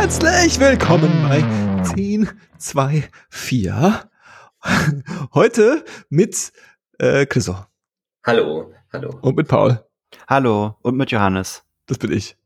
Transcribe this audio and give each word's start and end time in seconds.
Herzlich 0.00 0.58
willkommen 0.58 1.12
bei 1.28 1.44
10, 1.94 2.30
2, 2.56 3.04
4. 3.28 4.10
Heute 5.34 5.84
mit 6.08 6.52
äh, 6.98 7.26
Chriso. 7.26 7.66
Hallo, 8.24 8.72
hallo. 8.94 9.18
Und 9.20 9.36
mit 9.36 9.46
Paul. 9.46 9.84
Hallo. 10.26 10.74
Und 10.80 10.96
mit 10.96 11.10
Johannes. 11.10 11.64
Das 11.84 11.98
bin 11.98 12.12
ich. 12.12 12.38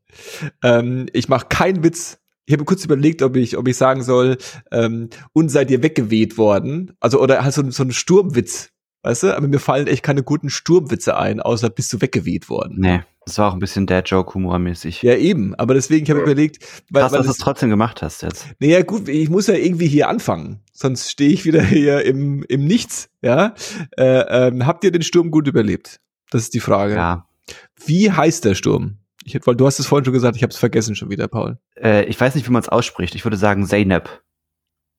Ähm, 0.64 1.06
ich 1.12 1.29
mache 1.29 1.46
keinen 1.48 1.84
Witz. 1.84 2.18
Ich 2.44 2.54
habe 2.54 2.64
kurz 2.64 2.84
überlegt, 2.84 3.22
ob 3.22 3.36
ich, 3.36 3.57
ob 3.57 3.68
ich 3.68 3.76
sagen 3.76 4.02
soll, 4.02 4.36
ähm, 4.72 5.11
und 5.32 5.48
seid 5.48 5.71
ihr 5.71 5.84
weggeweht 5.84 6.36
worden? 6.36 6.96
Also, 6.98 7.21
oder 7.21 7.44
halt 7.44 7.54
so, 7.54 7.71
so 7.71 7.84
ein 7.84 7.93
Sturmwitz. 7.93 8.71
Weißt 9.05 9.23
du? 9.23 9.36
Aber 9.36 9.46
mir 9.46 9.59
fallen 9.59 9.86
echt 9.86 10.02
keine 10.02 10.23
guten 10.23 10.48
Sturmwitze 10.48 11.16
ein, 11.16 11.41
außer 11.41 11.68
bist 11.68 11.93
du 11.93 12.00
weggeweht 12.00 12.48
worden. 12.48 12.77
Nee, 12.79 13.03
das 13.26 13.36
war 13.36 13.50
auch 13.50 13.53
ein 13.53 13.58
bisschen 13.58 13.86
Dad-Joke-Humor-mäßig. 13.86 15.03
Ja, 15.03 15.14
eben. 15.14 15.54
Aber 15.57 15.75
deswegen, 15.75 16.04
ich 16.04 16.11
habe 16.11 16.22
überlegt, 16.22 16.64
weil, 16.90 17.03
Krass, 17.03 17.12
weil 17.12 17.18
dass 17.18 17.26
du 17.26 17.32
es 17.32 17.39
trotzdem 17.39 17.68
gemacht 17.68 18.00
hast 18.00 18.22
jetzt. 18.22 18.46
Naja, 18.61 18.82
gut, 18.82 19.11
ich 19.11 19.29
muss 19.29 19.46
ja 19.46 19.54
irgendwie 19.54 19.89
hier 19.89 20.09
anfangen. 20.09 20.61
Sonst 20.72 21.11
stehe 21.11 21.31
ich 21.31 21.45
wieder 21.45 21.62
hier 21.62 22.03
im, 22.03 22.45
im 22.48 22.67
Nichts. 22.67 23.11
Ja. 23.21 23.54
Äh, 23.96 24.48
ähm, 24.48 24.67
habt 24.67 24.85
ihr 24.85 24.90
den 24.90 25.03
Sturm 25.03 25.31
gut 25.31 25.46
überlebt? 25.48 26.00
Das 26.31 26.40
ist 26.40 26.54
die 26.54 26.61
Frage. 26.61 26.95
Ja. 26.95 27.29
Wie 27.84 28.11
heißt 28.11 28.46
der 28.46 28.54
Sturm? 28.54 28.96
Ich, 29.23 29.39
weil 29.46 29.54
du 29.54 29.67
hast 29.67 29.81
es 29.81 29.86
vorhin 29.86 30.07
schon 30.07 30.14
gesagt, 30.14 30.36
ich 30.36 30.43
habe 30.43 30.50
es 30.50 30.59
vergessen 30.59 30.96
schon 30.96 31.11
wieder, 31.11 31.29
Paul. 31.29 31.59
Äh, 31.76 32.05
ich 32.05 32.19
weiß 32.19 32.34
nicht, 32.34 32.47
wie 32.48 32.53
man 32.53 32.62
es 32.62 32.70
ausspricht. 32.70 33.14
Ich 33.14 33.25
würde 33.25 33.36
sagen 33.36 33.67
Zeynep. 33.67 34.23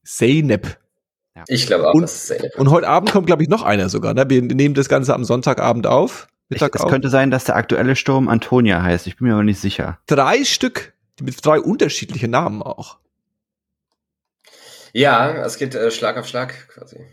Zeynep. 0.03 0.77
Ja. 1.35 1.43
Ich 1.47 1.67
glaube 1.67 1.89
auch, 1.89 1.93
und, 1.93 2.03
das 2.03 2.29
ist. 2.29 2.55
Und 2.55 2.69
heute 2.69 2.87
Abend 2.87 3.11
kommt, 3.11 3.27
glaube 3.27 3.43
ich, 3.43 3.49
noch 3.49 3.63
einer 3.63 3.89
sogar. 3.89 4.13
Ne? 4.13 4.29
Wir 4.29 4.41
nehmen 4.41 4.73
das 4.73 4.87
Ganze 4.87 5.13
am 5.13 5.25
Sonntagabend 5.25 5.85
auf. 5.85 6.27
Mittag 6.47 6.75
ich, 6.75 6.81
es 6.81 6.87
könnte 6.87 7.09
sein, 7.09 7.31
dass 7.31 7.43
der 7.43 7.55
aktuelle 7.55 7.95
Sturm 7.95 8.29
Antonia 8.29 8.81
heißt. 8.81 9.07
Ich 9.07 9.17
bin 9.17 9.27
mir 9.27 9.33
aber 9.33 9.43
nicht 9.43 9.59
sicher. 9.59 9.99
Drei 10.05 10.45
Stück, 10.45 10.93
mit 11.21 11.43
drei 11.45 11.59
unterschiedlichen 11.59 12.31
Namen 12.31 12.61
auch. 12.61 12.99
Ja, 14.93 15.43
es 15.43 15.57
geht 15.57 15.75
äh, 15.75 15.91
Schlag 15.91 16.17
auf 16.17 16.27
Schlag 16.27 16.69
quasi. 16.69 17.05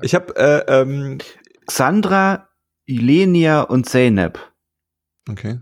Ich 0.00 0.14
habe 0.14 0.34
äh, 0.36 0.80
ähm, 0.80 1.18
Xandra, 1.66 2.48
Ilenia 2.86 3.62
und 3.62 3.86
Zeynep. 3.86 4.38
Okay. 5.28 5.58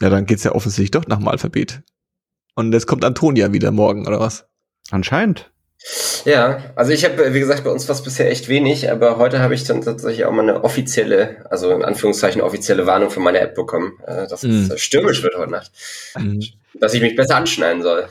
Ja, 0.00 0.10
dann 0.10 0.26
geht's 0.26 0.44
ja 0.44 0.52
offensichtlich 0.52 0.92
doch 0.92 1.06
nach 1.06 1.18
dem 1.18 1.28
Alphabet. 1.28 1.82
Und 2.54 2.72
jetzt 2.72 2.86
kommt 2.86 3.04
Antonia 3.04 3.52
wieder 3.52 3.70
morgen, 3.70 4.06
oder 4.06 4.20
was? 4.20 4.48
Anscheinend. 4.90 5.50
Ja, 6.24 6.72
also 6.74 6.92
ich 6.92 7.04
habe, 7.04 7.32
wie 7.32 7.38
gesagt, 7.38 7.64
bei 7.64 7.70
uns 7.70 7.88
war 7.88 7.94
es 7.94 8.02
bisher 8.02 8.30
echt 8.30 8.48
wenig, 8.48 8.90
aber 8.90 9.18
heute 9.18 9.38
habe 9.38 9.54
ich 9.54 9.64
dann 9.64 9.82
tatsächlich 9.82 10.24
auch 10.24 10.32
mal 10.32 10.42
eine 10.42 10.64
offizielle, 10.64 11.46
also 11.48 11.70
in 11.70 11.84
Anführungszeichen 11.84 12.40
offizielle 12.40 12.86
Warnung 12.86 13.10
von 13.10 13.22
meiner 13.22 13.40
App 13.40 13.54
bekommen, 13.54 13.98
äh, 14.06 14.26
dass 14.26 14.42
mm. 14.42 14.72
es 14.72 14.80
stürmisch 14.80 15.22
wird 15.22 15.36
heute 15.36 15.52
Nacht. 15.52 15.70
Mm. 16.18 16.40
Dass 16.74 16.94
ich 16.94 17.00
mich 17.00 17.14
besser 17.14 17.36
anschneiden 17.36 17.82
soll. 17.82 18.08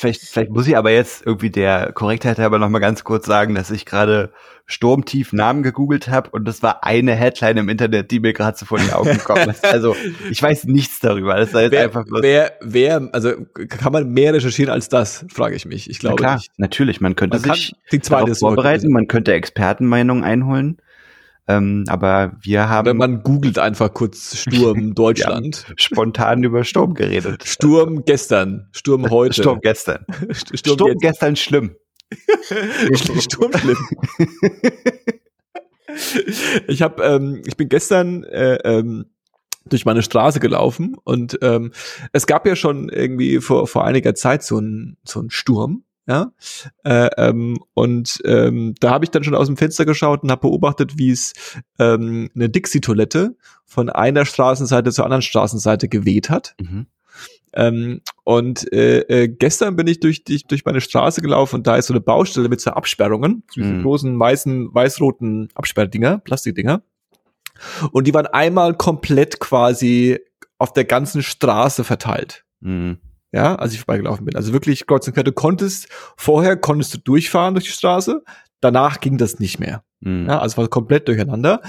Vielleicht, 0.00 0.22
vielleicht 0.22 0.50
muss 0.50 0.66
ich 0.66 0.78
aber 0.78 0.90
jetzt 0.90 1.26
irgendwie 1.26 1.50
der 1.50 1.92
Korrektheit 1.92 2.38
halber 2.38 2.58
noch 2.58 2.70
mal 2.70 2.78
ganz 2.78 3.04
kurz 3.04 3.26
sagen, 3.26 3.54
dass 3.54 3.70
ich 3.70 3.84
gerade 3.84 4.32
sturmtief 4.64 5.34
Namen 5.34 5.62
gegoogelt 5.62 6.08
habe 6.08 6.30
und 6.30 6.46
das 6.46 6.62
war 6.62 6.84
eine 6.84 7.14
Headline 7.14 7.58
im 7.58 7.68
Internet, 7.68 8.10
die 8.10 8.18
mir 8.18 8.32
gerade 8.32 8.56
so 8.56 8.64
vor 8.64 8.78
die 8.78 8.90
Augen 8.92 9.10
gekommen 9.18 9.50
ist. 9.50 9.62
Also 9.62 9.94
ich 10.30 10.42
weiß 10.42 10.64
nichts 10.64 11.00
darüber. 11.00 11.36
Das 11.36 11.52
jetzt 11.52 11.72
wer, 11.72 11.82
einfach 11.82 12.06
bloß 12.06 12.22
wer, 12.22 12.52
wer, 12.62 13.10
also 13.12 13.32
kann 13.68 13.92
man 13.92 14.08
mehr 14.08 14.32
recherchieren 14.32 14.72
als 14.72 14.88
das, 14.88 15.26
frage 15.28 15.54
ich 15.54 15.66
mich. 15.66 15.90
Ich 15.90 15.98
glaube 15.98 16.16
Na 16.22 16.28
klar, 16.28 16.36
nicht. 16.36 16.52
natürlich. 16.56 17.02
Man 17.02 17.14
könnte 17.14 17.38
man 17.38 17.54
sich 17.54 17.74
die 17.92 18.00
zweite 18.00 18.34
vorbereiten, 18.34 18.90
man 18.90 19.06
könnte 19.06 19.34
Expertenmeinungen 19.34 20.24
einholen. 20.24 20.78
Ähm, 21.50 21.84
aber 21.88 22.32
wir 22.40 22.68
haben. 22.68 22.86
Wenn 22.86 22.96
man 22.96 23.22
googelt 23.22 23.58
einfach 23.58 23.92
kurz 23.92 24.36
Sturm 24.36 24.94
Deutschland. 24.94 25.66
spontan 25.76 26.42
über 26.44 26.64
Sturm 26.64 26.94
geredet. 26.94 27.44
Sturm 27.44 28.04
gestern, 28.04 28.68
Sturm 28.72 29.10
heute. 29.10 29.42
Sturm 29.42 29.60
gestern. 29.60 30.04
Sturm, 30.32 30.74
Sturm 30.74 30.98
gestern 31.00 31.36
schlimm. 31.36 31.76
Sturm 33.20 33.52
schlimm. 33.52 33.78
ich 36.68 36.82
habe, 36.82 37.02
ähm, 37.02 37.42
ich 37.46 37.56
bin 37.56 37.68
gestern 37.68 38.24
äh, 38.24 38.56
ähm, 38.64 39.06
durch 39.66 39.84
meine 39.84 40.02
Straße 40.02 40.40
gelaufen 40.40 40.96
und 41.04 41.38
ähm, 41.42 41.72
es 42.12 42.26
gab 42.26 42.46
ja 42.46 42.56
schon 42.56 42.88
irgendwie 42.88 43.40
vor 43.40 43.66
vor 43.66 43.84
einiger 43.84 44.14
Zeit 44.14 44.42
so 44.42 44.58
ein 44.58 44.96
so 45.04 45.20
ein 45.20 45.30
Sturm 45.30 45.84
ja. 46.10 46.32
Äh, 46.82 47.08
ähm, 47.18 47.60
und 47.72 48.20
ähm, 48.24 48.74
da 48.80 48.90
habe 48.90 49.04
ich 49.04 49.12
dann 49.12 49.22
schon 49.22 49.36
aus 49.36 49.46
dem 49.46 49.56
Fenster 49.56 49.84
geschaut 49.84 50.24
und 50.24 50.30
habe 50.32 50.40
beobachtet, 50.40 50.98
wie 50.98 51.12
es 51.12 51.34
ähm, 51.78 52.30
eine 52.34 52.48
Dixie-Toilette 52.48 53.36
von 53.64 53.88
einer 53.90 54.24
Straßenseite 54.24 54.90
zur 54.90 55.04
anderen 55.04 55.22
Straßenseite 55.22 55.88
geweht 55.88 56.28
hat. 56.28 56.56
Mhm. 56.60 56.86
Ähm, 57.52 58.00
und 58.24 58.72
äh, 58.72 59.00
äh, 59.02 59.28
gestern 59.28 59.76
bin 59.76 59.86
ich 59.86 60.00
durch, 60.00 60.24
durch, 60.24 60.46
durch 60.46 60.64
meine 60.64 60.80
Straße 60.80 61.20
gelaufen 61.20 61.56
und 61.56 61.66
da 61.68 61.76
ist 61.76 61.86
so 61.86 61.94
eine 61.94 62.00
Baustelle 62.00 62.48
mit 62.48 62.60
so 62.60 62.72
Absperrungen, 62.72 63.44
so 63.52 63.60
mhm. 63.60 63.82
großen 63.82 64.18
weißen, 64.18 64.74
weiß-roten 64.74 65.48
Absperrdinger, 65.54 66.18
Plastikdinger. 66.18 66.82
Und 67.92 68.08
die 68.08 68.14
waren 68.14 68.26
einmal 68.26 68.74
komplett 68.74 69.38
quasi 69.38 70.18
auf 70.58 70.72
der 70.72 70.84
ganzen 70.84 71.22
Straße 71.22 71.84
verteilt. 71.84 72.44
Mhm 72.60 72.98
ja, 73.32 73.54
als 73.56 73.72
ich 73.72 73.80
vorbeigelaufen 73.80 74.24
bin. 74.24 74.36
Also 74.36 74.52
wirklich 74.52 74.86
kreuz 74.86 75.06
und 75.06 75.14
quer. 75.14 75.24
Du 75.24 75.32
konntest, 75.32 75.88
vorher 76.16 76.56
konntest 76.56 76.94
du 76.94 76.98
durchfahren 76.98 77.54
durch 77.54 77.66
die 77.66 77.72
Straße, 77.72 78.22
danach 78.60 79.00
ging 79.00 79.18
das 79.18 79.38
nicht 79.38 79.58
mehr. 79.58 79.82
Mhm. 80.00 80.26
Ja, 80.28 80.40
also 80.40 80.56
war 80.56 80.68
komplett 80.68 81.08
durcheinander. 81.08 81.60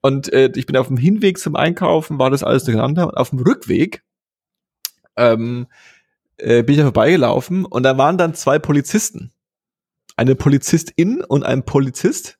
Und 0.00 0.32
äh, 0.32 0.50
ich 0.54 0.66
bin 0.66 0.76
auf 0.76 0.88
dem 0.88 0.96
Hinweg 0.96 1.38
zum 1.38 1.56
Einkaufen, 1.56 2.18
war 2.18 2.30
das 2.30 2.42
alles 2.42 2.64
durcheinander. 2.64 3.08
Und 3.08 3.16
auf 3.16 3.30
dem 3.30 3.38
Rückweg 3.40 4.02
ähm, 5.16 5.66
äh, 6.38 6.62
bin 6.62 6.74
ich 6.74 6.78
da 6.78 6.84
vorbeigelaufen 6.84 7.64
und 7.64 7.82
da 7.82 7.98
waren 7.98 8.18
dann 8.18 8.34
zwei 8.34 8.58
Polizisten. 8.58 9.32
Eine 10.16 10.34
Polizistin 10.34 11.22
und 11.22 11.44
ein 11.44 11.64
Polizist. 11.64 12.38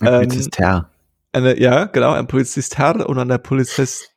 Ein 0.00 0.06
ähm, 0.06 0.28
Polizistherr. 0.28 0.90
Eine, 1.32 1.60
ja, 1.60 1.84
genau, 1.84 2.12
ein 2.12 2.26
Polizistherr 2.26 3.08
und 3.08 3.18
ein 3.18 3.42
Polizist 3.42 4.15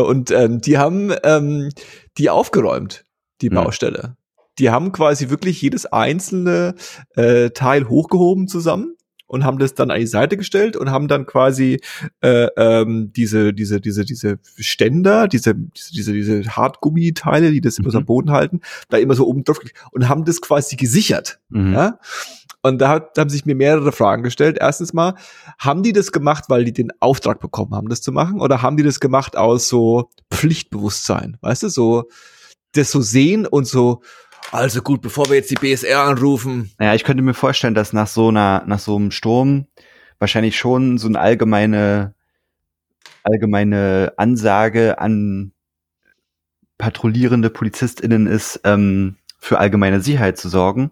und 0.00 0.30
ähm, 0.30 0.60
die 0.60 0.78
haben 0.78 1.12
ähm, 1.24 1.70
die 2.18 2.30
aufgeräumt, 2.30 3.04
die 3.40 3.50
Baustelle. 3.50 4.16
Die 4.58 4.70
haben 4.70 4.92
quasi 4.92 5.30
wirklich 5.30 5.60
jedes 5.62 5.86
einzelne 5.86 6.74
äh, 7.14 7.50
Teil 7.50 7.88
hochgehoben 7.88 8.46
zusammen 8.46 8.96
und 9.30 9.44
haben 9.44 9.58
das 9.58 9.74
dann 9.74 9.92
an 9.92 10.00
die 10.00 10.08
Seite 10.08 10.36
gestellt 10.36 10.76
und 10.76 10.90
haben 10.90 11.06
dann 11.06 11.24
quasi 11.24 11.80
äh, 12.20 12.48
ähm, 12.56 13.12
diese 13.14 13.54
diese 13.54 13.80
diese 13.80 14.04
diese 14.04 14.40
Ständer, 14.58 15.28
diese 15.28 15.54
diese 15.54 16.12
diese 16.12 16.56
Hartgummiteile, 16.56 17.52
die 17.52 17.60
das 17.60 17.78
immer 17.78 17.92
so 17.92 17.98
am 17.98 18.02
mhm. 18.02 18.06
Boden 18.06 18.32
halten, 18.32 18.60
da 18.88 18.98
immer 18.98 19.14
so 19.14 19.26
oben 19.28 19.44
drauf 19.44 19.60
und 19.92 20.08
haben 20.08 20.24
das 20.24 20.40
quasi 20.40 20.74
gesichert. 20.74 21.38
Mhm. 21.48 21.72
Ja? 21.72 21.98
Und 22.62 22.80
da, 22.80 22.88
hat, 22.88 23.16
da 23.16 23.22
haben 23.22 23.30
sich 23.30 23.46
mir 23.46 23.54
mehrere 23.54 23.92
Fragen 23.92 24.22
gestellt. 24.22 24.58
Erstens 24.60 24.92
mal, 24.92 25.14
haben 25.58 25.82
die 25.82 25.92
das 25.92 26.12
gemacht, 26.12 26.44
weil 26.48 26.64
die 26.64 26.72
den 26.72 26.90
Auftrag 27.00 27.40
bekommen 27.40 27.74
haben, 27.74 27.88
das 27.88 28.02
zu 28.02 28.12
machen? 28.12 28.40
Oder 28.40 28.60
haben 28.60 28.76
die 28.76 28.82
das 28.82 29.00
gemacht 29.00 29.36
aus 29.36 29.68
so 29.68 30.10
Pflichtbewusstsein? 30.30 31.38
Weißt 31.40 31.62
du, 31.62 31.68
so 31.68 32.08
das 32.72 32.90
so 32.90 33.00
sehen 33.00 33.46
und 33.46 33.66
so, 33.66 34.02
also 34.52 34.82
gut, 34.82 35.00
bevor 35.00 35.28
wir 35.28 35.36
jetzt 35.36 35.50
die 35.50 35.54
BSR 35.54 36.02
anrufen. 36.02 36.70
Naja, 36.78 36.94
ich 36.94 37.04
könnte 37.04 37.22
mir 37.22 37.34
vorstellen, 37.34 37.74
dass 37.74 37.92
nach 37.92 38.06
so 38.06 38.28
einer, 38.28 38.64
nach 38.66 38.78
so 38.78 38.96
einem 38.96 39.10
Sturm 39.10 39.66
wahrscheinlich 40.18 40.56
schon 40.56 40.98
so 40.98 41.08
eine 41.08 41.18
allgemeine, 41.18 42.14
allgemeine 43.22 44.12
Ansage 44.16 44.98
an 44.98 45.52
patrouillierende 46.78 47.50
PolizistInnen 47.50 48.26
ist, 48.26 48.60
ähm, 48.64 49.16
für 49.38 49.58
allgemeine 49.58 50.00
Sicherheit 50.00 50.38
zu 50.38 50.48
sorgen. 50.48 50.90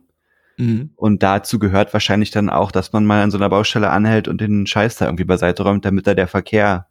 Mhm. 0.56 0.90
Und 0.96 1.22
dazu 1.22 1.58
gehört 1.58 1.92
wahrscheinlich 1.92 2.30
dann 2.30 2.50
auch, 2.50 2.72
dass 2.72 2.92
man 2.92 3.06
mal 3.06 3.22
an 3.22 3.30
so 3.30 3.38
einer 3.38 3.48
Baustelle 3.48 3.90
anhält 3.90 4.28
und 4.28 4.40
den 4.40 4.66
Scheiß 4.66 4.96
da 4.96 5.06
irgendwie 5.06 5.24
beiseite 5.24 5.62
räumt, 5.62 5.84
damit 5.84 6.06
da 6.06 6.14
der 6.14 6.28
Verkehr 6.28 6.86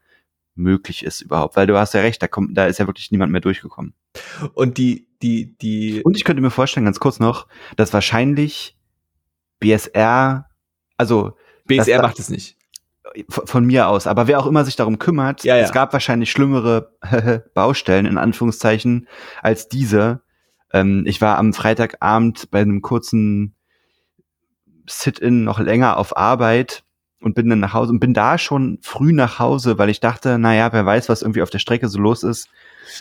möglich 0.58 1.04
ist 1.04 1.22
überhaupt. 1.22 1.56
Weil 1.56 1.68
du 1.68 1.78
hast 1.78 1.94
ja 1.94 2.02
recht, 2.02 2.22
da 2.22 2.28
kommt, 2.28 2.58
da 2.58 2.66
ist 2.66 2.80
ja 2.80 2.88
wirklich 2.88 3.12
niemand 3.12 3.32
mehr 3.32 3.42
durchgekommen. 3.42 3.94
Und 4.54 4.78
die, 4.78 5.08
die, 5.22 5.58
die. 5.58 6.02
Und 6.04 6.18
ich 6.18 6.24
könnte 6.24 6.42
mir 6.42 6.52
vorstellen, 6.52 6.86
ganz 6.86 7.00
kurz 7.00 7.20
noch, 7.20 7.48
dass 7.76 7.94
wahrscheinlich 7.94 8.78
BSR, 9.60 10.50
also 10.98 11.38
BSR 11.66 12.02
macht 12.02 12.20
es 12.20 12.30
nicht. 12.30 12.58
Von 13.30 13.66
mir 13.66 13.88
aus, 13.88 14.06
aber 14.06 14.28
wer 14.28 14.38
auch 14.38 14.46
immer 14.46 14.66
sich 14.66 14.76
darum 14.76 15.00
kümmert, 15.00 15.44
ja, 15.44 15.56
ja. 15.56 15.64
es 15.64 15.72
gab 15.72 15.94
wahrscheinlich 15.94 16.30
schlimmere 16.30 16.92
Baustellen 17.54 18.06
in 18.06 18.18
Anführungszeichen 18.18 19.08
als 19.42 19.70
diese. 19.70 20.22
Ähm, 20.74 21.04
ich 21.08 21.22
war 21.22 21.38
am 21.38 21.54
Freitagabend 21.54 22.52
bei 22.52 22.60
einem 22.60 22.82
kurzen 22.82 23.56
Sit-in 24.88 25.46
noch 25.46 25.60
länger 25.60 25.98
auf 25.98 26.18
Arbeit 26.18 26.84
und 27.22 27.36
bin 27.36 27.50
dann 27.50 27.60
nach 27.60 27.74
Hause 27.74 27.92
und 27.92 28.00
bin 28.00 28.14
da 28.14 28.38
schon 28.38 28.80
früh 28.82 29.12
nach 29.14 29.40
Hause, 29.40 29.78
weil 29.78 29.90
ich 29.90 30.00
dachte, 30.00 30.38
naja, 30.38 30.72
wer 30.72 30.86
weiß, 30.86 31.10
was 31.10 31.22
irgendwie 31.22 31.42
auf 31.42 31.50
der 31.50 31.60
Strecke 31.60 31.88
so 31.90 32.00
los 32.00 32.24
ist. 32.24 32.48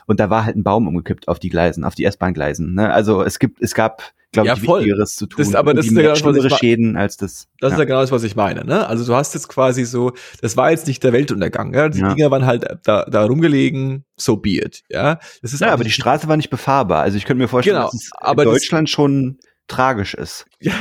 Und 0.06 0.18
da 0.20 0.30
war 0.30 0.44
halt 0.44 0.56
ein 0.56 0.64
Baum 0.64 0.88
umgekippt 0.88 1.28
auf 1.28 1.38
die 1.38 1.48
Gleisen, 1.48 1.84
auf 1.84 1.94
die 1.94 2.04
S-Bahn-Gleisen. 2.04 2.74
Ne? 2.74 2.92
Also 2.92 3.22
es 3.22 3.38
gibt, 3.38 3.62
es 3.62 3.74
gab 3.74 4.02
glaube 4.32 4.48
Ja, 4.48 4.54
ich, 4.54 4.62
voll. 4.62 4.80
Wichtigeres 4.80 5.14
zu 5.16 5.26
tun. 5.26 5.44
Das- 5.44 5.54
aber 5.54 5.72
das 5.74 5.86
ist 5.86 5.92
ja 5.96 6.02
das, 6.02 6.24
was 6.24 6.36
ich 6.44 6.56
Schäden 6.56 6.96
als 6.96 7.16
das. 7.16 7.46
Das 7.60 7.72
ist 7.72 7.78
ja. 7.78 7.84
ja 7.84 7.84
genau 7.86 8.00
das, 8.00 8.10
was 8.10 8.22
ich 8.24 8.34
meine. 8.36 8.64
Ne? 8.64 8.86
Also 8.86 9.06
du 9.06 9.14
hast 9.14 9.32
jetzt 9.34 9.48
quasi 9.48 9.84
so, 9.84 10.12
das 10.42 10.56
war 10.56 10.70
jetzt 10.70 10.86
nicht 10.88 11.02
der 11.04 11.12
Weltuntergang. 11.12 11.72
Ja? 11.74 11.88
Die 11.88 12.00
Ja. 12.00 12.12
Dinger 12.12 12.30
waren 12.30 12.44
halt 12.46 12.66
da, 12.84 13.04
da 13.04 13.24
rumgelegen, 13.24 14.04
so 14.16 14.36
be 14.36 14.56
it. 14.56 14.82
Ja, 14.90 15.20
das 15.42 15.52
ist 15.52 15.60
ja, 15.60 15.72
aber 15.72 15.84
die 15.84 15.90
Straße 15.92 16.26
war 16.26 16.36
nicht 16.36 16.50
befahrbar. 16.50 17.02
Also 17.02 17.16
ich 17.16 17.24
könnte 17.24 17.42
mir 17.42 17.48
vorstellen, 17.48 17.76
Genau, 17.76 17.86
dass 17.86 17.94
es 17.94 18.10
aber 18.18 18.42
in 18.42 18.48
Deutschland 18.50 18.90
schon 18.90 19.38
tragisch 19.68 20.14
ist. 20.14 20.46
Ja. 20.60 20.72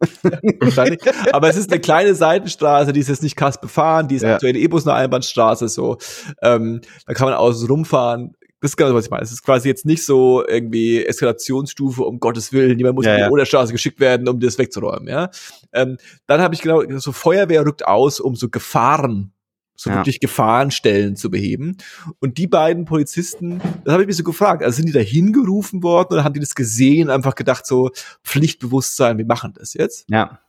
Wahrscheinlich. 0.60 1.00
Aber 1.32 1.48
es 1.48 1.56
ist 1.56 1.70
eine 1.72 1.80
kleine 1.80 2.14
Seitenstraße, 2.14 2.92
die 2.92 3.00
ist 3.00 3.08
jetzt 3.08 3.22
nicht 3.22 3.36
krass 3.36 3.60
befahren, 3.60 4.08
die 4.08 4.16
ist 4.16 4.22
Ja. 4.22 4.34
aktuell 4.34 4.68
bloß 4.68 4.86
eine 4.86 4.96
Einbahnstraße, 4.96 5.68
so. 5.68 5.96
Ähm, 6.42 6.80
da 7.06 7.14
kann 7.14 7.28
man 7.28 7.34
außen 7.36 7.68
rumfahren. 7.68 8.34
Das 8.60 8.70
ist 8.72 8.76
genau, 8.76 8.94
was 8.94 9.04
ich 9.04 9.10
meine. 9.10 9.22
Es 9.22 9.32
ist 9.32 9.42
quasi 9.44 9.68
jetzt 9.68 9.84
nicht 9.84 10.04
so 10.04 10.42
irgendwie 10.46 11.04
Eskalationsstufe, 11.04 12.02
um 12.02 12.18
Gottes 12.20 12.52
Willen, 12.52 12.78
jemand 12.78 12.96
muss 12.96 13.04
Ja, 13.06 13.16
in 13.16 13.24
die. 13.24 13.30
Oderstraße 13.30 13.70
geschickt 13.72 14.00
werden, 14.00 14.26
um 14.28 14.40
das 14.40 14.58
wegzuräumen, 14.58 15.08
ja. 15.08 15.30
Ähm, 15.72 15.98
dann 16.26 16.40
habe 16.40 16.54
ich 16.54 16.62
genau, 16.62 16.82
so 16.98 17.12
Feuerwehr 17.12 17.64
rückt 17.66 17.86
aus, 17.86 18.18
um 18.18 18.34
so 18.34 18.48
Gefahren, 18.48 19.32
so 19.76 19.90
Ja. 19.90 19.96
wirklich 19.96 20.20
Gefahrenstellen 20.20 21.16
zu 21.16 21.30
beheben. 21.30 21.76
Und 22.20 22.38
die 22.38 22.46
beiden 22.46 22.84
Polizisten, 22.84 23.60
das 23.84 23.92
habe 23.92 24.02
ich 24.02 24.06
mich 24.06 24.16
so 24.16 24.24
gefragt, 24.24 24.62
also 24.62 24.76
sind 24.76 24.86
die 24.86 24.92
da 24.92 25.00
hingerufen 25.00 25.82
worden 25.82 26.14
oder 26.14 26.24
haben 26.24 26.32
die 26.32 26.40
das 26.40 26.54
gesehen, 26.54 27.10
einfach 27.10 27.34
gedacht 27.34 27.66
so, 27.66 27.90
Pflichtbewusstsein, 28.24 29.18
wir 29.18 29.26
machen 29.26 29.52
das 29.56 29.74
jetzt? 29.74 30.06
Ja. 30.08 30.40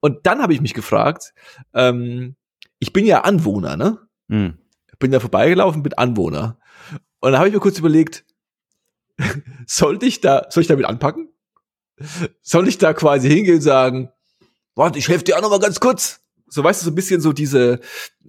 Und 0.00 0.26
dann 0.26 0.40
habe 0.40 0.54
ich 0.54 0.60
mich 0.60 0.74
gefragt, 0.74 1.34
ähm, 1.72 2.36
ich 2.78 2.92
bin 2.92 3.06
ja 3.06 3.22
Anwohner, 3.22 3.76
ne? 3.76 3.98
Hm. 4.28 4.58
Bin 4.98 5.10
da 5.10 5.20
vorbeigelaufen, 5.20 5.82
bin 5.82 5.94
Anwohner. 5.94 6.58
Und 7.20 7.32
dann 7.32 7.38
habe 7.38 7.48
ich 7.48 7.54
mir 7.54 7.60
kurz 7.60 7.78
überlegt, 7.78 8.24
sollte 9.66 10.06
ich 10.06 10.20
da, 10.20 10.46
soll 10.50 10.62
ich 10.62 10.68
damit 10.68 10.84
anpacken? 10.86 11.28
Soll 12.42 12.68
ich 12.68 12.78
da 12.78 12.92
quasi 12.92 13.28
hingehen 13.28 13.56
und 13.56 13.60
sagen, 13.60 14.10
warte, 14.74 14.98
ich 14.98 15.08
helfe 15.08 15.24
dir 15.24 15.36
auch 15.36 15.42
noch 15.42 15.50
mal 15.50 15.60
ganz 15.60 15.80
kurz. 15.80 16.20
So 16.54 16.62
weißt 16.62 16.82
du, 16.82 16.84
so 16.84 16.92
ein 16.92 16.94
bisschen 16.94 17.20
so 17.20 17.32
diese 17.32 17.80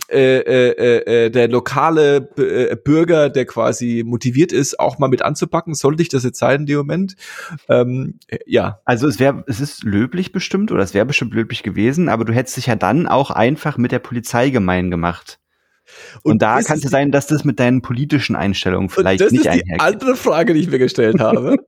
äh, 0.10 0.39
äh, 0.39 0.69
äh, 0.72 1.25
äh, 1.25 1.30
der 1.30 1.48
lokale 1.48 2.22
B 2.22 2.42
äh, 2.42 2.75
Bürger, 2.75 3.30
der 3.30 3.45
quasi 3.45 4.04
motiviert 4.06 4.51
ist, 4.51 4.80
auch 4.80 4.98
mal 4.98 5.10
mit 5.10 5.22
anzupacken. 5.22 5.75
Sollte 5.75 6.01
ich 6.01 6.10
das 6.10 6.24
jetzt 6.24 6.39
sein 6.39 6.62
in 6.62 6.66
dem 6.66 6.77
Moment? 6.77 7.16
Ähm, 7.69 8.19
äh, 8.27 8.39
ja, 8.48 8.80
Also 8.83 9.07
es 9.07 9.19
wäre, 9.19 9.44
es 9.48 9.62
ist 9.62 9.83
löblich 9.83 10.31
bestimmt 10.31 10.72
oder 10.72 10.81
es 10.81 10.94
wäre 10.94 11.06
bestimmt 11.06 11.33
löblich 11.36 11.62
gewesen, 11.62 12.10
aber 12.10 12.25
du 12.25 12.33
hättest 12.33 12.57
dich 12.57 12.66
ja 12.66 12.75
dann 12.75 13.07
auch 13.07 13.30
einfach 13.30 13.77
mit 13.77 13.92
der 13.92 14.00
Polizei 14.00 14.50
gemein 14.50 14.89
gemacht. 14.89 15.39
Und, 16.24 16.42
da 16.42 16.57
das 16.57 16.66
kann 16.66 16.80
es 16.80 16.89
sein, 16.89 17.12
dass 17.12 17.27
das 17.27 17.44
mit 17.44 17.60
deinen 17.60 17.83
politischen 17.83 18.36
Einstellungen 18.36 18.89
vielleicht 18.89 19.22
und 19.22 19.25
das 19.25 19.31
nicht 19.31 19.45
ist 19.45 19.54
die 19.54 19.62
einhergeht. 19.62 19.81
andere 19.81 20.16
Frage, 20.16 20.56
die 20.56 20.62
ich 20.62 20.69
mir 20.69 20.80
gestellt 20.80 21.19
habe. 21.19 21.57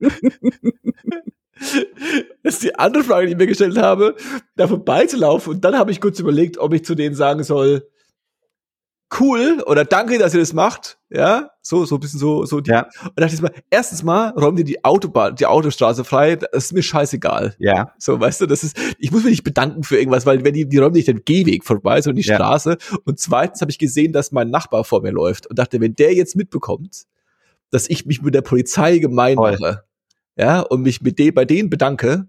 das 2.42 2.54
ist 2.54 2.62
die 2.62 2.74
andere 2.78 3.04
Frage, 3.04 3.26
die 3.26 3.32
ich 3.32 3.38
mir 3.38 3.46
gestellt 3.46 3.78
habe, 3.78 4.14
da 4.56 4.68
vorbeizulaufen. 4.68 5.54
Und 5.54 5.64
dann 5.64 5.76
habe 5.76 5.90
ich 5.90 6.00
kurz 6.00 6.18
überlegt, 6.20 6.58
ob 6.58 6.72
ich 6.74 6.84
zu 6.84 6.94
denen 6.94 7.14
sagen 7.14 7.42
soll, 7.44 7.88
cool 9.20 9.62
oder 9.66 9.84
danke, 9.86 10.18
dass 10.18 10.34
ihr 10.34 10.40
das 10.40 10.52
macht. 10.52 10.98
Ja, 11.08 11.50
so, 11.62 11.86
so 11.86 11.94
ein 11.96 12.00
bisschen 12.00 12.20
so, 12.20 12.44
so. 12.44 12.60
Die, 12.60 12.70
Ja. 12.70 12.88
Und 13.04 13.18
dachte 13.18 13.34
ich 13.34 13.40
mal, 13.40 13.52
erstens 13.70 14.02
mal 14.02 14.30
räumt 14.30 14.58
ihr 14.58 14.64
die 14.66 14.84
Autobahn, 14.84 15.34
die 15.34 15.46
Autostraße 15.46 16.04
frei. 16.04 16.36
Das 16.36 16.66
ist 16.66 16.72
mir 16.74 16.82
scheißegal. 16.82 17.54
Ja, 17.58 17.92
So, 17.98 18.20
weißt 18.20 18.42
du, 18.42 18.46
das 18.46 18.62
ist, 18.64 18.76
ich 18.98 19.10
muss 19.10 19.22
mich 19.24 19.30
nicht 19.30 19.44
bedanken 19.44 19.82
für 19.82 19.96
irgendwas, 19.96 20.26
weil 20.26 20.44
wenn 20.44 20.52
die, 20.52 20.68
die 20.68 20.76
räumen 20.78 20.94
nicht 20.94 21.08
den 21.08 21.24
Gehweg 21.24 21.64
vorbei, 21.64 22.02
sondern 22.02 22.20
die 22.22 22.28
Ja. 22.28 22.34
Straße. 22.34 22.76
Und 23.06 23.18
zweitens 23.18 23.62
habe 23.62 23.70
ich 23.70 23.78
gesehen, 23.78 24.12
dass 24.12 24.30
mein 24.32 24.50
Nachbar 24.50 24.84
vor 24.84 25.00
mir 25.00 25.12
läuft 25.12 25.46
und 25.46 25.58
dachte, 25.58 25.80
wenn 25.80 25.94
der 25.94 26.12
jetzt 26.14 26.36
mitbekommt, 26.36 27.04
dass 27.70 27.88
ich 27.88 28.04
mich 28.04 28.20
mit 28.22 28.34
der 28.34 28.42
Polizei 28.42 28.98
gemein 28.98 29.36
Voll. 29.36 29.56
mache, 29.58 29.84
ja, 30.38 30.60
und 30.60 30.82
mich 30.82 31.02
mit 31.02 31.18
dem, 31.18 31.34
bei 31.34 31.44
denen 31.44 31.68
bedanke, 31.68 32.28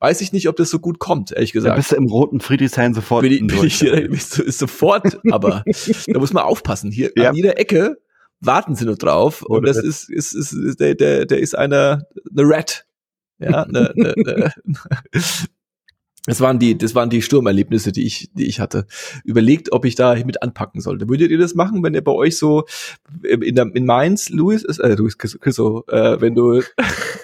weiß 0.00 0.20
ich 0.20 0.32
nicht, 0.32 0.48
ob 0.48 0.56
das 0.56 0.70
so 0.70 0.80
gut 0.80 0.98
kommt, 0.98 1.30
ehrlich 1.30 1.52
da 1.52 1.58
gesagt. 1.60 1.76
bist 1.76 1.92
du 1.92 1.96
im 1.96 2.06
roten 2.06 2.40
Friedrichshain 2.40 2.94
sofort. 2.94 3.22
Bin 3.22 3.32
ich, 3.32 3.46
bin 3.46 3.64
ich 3.64 3.78
hier, 3.78 3.94
ist, 4.10 4.32
sofort, 4.58 5.18
aber 5.30 5.62
da 6.06 6.18
muss 6.18 6.32
man 6.32 6.42
aufpassen. 6.42 6.90
Hier 6.90 7.12
Ja. 7.16 7.30
an 7.30 7.36
jeder 7.36 7.58
Ecke 7.58 7.96
warten 8.40 8.74
sie 8.74 8.84
nur 8.84 8.96
drauf 8.96 9.42
und 9.42 9.58
Oder 9.58 9.72
das 9.72 9.78
ist, 9.82 10.10
ist, 10.10 10.34
ist, 10.34 10.52
ist 10.52 10.80
der, 10.80 10.96
der, 10.96 11.26
der 11.26 11.38
ist 11.38 11.56
eine, 11.56 12.06
eine 12.36 12.48
Rat. 12.48 12.86
Ja, 13.38 13.62
eine, 13.62 13.90
eine, 13.96 14.14
eine, 14.16 14.52
das 16.26 16.40
waren 16.40 16.58
die, 16.58 16.78
das 16.78 16.94
waren 16.94 17.10
die 17.10 17.20
Sturmerlebnisse, 17.20 17.92
die 17.92 18.06
ich, 18.06 18.30
die 18.32 18.46
ich 18.46 18.58
hatte. 18.58 18.86
Überlegt, 19.24 19.72
ob 19.72 19.84
ich 19.84 19.94
da 19.94 20.14
mit 20.14 20.42
anpacken 20.42 20.80
sollte. 20.80 21.08
Würdet 21.08 21.30
ihr 21.30 21.38
das 21.38 21.54
machen, 21.54 21.82
wenn 21.82 21.94
ihr 21.94 22.02
bei 22.02 22.12
euch 22.12 22.38
so 22.38 22.64
in, 23.22 23.54
der, 23.54 23.70
in 23.74 23.84
Mainz, 23.84 24.30
Louis, 24.30 24.62
ist, 24.64 24.78
äh, 24.78 24.94
Louis 24.94 25.18
Chriso, 25.18 25.84
äh, 25.88 26.20
wenn 26.20 26.34
du 26.34 26.62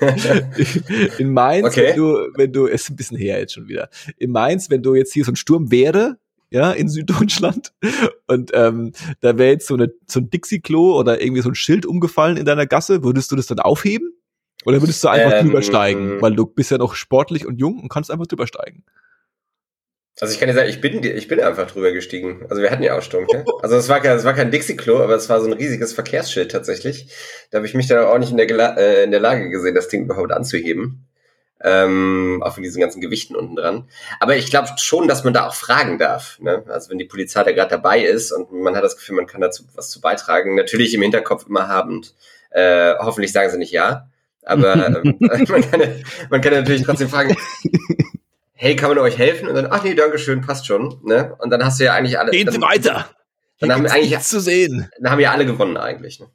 in 1.18 1.32
Mainz, 1.32 1.68
Okay. 1.68 1.88
wenn 1.88 1.96
du, 1.96 2.12
wenn 2.34 2.52
du, 2.52 2.66
ist 2.66 2.90
ein 2.90 2.96
bisschen 2.96 3.16
her 3.16 3.38
jetzt 3.38 3.54
schon 3.54 3.68
wieder. 3.68 3.88
In 4.18 4.32
Mainz, 4.32 4.68
wenn 4.68 4.82
du 4.82 4.94
jetzt 4.94 5.14
hier 5.14 5.24
so 5.24 5.32
ein 5.32 5.36
Sturm 5.36 5.70
wäre, 5.70 6.18
ja, 6.50 6.72
in 6.72 6.88
Süddeutschland 6.88 7.72
und 8.26 8.50
ähm, 8.54 8.92
da 9.20 9.38
wäre 9.38 9.52
jetzt 9.52 9.66
so, 9.68 9.74
eine, 9.74 9.92
so 10.06 10.20
ein 10.20 10.30
Dixie-Klo 10.30 10.98
oder 10.98 11.22
irgendwie 11.22 11.42
so 11.42 11.48
ein 11.48 11.54
Schild 11.54 11.86
umgefallen 11.86 12.36
in 12.36 12.44
deiner 12.44 12.66
Gasse, 12.66 13.02
würdest 13.04 13.30
du 13.32 13.36
das 13.36 13.46
dann 13.46 13.60
aufheben? 13.60 14.12
Oder 14.64 14.82
würdest 14.82 15.02
du 15.02 15.08
einfach 15.08 15.38
Ähm, 15.38 15.46
drüber 15.46 15.62
steigen? 15.62 16.20
Weil 16.20 16.34
du 16.34 16.46
bist 16.46 16.70
ja 16.70 16.78
noch 16.78 16.94
sportlich 16.94 17.46
und 17.46 17.58
jung 17.58 17.80
und 17.80 17.88
kannst 17.88 18.10
einfach 18.10 18.26
drüber 18.26 18.46
steigen. 18.46 18.84
Also 20.20 20.34
ich 20.34 20.38
kann 20.38 20.48
dir 20.48 20.54
sagen, 20.54 20.68
ich 20.68 20.82
bin, 20.82 21.02
ich 21.02 21.28
bin 21.28 21.40
einfach 21.40 21.70
drüber 21.70 21.92
gestiegen. 21.92 22.44
Also 22.50 22.60
wir 22.60 22.70
hatten 22.70 22.82
ja 22.82 22.96
auch 22.96 23.02
Sturm. 23.02 23.26
Ne? 23.32 23.44
Also 23.62 23.76
es 23.76 23.88
war 23.88 24.00
kein, 24.00 24.16
es 24.16 24.24
war 24.24 24.34
kein 24.34 24.50
Dixie-Klo, 24.50 24.98
aber 24.98 25.14
es 25.14 25.30
war 25.30 25.40
so 25.40 25.46
ein 25.46 25.54
riesiges 25.54 25.94
Verkehrsschild 25.94 26.50
tatsächlich. 26.50 27.10
Da 27.50 27.56
habe 27.56 27.66
ich 27.66 27.74
mich 27.74 27.86
dann 27.86 28.04
auch 28.04 28.18
nicht 28.18 28.30
in 28.30 28.36
der, 28.36 28.46
Gela 28.46 28.76
äh, 28.76 29.04
in 29.04 29.12
der 29.12 29.20
Lage 29.20 29.48
gesehen, 29.48 29.74
das 29.74 29.88
Ding 29.88 30.04
überhaupt 30.04 30.32
anzuheben. 30.32 31.06
Ähm, 31.62 32.42
auch 32.42 32.54
von 32.54 32.62
diesen 32.62 32.80
ganzen 32.80 33.00
Gewichten 33.00 33.34
unten 33.36 33.56
dran. 33.56 33.88
Aber 34.18 34.36
ich 34.36 34.50
glaube 34.50 34.68
schon, 34.78 35.08
dass 35.08 35.24
man 35.24 35.32
da 35.32 35.46
auch 35.46 35.54
fragen 35.54 35.98
darf. 35.98 36.38
Ne? 36.40 36.64
Also 36.68 36.90
wenn 36.90 36.98
die 36.98 37.04
Polizei 37.04 37.42
da 37.42 37.52
gerade 37.52 37.70
dabei 37.70 38.02
ist 38.02 38.32
und 38.32 38.52
man 38.52 38.76
hat 38.76 38.84
das 38.84 38.96
Gefühl, 38.96 39.16
man 39.16 39.26
kann 39.26 39.40
dazu 39.40 39.64
was 39.74 39.90
zu 39.90 40.00
beitragen, 40.00 40.54
natürlich 40.54 40.92
im 40.92 41.02
Hinterkopf 41.02 41.46
immer 41.46 41.68
habend. 41.68 42.14
Äh, 42.50 42.94
hoffentlich 42.98 43.32
sagen 43.32 43.50
sie 43.50 43.58
nicht 43.58 43.72
ja. 43.72 44.09
Aber 44.44 44.74
ähm, 45.04 45.16
man, 45.20 45.44
kann, 45.70 45.80
ja- 45.80 45.88
man 46.30 46.40
kann 46.40 46.52
ja 46.52 46.60
natürlich 46.60 46.82
trotzdem 46.82 47.08
fragen, 47.08 47.36
hey, 48.54 48.76
kann 48.76 48.90
man 48.90 48.98
euch 48.98 49.18
helfen? 49.18 49.48
Und 49.48 49.54
dann, 49.54 49.68
ach 49.70 49.82
nee, 49.84 49.94
danke 49.94 50.18
schön, 50.18 50.40
passt 50.40 50.66
schon. 50.66 51.00
Ne? 51.04 51.34
Und 51.38 51.50
dann 51.50 51.64
hast 51.64 51.80
du 51.80 51.84
ja 51.84 51.94
eigentlich 51.94 52.18
alle. 52.18 52.30
Gehen 52.30 52.50
Sie 52.50 52.60
weiter! 52.60 53.06
Dann 53.58 53.72
haben 53.72 53.82
wir 53.84 53.92
eigentlich- 53.92 54.10
nichts 54.10 54.28
zu 54.28 54.40
sehen. 54.40 54.88
Dann 55.00 55.12
haben 55.12 55.20
ja 55.20 55.32
alle 55.32 55.44
gewonnen 55.46 55.76
eigentlich. 55.76 56.18
Ne? 56.20 56.26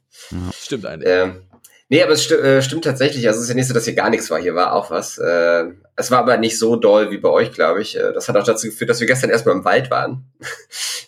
Stimmt 0.56 0.86
eigentlich. 0.86 1.08
Ähm, 1.10 1.42
nee, 1.88 2.00
aber 2.02 2.12
es 2.12 2.22
sti 2.22 2.34
äh, 2.34 2.62
stimmt 2.62 2.84
tatsächlich. 2.84 3.26
Also 3.26 3.38
es 3.38 3.44
ist 3.44 3.48
ja 3.48 3.56
nicht 3.56 3.66
so, 3.66 3.74
dass 3.74 3.84
hier 3.84 3.94
gar 3.94 4.10
nichts 4.10 4.30
war. 4.30 4.38
Hier 4.40 4.54
war 4.54 4.72
auch 4.72 4.92
was. 4.92 5.18
Äh, 5.18 5.64
es 5.96 6.10
war 6.12 6.20
aber 6.20 6.36
nicht 6.36 6.56
so 6.56 6.76
doll 6.76 7.10
wie 7.10 7.18
bei 7.18 7.28
euch, 7.30 7.50
glaube 7.50 7.82
ich. 7.82 7.96
Äh, 7.98 8.12
Das 8.12 8.28
hat 8.28 8.36
auch 8.36 8.44
dazu 8.44 8.68
geführt, 8.68 8.90
dass 8.90 9.00
wir 9.00 9.08
gestern 9.08 9.30
erstmal 9.30 9.56
im 9.56 9.64
Wald 9.64 9.90
waren. 9.90 10.30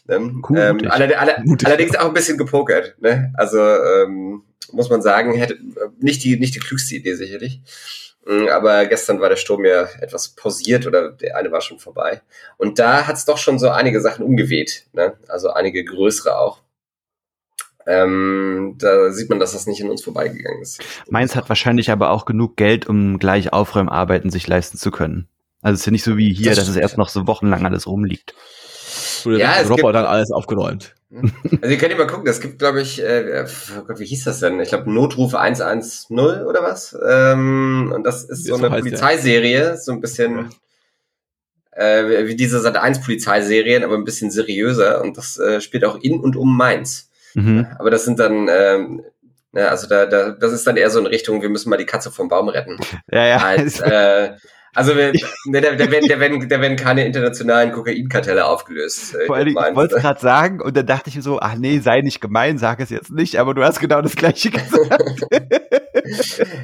ne? 0.06 0.16
Cool, 0.48 0.58
ähm, 0.58 0.72
mutig. 0.76 0.90
alle, 0.90 1.18
alle, 1.18 1.36
Mutig. 1.44 1.68
allerdings 1.68 1.94
auch 1.96 2.06
ein 2.08 2.14
bisschen 2.14 2.38
gepokert. 2.38 2.94
Ne? 3.00 3.32
Also 3.36 3.60
ähm, 3.60 4.42
muss 4.72 4.90
man 4.90 5.02
sagen, 5.02 5.34
hätte 5.34 5.54
äh, 5.54 5.88
nicht 6.00 6.22
die 6.24 6.38
nicht 6.38 6.54
die 6.54 6.60
klügste 6.60 6.94
Idee 6.96 7.14
sicherlich. 7.14 7.60
Mm, 8.26 8.48
Aber 8.48 8.86
gestern 8.86 9.20
war 9.20 9.28
der 9.28 9.36
Sturm 9.36 9.64
ja 9.64 9.88
etwas 10.00 10.28
pausiert 10.30 10.86
oder 10.86 11.10
der 11.12 11.36
eine 11.36 11.50
war 11.52 11.60
schon 11.60 11.78
vorbei. 11.78 12.20
Und 12.56 12.78
da 12.78 13.06
hat's 13.06 13.24
doch 13.24 13.38
schon 13.38 13.58
so 13.58 13.68
einige 13.70 14.00
Sachen 14.00 14.24
umgeweht. 14.24 14.86
Ne? 14.92 15.14
Also 15.28 15.50
einige 15.50 15.84
größere 15.84 16.38
auch. 16.38 16.60
Ähm, 17.86 18.74
da 18.78 19.10
sieht 19.12 19.30
man, 19.30 19.38
dass 19.38 19.52
das 19.52 19.66
nicht 19.66 19.80
in 19.80 19.88
uns 19.88 20.02
vorbeigegangen 20.04 20.60
ist. 20.60 20.80
Mainz 21.08 21.34
hat 21.34 21.48
wahrscheinlich 21.48 21.90
aber 21.90 22.10
auch 22.10 22.26
genug 22.26 22.56
Geld, 22.56 22.86
um 22.86 23.18
gleich 23.18 23.52
Aufräumarbeiten 23.54 24.30
sich 24.30 24.46
leisten 24.46 24.76
zu 24.76 24.90
können. 24.90 25.26
Also 25.62 25.74
es 25.74 25.80
ist 25.80 25.86
ja 25.86 25.92
nicht 25.92 26.04
so 26.04 26.16
wie 26.18 26.32
hier, 26.34 26.50
Das 26.50 26.58
dass 26.58 26.68
es 26.68 26.76
erst 26.76 26.98
noch 26.98 27.08
so 27.08 27.26
wochenlang 27.26 27.64
alles 27.64 27.86
rumliegt. 27.86 28.34
Wurde 29.24 29.38
Ja, 29.40 29.54
der 29.54 29.62
es 29.62 29.70
Roboter 29.70 29.76
gibt- 29.84 29.94
dann 29.94 30.04
alles 30.04 30.30
aufgeräumt. 30.30 30.94
Also 31.10 31.72
ihr 31.72 31.78
könnt 31.78 31.90
ja 31.90 31.96
mal 31.96 32.06
gucken, 32.06 32.28
es 32.28 32.40
gibt, 32.40 32.58
glaube 32.58 32.82
ich, 32.82 33.02
äh, 33.02 33.46
oh 33.78 33.84
Gott, 33.84 33.98
wie 33.98 34.04
hieß 34.04 34.24
das 34.24 34.40
denn? 34.40 34.60
Ich 34.60 34.68
glaube 34.68 34.92
Notruf 34.92 35.34
110 35.34 36.18
oder 36.18 36.62
was? 36.62 36.96
Ähm, 37.06 37.92
und 37.94 38.04
das 38.04 38.24
ist 38.24 38.46
so 38.46 38.56
eine 38.56 38.68
so 38.68 38.74
ja. 38.74 38.80
Polizeiserie, 38.80 39.76
so 39.78 39.92
ein 39.92 40.00
bisschen 40.00 40.50
äh, 41.72 42.26
wie 42.26 42.36
diese 42.36 42.60
Sat 42.60 42.76
1 42.76 43.00
Polizeiserien, 43.00 43.84
aber 43.84 43.94
ein 43.94 44.04
bisschen 44.04 44.30
seriöser 44.30 45.00
und 45.00 45.16
das 45.16 45.38
äh, 45.38 45.62
spielt 45.62 45.84
auch 45.84 45.98
in 45.98 46.20
und 46.20 46.36
um 46.36 46.54
Mainz. 46.56 47.10
Mhm. 47.34 47.66
Aber 47.78 47.90
das 47.90 48.04
sind 48.04 48.18
dann 48.18 48.48
ähm, 48.50 49.02
ne, 49.52 49.68
also 49.68 49.86
da, 49.86 50.06
da, 50.06 50.30
das 50.30 50.52
ist 50.52 50.66
dann 50.66 50.76
eher 50.76 50.90
so 50.90 50.98
in 50.98 51.06
Richtung, 51.06 51.42
wir 51.42 51.48
müssen 51.48 51.70
mal 51.70 51.76
die 51.76 51.86
Katze 51.86 52.10
vom 52.10 52.28
Baum 52.28 52.48
retten. 52.48 52.78
Ja, 53.10 53.26
ja. 53.26 53.36
Als, 53.38 53.80
äh, 53.80 54.32
also 54.74 54.96
wir, 54.96 55.12
ne, 55.46 55.60
da, 55.60 55.74
da, 55.74 55.90
werden, 55.90 56.08
da, 56.08 56.20
werden, 56.20 56.48
da 56.48 56.60
werden 56.60 56.76
keine 56.76 57.04
internationalen 57.04 57.72
Kokainkartelle 57.72 58.44
aufgelöst. 58.46 59.14
äh, 59.14 59.26
Vor 59.26 59.36
allem, 59.36 59.48
ich 59.48 59.54
wollte 59.54 59.96
es 59.96 60.02
gerade 60.02 60.20
sagen 60.20 60.60
und 60.60 60.76
dann 60.76 60.86
dachte 60.86 61.08
ich 61.10 61.16
mir 61.16 61.22
so, 61.22 61.40
ach 61.40 61.54
nee, 61.56 61.78
sei 61.80 62.00
nicht 62.00 62.20
gemein, 62.20 62.58
sag 62.58 62.80
es 62.80 62.90
jetzt 62.90 63.10
nicht, 63.10 63.36
aber 63.36 63.54
du 63.54 63.62
hast 63.64 63.80
genau 63.80 64.02
das 64.02 64.16
gleiche 64.16 64.50
gesagt. 64.50 65.26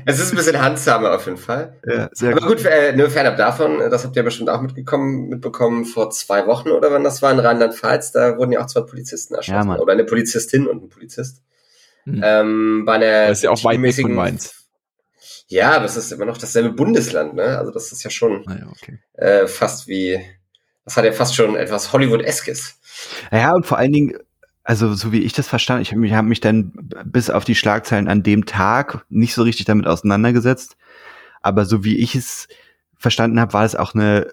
Es 0.07 0.21
ist 0.21 0.33
ein 0.33 0.37
bisschen 0.37 0.61
handsamer 0.63 1.15
auf 1.15 1.27
jeden 1.27 1.39
Fall. 1.39 1.79
ja, 1.87 2.09
sehr 2.13 2.33
Aber 2.33 2.47
gut. 2.47 2.59
gut, 2.59 2.67
äh, 2.67 2.95
nur 2.97 3.11
fernab 3.11 3.37
davon, 3.37 3.81
äh, 3.81 3.91
das 3.91 4.05
habt 4.05 4.17
ihr 4.17 4.23
bestimmt 4.23 4.51
auch 4.51 4.61
mitgekommen, 4.63 5.29
mitbekommen 5.29 5.85
vor 5.85 6.11
zwei 6.11 6.47
Wochen 6.47 6.71
oder 6.71 6.91
wann 6.93 7.05
das 7.05 7.23
war 7.23 7.33
in 7.33 7.39
Rheinland-Pfalz, 7.39 8.13
da 8.13 8.37
wurden 8.39 8.53
ja 8.53 8.63
auch 8.63 8.67
zwei 8.67 8.83
Polizisten 8.83 9.35
erschossen. 9.35 9.71
Ja, 9.71 9.79
oder 9.79 9.93
eine 9.93 10.05
Polizistin 10.05 10.67
und 10.67 10.85
ein 10.85 10.89
Polizist. 10.89 11.43
Hm. 12.05 12.21
Ähm, 12.23 12.83
bei 12.87 12.95
einer 12.95 13.29
Das 13.29 13.39
ist 13.39 13.45
ja 13.45 13.51
auch 13.51 13.65
weit 13.65 13.81
weg 13.83 13.95
von 13.95 14.15
Mainz. 14.15 14.64
Ja, 15.55 15.79
das 15.79 15.97
ist 15.97 16.11
immer 16.11 16.25
noch 16.25 16.37
dasselbe 16.37 16.71
Bundesland, 16.71 17.35
ne? 17.35 17.57
Also 17.59 17.71
das 17.71 17.93
ist 17.93 18.03
ja 18.03 18.11
schon 18.11 18.43
Ah 18.49 18.57
ja, 18.59 18.67
okay. 18.67 18.99
äh, 19.13 19.47
fast 19.47 19.87
wie, 19.87 20.21
das 20.85 20.97
hat 20.97 21.05
ja 21.05 21.13
fast 21.13 21.37
schon 21.37 21.55
etwas 21.55 21.93
Hollywood-eskes. 21.93 22.81
Ja, 23.31 23.53
und 23.53 23.65
vor 23.65 23.79
allen 23.79 23.93
Dingen, 23.93 24.19
also 24.65 24.95
so 24.95 25.13
wie 25.13 25.21
ich 25.21 25.33
das 25.33 25.47
verstanden, 25.47 25.83
ich 25.83 26.13
habe 26.13 26.27
mich, 26.27 26.41
dann 26.41 26.73
bis 27.05 27.31
auf 27.31 27.45
die 27.45 27.55
Schlagzeilen 27.55 28.09
an 28.09 28.25
dem 28.25 28.47
Tag 28.47 29.07
nicht 29.11 29.33
so 29.33 29.45
richtig 29.45 29.65
damit 29.67 29.87
auseinandergesetzt. 29.87 30.77
Aber 31.41 31.67
so 31.67 31.85
wie 31.85 31.99
ich 31.99 32.17
es 32.17 32.49
verstanden 32.99 33.39
habe, 33.39 33.53
war 33.53 33.65
es 33.65 33.77
auch 33.77 33.95
eine 33.95 34.33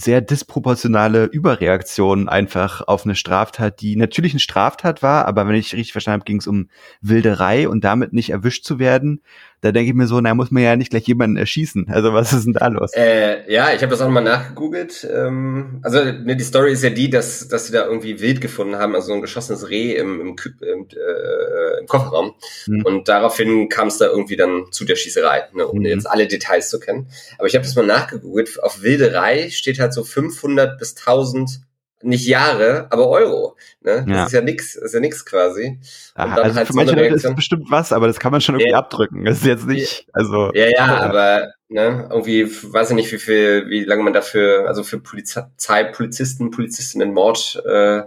sehr 0.00 0.20
disproportionale 0.20 1.24
Überreaktion 1.24 2.28
einfach 2.28 2.82
auf 2.86 3.04
eine 3.04 3.14
Straftat, 3.14 3.80
die 3.80 3.96
natürlich 3.96 4.32
eine 4.32 4.40
Straftat 4.40 5.02
war, 5.02 5.26
aber 5.26 5.46
wenn 5.46 5.54
ich 5.54 5.72
richtig 5.74 5.92
verstanden 5.92 6.20
habe, 6.20 6.26
ging 6.26 6.38
es 6.38 6.46
um 6.46 6.68
Wilderei 7.00 7.68
und 7.68 7.84
damit 7.84 8.12
nicht 8.12 8.30
erwischt 8.30 8.64
zu 8.64 8.78
werden. 8.78 9.20
Da 9.62 9.72
denke 9.72 9.90
ich 9.90 9.94
mir 9.94 10.06
so, 10.06 10.20
na 10.20 10.34
muss 10.34 10.50
man 10.50 10.62
ja 10.62 10.74
nicht 10.74 10.90
gleich 10.90 11.06
jemanden 11.06 11.36
erschießen. 11.36 11.88
Also 11.90 12.14
was 12.14 12.32
ist 12.32 12.46
denn 12.46 12.54
da 12.54 12.68
los? 12.68 12.92
Äh, 12.94 13.52
ja, 13.52 13.74
ich 13.74 13.82
habe 13.82 13.90
das 13.90 14.00
auch 14.00 14.08
mal 14.08 14.22
nachgegoogelt. 14.22 15.06
Ähm, 15.12 15.80
also 15.82 16.02
ne, 16.02 16.34
die 16.36 16.44
Story 16.44 16.72
ist 16.72 16.82
ja 16.82 16.88
die, 16.90 17.10
dass, 17.10 17.46
dass 17.48 17.66
sie 17.66 17.72
da 17.72 17.84
irgendwie 17.84 18.20
wild 18.20 18.40
gefunden 18.40 18.76
haben, 18.76 18.94
also 18.94 19.08
so 19.08 19.12
ein 19.14 19.20
geschossenes 19.20 19.68
Reh 19.68 19.96
im, 19.96 20.20
im, 20.20 20.36
im, 20.62 20.86
äh, 20.88 21.80
im 21.80 21.86
Kofferraum. 21.86 22.34
Hm. 22.64 22.84
Und 22.86 23.08
daraufhin 23.08 23.68
kam 23.68 23.88
es 23.88 23.98
da 23.98 24.06
irgendwie 24.06 24.36
dann 24.36 24.64
zu 24.70 24.84
der 24.86 24.96
Schießerei, 24.96 25.44
ne, 25.52 25.68
ohne 25.68 25.80
Mhm. 25.80 25.86
jetzt 25.86 26.10
alle 26.10 26.26
Details 26.26 26.70
zu 26.70 26.80
kennen. 26.80 27.08
Aber 27.36 27.46
ich 27.46 27.54
habe 27.54 27.64
das 27.64 27.76
mal 27.76 27.84
nachgegoogelt. 27.86 28.62
Auf 28.62 28.82
Wilderei 28.82 29.50
steht 29.50 29.78
halt 29.78 29.92
so 29.92 30.04
500 30.04 30.78
bis 30.78 30.94
1000, 30.96 31.60
nicht 32.02 32.26
Jahre, 32.26 32.86
aber 32.90 33.08
Euro. 33.08 33.56
Ne? 33.82 34.04
Das 34.08 34.16
Ja. 34.16 34.24
ist 34.26 34.32
ja 34.32 34.40
nix, 34.42 34.74
ist 34.74 34.94
ja 34.94 35.00
nix 35.00 35.24
quasi. 35.24 35.78
Aha, 36.14 36.36
also 36.36 36.56
halt 36.56 36.66
für 36.66 36.72
so 36.72 36.78
manche 36.78 36.94
Leute 36.94 37.14
ist 37.14 37.34
bestimmt 37.36 37.70
was, 37.70 37.92
aber 37.92 38.06
das 38.06 38.18
kann 38.18 38.32
man 38.32 38.40
schon 38.40 38.54
irgendwie 38.56 38.72
Ja. 38.72 38.78
abdrücken. 38.78 39.24
Das 39.24 39.38
ist 39.38 39.46
jetzt 39.46 39.66
nicht, 39.66 40.06
also 40.12 40.50
Ja, 40.54 40.66
ja, 40.68 40.86
aber 41.00 41.52
ne, 41.68 42.08
irgendwie 42.10 42.46
weiß 42.50 42.90
ich 42.90 42.96
nicht, 42.96 43.12
wie 43.12 43.18
viel, 43.18 43.68
wie 43.68 43.84
lange 43.84 44.02
man 44.02 44.12
dafür, 44.12 44.66
also 44.66 44.82
für 44.82 44.98
Polizei, 44.98 45.84
Polizisten, 45.84 46.50
Polizistinnen 46.50 47.12
Mord, 47.12 47.62
äh, 47.66 48.02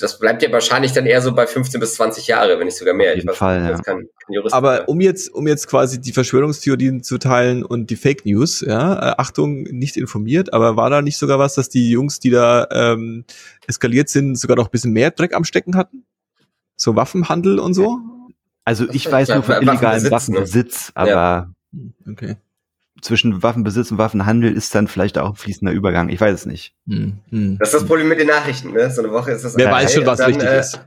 das 0.00 0.18
bleibt 0.18 0.42
ja 0.42 0.50
wahrscheinlich 0.50 0.92
dann 0.92 1.06
eher 1.06 1.22
so 1.22 1.32
bei 1.34 1.46
15 1.46 1.80
bis 1.80 1.94
20 1.94 2.26
Jahre, 2.26 2.58
wenn 2.58 2.66
nicht 2.66 2.76
sogar 2.76 2.94
mehr. 2.94 3.10
Auf 3.10 3.16
jeden 3.16 3.28
ich 3.28 3.32
weiß, 3.32 3.38
Fall, 3.38 3.60
nicht, 3.60 3.70
ja. 3.70 3.82
kann, 3.82 3.98
kann 3.98 4.34
Jurist 4.34 4.54
Aber 4.54 4.88
um 4.88 5.00
jetzt, 5.00 5.32
um 5.32 5.46
jetzt 5.46 5.68
quasi 5.68 6.00
die 6.00 6.12
Verschwörungstheorien 6.12 7.02
zu 7.02 7.18
teilen 7.18 7.64
und 7.64 7.90
die 7.90 7.96
Fake 7.96 8.26
News, 8.26 8.60
ja, 8.60 8.94
äh, 8.94 9.14
Achtung, 9.18 9.62
nicht 9.64 9.96
informiert, 9.96 10.52
aber 10.52 10.76
war 10.76 10.90
da 10.90 11.02
nicht 11.02 11.18
sogar 11.18 11.38
was, 11.38 11.54
dass 11.54 11.68
die 11.68 11.90
Jungs, 11.90 12.18
die 12.18 12.30
da 12.30 12.66
ähm, 12.70 13.24
eskaliert 13.66 14.08
sind, 14.08 14.38
sogar 14.38 14.56
noch 14.56 14.66
ein 14.66 14.70
bisschen 14.72 14.92
mehr 14.92 15.10
Dreck 15.10 15.34
am 15.34 15.44
Stecken 15.44 15.76
hatten? 15.76 16.04
So 16.76 16.96
Waffenhandel 16.96 17.58
und 17.58 17.74
so? 17.74 17.98
Also 18.64 18.88
ich 18.90 19.10
weiß 19.10 19.28
nur 19.28 19.42
von 19.42 19.54
Waffenbesitz, 19.54 19.72
illegalem 19.72 20.02
ne? 20.02 20.10
Waffenbesitz, 20.10 20.92
aber 20.94 21.52
Hm, 21.72 21.94
Okay. 22.10 22.36
Zwischen 23.02 23.42
Waffenbesitz 23.42 23.90
und 23.90 23.98
Waffenhandel 23.98 24.52
ist 24.52 24.74
dann 24.74 24.88
vielleicht 24.88 25.18
auch 25.18 25.30
ein 25.30 25.34
fließender 25.34 25.72
Übergang. 25.72 26.08
Ich 26.08 26.20
weiß 26.20 26.32
es 26.32 26.46
nicht. 26.46 26.74
Hm, 26.88 27.18
hm. 27.30 27.58
Das 27.58 27.68
ist 27.68 27.74
das 27.74 27.86
Problem 27.86 28.08
mit 28.08 28.18
den 28.18 28.28
Nachrichten, 28.28 28.72
ne? 28.72 28.90
So 28.90 29.02
eine 29.02 29.12
Woche 29.12 29.32
ist 29.32 29.44
das 29.44 29.56
Wer 29.56 29.70
weiß 29.70 29.92
schon, 29.92 30.06
was 30.06 30.20
und 30.20 30.26
dann, 30.26 30.34
richtig 30.34 30.48
äh, 30.48 30.60
ist. 30.60 30.80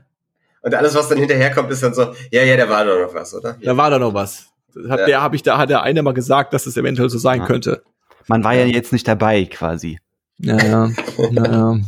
Und 0.62 0.74
alles, 0.74 0.94
was 0.94 1.08
dann 1.08 1.18
hinterherkommt, 1.18 1.70
ist 1.70 1.82
dann 1.82 1.94
so, 1.94 2.12
ja, 2.32 2.42
ja, 2.42 2.56
da 2.56 2.68
war 2.68 2.84
doch 2.84 2.98
noch 3.00 3.14
was, 3.14 3.34
oder? 3.34 3.56
Da 3.62 3.76
war 3.76 3.90
da 3.90 3.98
noch 3.98 4.14
was. 4.14 4.46
Das 4.74 4.90
Hat 4.90 5.00
Ja. 5.00 5.06
der, 5.06 5.22
habe 5.22 5.36
ich 5.36 5.42
da, 5.42 5.58
hat 5.58 5.70
der 5.70 5.82
eine 5.82 6.02
mal 6.02 6.14
gesagt, 6.14 6.52
dass 6.54 6.66
es 6.66 6.76
eventuell 6.76 7.08
so 7.08 7.18
sein 7.18 7.40
Ja. 7.40 7.46
könnte. 7.46 7.82
Man 8.26 8.42
war 8.42 8.54
ja 8.54 8.64
jetzt 8.64 8.92
nicht 8.92 9.06
dabei 9.06 9.44
quasi. 9.44 10.00
Ja, 10.38 10.58
ja, 10.62 10.90
ja, 11.30 11.80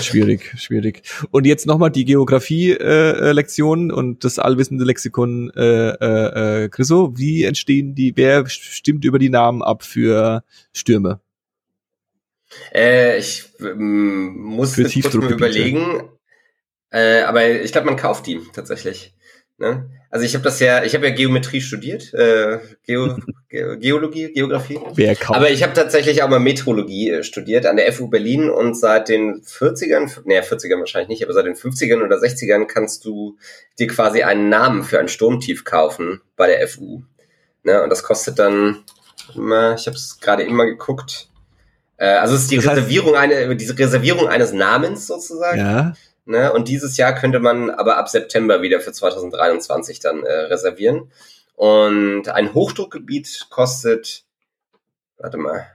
schwierig, 0.00 0.54
schwierig. 0.56 1.02
Und 1.30 1.46
jetzt 1.46 1.66
nochmal 1.66 1.90
die 1.90 2.06
Geografie-Lektion 2.06 3.92
und 3.92 4.24
das 4.24 4.38
allwissende 4.38 4.86
Lexikon 4.86 5.50
äh, 5.54 5.90
äh, 5.90 6.64
äh, 6.64 6.68
Chriso. 6.70 7.12
Wie 7.18 7.44
entstehen 7.44 7.94
die, 7.94 8.16
wer 8.16 8.48
stimmt 8.48 9.04
über 9.04 9.18
die 9.18 9.28
Namen 9.28 9.62
ab 9.62 9.82
für 9.82 10.44
Stürme? 10.72 11.20
Äh, 12.74 13.18
ich 13.18 13.44
ähm, 13.60 14.34
muss 14.38 14.74
Für 14.74 14.82
jetzt 14.82 15.02
kurz 15.02 15.14
mal 15.14 15.32
überlegen. 15.32 16.08
Äh, 16.90 17.20
aber 17.22 17.48
ich 17.60 17.70
glaube, 17.70 17.86
man 17.86 17.96
kauft 17.96 18.26
die 18.26 18.40
tatsächlich. 18.52 19.14
Ne? 19.60 19.88
Also 20.12 20.26
ich 20.26 20.34
habe 20.34 20.42
das 20.42 20.58
ja, 20.58 20.82
ich 20.82 20.94
habe 20.96 21.06
ja 21.08 21.14
Geometrie 21.14 21.60
studiert, 21.60 22.12
äh, 22.14 22.58
Geo, 22.84 23.16
Ge 23.48 23.76
Geologie, 23.78 24.32
Geografie. 24.32 24.80
Wer 24.94 25.14
kauft? 25.14 25.36
Aber 25.36 25.50
ich 25.50 25.62
habe 25.62 25.72
tatsächlich 25.72 26.22
auch 26.24 26.28
mal 26.28 26.40
Metrologie 26.40 27.10
äh, 27.10 27.22
studiert 27.22 27.64
an 27.66 27.76
der 27.76 27.92
FU 27.92 28.08
Berlin 28.08 28.50
und 28.50 28.74
seit 28.74 29.08
den 29.08 29.42
40ern, 29.42 30.06
f- 30.06 30.22
naja, 30.24 30.40
40ern 30.40 30.80
wahrscheinlich 30.80 31.10
nicht, 31.10 31.22
aber 31.22 31.32
seit 31.32 31.46
den 31.46 31.54
50ern 31.54 32.02
oder 32.02 32.16
60ern 32.16 32.64
kannst 32.66 33.04
du 33.04 33.36
dir 33.78 33.86
quasi 33.86 34.22
einen 34.24 34.48
Namen 34.48 34.82
für 34.82 34.98
ein 34.98 35.06
Sturmtief 35.08 35.64
kaufen 35.64 36.20
bei 36.36 36.48
der 36.48 36.66
FU. 36.66 37.02
Ne? 37.62 37.80
Und 37.82 37.90
das 37.90 38.02
kostet 38.02 38.40
dann, 38.40 38.78
mal, 39.36 39.76
ich 39.78 39.86
habe 39.86 39.96
es 39.96 40.18
gerade 40.20 40.42
immer 40.42 40.64
geguckt. 40.66 41.28
Äh, 41.98 42.06
also 42.06 42.34
es 42.34 42.42
ist 42.42 42.50
die 42.50 42.56
Das 42.56 42.64
heißt- 42.64 42.70
Reservierung 42.78 43.14
eine, 43.14 43.54
diese 43.54 43.78
Reservierung 43.78 44.26
eines 44.26 44.52
Namens 44.52 45.06
sozusagen. 45.06 45.58
ja, 45.58 45.92
Ne? 46.30 46.52
Und 46.52 46.68
dieses 46.68 46.96
Jahr 46.96 47.14
könnte 47.14 47.40
man 47.40 47.70
aber 47.70 47.96
ab 47.98 48.08
September 48.08 48.62
wieder 48.62 48.80
für 48.80 48.92
2023 48.92 50.00
dann 50.00 50.22
äh, 50.24 50.32
reservieren. 50.32 51.10
Und 51.56 52.28
ein 52.28 52.54
Hochdruckgebiet 52.54 53.48
kostet, 53.50 54.24
warte 55.18 55.36
mal, 55.36 55.66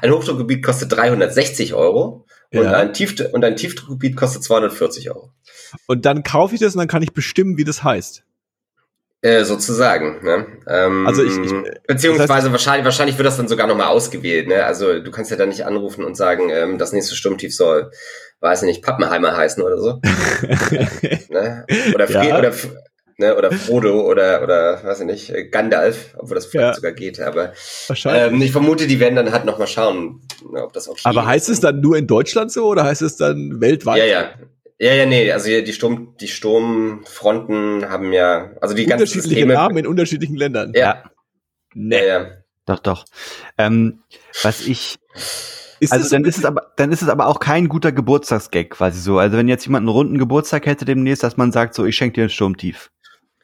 ein 0.00 0.12
Hochdruckgebiet 0.12 0.64
kostet 0.64 0.92
360 0.92 1.74
Euro 1.74 2.26
und, 2.52 2.62
Ja. 2.64 2.72
ein 2.74 2.92
Tief 2.92 3.16
und 3.32 3.44
ein 3.44 3.56
Tiefdruckgebiet 3.56 4.16
kostet 4.16 4.44
240 4.44 5.10
Euro. 5.10 5.32
und 5.86 6.04
dann 6.06 6.22
kaufe 6.22 6.54
ich 6.54 6.60
das 6.60 6.74
und 6.74 6.78
dann 6.78 6.88
kann 6.88 7.02
ich 7.02 7.12
bestimmen, 7.12 7.56
wie 7.56 7.64
das 7.64 7.82
heißt. 7.82 8.22
Äh, 9.22 9.44
sozusagen. 9.44 10.22
Ne? 10.22 10.46
Ähm, 10.68 11.06
Also 11.06 11.24
ich- 11.24 11.38
ich- 11.38 11.52
beziehungsweise 11.86 12.28
das 12.28 12.44
heißt- 12.44 12.52
wahrscheinlich, 12.52 12.84
wahrscheinlich 12.84 13.16
wird 13.16 13.26
das 13.26 13.38
dann 13.38 13.48
sogar 13.48 13.66
nochmal 13.66 13.86
ausgewählt. 13.88 14.48
Ne? 14.48 14.62
Also 14.64 15.00
du 15.00 15.10
kannst 15.10 15.30
ja 15.30 15.36
dann 15.38 15.48
nicht 15.48 15.64
anrufen 15.64 16.04
und 16.04 16.14
sagen, 16.14 16.50
ähm, 16.50 16.76
das 16.78 16.92
nächste 16.92 17.16
Sturmtief 17.16 17.56
soll, 17.56 17.90
weiß 18.44 18.62
ich 18.62 18.66
nicht, 18.66 18.82
Pappenheimer 18.82 19.36
heißen 19.36 19.62
oder 19.62 19.78
so. 19.78 20.00
ne? 21.30 21.64
Oder, 21.94 22.06
Fre 22.06 22.28
Ja. 22.28 22.38
oder, 22.38 22.52
ne? 23.18 23.36
oder 23.36 23.50
Frodo 23.52 24.02
oder, 24.02 24.42
oder 24.42 24.84
weiß 24.84 25.00
ich 25.00 25.06
nicht, 25.06 25.32
Gandalf, 25.50 26.14
obwohl 26.18 26.34
das 26.34 26.46
vielleicht 26.46 26.68
Ja. 26.68 26.74
sogar 26.74 26.92
geht. 26.92 27.20
Aber 27.20 27.52
Wahrscheinlich. 27.88 28.32
ähm, 28.32 28.42
ich 28.42 28.52
vermute, 28.52 28.86
die 28.86 29.00
werden 29.00 29.16
dann 29.16 29.32
halt 29.32 29.44
nochmal 29.46 29.66
schauen, 29.66 30.20
ob 30.54 30.72
das 30.74 30.88
okay 30.88 31.00
Aber 31.04 31.22
ist. 31.22 31.26
heißt 31.26 31.48
es 31.48 31.60
dann 31.60 31.80
nur 31.80 31.96
in 31.96 32.06
Deutschland 32.06 32.52
so 32.52 32.66
oder 32.66 32.84
heißt 32.84 33.02
es 33.02 33.16
dann 33.16 33.60
weltweit? 33.60 33.98
Ja, 33.98 34.04
ja. 34.04 34.30
Ja, 34.78 34.92
ja, 34.92 35.06
nee, 35.06 35.30
also 35.32 35.48
die 35.48 35.72
Sturm, 35.72 36.16
die 36.20 36.26
Sturmfronten 36.28 37.88
haben 37.88 38.12
ja, 38.12 38.50
also 38.60 38.74
die 38.74 38.84
ganzen 38.86 39.06
Systeme. 39.06 39.54
Namen 39.54 39.78
in 39.78 39.86
unterschiedlichen 39.86 40.36
Ländern. 40.36 40.72
Ja, 40.74 40.80
Ja. 40.80 41.04
Nee. 41.74 41.98
ja, 41.98 42.04
ja. 42.22 42.26
Doch, 42.66 42.80
doch. 42.80 43.04
Ähm, 43.56 44.02
was 44.42 44.62
ich, 44.66 44.96
Ist 45.80 45.92
also 45.92 46.08
dann 46.08 46.24
ist 46.24 46.38
es 46.38 46.44
aber, 46.44 46.72
dann 46.76 46.92
ist 46.92 47.02
es 47.02 47.08
aber 47.08 47.26
auch 47.26 47.40
kein 47.40 47.68
guter 47.68 47.92
Geburtstagsgag 47.92 48.70
quasi 48.70 49.00
so. 49.00 49.18
Also 49.18 49.36
wenn 49.36 49.48
jetzt 49.48 49.64
jemand 49.66 49.82
einen 49.82 49.88
runden 49.88 50.18
Geburtstag 50.18 50.66
hätte 50.66 50.84
demnächst, 50.84 51.22
dass 51.22 51.36
man 51.36 51.52
sagt 51.52 51.74
so, 51.74 51.84
ich 51.84 51.96
schenke 51.96 52.14
dir 52.20 52.24
ein 52.24 52.30
Sturmtief. 52.30 52.90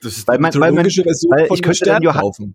das 0.03 0.17
ist 0.17 0.27
weil 0.29 0.39
man- 0.39 0.55
weil 0.55 0.73
man- 0.73 0.87
weil 0.87 1.47
von 1.47 1.57
ich 1.57 1.63
könnte 1.63 1.85
dann. 1.85 2.03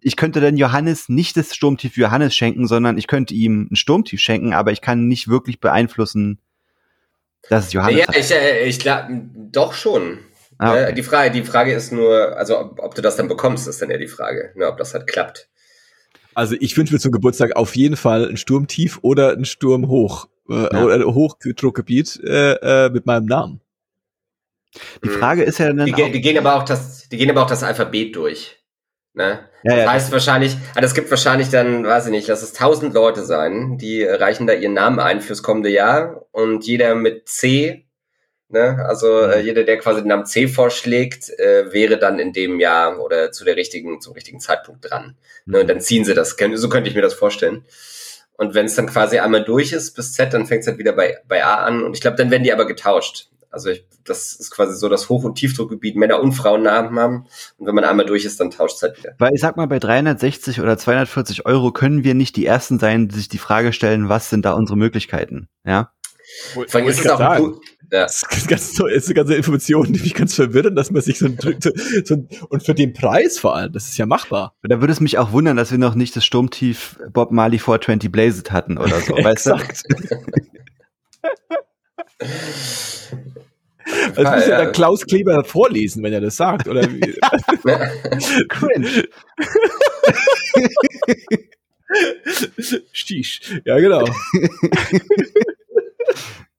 Ich 0.02 0.16
könnte 0.16 0.42
dann 0.42 0.58
Johannes 0.58 1.10
nicht 1.10 1.38
das 1.38 1.54
Sturmtief 1.56 1.96
Johannes 1.96 2.36
schenken, 2.36 2.68
sondern 2.68 2.98
ich 2.98 3.06
könnte 3.06 3.36
ihm 3.36 3.68
ein 3.72 3.76
Sturmtief 3.76 4.20
schenken, 4.20 4.54
aber 4.54 4.72
ich 4.72 4.82
kann 4.82 5.08
nicht 5.08 5.28
wirklich 5.28 5.60
beeinflussen, 5.60 6.40
dass 7.50 7.68
es 7.68 7.74
Johannes 7.74 8.00
Ja, 8.00 8.08
heißt. 8.08 8.32
ich, 8.32 8.36
äh, 8.36 8.66
ich 8.66 8.80
glaube, 8.80 9.22
doch 9.52 9.74
schon. 9.74 10.20
Ah, 10.58 10.72
okay. 10.72 10.84
Äh, 10.86 10.94
Die 10.94 11.04
Frage, 11.04 11.32
die 11.32 11.44
Frage 11.44 11.74
ist 11.74 11.92
nur, 11.92 12.36
also 12.38 12.58
ob, 12.60 12.80
ob 12.80 12.96
du 12.96 13.02
das 13.04 13.16
dann 13.18 13.28
bekommst, 13.28 13.68
ist 13.68 13.80
dann 13.82 13.92
ja 13.92 13.98
die 13.98 14.08
Frage, 14.08 14.52
ne, 14.56 14.68
ob 14.68 14.78
das 14.78 14.94
halt 14.96 15.06
klappt. 15.06 15.48
Also 16.36 16.56
ich 16.60 16.78
wünsche 16.78 16.94
mir 16.94 17.00
zum 17.00 17.12
Geburtstag 17.12 17.56
auf 17.56 17.76
jeden 17.76 17.96
Fall 17.96 18.30
ein 18.30 18.38
Sturmtief 18.38 19.00
oder 19.02 19.32
ein 19.32 19.46
Sturm 19.46 19.88
hoch 19.88 20.28
äh, 20.50 20.54
Ja. 20.54 20.84
oder 20.84 20.96
ein 20.96 21.06
Hochdruckgebiet 21.06 22.20
äh, 22.24 22.86
äh, 22.86 22.90
mit 22.90 23.06
meinem 23.06 23.26
Namen. 23.26 23.62
Die 25.04 25.10
Frage 25.10 25.44
ist 25.44 25.58
ja 25.58 25.72
dann 25.72 25.86
Die, 25.86 25.94
auch, 25.94 26.12
die 26.12 26.22
gehen 26.22 26.38
aber 26.38 26.56
auch 26.58 26.64
das, 26.64 27.08
die 27.08 27.18
gehen 27.18 27.30
aber 27.30 27.44
auch 27.44 27.48
das 27.50 27.64
Alphabet 27.64 28.16
durch. 28.16 28.58
Ne? 29.14 29.40
ja, 29.64 29.76
Das 29.76 29.78
ja, 29.86 29.92
heißt 29.92 30.12
wahrscheinlich, 30.12 30.58
also 30.76 30.86
es 30.86 30.94
gibt 30.94 31.10
wahrscheinlich 31.10 31.50
dann, 31.50 31.86
weiß 31.86 32.08
ich 32.08 32.12
nicht, 32.12 32.28
lass 32.28 32.44
es 32.44 32.52
tausend 32.52 32.94
Leute 32.94 33.24
sein, 33.24 33.78
die 33.78 34.04
reichen 34.04 34.46
da 34.46 34.54
ihren 34.54 34.74
Namen 34.74 35.00
ein 35.00 35.22
fürs 35.22 35.42
kommende 35.42 35.70
Jahr 35.70 36.26
und 36.32 36.66
jeder 36.68 36.96
mit 36.96 37.30
C, 37.30 37.85
ne, 38.50 38.86
also 38.88 39.08
Mhm. 39.08 39.32
äh, 39.32 39.40
jeder, 39.42 39.64
der 39.64 39.78
quasi 39.78 40.02
den 40.02 40.10
Namen 40.10 40.26
C 40.26 40.48
vorschlägt, 40.48 41.30
äh, 41.40 41.72
wäre 41.74 41.98
dann 41.98 42.20
in 42.20 42.34
dem 42.34 42.60
Jahr 42.60 43.00
oder 43.00 43.32
zu 43.32 43.46
der 43.46 43.56
richtigen, 43.56 44.02
zum 44.02 44.14
richtigen 44.14 44.40
Zeitpunkt 44.40 44.90
dran. 44.90 45.16
Ne, 45.46 45.58
Mhm. 45.58 45.62
und 45.62 45.68
dann 45.70 45.82
ziehen 45.82 46.06
sie 46.06 46.14
das, 46.14 46.36
so 46.56 46.70
könnte 46.70 46.90
ich 46.90 46.96
mir 46.96 47.02
das 47.02 47.14
vorstellen. 47.14 47.66
Und 48.38 48.54
wenn 48.54 48.66
es 48.66 48.76
dann 48.76 48.88
quasi 48.88 49.20
einmal 49.20 49.44
durch 49.46 49.72
ist 49.72 49.94
bis 49.96 50.14
Z, 50.14 50.34
dann 50.34 50.46
fängt 50.46 50.62
es 50.62 50.68
halt 50.68 50.78
wieder 50.78 50.92
bei, 50.94 51.18
bei 51.28 51.46
A 51.46 51.64
an 51.64 51.84
und 51.84 51.94
ich 51.96 52.02
glaube, 52.02 52.18
dann 52.18 52.32
werden 52.32 52.44
die 52.44 52.52
aber 52.54 52.68
getauscht. 52.68 53.30
Also 53.50 53.70
ich, 53.70 53.86
das 54.04 54.34
ist 54.34 54.52
quasi 54.52 54.76
so, 54.76 54.90
dass 54.90 55.08
Hoch- 55.08 55.24
und 55.24 55.36
Tiefdruckgebiet 55.36 55.96
Männer- 55.96 56.20
und 56.20 56.34
Frauennamen 56.34 57.00
haben. 57.00 57.28
Und 57.58 57.66
wenn 57.68 57.74
man 57.76 57.86
einmal 57.86 58.06
durch 58.06 58.26
ist, 58.26 58.38
dann 58.42 58.52
tauscht 58.52 58.76
es 58.76 58.82
halt 58.82 58.98
wieder. 58.98 59.14
Weil 59.18 59.34
ich 59.34 59.40
sag 59.40 59.56
mal, 59.56 59.68
bei 59.68 59.80
360 59.80 60.60
oder 60.60 60.78
240 60.78 61.46
Euro 61.46 61.72
können 61.72 62.04
wir 62.04 62.16
nicht 62.16 62.36
die 62.36 62.46
Ersten 62.46 62.80
sein, 62.80 63.08
die 63.08 63.16
sich 63.16 63.30
die 63.30 63.38
Frage 63.38 63.72
stellen, 63.72 64.10
was 64.10 64.30
sind 64.30 64.44
da 64.44 64.52
unsere 64.52 64.78
Möglichkeiten? 64.78 65.48
Ja. 65.64 65.94
Vor 66.54 66.66
allem 66.74 66.88
ist 66.90 67.00
es 67.00 67.08
auch 67.08 67.20
ein, 67.22 67.54
Ja. 67.96 68.02
Das 68.02 68.24
ist, 68.24 68.48
ganz, 68.50 68.74
das 68.74 68.92
ist 68.92 69.06
eine 69.06 69.14
ganze 69.14 69.36
Information, 69.36 69.94
die 69.94 70.02
mich 70.02 70.14
ganz 70.14 70.36
verwirren, 70.36 70.76
dass 70.76 70.92
man 70.92 71.02
sich 71.02 71.18
so 71.18 71.28
ein, 71.28 71.38
so 72.04 72.16
ein, 72.16 72.28
und 72.50 72.62
für 72.62 72.74
den 72.74 72.92
Preis 72.92 73.40
vor 73.40 73.56
allem, 73.56 73.72
das 73.72 73.88
ist 73.88 73.98
ja 73.98 74.06
machbar. 74.06 74.54
Da 74.64 74.82
würde 74.82 74.92
es 74.92 75.00
mich 75.00 75.18
auch 75.18 75.32
wundern, 75.32 75.56
dass 75.56 75.72
wir 75.72 75.78
noch 75.78 75.96
nicht 75.96 76.14
das 76.14 76.26
Sturmtief 76.26 77.00
Bob 77.14 77.32
Marley 77.32 77.58
420 77.58 78.12
Blazed 78.12 78.52
hatten 78.52 78.78
oder 78.78 79.00
so, 79.00 79.14
weißt 79.24 79.46
du? 79.46 79.56
Das 84.16 84.18
also 84.18 84.32
muss 84.32 84.48
ja, 84.48 84.64
ja 84.64 84.72
Klaus 84.72 85.06
Kleber 85.06 85.44
vorlesen, 85.44 86.02
wenn 86.02 86.12
er 86.12 86.22
das 86.22 86.36
sagt, 86.36 86.68
oder 86.68 86.82
wie? 86.92 87.02
Cringe. 88.50 89.08
Stisch. 92.92 93.42
Ja, 93.64 93.78
genau. 93.78 94.06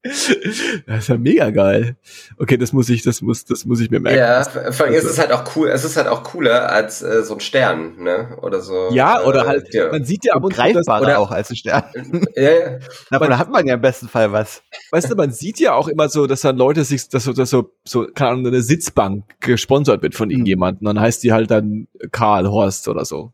Das 0.87 0.99
ist 0.99 1.09
ja 1.09 1.17
mega 1.17 1.51
geil. 1.51 1.97
Okay, 2.39 2.57
das 2.57 2.73
muss 2.73 2.89
ich, 2.89 3.03
das 3.03 3.23
muss, 3.23 3.45
das 3.45 3.65
muss 3.65 3.81
ich 3.81 3.91
mir 3.91 4.01
merken. 4.01 4.19
Ja, 4.19 4.45
vor 4.73 4.87
allem 4.87 4.95
ist 4.95 5.05
es 5.05 5.19
halt 5.19 5.33
auch 5.33 5.45
cool, 5.57 5.69
es 5.69 5.85
ist 5.85 5.97
halt 5.97 6.07
auch 6.07 6.23
cooler 6.23 6.71
als 6.71 7.03
äh, 7.03 7.23
so 7.23 7.35
ein 7.35 7.41
Stern, 7.41 7.97
ne? 7.99 8.37
Oder 8.43 8.61
so. 8.61 8.91
Ja, 8.91 9.23
oder 9.25 9.45
äh, 9.45 9.47
halt, 9.47 9.75
ja. 9.75 9.91
man 9.91 10.05
sieht 10.05 10.25
ja 10.25 10.35
ab 10.35 10.45
und 10.45 10.55
zu 10.55 10.63
das, 10.73 10.89
oder 10.89 11.19
auch 11.19 11.31
als 11.31 11.51
ein 11.51 11.57
Stern. 11.57 11.85
ja, 12.37 12.51
ja. 12.51 12.79
Aber 13.11 13.29
da 13.29 13.39
hat 13.39 13.51
man 13.51 13.67
ja 13.67 13.75
im 13.75 13.81
besten 13.81 14.09
Fall 14.09 14.33
was. 14.33 14.63
Weißt 14.91 15.11
du, 15.11 15.17
man 15.17 15.33
sieht 15.33 15.59
ja 15.59 15.75
auch 15.75 15.89
immer 15.89 16.09
so, 16.09 16.27
dass 16.27 16.43
dann 16.43 16.57
Leute 16.57 16.85
sich, 16.85 17.09
dass 17.09 17.25
so, 17.25 17.33
dass 17.33 17.51
so, 17.51 17.71
so, 17.85 18.07
keine 18.15 18.31
Ahnung, 18.31 18.47
eine 18.47 18.63
Sitzbank 18.63 19.25
gesponsert 19.41 20.03
wird 20.03 20.15
von 20.15 20.29
mhm. 20.29 20.33
irgendjemandem. 20.33 20.87
Dann 20.87 21.01
heißt 21.01 21.23
die 21.23 21.33
halt 21.33 21.51
dann 21.51 21.89
Karl 22.13 22.49
Horst 22.49 22.89
oder 22.89 23.05
so 23.05 23.33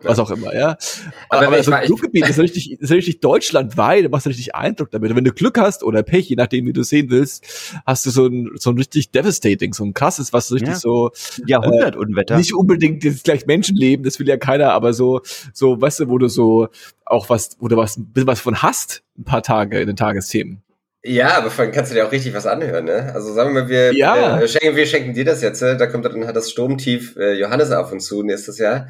was 0.00 0.18
auch 0.18 0.30
immer, 0.30 0.54
ja. 0.54 0.76
Aber, 1.28 1.48
aber 1.48 1.62
so 1.62 1.72
ein 1.72 1.86
Fluggebiet 1.86 2.28
ist 2.28 2.38
richtig, 2.38 2.72
ist 2.72 2.90
richtig 2.90 3.20
deutschlandweit, 3.20 4.04
du 4.04 4.08
machst 4.08 4.26
richtig 4.26 4.54
Eindruck 4.54 4.90
damit. 4.90 5.10
Und 5.10 5.16
wenn 5.16 5.24
du 5.24 5.32
Glück 5.32 5.58
hast 5.58 5.82
oder 5.82 6.02
Pech, 6.02 6.28
je 6.28 6.36
nachdem, 6.36 6.66
wie 6.66 6.72
du 6.72 6.84
sehen 6.84 7.10
willst, 7.10 7.74
hast 7.84 8.06
du 8.06 8.10
so 8.10 8.26
ein, 8.26 8.50
so 8.54 8.70
ein 8.70 8.78
richtig 8.78 9.10
devastating, 9.10 9.72
so 9.72 9.84
ein 9.84 9.94
krasses, 9.94 10.32
was 10.32 10.48
so 10.48 10.54
richtig 10.54 10.74
ja. 10.74 10.78
so 10.78 11.10
Jahrhundertunwetter. 11.46 12.34
Äh, 12.34 12.38
nicht 12.38 12.54
unbedingt 12.54 13.02
jetzt 13.02 13.24
gleich 13.24 13.46
Menschenleben, 13.46 14.04
das 14.04 14.18
will 14.20 14.28
ja 14.28 14.36
keiner, 14.36 14.72
aber 14.72 14.92
so, 14.92 15.20
so, 15.52 15.80
weißt 15.80 16.00
du, 16.00 16.08
wo 16.08 16.18
du 16.18 16.28
so 16.28 16.68
auch 17.04 17.28
was, 17.28 17.56
wo 17.58 17.68
du 17.68 17.76
was, 17.76 17.96
ein 17.96 18.12
bisschen 18.12 18.28
was 18.28 18.40
von 18.40 18.62
hast, 18.62 19.02
ein 19.18 19.24
paar 19.24 19.42
Tage 19.42 19.80
in 19.80 19.86
den 19.88 19.96
Tagesthemen. 19.96 20.62
Ja, 21.04 21.36
aber 21.38 21.50
von 21.50 21.70
kannst 21.70 21.92
du 21.92 21.94
dir 21.94 22.06
auch 22.06 22.12
richtig 22.12 22.34
was 22.34 22.46
anhören, 22.46 22.84
ne? 22.84 23.12
Also 23.14 23.32
sagen 23.32 23.54
wir, 23.54 23.68
wir, 23.68 23.94
ja. 23.94 24.40
äh, 24.40 24.48
schenken, 24.48 24.76
wir 24.76 24.86
schenken 24.86 25.14
dir 25.14 25.24
das 25.24 25.42
jetzt, 25.42 25.62
ne? 25.62 25.76
da 25.76 25.86
kommt 25.86 26.04
dann 26.04 26.26
halt 26.26 26.34
das 26.34 26.50
Sturmtief 26.50 27.16
äh, 27.16 27.34
Johannes 27.34 27.70
auf 27.70 27.92
uns 27.92 28.06
zu 28.06 28.22
nächstes 28.22 28.58
Jahr. 28.58 28.88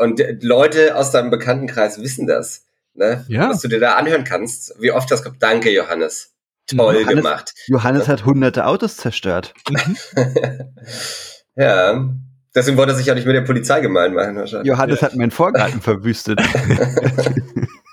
Und 0.00 0.22
Leute 0.42 0.96
aus 0.96 1.12
deinem 1.12 1.30
Bekanntenkreis 1.30 2.02
wissen 2.02 2.26
das, 2.26 2.66
ne? 2.94 3.24
Ja. 3.28 3.50
Was 3.50 3.62
du 3.62 3.68
dir 3.68 3.80
da 3.80 3.94
anhören 3.94 4.24
kannst, 4.24 4.74
wie 4.80 4.92
oft 4.92 5.10
das 5.10 5.22
kommt. 5.22 5.42
Danke, 5.42 5.70
Johannes. 5.70 6.34
Toll 6.66 6.96
Johannes, 6.96 7.14
gemacht. 7.14 7.54
Johannes 7.68 8.08
hat 8.08 8.24
hunderte 8.24 8.66
Autos 8.66 8.96
zerstört. 8.96 9.54
ja. 11.56 12.10
Deswegen 12.54 12.76
wollte 12.76 12.92
er 12.92 12.96
sich 12.96 13.06
ja 13.06 13.14
nicht 13.14 13.26
mit 13.26 13.36
der 13.36 13.42
Polizei 13.42 13.80
gemein 13.80 14.14
machen 14.14 14.36
wahrscheinlich. 14.36 14.68
Johannes 14.68 15.00
ja. 15.00 15.06
hat 15.06 15.16
meinen 15.16 15.30
Vorgarten 15.30 15.80
verwüstet. 15.80 16.40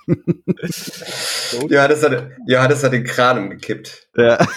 Johannes, 1.69 2.03
hat, 2.03 2.31
Johannes 2.47 2.83
hat 2.83 2.93
den 2.93 3.03
Kran 3.03 3.37
umgekippt. 3.37 4.09
Ja. 4.15 4.37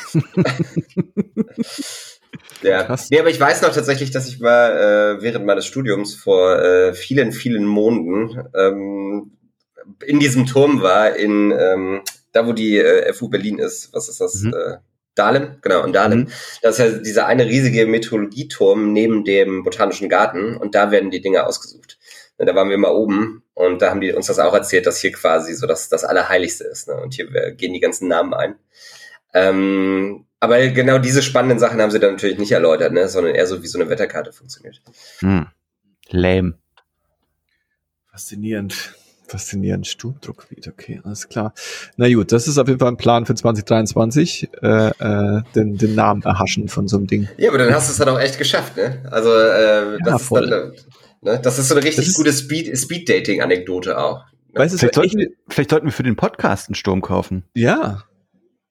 ja. 2.63 2.83
Krass. 2.85 3.09
Nee, 3.11 3.21
aber 3.21 3.31
ich 3.31 3.41
weiß 3.41 3.63
noch 3.63 3.73
tatsächlich, 3.73 4.11
dass 4.11 4.29
ich 4.29 4.41
mal 4.41 5.19
äh, 5.19 5.23
während 5.23 5.47
meines 5.47 5.67
Studiums 5.67 6.15
vor 6.15 6.59
äh, 6.59 6.95
vielen, 6.95 7.33
vielen 7.33 7.65
Monaten 7.65 8.49
ähm, 8.55 9.33
in 10.05 10.21
diesem 10.21 10.47
Turm 10.47 10.83
war, 10.83 11.15
in 11.17 11.53
ähm, 11.53 12.03
da 12.33 12.47
wo 12.47 12.53
die 12.53 12.79
äh, 12.79 13.13
FU 13.13 13.29
Berlin 13.29 13.59
ist. 13.59 13.93
Was 13.93 14.09
ist 14.09 14.21
das? 14.21 14.43
Mhm. 14.43 14.55
Äh, 14.55 14.77
Dahlem, 15.15 15.57
genau, 15.63 15.83
in 15.85 15.95
Dahlem. 15.95 16.19
Mhm. 16.21 16.29
Das 16.61 16.79
ist 16.79 16.93
ja 16.93 16.99
dieser 16.99 17.27
eine 17.27 17.47
riesige 17.47 17.87
Meteorologieturm 17.87 18.93
neben 18.93 19.25
dem 19.25 19.65
Botanischen 19.65 20.11
Garten 20.11 20.57
und 20.57 20.75
da 20.75 20.91
werden 20.91 21.11
die 21.11 21.23
Dinge 21.23 21.47
ausgesucht. 21.47 21.99
Da 22.39 22.55
waren 22.55 22.69
wir 22.69 22.79
mal 22.79 22.91
oben 22.91 23.43
und 23.55 23.81
da 23.81 23.91
haben 23.91 24.01
die 24.01 24.13
uns 24.13 24.27
das 24.27 24.39
auch 24.39 24.53
erzählt, 24.53 24.87
dass 24.87 25.01
hier 25.01 25.13
quasi 25.13 25.55
so 25.55 25.67
das, 25.67 25.89
das 25.89 26.05
Allerheiligste 26.05 26.65
ist. 26.65 26.89
Ne? 26.89 26.95
Und 26.95 27.15
hier 27.15 27.27
gehen 27.53 27.73
die 27.73 27.81
ganzen 27.81 28.09
Namen 28.09 28.35
ein. 28.35 28.57
Ähm, 29.33 30.27
aber 30.39 30.69
genau 30.69 30.99
diese 30.99 31.23
spannenden 31.23 31.59
Sachen 31.59 31.81
haben 31.81 31.91
sie 31.91 31.99
dann 31.99 32.13
natürlich 32.13 32.39
nicht 32.39 32.53
erläutert, 32.53 32.93
ne? 32.93 33.09
sondern 33.09 33.35
eher 33.35 33.47
so 33.47 33.63
wie 33.63 33.67
so 33.67 33.79
eine 33.79 33.89
Wetterkarte 33.89 34.33
funktioniert. 34.33 34.83
Hm. 35.21 35.47
Lame. 36.11 36.55
Faszinierend. 38.11 38.95
Faszinierend. 39.29 39.87
Sturmdruckgebiet, 39.87 40.69
okay, 40.69 41.01
alles 41.05 41.29
klar. 41.29 41.53
Na 41.97 42.13
gut, 42.13 42.33
das 42.33 42.47
ist 42.47 42.59
auf 42.59 42.69
jeden 42.69 42.79
Fall 42.79 42.93
ein 42.93 42.97
Plan 42.97 43.27
für 43.27 43.35
2023, 43.35 44.49
äh, 44.63 44.89
äh, 44.89 45.43
den, 45.55 45.77
den 45.77 45.95
Namen 45.95 46.23
erhaschen 46.23 46.69
von 46.69 46.87
so 46.87 46.97
einem 46.97 47.07
Ding. 47.07 47.29
Ja, 47.37 47.49
aber 47.49 47.59
dann 47.59 47.75
hast 47.75 47.89
du 47.89 47.93
es 47.93 47.99
dann 47.99 48.09
auch 48.09 48.21
echt 48.21 48.39
geschafft, 48.39 48.77
ne? 48.77 49.03
Also, 49.11 49.31
äh, 49.35 49.99
das 50.05 50.09
ja, 50.09 50.17
ist 50.17 50.51
dann, 50.51 50.73
Ne? 51.27 51.41
Das 51.43 51.59
ist 51.59 51.69
so 51.69 51.75
eine 51.75 51.85
richtig 51.85 52.15
gute 52.15 52.33
Speed-Dating-Anekdote 52.33 53.91
Speed 53.91 53.99
auch. 53.99 54.25
Ne? 54.55 54.61
Weißt 54.61 54.75
du, 54.75 54.79
vielleicht, 54.79 54.95
sollten, 54.95 55.27
vielleicht 55.49 55.71
sollten 55.71 55.87
wir 55.87 55.93
für 55.93 56.05
den 56.05 56.15
Podcast 56.15 56.69
einen 56.69 56.77
Sturm 56.77 57.03
kaufen. 57.03 57.43
Ja. 57.53 58.05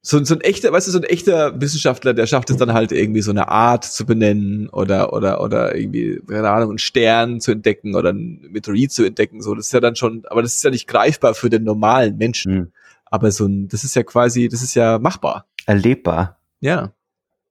So, 0.01 0.23
so 0.23 0.35
ein 0.35 0.41
echter, 0.41 0.71
weißt 0.71 0.87
du, 0.87 0.91
so 0.91 0.99
ein 0.99 1.03
echter 1.03 1.59
Wissenschaftler, 1.59 2.13
der 2.13 2.27
schafft 2.27 2.49
es 2.51 2.55
dann 2.55 2.71
halt 2.71 2.93
irgendwie 2.93 3.21
so 3.21 3.31
eine 3.31 3.49
Art 3.49 3.83
zu 3.83 4.05
benennen 4.05 4.69
oder, 4.69 5.11
oder, 5.11 5.41
oder 5.41 5.75
irgendwie, 5.75 6.21
keine 6.29 6.49
Ahnung, 6.49 6.69
einen 6.69 6.77
Stern 6.77 7.41
zu 7.41 7.51
entdecken 7.51 7.93
oder 7.93 8.11
einen 8.11 8.39
Meteorit 8.51 8.93
zu 8.93 9.03
entdecken. 9.03 9.41
So, 9.41 9.53
das 9.53 9.65
ist 9.65 9.73
ja 9.73 9.81
dann 9.81 9.97
schon, 9.97 10.23
aber 10.27 10.41
das 10.41 10.55
ist 10.55 10.63
ja 10.63 10.69
nicht 10.69 10.87
greifbar 10.87 11.33
für 11.33 11.49
den 11.49 11.63
normalen 11.63 12.15
Menschen. 12.15 12.53
Hm. 12.53 12.71
Aber 13.03 13.31
so 13.31 13.47
ein, 13.47 13.67
das 13.67 13.83
ist 13.83 13.97
ja 13.97 14.03
quasi, 14.03 14.47
das 14.47 14.63
ist 14.63 14.75
ja 14.75 14.97
machbar. 14.97 15.45
Erlebbar. 15.65 16.39
Ja. 16.61 16.93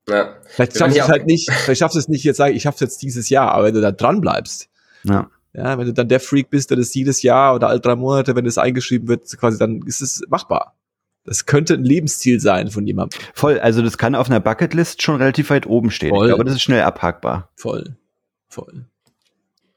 Ja. 0.08 0.36
Vielleicht 0.46 0.78
schaffst 0.78 0.96
du 0.96 1.00
es 1.00 1.08
halt 1.08 1.26
nicht, 1.26 1.50
vielleicht 1.52 1.80
schaffst 1.80 1.94
du 1.94 1.98
es 1.98 2.08
nicht 2.08 2.24
jetzt 2.24 2.38
sagen, 2.38 2.56
ich 2.56 2.62
schaff's 2.62 2.80
jetzt 2.80 3.02
dieses 3.02 3.28
Jahr, 3.28 3.52
aber 3.52 3.64
wenn 3.64 3.74
du 3.74 3.82
da 3.82 3.92
dran 3.92 4.22
bleibst, 4.22 4.70
ja. 5.04 5.30
Ja, 5.56 5.78
wenn 5.78 5.86
du 5.86 5.92
dann 5.92 6.08
der 6.08 6.18
Freak 6.18 6.50
bist, 6.50 6.70
der 6.70 6.76
das 6.76 6.92
jedes 6.94 7.22
Jahr 7.22 7.54
oder 7.54 7.68
alle 7.68 7.78
drei 7.78 7.94
Monate, 7.94 8.34
wenn 8.34 8.44
es 8.44 8.58
eingeschrieben 8.58 9.06
wird, 9.06 9.38
quasi, 9.38 9.56
dann 9.56 9.82
ist 9.86 10.00
es 10.00 10.22
machbar. 10.28 10.74
Das 11.24 11.46
könnte 11.46 11.74
ein 11.74 11.84
Lebensziel 11.84 12.40
sein 12.40 12.70
von 12.70 12.86
jemandem. 12.86 13.18
Voll, 13.34 13.60
also 13.60 13.80
das 13.80 13.96
kann 13.96 14.16
auf 14.16 14.28
einer 14.28 14.40
Bucketlist 14.40 15.00
schon 15.00 15.16
relativ 15.16 15.50
weit 15.50 15.66
oben 15.66 15.90
stehen. 15.90 16.10
Voll. 16.10 16.26
Ich 16.26 16.30
glaube, 16.30 16.44
das 16.44 16.54
ist 16.54 16.62
schnell 16.62 16.82
abhackbar. 16.82 17.50
Voll. 17.54 17.96
Voll. 18.48 18.84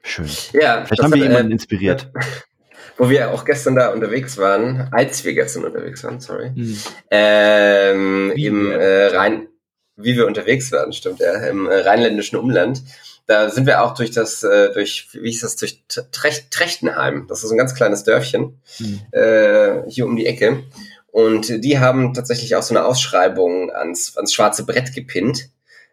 Schön. 0.02 0.30
Ja, 0.54 0.84
Vielleicht 0.86 1.04
haben 1.04 1.14
wir 1.14 1.24
hat, 1.24 1.30
jemanden 1.30 1.52
äh, 1.52 1.54
inspiriert. 1.54 2.12
Wo 2.98 3.10
wir 3.10 3.32
auch 3.32 3.46
gestern 3.46 3.76
da 3.76 3.94
unterwegs 3.94 4.38
waren, 4.40 4.90
als 4.92 5.24
wir 5.24 5.36
gestern 5.36 5.66
unterwegs 5.66 6.04
waren, 6.04 6.20
sorry, 6.20 6.50
hm. 6.56 6.78
ähm, 7.12 8.32
im 8.36 8.72
äh, 8.72 9.06
Rhein, 9.08 9.48
wie 9.96 10.16
wir 10.16 10.26
unterwegs 10.26 10.72
waren, 10.72 10.92
stimmt, 10.92 11.20
ja, 11.20 11.34
im 11.48 11.68
äh, 11.68 11.76
rheinländischen 11.82 12.40
Umland 12.40 12.82
da 13.28 13.50
sind 13.50 13.68
wir 13.68 13.84
auch 13.84 13.94
durch 13.94 14.12
das, 14.12 14.42
äh, 14.44 14.72
durch, 14.72 15.10
wie 15.12 15.30
hieß 15.30 15.42
das, 15.42 15.58
durch 15.58 15.84
Trecht, 16.12 16.50
Trechtenheim. 16.50 17.28
Das 17.28 17.44
ist 17.44 17.52
ein 17.52 17.58
ganz 17.58 17.76
kleines 17.76 18.06
Dörfchen 18.06 18.60
mhm. 18.80 19.02
äh, 19.12 19.84
hier 19.90 20.06
um 20.06 20.16
die 20.16 20.26
Ecke. 20.26 20.64
Und 21.08 21.64
die 21.64 21.80
haben 21.80 22.14
tatsächlich 22.14 22.56
auch 22.56 22.64
so 22.64 22.74
eine 22.74 22.86
Ausschreibung 22.86 23.72
ans, 23.72 24.16
ans 24.16 24.34
schwarze 24.34 24.66
Brett 24.66 24.94
gepinnt. 24.94 25.50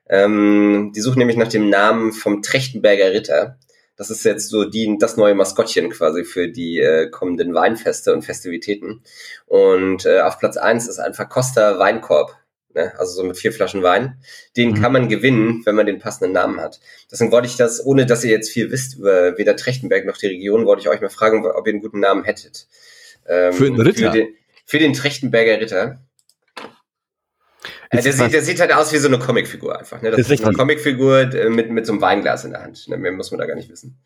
Ähm, 0.09 0.93
die 0.95 1.01
suchen 1.01 1.19
nämlich 1.19 1.37
nach 1.37 1.49
dem 1.49 1.69
Namen 1.71 2.13
vom 2.13 2.41
Trechtenberger 2.41 3.13
Ritter. 3.13 3.59
Das 3.97 4.11
ist 4.11 4.25
jetzt 4.25 4.49
so 4.49 4.65
die, 4.65 4.97
das 4.99 5.17
neue 5.17 5.35
Maskottchen 5.35 5.91
quasi 5.91 6.25
für 6.25 6.49
die 6.49 6.79
äh, 6.79 7.11
kommenden 7.11 7.55
Weinfeste 7.55 8.13
und 8.13 8.23
Festivitäten. 8.23 9.03
Und 9.47 10.05
äh, 10.07 10.21
auf 10.21 10.39
Platz 10.39 10.57
eins 10.57 10.89
ist 10.89 10.99
ein 10.99 11.15
Verkoster 11.15 11.79
Weinkorb 11.79 12.37
ne? 12.75 12.93
also 12.99 13.13
so 13.13 13.25
mit 13.25 13.37
vier 13.37 13.53
Flaschen 13.53 13.83
Wein. 13.83 14.19
Den 14.57 14.71
mhm. 14.71 14.81
kann 14.81 14.93
man 14.93 15.09
gewinnen, 15.09 15.63
wenn 15.65 15.75
man 15.75 15.87
den 15.87 15.99
passenden 15.99 16.33
Namen 16.33 16.61
hat. 16.61 16.81
Deswegen 17.11 17.33
wollte 17.33 17.49
ich 17.49 17.57
das, 17.57 17.85
ohne 17.85 18.07
dass 18.07 18.25
ihr 18.25 18.31
jetzt 18.31 18.51
viel 18.51 18.71
wisst 18.71 18.97
über 18.97 19.39
weder 19.39 19.57
Trechtenberg 19.57 20.07
noch 20.07 20.17
die 20.17 20.27
Region, 20.27 20.67
wollte 20.67 20.83
ich 20.83 20.89
euch 20.89 21.01
mal 21.01 21.11
fragen, 21.11 21.47
ob 21.47 21.67
ihr 21.67 21.73
einen 21.73 21.83
guten 21.83 22.01
Namen 22.01 22.25
hättet. 22.25 22.67
Ähm, 23.27 23.53
für 23.53 23.65
den 23.65 23.81
Ritter? 23.81 24.13
Für 24.13 24.19
den, 24.19 24.29
für 24.67 24.79
den 24.79 24.93
Trechtenberger 24.93 25.61
Ritter. 25.61 26.01
Äh, 27.91 28.03
der, 28.03 28.13
sieht, 28.13 28.33
der 28.33 28.43
sieht 28.43 28.61
halt 28.61 28.73
aus 28.73 28.93
wie 28.93 28.99
so 28.99 29.09
eine 29.09 29.19
Comicfigur 29.19 29.79
einfach. 29.79 30.03
Ne? 30.03 30.11
Das, 30.11 30.21
ist, 30.21 30.31
ist 30.31 30.45
eine 30.45 30.57
Comicfigur 30.57 31.33
äh, 31.35 31.49
mit, 31.49 31.71
mit 31.71 31.87
so 31.87 31.93
einem 31.93 32.03
Weinglas 32.03 32.45
in 32.45 32.51
der 32.51 32.63
Hand. 32.63 32.89
Ne? 32.89 32.97
Mehr 32.97 33.13
muss 33.13 33.31
man 33.31 33.39
da 33.39 33.47
gar 33.47 33.55
nicht 33.55 33.71
wissen. 33.71 33.99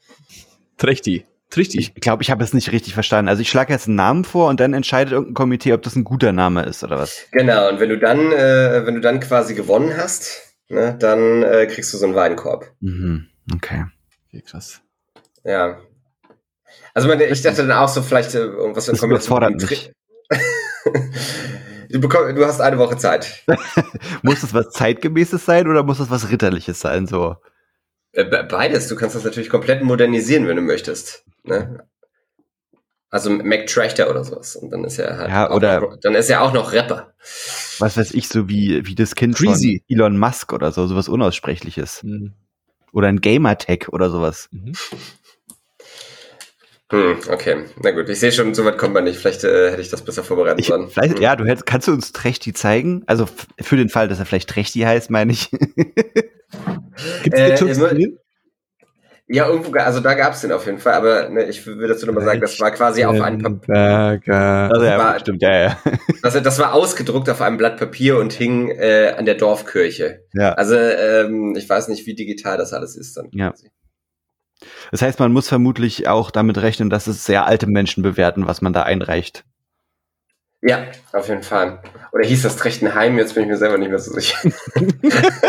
Trechti. 0.77 1.25
Richtig. 1.57 1.93
Ich 1.95 2.01
glaube, 2.01 2.23
ich 2.23 2.31
habe 2.31 2.45
es 2.45 2.53
nicht 2.53 2.73
richtig 2.73 2.95
verstanden. 2.95 3.29
Also 3.29 3.41
ich 3.41 3.49
schlage 3.49 3.73
jetzt 3.73 3.87
einen 3.87 3.97
Namen 3.97 4.25
vor 4.25 4.49
und 4.49 4.61
dann 4.61 4.75
entscheidet 4.75 5.13
irgendein 5.13 5.35
Komitee, 5.35 5.73
ob 5.73 5.83
das 5.83 5.97
ein 5.97 6.05
guter 6.05 6.33
Name 6.33 6.63
ist 6.65 6.85
oder 6.85 6.99
was. 6.99 7.27
Genau, 7.33 7.69
und 7.71 7.81
wenn 7.81 7.89
du 7.89 7.99
dann, 7.99 8.33
äh, 8.33 8.83
wenn 8.85 8.95
du 8.95 9.01
dann 9.01 9.21
quasi 9.21 9.55
gewonnen 9.55 9.97
hast, 9.97 10.55
ne, 10.69 10.97
dann 10.99 11.43
äh, 11.43 11.67
kriegst 11.67 11.93
du 11.93 11.97
so 11.99 12.07
einen 12.07 12.15
Weinkorb. 12.15 12.71
Mhm. 12.81 13.29
Okay. 13.55 13.85
Okay, 14.29 14.43
krass. 14.43 14.83
Ja. 15.45 15.79
Also 16.93 17.09
meine, 17.09 17.25
ich 17.25 17.41
dachte 17.41 17.67
dann 17.67 17.73
auch 17.73 17.89
so 17.89 18.03
vielleicht 18.03 18.35
äh, 18.35 18.41
irgendwas 18.41 18.89
in 18.89 18.99
Kombination. 18.99 19.55
Mich. 19.55 19.93
du, 21.89 22.01
bekomm, 22.01 22.35
du 22.35 22.45
hast 22.45 22.61
eine 22.61 22.77
Woche 22.79 22.99
Zeit. 22.99 23.45
muss 24.23 24.43
das 24.43 24.53
was 24.53 24.71
zeitgemäßes 24.71 25.45
sein 25.45 25.67
oder 25.67 25.83
muss 25.83 25.99
das 25.99 26.11
was 26.11 26.31
ritterliches 26.31 26.81
sein 26.81 27.07
so? 27.07 27.37
Äh, 28.13 28.25
beides. 28.45 28.89
Du 28.89 28.97
kannst 28.97 29.17
das 29.17 29.25
natürlich 29.25 29.51
komplett 29.51 29.83
modernisieren, 29.83 30.47
wenn 30.47 30.57
du 30.57 30.63
möchtest. 30.63 31.25
Ne? 31.45 31.87
Also 33.11 33.31
Mac 33.31 33.67
Trachter 33.67 34.11
oder 34.11 34.25
sowas. 34.25 34.57
Und 34.57 34.71
dann 34.71 34.85
ist 34.85 34.99
er 34.99 35.17
halt 35.17 35.31
ja, 35.31 35.51
oder 35.51 35.81
noch, 35.81 35.97
dann 36.01 36.15
ist 36.15 36.29
er 36.29 36.43
auch 36.43 36.53
noch 36.53 36.73
Rapper. 36.73 37.15
was 37.79 37.97
weiß 37.97 38.13
ich, 38.13 38.29
so 38.29 38.49
wie, 38.49 38.87
wie 38.87 38.95
das 38.95 39.15
Kind 39.15 39.39
Freezy. 39.39 39.83
von 39.87 39.97
Elon 39.97 40.19
Musk 40.19 40.53
oder 40.53 40.73
so, 40.73 40.87
sowas 40.87 41.09
Unaussprechliches. 41.09 42.03
Mhm. 42.03 42.35
Oder 42.93 43.09
ein 43.09 43.21
Gamertag 43.21 43.89
oder 43.93 44.11
sowas. 44.11 44.49
Mhm. 44.51 44.73
Hm, 46.91 47.19
okay. 47.31 47.65
Na 47.83 47.91
gut, 47.91 48.09
ich 48.09 48.19
sehe 48.19 48.33
schon, 48.33 48.55
so 48.55 48.65
weit 48.65 48.79
kommt 48.79 48.95
man 48.95 49.05
nicht. 49.05 49.19
Vielleicht 49.19 49.45
äh, 49.45 49.71
hätte 49.71 49.83
ich 49.83 49.91
das 49.91 50.03
besser 50.03 50.25
vorbereiten 50.25 50.63
sollen. 50.63 50.89
Vielleicht, 50.89 51.17
hm. 51.17 51.23
Ja, 51.23 51.37
du 51.37 51.45
hättest, 51.45 51.67
kannst 51.67 51.87
du 51.89 51.93
uns 51.93 52.13
Trechti 52.13 52.55
zeigen? 52.55 53.03
Also 53.07 53.27
für 53.61 53.77
den 53.77 53.91
Fall, 53.91 54.09
dass 54.09 54.19
er 54.19 54.27
vielleicht 54.27 54.49
Trechti 54.49 54.81
heißt, 54.81 55.11
meine 55.11 55.33
ich. 55.33 55.51
Gibt 57.23 57.37
es 57.37 57.79
äh, 57.79 58.09
ja, 59.31 59.47
irgendwo, 59.47 59.77
also 59.79 60.01
da 60.01 60.15
gab 60.15 60.33
es 60.33 60.41
den 60.41 60.53
auf 60.53 60.65
jeden 60.65 60.79
Fall, 60.79 60.95
aber 60.95 61.29
ne, 61.29 61.45
ich 61.45 61.67
will 61.67 61.87
dazu 61.87 62.07
nochmal 62.07 62.25
sagen, 62.25 62.41
das 62.41 62.59
war 62.61 62.71
quasi 62.71 63.05
auf 63.05 63.21
einem 63.21 63.61
Papier. 63.61 64.71
Also, 64.71 64.85
ja, 64.85 64.99
war, 64.99 65.21
stimmt, 65.21 65.43
ja, 65.43 65.61
ja. 65.61 65.79
Also 66.23 66.41
das 66.41 66.59
war 66.59 66.73
ausgedruckt 66.73 67.29
auf 67.29 67.43
einem 67.43 67.59
Blatt 67.59 67.77
Papier 67.77 68.19
und 68.19 68.33
hing 68.33 68.71
äh, 68.71 69.15
an 69.19 69.27
der 69.27 69.35
Dorfkirche. 69.35 70.25
Ja. 70.33 70.55
Also 70.55 70.77
ähm, 70.77 71.55
ich 71.59 71.69
weiß 71.69 71.89
nicht, 71.89 72.07
wie 72.07 72.15
digital 72.15 72.57
das 72.57 72.73
alles 72.73 72.97
ist 72.97 73.19
dann. 73.19 73.29
Ja. 73.33 73.53
Das 74.91 75.03
heißt, 75.03 75.19
man 75.21 75.33
muss 75.33 75.49
vermutlich 75.49 76.09
auch 76.09 76.31
damit 76.31 76.59
rechnen, 76.59 76.91
dass 76.91 77.07
es 77.07 77.25
sehr 77.25 77.47
alte 77.47 77.67
Menschen 77.67 78.03
bewerten, 78.03 78.47
was 78.47 78.61
man 78.61 78.73
da 78.73 78.83
einreicht. 78.83 79.45
Ja, 80.61 80.87
auf 81.13 81.29
jeden 81.29 81.45
Fall. 81.45 81.81
Oder 82.13 82.27
hieß 82.27 82.43
das 82.43 82.57
Trechtenheim? 82.57 83.17
Jetzt 83.17 83.35
bin 83.35 83.45
ich 83.45 83.49
mir 83.49 83.57
selber 83.57 83.79
nicht 83.79 83.91
mehr 83.91 84.01
so 84.01 84.13
sicher. 84.13 84.37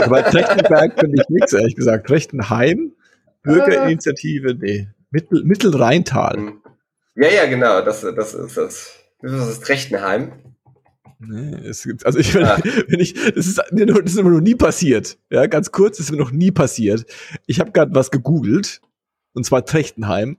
Aber 0.03 0.23
Trechtenberg 0.23 0.99
finde 0.99 1.21
ich 1.21 1.29
nichts, 1.29 1.53
ehrlich 1.53 1.75
gesagt. 1.75 2.07
Trechtenheim, 2.07 2.93
Bürgerinitiative, 3.41 4.53
nee. 4.53 4.87
Mittel, 5.09 5.43
Mittelrheintal. 5.43 6.35
Hm. 6.35 6.61
Ja, 7.15 7.29
ja, 7.29 7.45
genau. 7.47 7.81
Das, 7.81 8.01
das 8.01 8.35
ist 8.35 8.57
das. 8.57 8.95
Das 9.21 9.33
ist 9.33 9.49
das 9.49 9.59
Trechtenheim. 9.59 10.31
Nee, 11.19 11.67
es 11.67 11.83
gibt, 11.83 12.05
also 12.05 12.17
ich, 12.17 12.33
wenn, 12.33 12.45
ah. 12.45 12.57
wenn 12.87 12.99
ich, 12.99 13.13
das 13.13 13.47
ist, 13.47 13.57
das 13.57 14.13
ist 14.13 14.23
mir 14.23 14.29
noch 14.29 14.39
nie 14.39 14.55
passiert. 14.55 15.17
Ja, 15.29 15.47
ganz 15.47 15.71
kurz, 15.71 15.97
das 15.97 16.05
ist 16.05 16.11
mir 16.11 16.17
noch 16.17 16.31
nie 16.31 16.51
passiert. 16.51 17.05
Ich 17.45 17.59
habe 17.59 17.71
gerade 17.71 17.93
was 17.93 18.11
gegoogelt 18.11 18.79
und 19.39 19.45
zwar 19.45 19.65
Trechtenheim. 19.65 20.37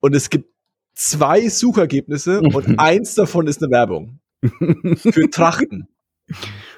Und 0.00 0.14
es 0.14 0.28
gibt 0.28 0.50
zwei 0.94 1.48
Suchergebnisse 1.48 2.40
und 2.40 2.78
eins 2.78 3.14
davon 3.14 3.46
ist 3.46 3.62
eine 3.62 3.72
Werbung. 3.72 4.20
Für 4.96 5.30
Trachten. 5.30 5.88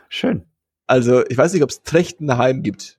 Schön. 0.08 0.44
Also, 0.86 1.26
ich 1.26 1.36
weiß 1.36 1.52
nicht, 1.52 1.64
ob 1.64 1.70
es 1.70 1.82
Trechtenheim 1.82 2.62
gibt. 2.62 2.98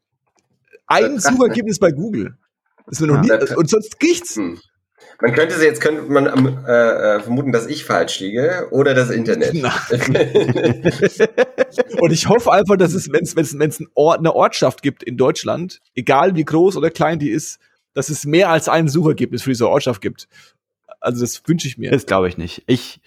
Ein 0.85 1.17
Suchergebnis 1.17 1.79
bei 1.79 1.91
Google. 1.91 2.37
Das 2.85 2.99
ist 2.99 3.01
mir 3.01 3.07
noch 3.07 3.21
nie, 3.21 3.31
und 3.55 3.69
sonst 3.69 3.95
nichts. 4.01 4.35
Hm. 4.35 4.59
Man 5.21 5.33
könnte 5.33 5.57
sie 5.57 5.65
jetzt 5.65 5.79
könnte 5.81 6.03
man 6.03 6.27
äh, 6.67 7.15
äh, 7.15 7.21
vermuten, 7.21 7.53
dass 7.53 7.65
ich 7.67 7.85
falsch 7.85 8.19
liege 8.19 8.67
oder 8.71 8.93
das 8.93 9.09
Internet. 9.11 9.53
und 11.99 12.11
ich 12.11 12.27
hoffe 12.27 12.51
einfach, 12.51 12.75
dass 12.75 12.93
es, 12.93 13.09
wenn 13.11 13.23
es 13.23 13.35
wenn 13.35 13.69
es 13.69 13.81
Ort, 13.93 14.19
eine 14.19 14.35
Ortschaft 14.35 14.81
gibt 14.81 15.03
in 15.03 15.15
Deutschland, 15.17 15.79
egal 15.95 16.35
wie 16.35 16.43
groß 16.43 16.75
oder 16.75 16.89
klein 16.89 17.19
die 17.19 17.29
ist, 17.29 17.59
dass 17.93 18.09
es 18.09 18.25
mehr 18.25 18.49
als 18.49 18.69
ein 18.69 18.87
Suchergebnis 18.87 19.43
für 19.43 19.49
diese 19.49 19.69
Ortschaft 19.69 20.01
gibt. 20.01 20.27
Also 20.99 21.21
das 21.21 21.41
wünsche 21.47 21.67
ich 21.67 21.77
mir. 21.77 21.91
Das 21.91 22.05
glaube 22.05 22.27
ich 22.27 22.37
nicht. 22.37 22.63
Ich 22.67 23.01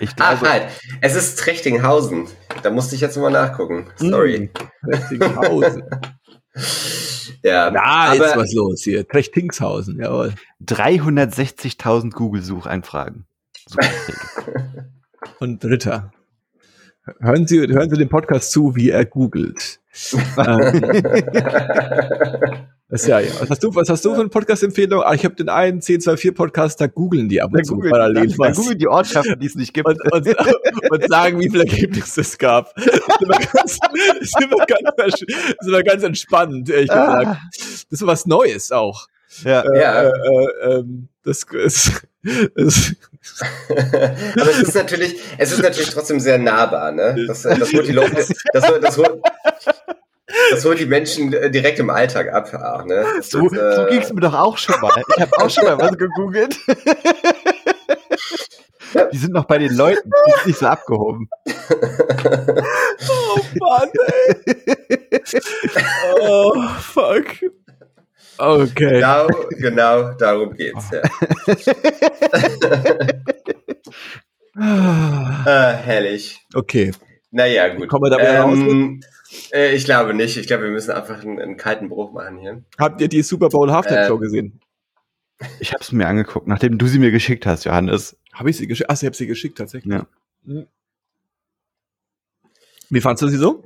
ich 0.00 0.16
glaube, 0.16 0.46
ah, 0.46 0.52
halt. 0.52 0.66
Es 1.00 1.14
ist 1.14 1.38
Trechtinghausen. 1.38 2.26
Da 2.62 2.70
musste 2.70 2.94
ich 2.94 3.00
jetzt 3.00 3.16
mal 3.16 3.30
nachgucken. 3.30 3.86
Sorry. 3.96 4.50
Hm, 4.82 4.90
Trechtinghausen. 4.90 5.84
ja, 7.42 7.70
Na, 7.70 7.82
aber, 7.82 8.26
ist 8.26 8.36
was 8.36 8.52
los 8.52 8.82
hier. 8.82 9.06
Trechtingshausen, 9.06 10.00
jawohl. 10.00 10.34
360.000 10.64 12.10
Google-Sucheinfragen. 12.10 13.26
Und 15.38 15.62
dritter. 15.62 16.12
Hören 17.20 17.46
Sie, 17.46 17.60
hören 17.60 17.90
Sie 17.90 17.96
dem 17.96 18.08
Podcast 18.08 18.50
zu, 18.50 18.74
wie 18.74 18.90
er 18.90 19.04
googelt. 19.04 19.80
Das 22.88 23.06
ja, 23.06 23.20
ja. 23.20 23.30
Was 23.38 23.50
hast 23.50 23.62
du, 23.62 23.72
was 23.74 23.88
hast 23.88 24.04
du 24.04 24.12
für 24.12 24.20
eine 24.20 24.28
Podcast-Empfehlung? 24.28 25.02
Ah, 25.02 25.14
ich 25.14 25.24
habe 25.24 25.36
den 25.36 25.48
einen 25.48 25.76
1024 25.76 26.34
Podcast, 26.34 26.80
da 26.80 26.88
googeln 26.88 27.28
die 27.28 27.40
ab 27.40 27.52
und 27.52 27.64
zu 27.64 27.78
parallel 27.78 28.34
Da 28.36 28.50
googeln 28.50 28.78
die 28.78 28.88
Ortschaften, 28.88 29.38
die 29.38 29.46
es 29.46 29.54
nicht 29.54 29.72
gibt. 29.72 29.86
Und, 29.86 30.00
und, 30.12 30.26
und, 30.90 31.08
sagen, 31.08 31.38
wie 31.38 31.48
viele 31.48 31.62
Ergebnisse 31.62 32.22
es 32.22 32.36
gab. 32.38 32.74
Das 32.74 32.86
ist 32.86 33.20
immer 33.20 33.38
ganz, 33.38 33.78
ist 34.20 34.42
immer 34.42 34.66
ganz, 34.66 35.22
ist 35.22 35.68
immer 35.68 35.82
ganz 35.84 36.02
entspannt, 36.02 36.70
ehrlich 36.70 36.90
ah. 36.90 37.18
gesagt. 37.18 37.40
Das 37.90 38.00
ist 38.00 38.06
was 38.06 38.26
Neues 38.26 38.72
auch. 38.72 39.06
Ja, 39.44 39.62
äh, 39.62 39.80
ja. 39.80 40.02
Äh, 40.02 40.08
äh, 40.08 40.78
ähm, 40.78 41.08
das 41.22 41.44
ist, 41.44 42.04
Aber 42.24 42.40
es 44.50 44.58
ist 44.60 44.74
natürlich, 44.74 45.20
es 45.36 45.52
ist 45.52 45.62
natürlich 45.62 45.90
trotzdem 45.90 46.20
sehr 46.20 46.38
nahbar, 46.38 46.92
ne? 46.92 47.14
Das, 47.26 47.42
das 47.42 47.72
holt 47.72 47.86
die 47.86 47.92
Leute, 47.92 48.26
das, 48.52 48.52
das 48.52 48.98
holt, 48.98 49.20
das 50.50 50.64
holt 50.64 50.80
die 50.80 50.86
Menschen 50.86 51.32
äh, 51.32 51.50
direkt 51.50 51.78
im 51.78 51.90
Alltag 51.90 52.32
ab. 52.32 52.48
Ach, 52.54 52.84
ne? 52.84 53.04
so, 53.20 53.46
äh, 53.46 53.76
so 53.76 53.86
ging 53.86 54.00
es 54.00 54.12
mir 54.12 54.20
doch 54.20 54.34
auch 54.34 54.58
schon 54.58 54.80
mal. 54.80 55.02
Ich 55.14 55.20
habe 55.20 55.38
auch 55.38 55.50
schon 55.50 55.64
mal 55.64 55.78
was 55.78 55.96
gegoogelt. 55.96 56.56
Die 59.12 59.18
sind 59.18 59.32
noch 59.32 59.44
bei 59.46 59.58
den 59.58 59.74
Leuten, 59.74 60.10
die 60.26 60.32
sind 60.32 60.46
nicht 60.46 60.58
so 60.58 60.66
abgehoben. 60.66 61.28
Oh 63.08 63.40
Mann, 63.58 63.90
ey. 64.06 64.36
Oh, 66.20 66.62
fuck. 66.80 67.26
Okay. 68.38 68.94
Genau, 68.94 69.26
genau 69.50 70.12
darum 70.12 70.54
geht's, 70.54 70.90
ja. 70.90 71.00
äh, 75.46 75.76
herrlich. 75.76 76.40
Okay. 76.52 76.92
Naja, 77.30 77.68
gut. 77.74 77.88
Kommen 77.88 78.04
wir 78.04 78.10
da 78.10 78.18
wieder 78.18 78.34
ähm, 78.34 78.42
raus? 78.42 78.58
Äh, 79.52 79.74
ich 79.74 79.84
glaube 79.84 80.14
nicht. 80.14 80.36
Ich 80.36 80.46
glaube, 80.46 80.64
wir 80.64 80.70
müssen 80.70 80.92
einfach 80.92 81.22
einen, 81.22 81.40
einen, 81.40 81.56
kalten 81.56 81.88
Bruch 81.88 82.12
machen 82.12 82.38
hier. 82.38 82.62
Habt 82.78 83.00
ihr 83.00 83.08
die 83.08 83.22
Super 83.22 83.48
Bowl 83.48 83.70
Halftime 83.70 84.06
Show 84.06 84.16
äh, 84.16 84.20
gesehen? 84.20 84.60
Ich 85.60 85.72
habe 85.72 85.82
es 85.82 85.92
mir 85.92 86.06
angeguckt, 86.06 86.46
nachdem 86.46 86.78
du 86.78 86.86
sie 86.86 86.98
mir 86.98 87.10
geschickt 87.10 87.46
hast, 87.46 87.64
Johannes. 87.64 88.16
Habe 88.32 88.50
ich 88.50 88.56
sie 88.56 88.66
geschickt? 88.66 88.90
Ach, 88.90 88.96
ich 88.96 89.04
habe 89.04 89.16
sie 89.16 89.26
geschickt 89.26 89.58
tatsächlich. 89.58 89.92
Ja. 89.92 90.06
Hm. 90.46 90.66
Wie 92.90 93.00
fandst 93.00 93.22
du 93.22 93.28
sie 93.28 93.36
so? 93.36 93.64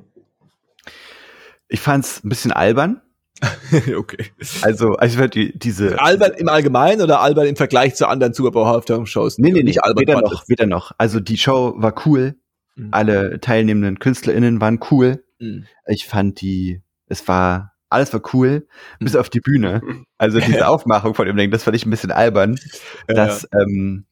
Ich 1.69 1.81
fand's 1.81 2.25
ein 2.25 2.29
bisschen 2.29 2.53
albern. 2.53 3.03
okay. 3.97 4.27
Also, 4.63 4.95
also 4.95 5.27
die, 5.27 5.57
diese. 5.57 6.01
Albern 6.01 6.33
im 6.33 6.49
Allgemeinen 6.49 7.03
oder 7.03 7.21
albern 7.21 7.47
im 7.47 7.57
Vergleich 7.57 7.95
zu 7.95 8.09
anderen 8.09 8.33
Super 8.35 8.51
Bowl 8.51 8.67
Halftime 8.67 9.07
Shows? 9.07 9.39
Nee, 9.39 9.53
nee, 9.53 9.63
nicht 9.63 9.83
albern. 9.83 10.01
Weder 10.01 10.21
noch, 10.21 10.49
weder 10.49 10.67
noch. 10.67 10.93
Also, 10.99 11.21
die 11.21 11.37
Show 11.37 11.75
war 11.77 11.95
cool. 12.07 12.37
Mhm. 12.75 12.89
Alle 12.91 13.41
teilnehmenden 13.41 13.99
KünstlerInnen 13.99 14.61
waren 14.61 14.81
cool. 14.91 15.23
Mhm. 15.39 15.67
Ich 15.87 16.07
fand 16.07 16.41
die, 16.41 16.83
es 17.07 17.27
war, 17.29 17.75
alles 17.89 18.13
war 18.13 18.23
cool, 18.33 18.67
mhm. 18.99 19.05
bis 19.05 19.17
auf 19.17 19.31
die 19.31 19.41
Bühne. 19.41 19.83
Also 20.19 20.41
diese 20.41 20.67
Aufmachung 20.69 21.15
von 21.15 21.27
dem 21.27 21.37
Ding, 21.37 21.51
das 21.51 21.65
fand 21.65 21.77
ich 21.77 21.87
ein 21.87 21.91
bisschen 21.91 22.11
albern, 22.11 22.59
ja, 23.09 23.15
dass 23.15 23.49
ähm, 23.53 24.07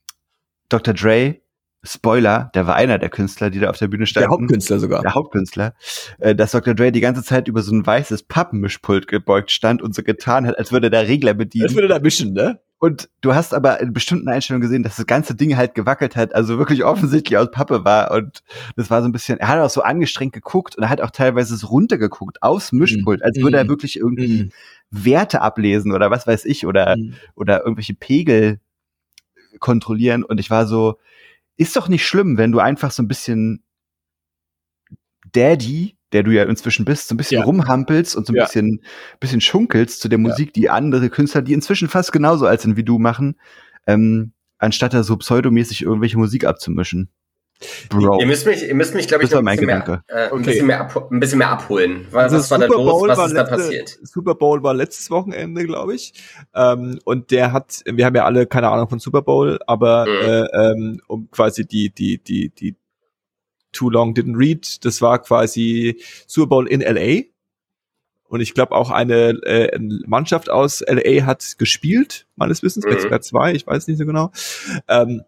Dr. 0.69 0.95
Dre 0.95 1.41
Spoiler, 1.87 2.51
der 2.55 2.67
war 2.67 2.75
einer 2.75 2.99
der 2.99 3.09
Künstler, 3.09 3.51
die 3.51 3.61
da 3.61 3.71
auf 3.71 3.79
der 3.79 3.89
Bühne 3.89 4.07
standen. 4.07 4.29
Der 4.29 4.39
Hauptkünstler 4.39 4.79
sogar. 4.79 5.03
Der 5.03 5.15
Hauptkünstler. 5.15 5.75
Äh, 6.19 6.35
dass 6.35 6.51
Dr. 6.51 6.75
Dre 6.75 6.91
die 6.91 7.01
ganze 7.01 7.23
Zeit 7.23 7.49
über 7.49 7.63
so 7.63 7.73
ein 7.73 7.87
weißes 7.87 8.25
Pappenmischpult 8.25 9.07
gebeugt 9.07 9.51
stand 9.51 9.83
und 9.83 9.95
so 9.95 10.03
getan 10.03 10.47
hat, 10.47 10.59
als 10.59 10.73
würde 10.73 10.91
der 10.91 11.07
Regler 11.07 11.35
bedienen. 11.35 11.67
Als 11.67 11.75
würde 11.75 11.93
er 11.93 12.01
mischen, 12.01 12.33
ne? 12.33 12.61
Und 12.79 13.09
du 13.23 13.35
hast 13.35 13.55
aber 13.55 13.81
in 13.81 13.95
bestimmten 13.95 14.29
Einstellungen 14.29 14.61
gesehen, 14.61 14.83
dass 14.83 14.97
das 14.97 15.07
ganze 15.07 15.35
Ding 15.35 15.57
halt 15.57 15.75
gewackelt 15.75 16.15
hat, 16.15 16.35
also 16.35 16.59
wirklich 16.59 16.85
offensichtlich 16.85 17.39
aus 17.39 17.51
Pappe 17.51 17.85
war. 17.85 18.11
Und 18.11 18.43
das 18.77 18.91
war 18.91 19.01
so 19.01 19.09
ein 19.09 19.13
bisschen, 19.13 19.39
er 19.39 19.49
hat 19.49 19.61
auch 19.61 19.71
so 19.71 19.83
angestrengt 19.83 20.35
geguckt 20.35 20.77
und 20.77 20.83
er 20.83 20.91
hat 20.91 21.01
auch 21.01 21.11
teilweise 21.11 21.57
so 21.57 21.69
runtergeguckt 21.69 22.43
aufs 22.43 22.73
Mischpult, 22.73 23.23
als 23.23 23.39
würde 23.41 23.57
er 23.57 23.65
mhm. 23.65 23.69
wirklich 23.69 23.99
irgendwie 23.99 24.45
mm. 24.45 24.51
Werte 24.91 25.41
ablesen 25.41 25.93
oder 25.93 26.11
was 26.11 26.27
weiß 26.27 26.45
ich 26.45 26.67
oder, 26.67 26.97
mm. 26.97 27.15
oder 27.35 27.63
irgendwelche 27.63 27.95
Pegel 27.95 28.61
kontrollieren. 29.59 30.23
Und 30.23 30.39
ich 30.39 30.51
war 30.51 30.67
so, 30.67 30.99
ist 31.57 31.77
doch 31.77 31.89
nicht 31.89 32.07
schlimm, 32.07 32.37
wenn 32.37 32.53
du 32.53 32.59
einfach 32.59 32.91
so 32.91 33.03
ein 33.03 33.09
bisschen 33.09 33.63
Daddy 35.33 35.96
der 36.13 36.23
du 36.23 36.31
ja 36.31 36.45
inzwischen 36.45 36.85
bist, 36.85 37.09
so 37.09 37.15
ein 37.15 37.19
bisschen 37.19 37.41
ja. 37.41 37.45
rumhampelst 37.45 38.17
und 38.17 38.27
so 38.27 38.33
ein 38.33 38.37
ja. 38.37 38.45
bisschen, 38.45 38.83
bisschen 39.21 39.41
schunkelst 39.41 40.01
zu 40.01 40.09
der 40.09 40.19
Musik, 40.19 40.49
ja. 40.49 40.53
die 40.55 40.71
andere 40.71 41.11
Künstler, 41.11 41.43
die 41.43 41.53
inzwischen 41.53 41.89
fast 41.89 42.13
genauso 42.13 42.47
alt 42.47 42.61
sind 42.61 42.77
wie 42.77 42.85
du, 42.85 42.99
machen, 42.99 43.39
ähm, 43.87 44.33
anstatt 44.59 44.95
da 44.95 45.03
so 45.03 45.17
pseudomäßig 45.17 45.83
irgendwelche 45.83 46.19
Musik 46.19 46.45
abzumischen. 46.45 47.11
Bro. 47.89 48.21
Ihr 48.21 48.27
müsst 48.27 48.45
mich, 48.45 48.63
ihr 48.63 48.75
müsst 48.75 48.95
mich, 48.95 49.09
glaube 49.09 49.25
ich, 49.25 49.31
noch 49.31 49.39
ein 49.39 49.45
bisschen, 49.47 49.67
mehr, 49.67 50.03
äh, 50.09 50.31
ein, 50.31 50.43
bisschen 50.43 50.67
mehr 50.67 50.81
ab, 50.81 51.11
ein 51.11 51.21
bisschen 51.21 51.39
mehr 51.39 51.49
abholen. 51.49 52.07
Was, 52.11 52.25
also 52.25 52.37
was 52.37 52.51
war 52.51 52.59
da 52.59 52.67
los? 52.67 53.09
Was 53.09 53.19
ist 53.19 53.33
letzte, 53.33 53.35
da 53.35 53.57
passiert? 53.57 53.99
Super 54.03 54.35
Bowl 54.35 54.63
war 54.63 54.75
letztes 54.75 55.11
Wochenende, 55.11 55.65
glaube 55.65 55.95
ich. 55.95 56.13
Ähm, 56.55 56.99
und 57.05 57.31
der 57.31 57.53
hat, 57.53 57.83
wir 57.87 58.05
haben 58.05 58.15
ja 58.15 58.27
alle 58.27 58.47
keine 58.47 58.69
Ahnung 58.69 58.91
von 58.91 58.99
Super 58.99 59.23
Bowl, 59.23 59.59
aber 59.67 60.05
mhm. 60.05 60.29
äh, 60.29 60.71
ähm, 60.71 61.01
um 61.09 61.31
quasi 61.31 61.67
die, 61.67 61.89
die, 61.89 62.19
die, 62.23 62.51
die 62.51 62.77
Too 63.77 63.91
Long 63.91 64.15
Didn't 64.15 64.37
Read. 64.37 64.85
Das 64.85 65.03
war 65.03 65.21
quasi 65.21 66.01
Super 66.27 66.49
Bowl 66.49 66.69
in 66.69 66.81
LA. 66.81 67.25
Und 68.29 68.41
ich 68.41 68.55
glaube 68.55 68.75
auch 68.75 68.91
eine 68.91 69.41
äh, 69.45 69.79
Mannschaft 70.07 70.51
aus 70.51 70.81
LA 70.81 71.25
hat 71.25 71.59
gespielt, 71.59 72.27
meines 72.35 72.63
Wissens, 72.63 72.85
mhm. 72.85 73.23
2, 73.23 73.53
ich 73.53 73.67
weiß 73.67 73.87
nicht 73.87 73.99
so 73.99 74.07
genau. 74.07 74.33
Ähm, 74.89 75.23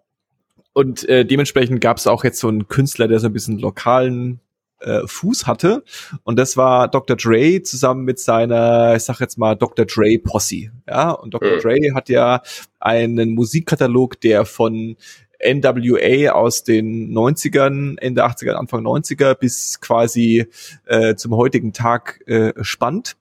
und 0.73 1.09
äh, 1.09 1.25
dementsprechend 1.25 1.81
gab 1.81 1.99
es 1.99 2.07
auch 2.07 2.25
jetzt 2.25 2.41
so 2.41 2.49
einen 2.49 2.69
Künstler, 2.69 3.09
der 3.09 3.21
so 3.21 3.27
ein 3.27 3.33
bisschen 3.33 3.59
lokalen 3.59 4.41
äh, 4.81 5.01
Fuß 5.07 5.47
hatte. 5.47 5.83
Und 6.23 6.39
das 6.39 6.57
war 6.57 6.89
Dr. 6.89 7.17
Dre 7.17 7.63
zusammen 7.63 8.05
mit 8.05 8.19
seiner, 8.19 8.95
ich 8.97 9.03
sag 9.03 9.21
jetzt 9.21 9.39
mal, 9.39 9.55
Dr. 9.55 9.87
Dre 9.87 10.19
Posse. 10.19 10.71
Ja, 10.87 11.11
und 11.11 11.35
Dr. 11.35 11.57
Mhm. 11.57 11.61
Dre 11.61 11.95
hat 11.95 12.09
ja 12.09 12.43
einen 12.79 13.31
Musikkatalog, 13.31 14.21
der 14.21 14.45
von 14.45 14.97
NWA 15.45 16.33
aus 16.33 16.65
den 16.65 17.13
90ern, 17.13 17.99
Ende 17.99 18.25
80er, 18.25 18.53
Anfang 18.53 18.85
90er 18.85 19.35
bis 19.35 19.81
quasi 19.81 20.47
äh, 20.87 21.15
zum 21.15 21.37
heutigen 21.37 21.73
Tag 21.73 22.21
äh, 22.27 22.53
spannt. 22.63 23.17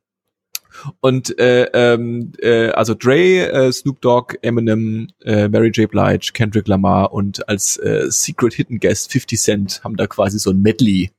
Und 1.00 1.40
äh, 1.40 1.64
ähm, 1.74 2.34
äh, 2.40 2.70
also 2.70 2.94
Dre, 2.94 3.50
äh, 3.50 3.72
Snoop 3.72 4.02
Dogg, 4.02 4.36
Eminem, 4.42 5.08
äh, 5.24 5.48
Mary 5.48 5.70
J. 5.70 5.90
Blige, 5.90 6.32
Kendrick 6.34 6.68
Lamar 6.68 7.14
und 7.14 7.48
als 7.50 7.78
äh, 7.78 8.06
Secret 8.10 8.54
Hidden 8.54 8.80
Guest 8.80 9.12
50 9.12 9.40
Cent 9.40 9.84
haben 9.84 9.96
da 9.96 10.08
quasi 10.08 10.38
so 10.38 10.52
ein 10.52 10.62
Medley 10.62 11.12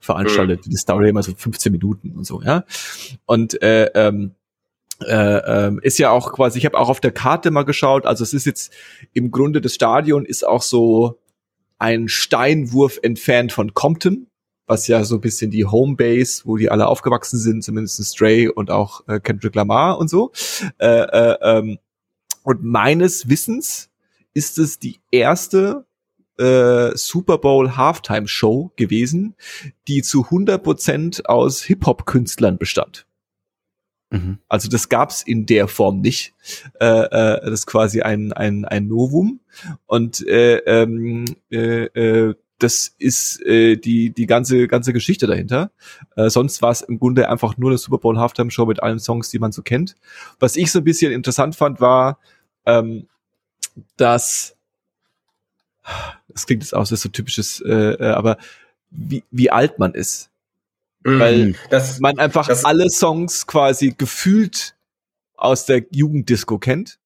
veranstaltet. 0.00 0.66
Mhm. 0.66 0.70
Die 0.70 0.76
Story 0.76 1.08
immer 1.10 1.22
so 1.22 1.32
15 1.36 1.72
Minuten 1.72 2.12
und 2.12 2.24
so, 2.24 2.42
ja. 2.42 2.64
Und 3.26 3.60
äh, 3.62 3.90
ähm, 3.94 4.32
äh, 5.00 5.66
ähm, 5.66 5.80
ist 5.82 5.98
ja 5.98 6.10
auch 6.10 6.32
quasi, 6.32 6.58
ich 6.58 6.64
habe 6.64 6.78
auch 6.78 6.88
auf 6.88 7.00
der 7.00 7.12
Karte 7.12 7.50
mal 7.50 7.64
geschaut, 7.64 8.06
also 8.06 8.22
es 8.22 8.34
ist 8.34 8.46
jetzt 8.46 8.72
im 9.12 9.30
Grunde 9.30 9.60
das 9.60 9.74
Stadion 9.74 10.24
ist 10.24 10.46
auch 10.46 10.62
so 10.62 11.18
ein 11.78 12.08
Steinwurf 12.08 12.98
entfernt 13.02 13.52
von 13.52 13.74
Compton, 13.74 14.28
was 14.66 14.86
ja 14.86 15.04
so 15.04 15.16
ein 15.16 15.20
bisschen 15.20 15.50
die 15.50 15.66
Homebase, 15.66 16.42
wo 16.44 16.56
die 16.56 16.70
alle 16.70 16.86
aufgewachsen 16.86 17.38
sind, 17.38 17.64
zumindest 17.64 18.04
Stray 18.04 18.48
und 18.48 18.70
auch 18.70 19.06
äh, 19.08 19.18
Kendrick 19.18 19.54
Lamar 19.54 19.98
und 19.98 20.08
so. 20.08 20.30
Äh, 20.78 20.86
äh, 20.86 21.36
ähm, 21.42 21.78
und 22.44 22.62
meines 22.62 23.28
Wissens 23.28 23.90
ist 24.34 24.58
es 24.58 24.78
die 24.78 25.00
erste 25.10 25.84
äh, 26.38 26.96
Super 26.96 27.38
Bowl 27.38 27.76
Halftime 27.76 28.28
Show 28.28 28.72
gewesen, 28.76 29.34
die 29.88 30.02
zu 30.02 30.26
100% 30.26 31.26
aus 31.26 31.62
Hip-Hop-Künstlern 31.62 32.58
bestand. 32.58 33.06
Mhm. 34.12 34.38
Also 34.48 34.68
das 34.68 34.88
gab's 34.88 35.22
in 35.22 35.46
der 35.46 35.68
Form 35.68 36.00
nicht. 36.00 36.34
Äh, 36.80 36.86
äh, 36.86 37.40
das 37.42 37.52
ist 37.52 37.66
quasi 37.66 38.02
ein, 38.02 38.32
ein, 38.32 38.64
ein 38.64 38.86
Novum. 38.86 39.40
Und 39.86 40.26
äh, 40.26 40.58
ähm, 40.58 41.24
äh, 41.50 41.84
äh, 41.84 42.34
das 42.58 42.94
ist 42.98 43.44
äh, 43.44 43.76
die, 43.76 44.10
die 44.10 44.26
ganze, 44.26 44.68
ganze 44.68 44.92
Geschichte 44.92 45.26
dahinter. 45.26 45.72
Äh, 46.14 46.30
sonst 46.30 46.62
war 46.62 46.70
es 46.70 46.82
im 46.82 46.98
Grunde 46.98 47.28
einfach 47.28 47.56
nur 47.56 47.70
eine 47.70 47.78
Super 47.78 47.98
Bowl 47.98 48.18
Halftime 48.18 48.52
Show 48.52 48.66
mit 48.66 48.82
allen 48.82 49.00
Songs, 49.00 49.30
die 49.30 49.40
man 49.40 49.50
so 49.50 49.62
kennt. 49.62 49.96
Was 50.38 50.54
ich 50.54 50.70
so 50.70 50.78
ein 50.78 50.84
bisschen 50.84 51.12
interessant 51.12 51.56
fand, 51.56 51.80
war, 51.80 52.18
ähm, 52.64 53.08
dass 53.96 54.56
das 56.28 56.46
klingt 56.46 56.62
jetzt 56.62 56.74
auch 56.74 56.86
so 56.86 57.08
typisches, 57.08 57.60
äh, 57.60 57.94
äh, 57.94 58.10
aber 58.10 58.38
wie, 58.90 59.24
wie 59.30 59.50
alt 59.50 59.78
man 59.78 59.94
ist. 59.94 60.30
Mhm. 61.04 61.18
Weil 61.18 61.54
das, 61.70 62.00
man 62.00 62.18
einfach 62.18 62.46
das, 62.46 62.64
alle 62.64 62.90
Songs 62.90 63.46
quasi 63.46 63.94
gefühlt 63.96 64.76
aus 65.36 65.66
der 65.66 65.84
Jugenddisco 65.90 66.58
kennt. 66.58 66.98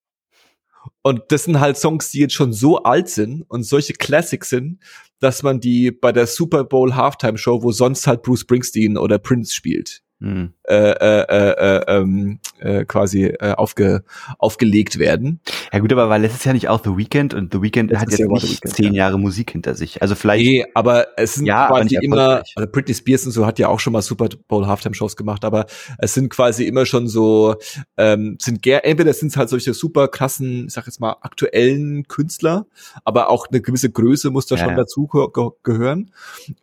Und 1.01 1.23
das 1.29 1.45
sind 1.45 1.59
halt 1.59 1.77
Songs, 1.77 2.11
die 2.11 2.19
jetzt 2.19 2.33
schon 2.33 2.53
so 2.53 2.83
alt 2.83 3.09
sind 3.09 3.43
und 3.43 3.63
solche 3.63 3.93
Classics 3.93 4.49
sind, 4.49 4.79
dass 5.19 5.43
man 5.43 5.59
die 5.59 5.91
bei 5.91 6.11
der 6.11 6.27
Super 6.27 6.63
Bowl 6.63 6.95
Halftime 6.95 7.37
Show, 7.37 7.63
wo 7.63 7.71
sonst 7.71 8.07
halt 8.07 8.23
Bruce 8.23 8.41
Springsteen 8.41 8.97
oder 8.97 9.17
Prince 9.17 9.53
spielt, 9.53 10.03
hm. 10.19 10.53
äh, 10.63 10.73
äh, 10.73 11.21
äh, 11.29 11.83
ähm, 11.87 12.39
äh, 12.59 12.85
quasi 12.85 13.25
äh, 13.25 13.53
aufge, 13.53 14.03
aufgelegt 14.39 14.97
werden. 14.97 15.41
Ja 15.71 15.79
gut, 15.79 15.91
aber 15.91 16.09
weil 16.09 16.25
es 16.25 16.33
ist 16.33 16.45
ja 16.45 16.53
nicht 16.53 16.69
auch 16.69 16.83
The 16.83 16.97
Weeknd 16.97 17.35
und 17.35 17.53
The 17.53 17.61
Weeknd 17.61 17.93
hat 17.95 18.09
jetzt 18.09 18.19
ja 18.19 18.27
nicht 18.27 18.49
Weekend, 18.49 18.73
zehn 18.73 18.93
ja. 18.93 19.05
Jahre 19.05 19.19
Musik 19.19 19.51
hinter 19.51 19.75
sich. 19.75 20.01
Also 20.01 20.15
vielleicht. 20.15 20.43
Nee, 20.43 20.65
aber 20.73 21.07
es 21.17 21.35
sind 21.35 21.45
ja, 21.45 21.67
quasi 21.67 21.99
immer, 22.01 22.41
also 22.55 22.71
Britney 22.71 22.95
Spears 22.95 23.27
und 23.27 23.31
so 23.31 23.45
hat 23.45 23.59
ja 23.59 23.67
auch 23.67 23.79
schon 23.79 23.93
mal 23.93 24.01
Super 24.01 24.29
Bowl 24.47 24.65
Halftime 24.65 24.95
Shows 24.95 25.15
gemacht, 25.15 25.45
aber 25.45 25.67
es 25.99 26.15
sind 26.15 26.29
quasi 26.29 26.65
immer 26.65 26.87
schon 26.87 27.07
so, 27.07 27.55
ähm, 27.97 28.37
sind 28.41 28.65
entweder 28.65 29.13
sind 29.13 29.29
es 29.29 29.37
halt 29.37 29.49
solche 29.49 29.75
super 29.75 30.07
krassen, 30.07 30.65
ich 30.67 30.73
sag 30.73 30.87
jetzt 30.87 30.99
mal, 30.99 31.17
aktuellen 31.21 32.07
Künstler, 32.07 32.65
aber 33.03 33.29
auch 33.29 33.47
eine 33.47 33.61
gewisse 33.61 33.91
Größe 33.91 34.31
muss 34.31 34.47
da 34.47 34.57
schon 34.57 34.75
dazu 34.75 35.07
ge 35.07 35.27
gehören. 35.61 36.11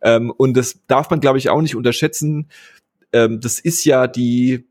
Ähm, 0.03 0.33
und 0.37 0.57
das 0.57 0.81
darf 0.89 1.11
man, 1.11 1.21
glaube 1.21 1.39
ich, 1.39 1.51
auch 1.51 1.61
nicht 1.61 1.77
unterschätzen, 1.77 2.49
ähm, 3.15 3.41
das 3.41 3.59
ist 3.59 3.85
ja 3.85 4.07
die, 4.07 4.69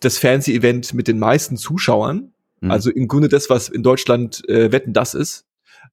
das 0.00 0.18
Fernseh-Event 0.18 0.94
mit 0.94 1.08
den 1.08 1.18
meisten 1.18 1.56
Zuschauern. 1.56 2.32
Mhm. 2.60 2.70
Also 2.70 2.90
im 2.90 3.08
Grunde 3.08 3.28
das, 3.28 3.50
was 3.50 3.68
in 3.68 3.82
Deutschland 3.82 4.48
äh, 4.48 4.72
Wetten 4.72 4.92
das 4.92 5.14
ist. 5.14 5.46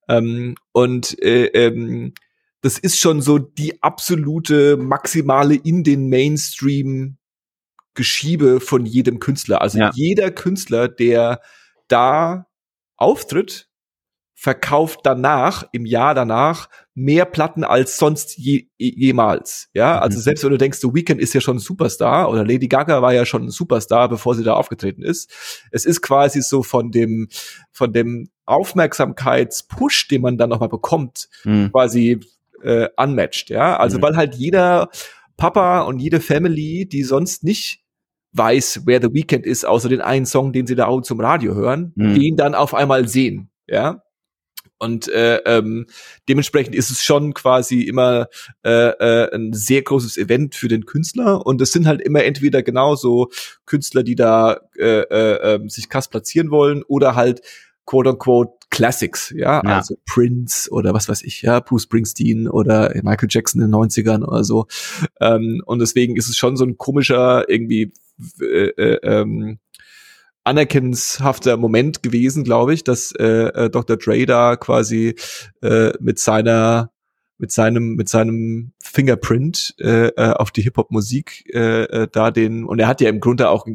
Ähm, 0.08 0.56
und 0.72 1.22
äh, 1.22 1.46
ähm, 1.48 2.14
das 2.62 2.80
ist 2.80 3.00
schon 3.00 3.22
so 3.22 3.38
die 3.38 3.82
absolute 3.84 4.78
maximale 4.78 5.56
in 5.56 5.84
den 5.84 6.10
Mainstream 6.10 7.18
Geschiebe 7.94 8.60
von 8.60 8.86
jedem 8.86 9.20
Künstler. 9.20 9.62
Also 9.62 9.80
ja. 9.80 9.92
jeder 9.94 10.32
Künstler, 10.32 10.88
der 10.88 11.42
da 11.88 12.48
auftritt, 12.96 13.67
verkauft 14.40 15.00
danach, 15.02 15.64
im 15.72 15.88
Jahr 15.88 16.14
danach, 16.14 16.70
mehr 16.94 17.26
Platten 17.26 17.64
als 17.64 17.98
sonst 17.98 18.38
je, 18.38 18.68
jemals. 18.78 19.70
Ja, 19.74 19.98
also 19.98 20.20
mhm. 20.20 20.22
selbst 20.22 20.44
wenn 20.44 20.52
du 20.52 20.60
denkst, 20.60 20.78
The 20.80 20.94
Weeknd 20.94 21.20
ist 21.20 21.34
ja 21.34 21.42
schon 21.42 21.58
ein 21.58 21.60
Superstar 21.60 22.30
oder 22.30 22.46
Lady 22.46 22.68
Gaga 22.68 23.02
war 23.02 23.16
ja 23.16 23.26
schon 23.26 23.46
ein 23.46 23.50
Superstar, 23.50 24.10
bevor 24.10 24.36
sie 24.36 24.44
da 24.44 24.54
aufgetreten 24.54 25.02
ist. 25.02 25.34
Es 25.72 25.86
ist 25.86 26.04
quasi 26.04 26.44
so 26.44 26.62
von 26.62 26.92
dem, 26.92 27.30
von 27.72 27.92
dem 27.92 28.30
Aufmerksamkeitspush, 28.46 30.08
den 30.08 30.22
man 30.22 30.38
dann 30.38 30.52
nochmal 30.52 30.70
bekommt, 30.70 31.30
mhm. 31.44 31.72
quasi 31.72 32.20
äh, 32.62 32.90
unmatched. 32.96 33.50
Ja, 33.50 33.78
also 33.78 33.98
mhm. 33.98 34.04
weil 34.04 34.18
halt 34.18 34.36
jeder 34.36 34.90
Papa 35.36 35.82
und 35.82 35.98
jede 35.98 36.20
Family, 36.20 36.88
die 36.88 37.02
sonst 37.02 37.44
nicht 37.44 37.82
weiß, 38.34 38.84
wer 38.86 39.02
The 39.02 39.12
Weeknd 39.12 39.48
ist, 39.48 39.66
außer 39.66 39.90
den 39.90 40.02
einen 40.02 40.28
Song, 40.28 40.54
den 40.54 40.68
sie 40.68 40.76
da 40.76 40.86
auch 40.86 41.02
zum 41.02 41.20
Radio 41.20 41.56
hören, 41.56 41.94
mhm. 41.96 42.14
den 42.14 42.36
dann 42.36 42.54
auf 42.54 42.76
einmal 42.76 43.08
sehen. 43.08 43.50
Ja, 43.68 44.04
und 44.80 45.08
äh, 45.08 45.38
ähm, 45.46 45.88
dementsprechend 46.30 46.76
ist 46.76 46.92
es 46.92 47.04
schon 47.04 47.34
quasi 47.34 47.82
immer 47.82 48.28
äh, 48.64 48.90
äh, 48.90 49.36
ein 49.36 49.54
sehr 49.54 49.82
großes 49.82 50.18
Event 50.18 50.56
für 50.56 50.68
den 50.68 50.86
Künstler. 50.86 51.46
Und 51.46 51.62
es 51.62 51.72
sind 51.72 51.88
halt 51.88 52.02
immer 52.02 52.24
entweder 52.24 52.62
genauso 52.62 53.30
Künstler, 53.66 54.04
die 54.04 54.16
da 54.16 54.60
äh, 54.78 55.02
äh, 55.02 55.56
ähm, 55.56 55.70
sich 55.70 55.90
krass 55.90 56.08
platzieren 56.08 56.52
wollen, 56.52 56.84
oder 56.84 57.16
halt 57.16 57.42
quote 57.86 58.12
unquote 58.12 58.54
Classics, 58.70 59.34
ja? 59.36 59.62
ja, 59.64 59.78
also 59.78 59.96
Prince 60.06 60.70
oder 60.70 60.94
was 60.94 61.08
weiß 61.08 61.24
ich, 61.24 61.42
ja, 61.42 61.62
Bruce 61.62 61.84
Springsteen 61.84 62.50
oder 62.50 62.94
Michael 63.02 63.30
Jackson 63.32 63.62
in 63.62 63.72
den 63.72 63.76
90ern 63.76 64.26
oder 64.26 64.44
so. 64.44 64.68
Ähm, 65.22 65.64
und 65.66 65.80
deswegen 65.80 66.18
ist 66.18 66.28
es 66.28 66.36
schon 66.36 66.58
so 66.58 66.66
ein 66.66 66.78
komischer 66.78 67.48
irgendwie 67.50 67.94
äh, 68.42 68.70
äh, 68.70 69.00
ähm, 69.04 69.60
anerkennenshafter 70.48 71.58
Moment 71.58 72.02
gewesen, 72.02 72.44
glaube 72.44 72.74
ich, 72.74 72.84
dass 72.84 73.12
äh, 73.12 73.26
äh, 73.26 73.70
Dr. 73.70 73.98
Dre 73.98 74.26
da 74.26 74.56
quasi 74.56 75.16
äh, 75.62 75.92
mit 76.00 76.20
seiner 76.20 76.92
mit 77.40 77.52
seinem 77.52 77.96
mit 77.96 78.10
seinem 78.10 78.72
Fingerprint 78.82 79.76
äh, 79.80 80.08
äh, 80.08 80.32
auf 80.32 80.50
die 80.50 80.62
Hip 80.62 80.78
Hop 80.78 80.90
Musik 80.90 81.44
äh, 81.54 81.84
äh, 81.84 82.08
da 82.12 82.32
den 82.32 82.64
und 82.64 82.80
er 82.80 82.88
hat 82.88 83.00
ja 83.00 83.10
im 83.10 83.20
Grunde 83.20 83.50
auch 83.50 83.68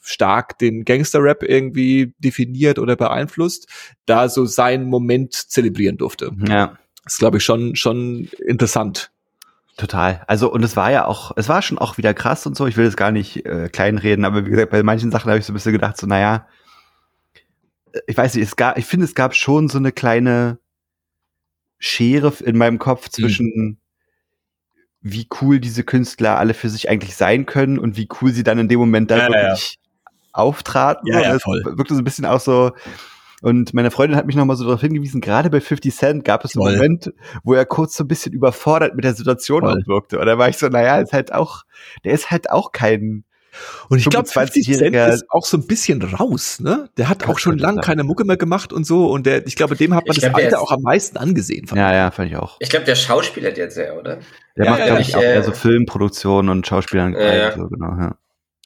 stark 0.00 0.58
den 0.58 0.84
Gangster 0.84 1.22
Rap 1.22 1.42
irgendwie 1.42 2.14
definiert 2.18 2.78
oder 2.78 2.96
beeinflusst, 2.96 3.68
da 4.06 4.28
so 4.28 4.46
seinen 4.46 4.86
Moment 4.86 5.34
zelebrieren 5.34 5.98
durfte. 5.98 6.32
Ja. 6.48 6.78
Das 7.04 7.14
ist 7.14 7.18
glaube 7.18 7.36
ich 7.38 7.44
schon 7.44 7.76
schon 7.76 8.28
interessant. 8.46 9.11
Total. 9.76 10.22
Also 10.26 10.52
und 10.52 10.62
es 10.62 10.76
war 10.76 10.90
ja 10.90 11.06
auch, 11.06 11.32
es 11.36 11.48
war 11.48 11.62
schon 11.62 11.78
auch 11.78 11.96
wieder 11.96 12.12
krass 12.14 12.46
und 12.46 12.56
so. 12.56 12.66
Ich 12.66 12.76
will 12.76 12.86
es 12.86 12.96
gar 12.96 13.10
nicht 13.10 13.46
äh, 13.46 13.68
kleinreden, 13.70 14.24
aber 14.24 14.44
wie 14.44 14.50
gesagt, 14.50 14.70
bei 14.70 14.82
manchen 14.82 15.10
Sachen 15.10 15.30
habe 15.30 15.38
ich 15.38 15.46
so 15.46 15.52
ein 15.52 15.54
bisschen 15.54 15.72
gedacht, 15.72 15.96
so 15.96 16.06
naja, 16.06 16.46
äh, 17.92 18.00
ich 18.06 18.16
weiß 18.16 18.34
nicht, 18.34 18.44
es 18.44 18.56
gab, 18.56 18.76
ich 18.76 18.84
finde, 18.84 19.06
es 19.06 19.14
gab 19.14 19.34
schon 19.34 19.68
so 19.68 19.78
eine 19.78 19.92
kleine 19.92 20.58
Schere 21.78 22.32
in 22.44 22.58
meinem 22.58 22.78
Kopf 22.78 23.06
mhm. 23.06 23.10
zwischen 23.12 23.46
mhm. 23.46 23.76
wie 25.00 25.26
cool 25.40 25.58
diese 25.58 25.84
Künstler 25.84 26.38
alle 26.38 26.54
für 26.54 26.68
sich 26.68 26.90
eigentlich 26.90 27.16
sein 27.16 27.46
können 27.46 27.78
und 27.78 27.96
wie 27.96 28.08
cool 28.20 28.32
sie 28.32 28.44
dann 28.44 28.58
in 28.58 28.68
dem 28.68 28.78
Moment 28.78 29.10
dann 29.10 29.18
ja, 29.18 29.28
wirklich 29.28 29.78
ja. 29.80 30.18
auftraten. 30.32 31.08
Ja, 31.10 31.22
ja, 31.22 31.38
voll. 31.38 31.62
wirkte 31.64 31.94
so 31.94 32.00
ein 32.00 32.04
bisschen 32.04 32.26
auch 32.26 32.40
so, 32.40 32.72
und 33.42 33.74
meine 33.74 33.90
Freundin 33.90 34.16
hat 34.16 34.26
mich 34.26 34.36
nochmal 34.36 34.56
so 34.56 34.64
darauf 34.64 34.80
hingewiesen, 34.80 35.20
gerade 35.20 35.50
bei 35.50 35.60
50 35.60 35.94
Cent 35.94 36.24
gab 36.24 36.44
es 36.44 36.56
einen 36.56 36.62
Voll. 36.62 36.76
Moment, 36.76 37.12
wo 37.42 37.54
er 37.54 37.66
kurz 37.66 37.96
so 37.96 38.04
ein 38.04 38.08
bisschen 38.08 38.32
überfordert 38.32 38.94
mit 38.94 39.04
der 39.04 39.14
Situation 39.14 39.62
wirkte. 39.86 40.18
Und 40.18 40.26
da 40.26 40.38
war 40.38 40.48
ich 40.48 40.56
so, 40.56 40.68
naja, 40.68 41.00
ist 41.00 41.12
halt 41.12 41.32
auch, 41.32 41.64
der 42.04 42.12
ist 42.12 42.30
halt 42.30 42.50
auch 42.50 42.72
kein, 42.72 43.24
und 43.88 43.98
ich 43.98 44.08
glaube, 44.08 44.28
50 44.28 44.64
Cent 44.64 44.96
ist 44.96 45.24
auch 45.28 45.44
so 45.44 45.58
ein 45.58 45.66
bisschen 45.66 46.02
raus, 46.02 46.60
ne? 46.60 46.88
Der 46.96 47.08
hat 47.08 47.28
auch 47.28 47.38
schon 47.38 47.58
lang 47.58 47.80
keine 47.80 48.02
Mucke 48.02 48.24
mehr 48.24 48.38
gemacht 48.38 48.72
und 48.72 48.86
so. 48.86 49.10
Und 49.10 49.26
der, 49.26 49.46
ich 49.46 49.56
glaube, 49.56 49.76
dem 49.76 49.94
hat 49.94 50.06
man 50.06 50.16
glaub, 50.16 50.32
das 50.32 50.42
Alter 50.42 50.62
auch 50.62 50.72
am 50.72 50.80
meisten 50.82 51.18
angesehen. 51.18 51.66
Ja, 51.74 51.92
ja, 51.92 52.10
fand 52.10 52.30
ich 52.30 52.36
auch. 52.36 52.56
Ich 52.60 52.70
glaube, 52.70 52.86
der 52.86 52.94
Schauspieler 52.94 53.50
hat 53.50 53.58
jetzt 53.58 53.74
sehr, 53.74 53.98
oder? 53.98 54.20
Der 54.56 54.64
ja, 54.64 54.70
macht, 54.70 54.80
ja, 54.80 54.86
glaube 54.86 55.02
ich, 55.02 55.16
auch 55.16 55.20
äh, 55.20 55.34
eher 55.34 55.42
so 55.42 55.52
Filmproduktionen 55.52 56.50
und 56.50 56.66
Schauspielern. 56.66 57.12
Ja, 57.12 57.34
ja. 57.34 57.52
So, 57.52 57.68
genau, 57.68 57.90
ja. 57.98 58.16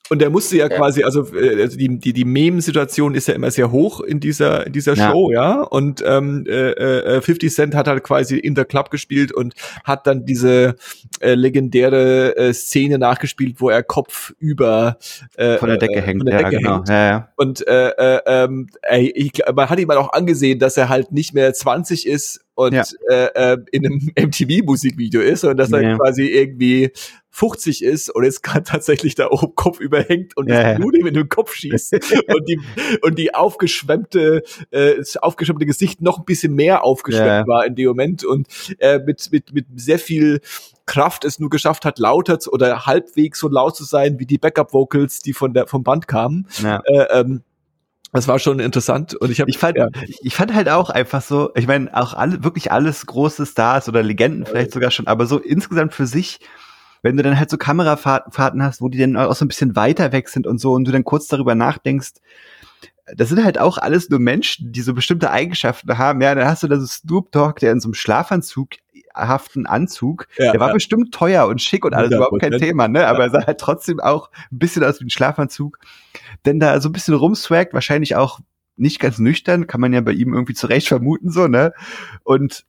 Und 0.08 0.20
der 0.20 0.30
musste 0.30 0.56
ja, 0.56 0.68
ja. 0.68 0.76
quasi, 0.76 1.02
also, 1.02 1.26
äh, 1.34 1.62
also 1.62 1.76
die, 1.76 1.98
die, 1.98 2.12
die 2.12 2.24
Meme-Situation 2.24 3.14
ist 3.14 3.28
ja 3.28 3.34
immer 3.34 3.50
sehr 3.50 3.72
hoch 3.72 4.00
in 4.00 4.20
dieser, 4.20 4.66
in 4.66 4.72
dieser 4.72 4.94
ja. 4.94 5.10
Show, 5.10 5.32
ja. 5.32 5.62
Und 5.62 6.02
ähm, 6.06 6.44
äh, 6.46 7.16
äh, 7.16 7.20
50 7.20 7.52
Cent 7.52 7.74
hat 7.74 7.88
halt 7.88 8.04
quasi 8.04 8.38
in 8.38 8.54
der 8.54 8.64
Club 8.64 8.90
gespielt 8.90 9.32
und 9.32 9.54
hat 9.84 10.06
dann 10.06 10.24
diese 10.24 10.76
äh, 11.20 11.34
legendäre 11.34 12.36
äh, 12.36 12.52
Szene 12.52 12.98
nachgespielt, 12.98 13.60
wo 13.60 13.68
er 13.68 13.82
Kopf 13.82 14.32
über 14.38 14.98
äh, 15.36 15.56
von 15.58 15.68
der 15.68 15.78
Decke 15.78 15.94
äh, 15.94 16.02
hängt. 16.02 16.20
Von 16.20 16.26
der 16.26 16.38
Decke 16.38 16.56
genau. 16.58 16.76
hängt. 16.76 16.88
Ja, 16.88 17.06
ja. 17.08 17.28
Und 17.36 17.66
äh, 17.66 17.88
äh, 17.88 18.48
ey, 18.82 19.10
ich, 19.10 19.42
man 19.54 19.68
hat 19.68 19.78
ihm 19.78 19.90
auch 19.90 20.12
angesehen, 20.12 20.58
dass 20.58 20.76
er 20.76 20.88
halt 20.88 21.12
nicht 21.12 21.34
mehr 21.34 21.52
20 21.52 22.06
ist 22.06 22.45
und 22.56 22.72
ja. 22.72 22.84
äh, 23.10 23.52
äh, 23.52 23.58
in 23.70 23.86
einem 23.86 24.10
MTV-Musikvideo 24.18 25.20
ist 25.20 25.44
und 25.44 25.58
dass 25.58 25.70
er 25.70 25.82
ja. 25.82 25.96
quasi 25.96 26.24
irgendwie 26.24 26.90
50 27.30 27.84
ist 27.84 28.10
und 28.10 28.24
jetzt 28.24 28.42
gerade 28.42 28.64
tatsächlich 28.64 29.14
da 29.14 29.28
oben 29.30 29.54
Kopf 29.54 29.78
überhängt 29.78 30.36
und 30.36 30.48
ja, 30.48 30.62
das 30.62 30.76
Blut 30.78 30.96
ihm 30.96 31.06
in 31.06 31.14
den 31.14 31.28
Kopf 31.28 31.54
schießt 31.54 31.92
und 32.34 32.48
die 32.48 32.58
und 33.02 33.18
die 33.18 33.34
aufgeschwemmte 33.34 34.42
äh, 34.70 34.96
das 34.96 35.18
aufgeschwemmte 35.18 35.66
Gesicht 35.66 36.00
noch 36.00 36.18
ein 36.18 36.24
bisschen 36.24 36.54
mehr 36.54 36.82
aufgeschwemmt 36.82 37.46
war 37.46 37.66
in 37.66 37.74
dem 37.76 37.88
Moment 37.88 38.24
und 38.24 38.48
äh, 38.78 38.98
mit 38.98 39.30
mit 39.30 39.52
mit 39.52 39.66
sehr 39.76 39.98
viel 39.98 40.40
Kraft 40.86 41.24
es 41.24 41.40
nur 41.40 41.50
geschafft 41.50 41.84
hat, 41.84 41.98
lauter 41.98 42.38
zu, 42.38 42.52
oder 42.52 42.86
halbwegs 42.86 43.40
so 43.40 43.48
laut 43.48 43.76
zu 43.76 43.82
sein 43.82 44.20
wie 44.20 44.26
die 44.26 44.38
Backup 44.38 44.72
Vocals, 44.72 45.18
die 45.18 45.32
von 45.32 45.52
der 45.52 45.66
vom 45.66 45.82
Band 45.82 46.06
kamen. 46.06 46.46
Äh, 46.62 46.78
ähm, 47.10 47.42
das 48.12 48.28
war 48.28 48.38
schon 48.38 48.60
interessant 48.60 49.14
und 49.14 49.30
ich 49.30 49.40
habe 49.40 49.50
ich 49.50 49.58
fand 49.58 49.76
ja. 49.76 49.88
ich 50.20 50.34
fand 50.34 50.54
halt 50.54 50.68
auch 50.68 50.90
einfach 50.90 51.22
so, 51.22 51.50
ich 51.54 51.66
meine 51.66 51.94
auch 51.94 52.14
alle 52.14 52.44
wirklich 52.44 52.72
alles 52.72 53.04
große 53.06 53.46
Stars 53.46 53.88
oder 53.88 54.02
Legenden 54.02 54.46
vielleicht 54.46 54.72
sogar 54.72 54.90
schon, 54.90 55.06
aber 55.06 55.26
so 55.26 55.38
insgesamt 55.38 55.94
für 55.94 56.06
sich 56.06 56.40
wenn 57.02 57.16
du 57.16 57.22
dann 57.22 57.38
halt 57.38 57.50
so 57.50 57.56
Kamerafahrten 57.56 58.62
hast, 58.62 58.80
wo 58.80 58.88
die 58.88 58.98
dann 58.98 59.16
auch 59.16 59.34
so 59.34 59.44
ein 59.44 59.48
bisschen 59.48 59.76
weiter 59.76 60.10
weg 60.12 60.28
sind 60.28 60.46
und 60.46 60.58
so 60.58 60.72
und 60.72 60.84
du 60.86 60.92
dann 60.92 61.04
kurz 61.04 61.28
darüber 61.28 61.54
nachdenkst, 61.54 62.14
das 63.14 63.28
sind 63.28 63.44
halt 63.44 63.58
auch 63.58 63.78
alles 63.78 64.10
nur 64.10 64.18
Menschen, 64.18 64.72
die 64.72 64.82
so 64.82 64.92
bestimmte 64.92 65.30
Eigenschaften 65.30 65.96
haben. 65.96 66.20
Ja, 66.20 66.34
dann 66.34 66.48
hast 66.48 66.64
du 66.64 66.68
da 66.68 66.78
so 66.78 66.86
Snoop 66.86 67.30
Dogg, 67.30 67.60
der 67.60 67.72
in 67.72 67.80
so 67.80 67.86
einem 67.88 67.94
Schlafanzug 67.94 68.70
haften 69.16 69.66
Anzug. 69.66 70.28
Ja, 70.38 70.52
der 70.52 70.60
war 70.60 70.68
ja. 70.68 70.74
bestimmt 70.74 71.12
teuer 71.12 71.46
und 71.46 71.60
schick 71.62 71.84
und 71.84 71.94
alles, 71.94 72.12
überhaupt 72.12 72.40
kein 72.40 72.52
Thema, 72.52 72.88
ne? 72.88 73.06
Aber 73.06 73.24
er 73.24 73.30
sah 73.30 73.46
halt 73.46 73.58
trotzdem 73.58 74.00
auch 74.00 74.30
ein 74.52 74.58
bisschen 74.58 74.84
aus 74.84 75.00
wie 75.00 75.06
ein 75.06 75.10
Schlafanzug. 75.10 75.78
Denn 76.44 76.60
da 76.60 76.80
so 76.80 76.88
ein 76.88 76.92
bisschen 76.92 77.14
rumswagt, 77.14 77.74
wahrscheinlich 77.74 78.16
auch 78.16 78.40
nicht 78.76 79.00
ganz 79.00 79.18
nüchtern, 79.18 79.66
kann 79.66 79.80
man 79.80 79.92
ja 79.92 80.00
bei 80.00 80.12
ihm 80.12 80.34
irgendwie 80.34 80.54
zurecht 80.54 80.88
vermuten, 80.88 81.30
so, 81.30 81.48
ne? 81.48 81.72
Und 82.24 82.66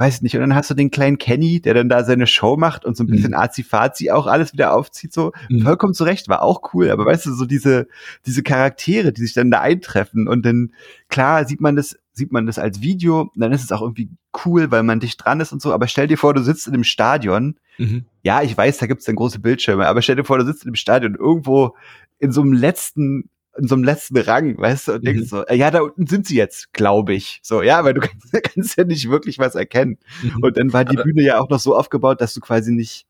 weiß 0.00 0.22
nicht, 0.22 0.34
und 0.34 0.40
dann 0.40 0.54
hast 0.54 0.70
du 0.70 0.74
den 0.74 0.90
kleinen 0.90 1.18
Kenny, 1.18 1.60
der 1.60 1.74
dann 1.74 1.90
da 1.90 2.04
seine 2.04 2.26
Show 2.26 2.56
macht 2.56 2.86
und 2.86 2.96
so 2.96 3.04
ein 3.04 3.08
mhm. 3.08 3.10
bisschen 3.10 3.30
mhm. 3.32 3.36
Azi-Fazi 3.36 4.10
auch 4.10 4.26
alles 4.26 4.54
wieder 4.54 4.72
aufzieht, 4.72 5.12
so 5.12 5.32
mhm. 5.50 5.60
vollkommen 5.60 5.92
zurecht, 5.92 6.26
war 6.28 6.42
auch 6.42 6.72
cool, 6.72 6.90
aber 6.90 7.04
weißt 7.04 7.26
du, 7.26 7.34
so 7.34 7.44
diese, 7.44 7.86
diese 8.24 8.42
Charaktere, 8.42 9.12
die 9.12 9.20
sich 9.20 9.34
dann 9.34 9.50
da 9.50 9.60
eintreffen 9.60 10.26
und 10.26 10.46
dann, 10.46 10.72
klar, 11.10 11.44
sieht 11.44 11.60
man 11.60 11.76
das, 11.76 11.98
sieht 12.12 12.32
man 12.32 12.46
das 12.46 12.58
als 12.58 12.80
Video, 12.80 13.30
dann 13.36 13.52
ist 13.52 13.62
es 13.62 13.72
auch 13.72 13.82
irgendwie 13.82 14.08
cool, 14.44 14.70
weil 14.70 14.82
man 14.82 15.00
dicht 15.00 15.24
dran 15.24 15.40
ist 15.40 15.52
und 15.52 15.60
so, 15.62 15.72
aber 15.72 15.88
stell 15.88 16.06
dir 16.06 16.16
vor, 16.16 16.34
du 16.34 16.42
sitzt 16.42 16.66
in 16.66 16.74
einem 16.74 16.84
Stadion, 16.84 17.56
mhm. 17.78 18.04
ja, 18.22 18.42
ich 18.42 18.56
weiß, 18.56 18.78
da 18.78 18.86
gibt's 18.86 19.04
dann 19.04 19.16
große 19.16 19.40
Bildschirme, 19.40 19.86
aber 19.86 20.02
stell 20.02 20.16
dir 20.16 20.24
vor, 20.24 20.38
du 20.38 20.44
sitzt 20.44 20.64
in 20.64 20.68
einem 20.68 20.76
Stadion 20.76 21.14
irgendwo 21.14 21.76
in 22.18 22.32
so 22.32 22.40
einem 22.40 22.52
letzten 22.52 23.30
in 23.58 23.66
so 23.66 23.74
einem 23.74 23.84
letzten 23.84 24.16
Rang, 24.16 24.58
weißt 24.58 24.88
du, 24.88 24.92
und 24.94 25.06
denkst 25.06 25.22
mhm. 25.22 25.26
so, 25.26 25.44
ja, 25.48 25.70
da 25.70 25.80
unten 25.80 26.06
sind 26.06 26.26
sie 26.26 26.36
jetzt, 26.36 26.72
glaube 26.72 27.14
ich. 27.14 27.40
So, 27.42 27.62
ja, 27.62 27.84
weil 27.84 27.94
du 27.94 28.00
kannst, 28.32 28.32
kannst, 28.42 28.78
ja 28.78 28.84
nicht 28.84 29.10
wirklich 29.10 29.38
was 29.38 29.54
erkennen. 29.54 29.98
Mhm. 30.22 30.42
Und 30.42 30.56
dann 30.56 30.72
war 30.72 30.84
die 30.84 30.96
Bühne 30.96 31.22
ja 31.22 31.40
auch 31.40 31.48
noch 31.48 31.58
so 31.58 31.76
aufgebaut, 31.76 32.20
dass 32.20 32.32
du 32.32 32.40
quasi 32.40 32.72
nicht, 32.72 33.06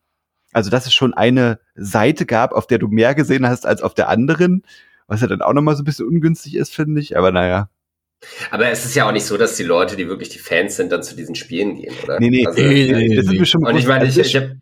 also 0.51 0.69
dass 0.69 0.87
es 0.87 0.93
schon 0.93 1.13
eine 1.13 1.59
Seite 1.75 2.25
gab, 2.25 2.53
auf 2.53 2.67
der 2.67 2.79
du 2.79 2.87
mehr 2.87 3.13
gesehen 3.13 3.47
hast 3.47 3.65
als 3.65 3.81
auf 3.81 3.93
der 3.93 4.09
anderen, 4.09 4.63
was 5.07 5.21
ja 5.21 5.27
dann 5.27 5.41
auch 5.41 5.53
nochmal 5.53 5.75
so 5.75 5.83
ein 5.83 5.85
bisschen 5.85 6.07
ungünstig 6.07 6.55
ist, 6.55 6.73
finde 6.73 7.01
ich, 7.01 7.17
aber 7.17 7.31
naja. 7.31 7.69
Aber 8.51 8.69
es 8.69 8.85
ist 8.85 8.95
ja 8.95 9.07
auch 9.07 9.11
nicht 9.11 9.25
so, 9.25 9.37
dass 9.37 9.57
die 9.57 9.63
Leute, 9.63 9.95
die 9.95 10.07
wirklich 10.07 10.29
die 10.29 10.39
Fans 10.39 10.75
sind, 10.75 10.91
dann 10.91 11.03
zu 11.03 11.15
diesen 11.15 11.35
Spielen 11.35 11.75
gehen, 11.75 11.93
oder? 12.03 12.19
Nee, 12.19 12.29
nee, 12.29 12.45
also, 12.45 12.61
nee, 12.61 12.91
nee, 12.91 13.07
nee, 13.07 13.15
das 13.15 13.25
ist 13.25 13.31
mir 13.31 13.45
schon 13.45 13.65
Und 13.65 13.77
ich 13.77 13.87
meine, 13.87 14.05
ich, 14.05 14.17
ich 14.17 14.35
habe 14.35 14.57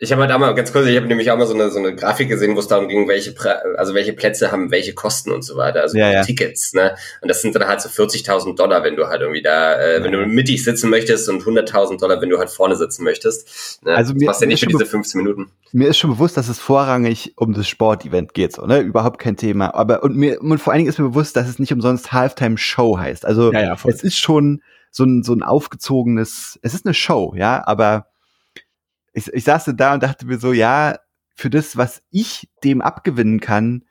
ich 0.00 0.12
habe 0.12 0.22
halt 0.22 0.30
einmal 0.30 0.54
ganz 0.54 0.72
kurz, 0.72 0.86
ich 0.86 0.96
habe 0.96 1.08
nämlich 1.08 1.28
auch 1.32 1.36
mal 1.36 1.46
so 1.46 1.54
eine, 1.54 1.70
so 1.70 1.80
eine 1.80 1.94
Grafik 1.96 2.28
gesehen, 2.28 2.54
wo 2.54 2.60
es 2.60 2.68
darum 2.68 2.86
ging, 2.86 3.08
welche 3.08 3.34
also 3.76 3.94
welche 3.94 4.12
Plätze 4.12 4.52
haben 4.52 4.70
welche 4.70 4.94
Kosten 4.94 5.32
und 5.32 5.42
so 5.42 5.56
weiter, 5.56 5.82
also 5.82 5.98
ja, 5.98 6.12
ja. 6.12 6.22
Tickets, 6.22 6.72
ne? 6.72 6.94
Und 7.20 7.28
das 7.28 7.42
sind 7.42 7.56
dann 7.56 7.66
halt 7.66 7.80
so 7.80 7.88
40.000 7.88 8.54
Dollar, 8.54 8.84
wenn 8.84 8.94
du 8.94 9.08
halt 9.08 9.22
irgendwie 9.22 9.42
da, 9.42 9.74
äh, 9.80 10.04
wenn 10.04 10.12
du 10.12 10.24
mittig 10.24 10.62
sitzen 10.62 10.88
möchtest 10.88 11.28
und 11.28 11.42
100.000 11.42 11.98
Dollar, 11.98 12.22
wenn 12.22 12.28
du 12.28 12.38
halt 12.38 12.48
vorne 12.48 12.76
sitzen 12.76 13.02
möchtest. 13.02 13.82
Ne? 13.84 13.92
Also 13.92 14.14
mir 14.14 14.20
das 14.20 14.26
passt 14.26 14.40
ja 14.42 14.46
nicht 14.46 14.60
für 14.60 14.68
diese 14.68 14.86
15 14.86 15.20
Minuten. 15.20 15.50
Mir 15.72 15.88
ist 15.88 15.98
schon 15.98 16.10
bewusst, 16.10 16.36
dass 16.36 16.48
es 16.48 16.60
vorrangig 16.60 17.32
um 17.36 17.52
das 17.52 17.66
Sportevent 17.66 18.34
geht, 18.34 18.52
so, 18.52 18.66
ne? 18.66 18.78
Überhaupt 18.78 19.18
kein 19.18 19.36
Thema. 19.36 19.74
Aber 19.74 20.04
und 20.04 20.14
mir 20.14 20.40
und 20.40 20.58
vor 20.58 20.72
allen 20.72 20.78
Dingen 20.78 20.90
ist 20.90 21.00
mir 21.00 21.08
bewusst, 21.08 21.34
dass 21.34 21.48
es 21.48 21.58
nicht 21.58 21.72
umsonst 21.72 22.12
Halftime 22.12 22.56
Show 22.56 22.98
heißt. 22.98 23.26
Also 23.26 23.52
ja, 23.52 23.76
es 23.84 24.04
ist 24.04 24.16
schon 24.16 24.62
so 24.92 25.02
ein 25.02 25.24
so 25.24 25.32
ein 25.32 25.42
aufgezogenes, 25.42 26.56
es 26.62 26.74
ist 26.74 26.86
eine 26.86 26.94
Show, 26.94 27.34
ja, 27.36 27.64
aber 27.66 28.06
ich, 29.18 29.32
ich 29.32 29.44
saß 29.44 29.72
da 29.76 29.94
und 29.94 30.02
dachte 30.02 30.26
mir 30.26 30.38
so, 30.38 30.52
ja, 30.52 30.96
für 31.34 31.50
das, 31.50 31.76
was 31.76 32.02
ich 32.10 32.48
dem 32.64 32.80
abgewinnen 32.80 33.40
kann, 33.40 33.84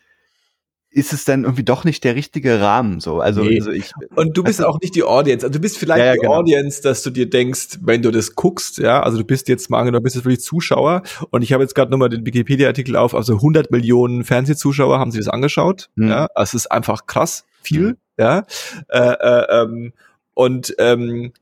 ist 0.89 1.13
es 1.13 1.25
dann 1.25 1.43
irgendwie 1.43 1.63
doch 1.63 1.83
nicht 1.83 2.03
der 2.03 2.15
richtige 2.15 2.59
Rahmen 2.59 2.99
so. 2.99 3.19
Also, 3.19 3.43
nee. 3.43 3.59
also 3.59 3.71
ich 3.71 3.91
und 4.15 4.35
du 4.35 4.43
bist 4.43 4.59
also, 4.59 4.71
auch 4.71 4.81
nicht 4.81 4.95
die 4.95 5.03
Audience. 5.03 5.45
Also 5.45 5.53
du 5.53 5.61
bist 5.61 5.77
vielleicht 5.77 5.99
ja, 5.99 6.05
ja, 6.05 6.13
die 6.13 6.19
genau. 6.21 6.33
Audience, 6.33 6.81
dass 6.81 7.03
du 7.03 7.09
dir 7.09 7.29
denkst, 7.29 7.79
wenn 7.81 8.01
du 8.01 8.09
das 8.09 8.35
guckst, 8.35 8.79
ja, 8.79 9.03
also 9.03 9.17
du 9.17 9.23
bist 9.23 9.47
jetzt 9.47 9.69
mal 9.69 9.79
angenommen, 9.79 10.03
bist 10.03 10.15
jetzt 10.15 10.25
wirklich 10.25 10.41
Zuschauer 10.41 11.03
und 11.29 11.41
ich 11.41 11.53
habe 11.53 11.63
jetzt 11.63 11.75
gerade 11.75 11.91
nochmal 11.91 12.09
den 12.09 12.25
Wikipedia-Artikel 12.25 12.95
auf, 12.95 13.13
also 13.13 13.35
100 13.35 13.69
Millionen 13.69 14.23
Fernsehzuschauer 14.23 14.97
haben 14.97 15.11
sich 15.11 15.19
das 15.19 15.29
angeschaut, 15.29 15.89
mhm. 15.95 16.09
ja, 16.09 16.27
also 16.33 16.57
es 16.57 16.63
ist 16.65 16.71
einfach 16.71 17.05
krass 17.05 17.45
viel, 17.61 17.81
mhm. 17.81 17.97
ja, 18.17 18.45
äh, 18.89 18.99
äh, 18.99 19.61
ähm, 19.61 19.93
und 20.33 20.73
ähm, 20.79 21.33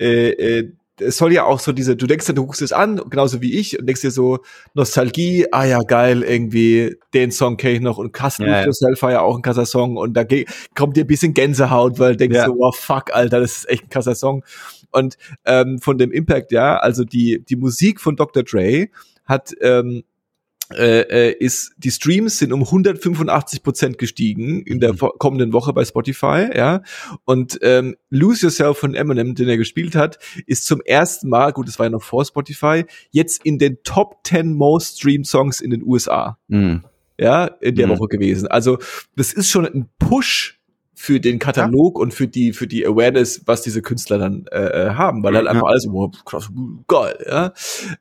äh, 0.00 0.30
äh, 0.30 0.72
es 1.00 1.16
soll 1.16 1.32
ja 1.32 1.44
auch 1.44 1.58
so 1.58 1.72
diese, 1.72 1.96
du 1.96 2.06
denkst 2.06 2.26
du 2.26 2.34
guckst 2.34 2.62
es 2.62 2.72
an, 2.72 3.00
genauso 3.10 3.40
wie 3.40 3.58
ich, 3.58 3.78
und 3.78 3.86
denkst 3.86 4.02
dir 4.02 4.10
so, 4.10 4.38
Nostalgie, 4.74 5.46
ah 5.52 5.64
ja, 5.64 5.80
geil, 5.80 6.22
irgendwie, 6.22 6.96
den 7.12 7.30
Song 7.30 7.56
kenne 7.56 7.74
ich 7.74 7.80
noch, 7.80 7.98
und 7.98 8.12
Cast 8.12 8.38
ja, 8.38 8.46
ja. 8.46 8.64
Yourself 8.64 9.02
war 9.02 9.12
ja 9.12 9.20
auch 9.20 9.36
ein 9.36 9.42
krasser 9.42 9.66
Song, 9.66 9.96
und 9.96 10.14
da 10.14 10.24
kommt 10.74 10.96
dir 10.96 11.04
ein 11.04 11.06
bisschen 11.06 11.34
Gänsehaut, 11.34 11.98
weil 11.98 12.12
du 12.12 12.18
denkst 12.18 12.36
ja. 12.36 12.46
so, 12.46 12.56
oh 12.58 12.72
fuck, 12.72 13.12
Alter, 13.12 13.40
das 13.40 13.58
ist 13.58 13.68
echt 13.68 13.84
ein 13.84 13.88
krasser 13.90 14.14
Song. 14.14 14.44
Und 14.90 15.16
ähm, 15.44 15.80
von 15.80 15.98
dem 15.98 16.12
Impact, 16.12 16.52
ja, 16.52 16.76
also 16.76 17.04
die, 17.04 17.44
die 17.44 17.56
Musik 17.56 18.00
von 18.00 18.14
Dr. 18.14 18.44
Dre 18.44 18.88
hat 19.24 19.52
ähm, 19.60 20.04
äh, 20.76 21.00
äh, 21.00 21.32
ist 21.32 21.74
die 21.78 21.90
Streams 21.90 22.38
sind 22.38 22.52
um 22.52 22.62
185 22.62 23.62
Prozent 23.62 23.98
gestiegen 23.98 24.62
in 24.62 24.80
der 24.80 24.92
mhm. 24.92 25.10
kommenden 25.18 25.52
Woche 25.52 25.72
bei 25.72 25.84
Spotify, 25.84 26.48
ja. 26.54 26.82
Und 27.24 27.58
ähm, 27.62 27.96
Lose 28.10 28.46
Yourself 28.46 28.78
von 28.78 28.94
Eminem, 28.94 29.34
den 29.34 29.48
er 29.48 29.56
gespielt 29.56 29.94
hat, 29.94 30.18
ist 30.46 30.66
zum 30.66 30.80
ersten 30.80 31.28
Mal, 31.28 31.52
gut, 31.52 31.68
das 31.68 31.78
war 31.78 31.86
ja 31.86 31.90
noch 31.90 32.02
vor 32.02 32.24
Spotify, 32.24 32.84
jetzt 33.10 33.44
in 33.44 33.58
den 33.58 33.78
Top 33.84 34.18
10 34.24 34.54
Most 34.54 34.98
Streamed 34.98 35.26
Songs 35.26 35.60
in 35.60 35.70
den 35.70 35.82
USA. 35.82 36.38
Mhm. 36.48 36.84
Ja, 37.18 37.46
in 37.60 37.76
der 37.76 37.86
mhm. 37.86 37.92
Woche 37.92 38.08
gewesen. 38.08 38.48
Also, 38.48 38.78
das 39.14 39.32
ist 39.32 39.48
schon 39.48 39.66
ein 39.66 39.88
Push 39.98 40.60
für 40.94 41.20
den 41.20 41.38
Katalog 41.38 41.98
ja. 41.98 42.02
und 42.02 42.14
für 42.14 42.28
die 42.28 42.52
für 42.52 42.66
die 42.66 42.86
Awareness, 42.86 43.42
was 43.46 43.62
diese 43.62 43.82
Künstler 43.82 44.18
dann 44.18 44.46
äh, 44.52 44.58
äh 44.58 44.90
haben, 44.94 45.22
weil 45.22 45.36
halt 45.36 45.46
einfach 45.46 45.66
alles 45.66 45.86
wow, 45.90 46.10
krass, 46.24 46.50
geil, 46.86 47.24
ja. 47.28 47.52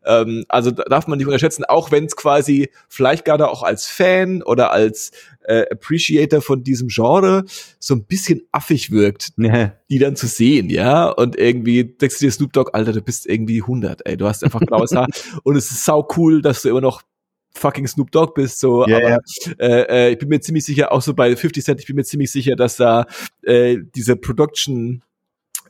Ähm, 0.06 0.46
also 0.48 0.72
darf 0.72 1.08
man 1.08 1.18
nicht 1.18 1.28
unterschätzen, 1.28 1.66
auch 1.66 1.92
wenn 1.92 2.06
es 2.06 2.16
quasi 2.16 2.70
vielleicht 2.88 3.26
gerade 3.26 3.50
auch 3.50 3.64
als 3.64 3.88
Fan 3.88 4.44
oder 4.44 4.72
als 4.72 5.12
äh, 5.46 5.66
Appreciator 5.72 6.42
von 6.42 6.64
diesem 6.64 6.88
Genre 6.88 7.44
so 7.80 7.96
ein 7.96 8.06
bisschen 8.06 8.44
affig 8.52 8.92
wirkt, 8.92 9.34
ja. 9.38 9.74
die 9.90 10.00
dann 10.00 10.16
zu 10.16 10.28
sehen, 10.28 10.70
ja. 10.70 11.10
Und 11.10 11.38
irgendwie 11.38 11.84
denkst 11.84 12.20
du 12.20 12.26
dir 12.26 12.32
Snoop 12.32 12.54
Dogg, 12.54 12.72
Alter, 12.74 12.94
du 12.94 13.02
bist 13.02 13.26
irgendwie 13.26 13.62
100, 13.62 14.02
ey, 14.06 14.18
du 14.18 14.28
hast 14.28 14.44
einfach 14.44 14.62
blaues 14.62 14.92
Haar 14.92 15.08
und 15.44 15.56
es 15.56 15.72
ist 15.72 15.86
sau 15.86 16.08
cool, 16.18 16.42
dass 16.42 16.62
du 16.62 16.70
immer 16.70 16.82
noch 16.82 17.02
fucking 17.56 17.88
Snoop 17.88 18.12
Dogg 18.12 18.34
bist, 18.34 18.60
so, 18.60 18.88
yeah, 18.88 18.98
aber 18.98 19.08
yeah. 19.08 19.20
Äh, 19.60 20.08
äh, 20.08 20.12
ich 20.12 20.18
bin 20.18 20.30
mir 20.30 20.42
ziemlich 20.42 20.66
sicher, 20.66 20.92
auch 20.92 21.02
so 21.02 21.14
bei 21.14 21.36
50 21.36 21.64
Cent, 21.64 21.80
ich 21.80 21.88
bin 21.88 21.96
mir 21.96 22.04
ziemlich 22.04 22.32
sicher, 22.32 22.56
dass 22.56 22.78
da 22.78 23.06
äh, 23.44 23.78
diese 23.96 24.16
Production 24.16 25.04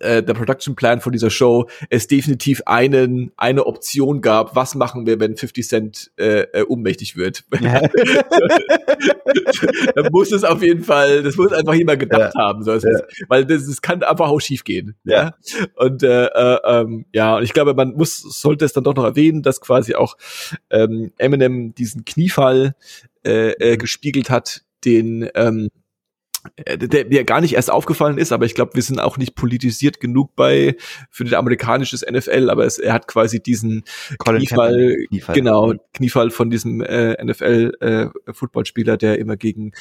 äh, 0.03 0.23
der 0.23 0.33
Production 0.33 0.75
Plan 0.75 1.01
von 1.01 1.11
dieser 1.11 1.29
Show 1.29 1.67
es 1.89 2.07
definitiv 2.07 2.61
einen 2.65 3.31
eine 3.37 3.65
Option 3.65 4.21
gab, 4.21 4.55
was 4.55 4.75
machen 4.75 5.05
wir, 5.05 5.19
wenn 5.19 5.35
50 5.35 5.67
Cent 5.67 6.11
äh, 6.17 6.41
äh, 6.53 6.63
ohnmächtig 6.67 7.15
wird. 7.15 7.43
Ja. 7.61 7.81
Dann 9.95 10.09
muss 10.11 10.31
es 10.31 10.43
auf 10.43 10.61
jeden 10.61 10.83
Fall, 10.83 11.23
das 11.23 11.35
muss 11.37 11.51
einfach 11.51 11.73
jemand 11.73 11.99
gedacht 11.99 12.33
ja. 12.35 12.41
haben, 12.41 12.63
so, 12.63 12.73
ja. 12.73 12.99
weil 13.27 13.45
das, 13.45 13.65
das 13.65 13.81
kann 13.81 14.03
einfach 14.03 14.27
auch 14.27 14.39
schief 14.39 14.63
gehen. 14.63 14.95
Ja. 15.03 15.33
Und 15.75 16.03
äh, 16.03 16.25
äh, 16.25 16.59
ähm, 16.65 17.05
ja, 17.13 17.37
und 17.37 17.43
ich 17.43 17.53
glaube, 17.53 17.73
man 17.73 17.93
muss 17.93 18.17
sollte 18.19 18.65
es 18.65 18.73
dann 18.73 18.83
doch 18.83 18.95
noch 18.95 19.05
erwähnen, 19.05 19.41
dass 19.41 19.61
quasi 19.61 19.95
auch 19.95 20.17
ähm, 20.69 21.11
Eminem 21.17 21.73
diesen 21.73 22.05
Kniefall 22.05 22.75
äh, 23.25 23.51
äh, 23.51 23.77
gespiegelt 23.77 24.29
hat, 24.29 24.63
den 24.85 25.29
ähm, 25.35 25.67
äh, 25.67 25.82
der 26.67 27.05
mir 27.05 27.23
gar 27.23 27.41
nicht 27.41 27.53
erst 27.53 27.71
aufgefallen 27.71 28.17
ist, 28.17 28.31
aber 28.31 28.45
ich 28.45 28.55
glaube, 28.55 28.75
wir 28.75 28.81
sind 28.81 28.99
auch 28.99 29.17
nicht 29.17 29.35
politisiert 29.35 29.99
genug 29.99 30.35
bei 30.35 30.75
für 31.09 31.23
den 31.23 31.35
amerikanisches 31.35 32.05
NFL, 32.09 32.49
aber 32.49 32.65
es, 32.65 32.79
er 32.79 32.93
hat 32.93 33.07
quasi 33.07 33.41
diesen 33.41 33.83
Colin 34.17 34.39
Kniefall, 34.39 34.97
Kniefall, 35.09 35.35
genau, 35.35 35.73
Kniefall 35.93 36.31
von 36.31 36.49
diesem 36.49 36.81
äh, 36.81 37.23
NFL 37.23 37.71
äh, 37.79 38.33
Footballspieler, 38.33 38.97
der 38.97 39.19
immer 39.19 39.37
gegen 39.37 39.73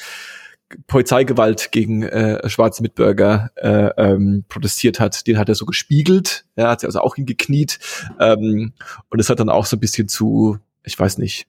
Polizeigewalt 0.87 1.71
gegen 1.71 2.03
äh, 2.03 2.47
schwarze 2.49 2.81
Mitbürger 2.81 3.51
äh, 3.55 3.89
ähm, 3.97 4.45
protestiert 4.47 4.99
hat, 4.99 5.27
den 5.27 5.37
hat 5.37 5.49
er 5.49 5.55
so 5.55 5.65
gespiegelt, 5.65 6.45
er 6.55 6.69
hat 6.69 6.79
sich 6.79 6.87
also 6.87 7.01
auch 7.01 7.15
hingekniet. 7.15 7.79
Ähm, 8.19 8.73
und 9.09 9.19
es 9.19 9.29
hat 9.29 9.39
dann 9.39 9.49
auch 9.49 9.65
so 9.65 9.77
ein 9.77 9.79
bisschen 9.79 10.07
zu, 10.07 10.57
ich 10.83 10.97
weiß 10.97 11.17
nicht, 11.17 11.47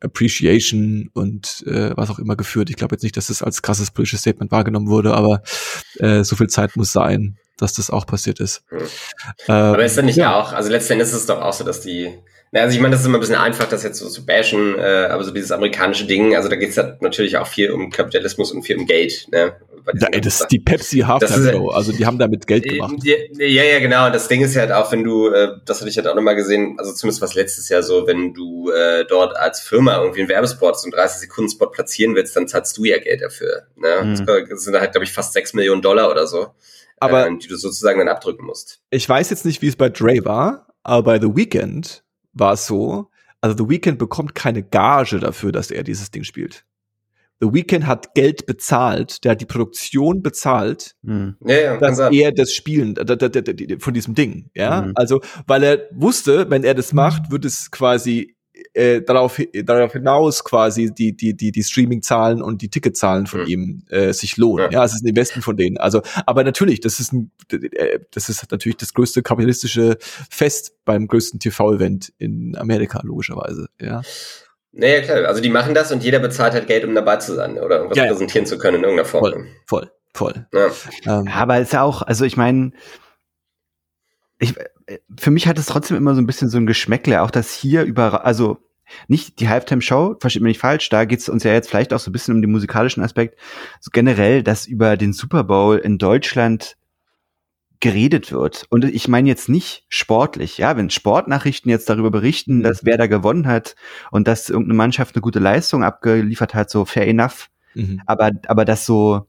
Appreciation 0.00 1.10
und 1.12 1.64
äh, 1.66 1.96
was 1.96 2.10
auch 2.10 2.18
immer 2.18 2.36
geführt. 2.36 2.70
Ich 2.70 2.76
glaube 2.76 2.94
jetzt 2.94 3.02
nicht, 3.02 3.16
dass 3.16 3.28
das 3.28 3.42
als 3.42 3.62
krasses 3.62 3.90
politisches 3.90 4.20
Statement 4.20 4.52
wahrgenommen 4.52 4.88
wurde, 4.88 5.14
aber 5.14 5.42
äh, 5.98 6.22
so 6.22 6.36
viel 6.36 6.48
Zeit 6.48 6.76
muss 6.76 6.92
sein, 6.92 7.36
dass 7.56 7.72
das 7.74 7.90
auch 7.90 8.06
passiert 8.06 8.40
ist. 8.40 8.62
Hm. 8.68 8.78
Ähm, 9.48 9.54
aber 9.54 9.84
ist 9.84 9.98
dann 9.98 10.06
nicht 10.06 10.16
ja. 10.16 10.38
auch, 10.38 10.52
also 10.52 10.70
letztendlich 10.70 11.08
ist 11.08 11.14
es 11.14 11.26
doch 11.26 11.40
auch 11.40 11.52
so, 11.52 11.64
dass 11.64 11.80
die 11.80 12.16
na, 12.50 12.60
also 12.60 12.74
ich 12.74 12.80
meine, 12.80 12.92
das 12.92 13.02
ist 13.02 13.06
immer 13.06 13.18
ein 13.18 13.20
bisschen 13.20 13.36
einfach, 13.36 13.68
das 13.68 13.82
jetzt 13.82 13.98
so 13.98 14.08
zu 14.08 14.24
bashen, 14.24 14.78
äh, 14.78 15.08
aber 15.10 15.22
so 15.22 15.32
dieses 15.32 15.52
amerikanische 15.52 16.06
Ding, 16.06 16.34
also 16.34 16.48
da 16.48 16.56
geht 16.56 16.70
es 16.70 16.76
ja 16.76 16.96
natürlich 17.00 17.36
auch 17.36 17.46
viel 17.46 17.70
um 17.70 17.90
Kapitalismus 17.90 18.52
und 18.52 18.62
viel 18.62 18.78
um 18.78 18.86
Geld. 18.86 19.26
Ne? 19.30 19.54
Da, 19.94 20.06
ey, 20.08 20.20
das 20.20 20.40
ist 20.40 20.48
die 20.48 20.58
Pepsi 20.58 21.00
Halftime 21.00 21.52
Show, 21.52 21.68
also 21.68 21.92
die 21.92 22.04
haben 22.04 22.18
damit 22.18 22.46
Geld 22.46 22.64
gemacht. 22.64 22.94
Ja, 23.02 23.14
ja, 23.46 23.78
genau. 23.80 24.10
Das 24.10 24.28
Ding 24.28 24.42
ist 24.42 24.56
halt 24.56 24.72
auch, 24.72 24.90
wenn 24.92 25.04
du, 25.04 25.28
äh, 25.28 25.56
das 25.64 25.80
hatte 25.80 25.90
ich 25.90 25.96
halt 25.96 26.06
auch 26.06 26.14
nochmal 26.14 26.36
gesehen, 26.36 26.76
also 26.78 26.92
zumindest 26.92 27.22
was 27.22 27.34
letztes 27.34 27.68
Jahr 27.68 27.82
so, 27.82 28.06
wenn 28.06 28.34
du 28.34 28.70
äh, 28.70 29.04
dort 29.06 29.36
als 29.36 29.60
Firma 29.60 29.98
irgendwie 29.98 30.20
einen 30.20 30.28
Werbespot, 30.28 30.78
so 30.78 30.90
einen 30.90 30.94
30-Sekunden-Spot 30.94 31.66
platzieren 31.66 32.14
willst, 32.14 32.34
dann 32.36 32.48
zahlst 32.48 32.76
du 32.76 32.84
ja 32.84 32.98
Geld 32.98 33.22
dafür. 33.22 33.64
Ne? 33.76 34.16
Mhm. 34.18 34.26
Das 34.48 34.64
sind 34.64 34.78
halt, 34.78 34.92
glaube 34.92 35.04
ich, 35.04 35.12
fast 35.12 35.32
6 35.34 35.54
Millionen 35.54 35.82
Dollar 35.82 36.10
oder 36.10 36.26
so, 36.26 36.48
aber 36.98 37.26
äh, 37.26 37.38
die 37.38 37.48
du 37.48 37.56
sozusagen 37.56 37.98
dann 37.98 38.08
abdrücken 38.08 38.44
musst. 38.44 38.80
Ich 38.90 39.08
weiß 39.08 39.30
jetzt 39.30 39.44
nicht, 39.44 39.62
wie 39.62 39.68
es 39.68 39.76
bei 39.76 39.88
Dre 39.88 40.24
war, 40.24 40.66
aber 40.82 41.02
bei 41.02 41.20
The 41.20 41.34
Weeknd 41.34 42.02
war 42.38 42.54
es 42.54 42.66
so, 42.66 43.10
also 43.40 43.56
The 43.56 43.70
Weeknd 43.70 43.98
bekommt 43.98 44.34
keine 44.34 44.62
Gage 44.62 45.20
dafür, 45.20 45.52
dass 45.52 45.70
er 45.70 45.82
dieses 45.82 46.10
Ding 46.10 46.24
spielt. 46.24 46.64
The 47.40 47.52
Weeknd 47.52 47.86
hat 47.86 48.14
Geld 48.14 48.46
bezahlt, 48.46 49.24
der 49.24 49.32
hat 49.32 49.40
die 49.40 49.46
Produktion 49.46 50.22
bezahlt, 50.22 50.96
hm. 51.04 51.36
ja, 51.44 51.56
ja, 51.56 51.76
dass 51.76 51.98
er 52.00 52.32
das 52.32 52.52
Spielen 52.52 52.96
von 53.78 53.94
diesem 53.94 54.14
Ding, 54.16 54.50
ja, 54.54 54.82
mhm. 54.82 54.92
also 54.96 55.20
weil 55.46 55.62
er 55.62 55.88
wusste, 55.92 56.50
wenn 56.50 56.64
er 56.64 56.74
das 56.74 56.92
macht, 56.92 57.30
wird 57.30 57.44
es 57.44 57.70
quasi 57.70 58.36
äh, 58.78 59.02
darauf, 59.02 59.40
darauf 59.64 59.92
hinaus 59.92 60.44
quasi 60.44 60.92
die, 60.94 61.16
die, 61.16 61.36
die, 61.36 61.50
die 61.50 61.62
Streaming-Zahlen 61.62 62.40
und 62.40 62.62
die 62.62 62.68
Ticketzahlen 62.68 63.26
von 63.26 63.40
mhm. 63.40 63.46
ihm 63.46 63.82
äh, 63.88 64.12
sich 64.12 64.36
lohnen. 64.36 64.66
Ja. 64.70 64.78
ja, 64.78 64.84
es 64.84 64.94
ist 64.94 65.04
ein 65.04 65.08
Investment 65.08 65.44
von 65.44 65.56
denen. 65.56 65.78
Also, 65.78 66.02
aber 66.26 66.44
natürlich, 66.44 66.80
das 66.80 67.00
ist 67.00 67.12
ein, 67.12 67.32
äh, 67.50 67.98
das 68.12 68.28
ist 68.28 68.50
natürlich 68.50 68.76
das 68.76 68.94
größte 68.94 69.22
kapitalistische 69.22 69.98
Fest 70.00 70.76
beim 70.84 71.08
größten 71.08 71.40
TV-Event 71.40 72.12
in 72.18 72.56
Amerika, 72.56 73.00
logischerweise, 73.02 73.68
ja. 73.80 74.02
Naja, 74.70 75.00
klar. 75.00 75.24
Also 75.24 75.40
die 75.40 75.48
machen 75.48 75.74
das 75.74 75.90
und 75.90 76.04
jeder 76.04 76.20
bezahlt 76.20 76.52
halt 76.52 76.68
Geld, 76.68 76.84
um 76.84 76.94
dabei 76.94 77.16
zu 77.16 77.34
sein 77.34 77.58
oder 77.58 77.78
irgendwas 77.78 77.98
ja, 77.98 78.06
präsentieren 78.06 78.46
zu 78.46 78.58
können 78.58 78.76
in 78.76 78.82
irgendeiner 78.84 79.08
Form. 79.08 79.22
Voll, 79.22 79.48
voll, 79.66 79.90
voll. 80.14 80.46
Ja. 81.04 81.20
Ähm, 81.20 81.28
aber 81.28 81.58
ist 81.58 81.72
ja 81.72 81.82
auch, 81.82 82.02
also 82.02 82.24
ich 82.24 82.36
meine, 82.36 82.70
ich, 84.38 84.54
für 85.18 85.30
mich 85.32 85.48
hat 85.48 85.58
es 85.58 85.66
trotzdem 85.66 85.96
immer 85.96 86.14
so 86.14 86.20
ein 86.20 86.26
bisschen 86.26 86.48
so 86.48 86.58
ein 86.58 86.66
Geschmäckle, 86.66 87.22
auch 87.22 87.32
das 87.32 87.52
hier 87.52 87.82
über, 87.82 88.24
also 88.24 88.58
nicht 89.06 89.40
die 89.40 89.48
Halftime-Show, 89.48 90.16
versteht 90.20 90.42
mir 90.42 90.48
nicht 90.48 90.60
falsch, 90.60 90.88
da 90.88 91.04
geht 91.04 91.20
es 91.20 91.28
uns 91.28 91.44
ja 91.44 91.52
jetzt 91.52 91.68
vielleicht 91.68 91.92
auch 91.92 92.00
so 92.00 92.10
ein 92.10 92.12
bisschen 92.12 92.34
um 92.34 92.42
den 92.42 92.50
musikalischen 92.50 93.02
Aspekt, 93.02 93.38
so 93.80 93.90
generell, 93.92 94.42
dass 94.42 94.66
über 94.66 94.96
den 94.96 95.12
Super 95.12 95.44
Bowl 95.44 95.78
in 95.78 95.98
Deutschland 95.98 96.76
geredet 97.80 98.32
wird. 98.32 98.66
Und 98.70 98.84
ich 98.84 99.08
meine 99.08 99.28
jetzt 99.28 99.48
nicht 99.48 99.84
sportlich, 99.88 100.58
ja, 100.58 100.76
wenn 100.76 100.90
Sportnachrichten 100.90 101.70
jetzt 101.70 101.88
darüber 101.88 102.10
berichten, 102.10 102.58
mhm. 102.58 102.62
dass 102.64 102.84
wer 102.84 102.96
da 102.96 103.06
gewonnen 103.06 103.46
hat 103.46 103.76
und 104.10 104.26
dass 104.26 104.50
irgendeine 104.50 104.76
Mannschaft 104.76 105.14
eine 105.14 105.22
gute 105.22 105.38
Leistung 105.38 105.84
abgeliefert 105.84 106.54
hat, 106.54 106.70
so 106.70 106.84
fair 106.84 107.06
enough. 107.06 107.50
Mhm. 107.74 108.02
Aber, 108.06 108.32
aber 108.48 108.64
das 108.64 108.84
so, 108.84 109.28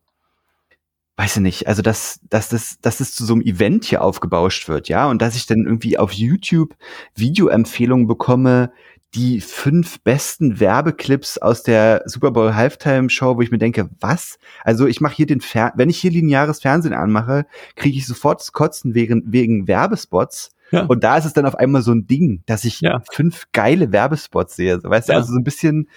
weiß 1.17 1.37
ich 1.37 1.41
nicht, 1.41 1.67
also 1.67 1.81
dass, 1.81 2.21
dass 2.29 2.49
das, 2.49 2.79
dass 2.81 2.97
das 2.97 3.13
zu 3.13 3.25
so 3.25 3.33
einem 3.33 3.43
Event 3.43 3.85
hier 3.85 4.01
aufgebauscht 4.01 4.67
wird, 4.67 4.89
ja, 4.89 5.07
und 5.07 5.21
dass 5.21 5.35
ich 5.35 5.45
dann 5.45 5.65
irgendwie 5.65 5.97
auf 5.97 6.11
YouTube 6.13 6.75
Videoempfehlungen 7.15 8.07
bekomme, 8.07 8.71
die 9.15 9.41
fünf 9.41 10.01
besten 10.01 10.59
Werbeclips 10.59 11.39
aus 11.39 11.63
der 11.63 12.03
Super 12.05 12.31
Bowl 12.31 12.53
Halftime 12.53 13.09
Show, 13.09 13.37
wo 13.37 13.41
ich 13.41 13.51
mir 13.51 13.57
denke, 13.57 13.89
was? 13.99 14.37
Also 14.63 14.85
ich 14.85 15.01
mache 15.01 15.15
hier 15.15 15.25
den 15.25 15.41
Fer 15.41 15.73
wenn 15.75 15.89
ich 15.89 15.97
hier 15.97 16.11
lineares 16.11 16.61
Fernsehen 16.61 16.93
anmache, 16.93 17.45
kriege 17.75 17.97
ich 17.97 18.05
sofort 18.05 18.39
das 18.41 18.51
Kotzen 18.51 18.93
wegen, 18.93 19.23
wegen 19.25 19.67
Werbespots. 19.67 20.51
Ja. 20.71 20.85
Und 20.85 21.03
da 21.03 21.17
ist 21.17 21.25
es 21.25 21.33
dann 21.33 21.47
auf 21.47 21.55
einmal 21.55 21.81
so 21.81 21.91
ein 21.91 22.05
Ding, 22.05 22.43
dass 22.45 22.63
ich 22.63 22.81
ja. 22.81 23.01
fünf 23.11 23.45
geile 23.51 23.91
Werbespots 23.91 24.55
sehe. 24.55 24.79
Weißt 24.83 25.09
ja. 25.09 25.15
du, 25.15 25.19
also 25.19 25.33
so 25.33 25.39
ein 25.39 25.43
bisschen, 25.43 25.89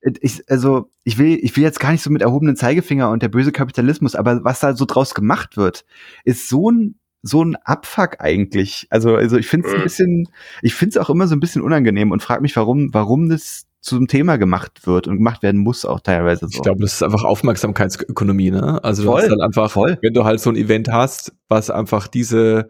ich, 0.00 0.42
also 0.48 0.90
ich 1.04 1.18
will, 1.18 1.38
ich 1.42 1.54
will 1.56 1.62
jetzt 1.62 1.80
gar 1.80 1.92
nicht 1.92 2.02
so 2.02 2.10
mit 2.10 2.22
erhobenen 2.22 2.56
Zeigefinger 2.56 3.10
und 3.10 3.22
der 3.22 3.28
böse 3.28 3.52
Kapitalismus, 3.52 4.14
aber 4.14 4.42
was 4.44 4.60
da 4.60 4.74
so 4.74 4.86
draus 4.86 5.14
gemacht 5.14 5.58
wird, 5.58 5.84
ist 6.24 6.48
so 6.48 6.70
ein 6.70 6.99
so 7.22 7.44
ein 7.44 7.56
Abfuck 7.56 8.16
eigentlich. 8.20 8.86
Also, 8.90 9.14
also 9.14 9.36
ich 9.36 9.46
finde 9.46 9.68
es 9.68 9.74
ein 9.74 9.80
mhm. 9.80 9.84
bisschen, 9.84 10.28
ich 10.62 10.74
finde 10.74 10.90
es 10.90 10.96
auch 10.98 11.10
immer 11.10 11.26
so 11.26 11.34
ein 11.34 11.40
bisschen 11.40 11.62
unangenehm 11.62 12.12
und 12.12 12.22
frage 12.22 12.42
mich, 12.42 12.56
warum, 12.56 12.92
warum 12.92 13.28
das 13.28 13.66
zum 13.80 14.08
Thema 14.08 14.36
gemacht 14.36 14.86
wird 14.86 15.06
und 15.08 15.16
gemacht 15.16 15.42
werden 15.42 15.60
muss 15.60 15.84
auch 15.84 16.00
teilweise 16.00 16.46
so. 16.48 16.56
Ich 16.56 16.62
glaube, 16.62 16.80
das 16.82 16.94
ist 16.94 17.02
einfach 17.02 17.24
Aufmerksamkeitsökonomie, 17.24 18.50
ne? 18.50 18.82
Also 18.84 19.04
voll, 19.04 19.16
das 19.16 19.24
ist 19.24 19.30
dann 19.30 19.40
einfach, 19.40 19.70
voll. 19.70 19.98
wenn 20.02 20.12
du 20.12 20.24
halt 20.24 20.40
so 20.40 20.50
ein 20.50 20.56
Event 20.56 20.90
hast, 20.90 21.32
was 21.48 21.70
einfach 21.70 22.06
diese 22.06 22.68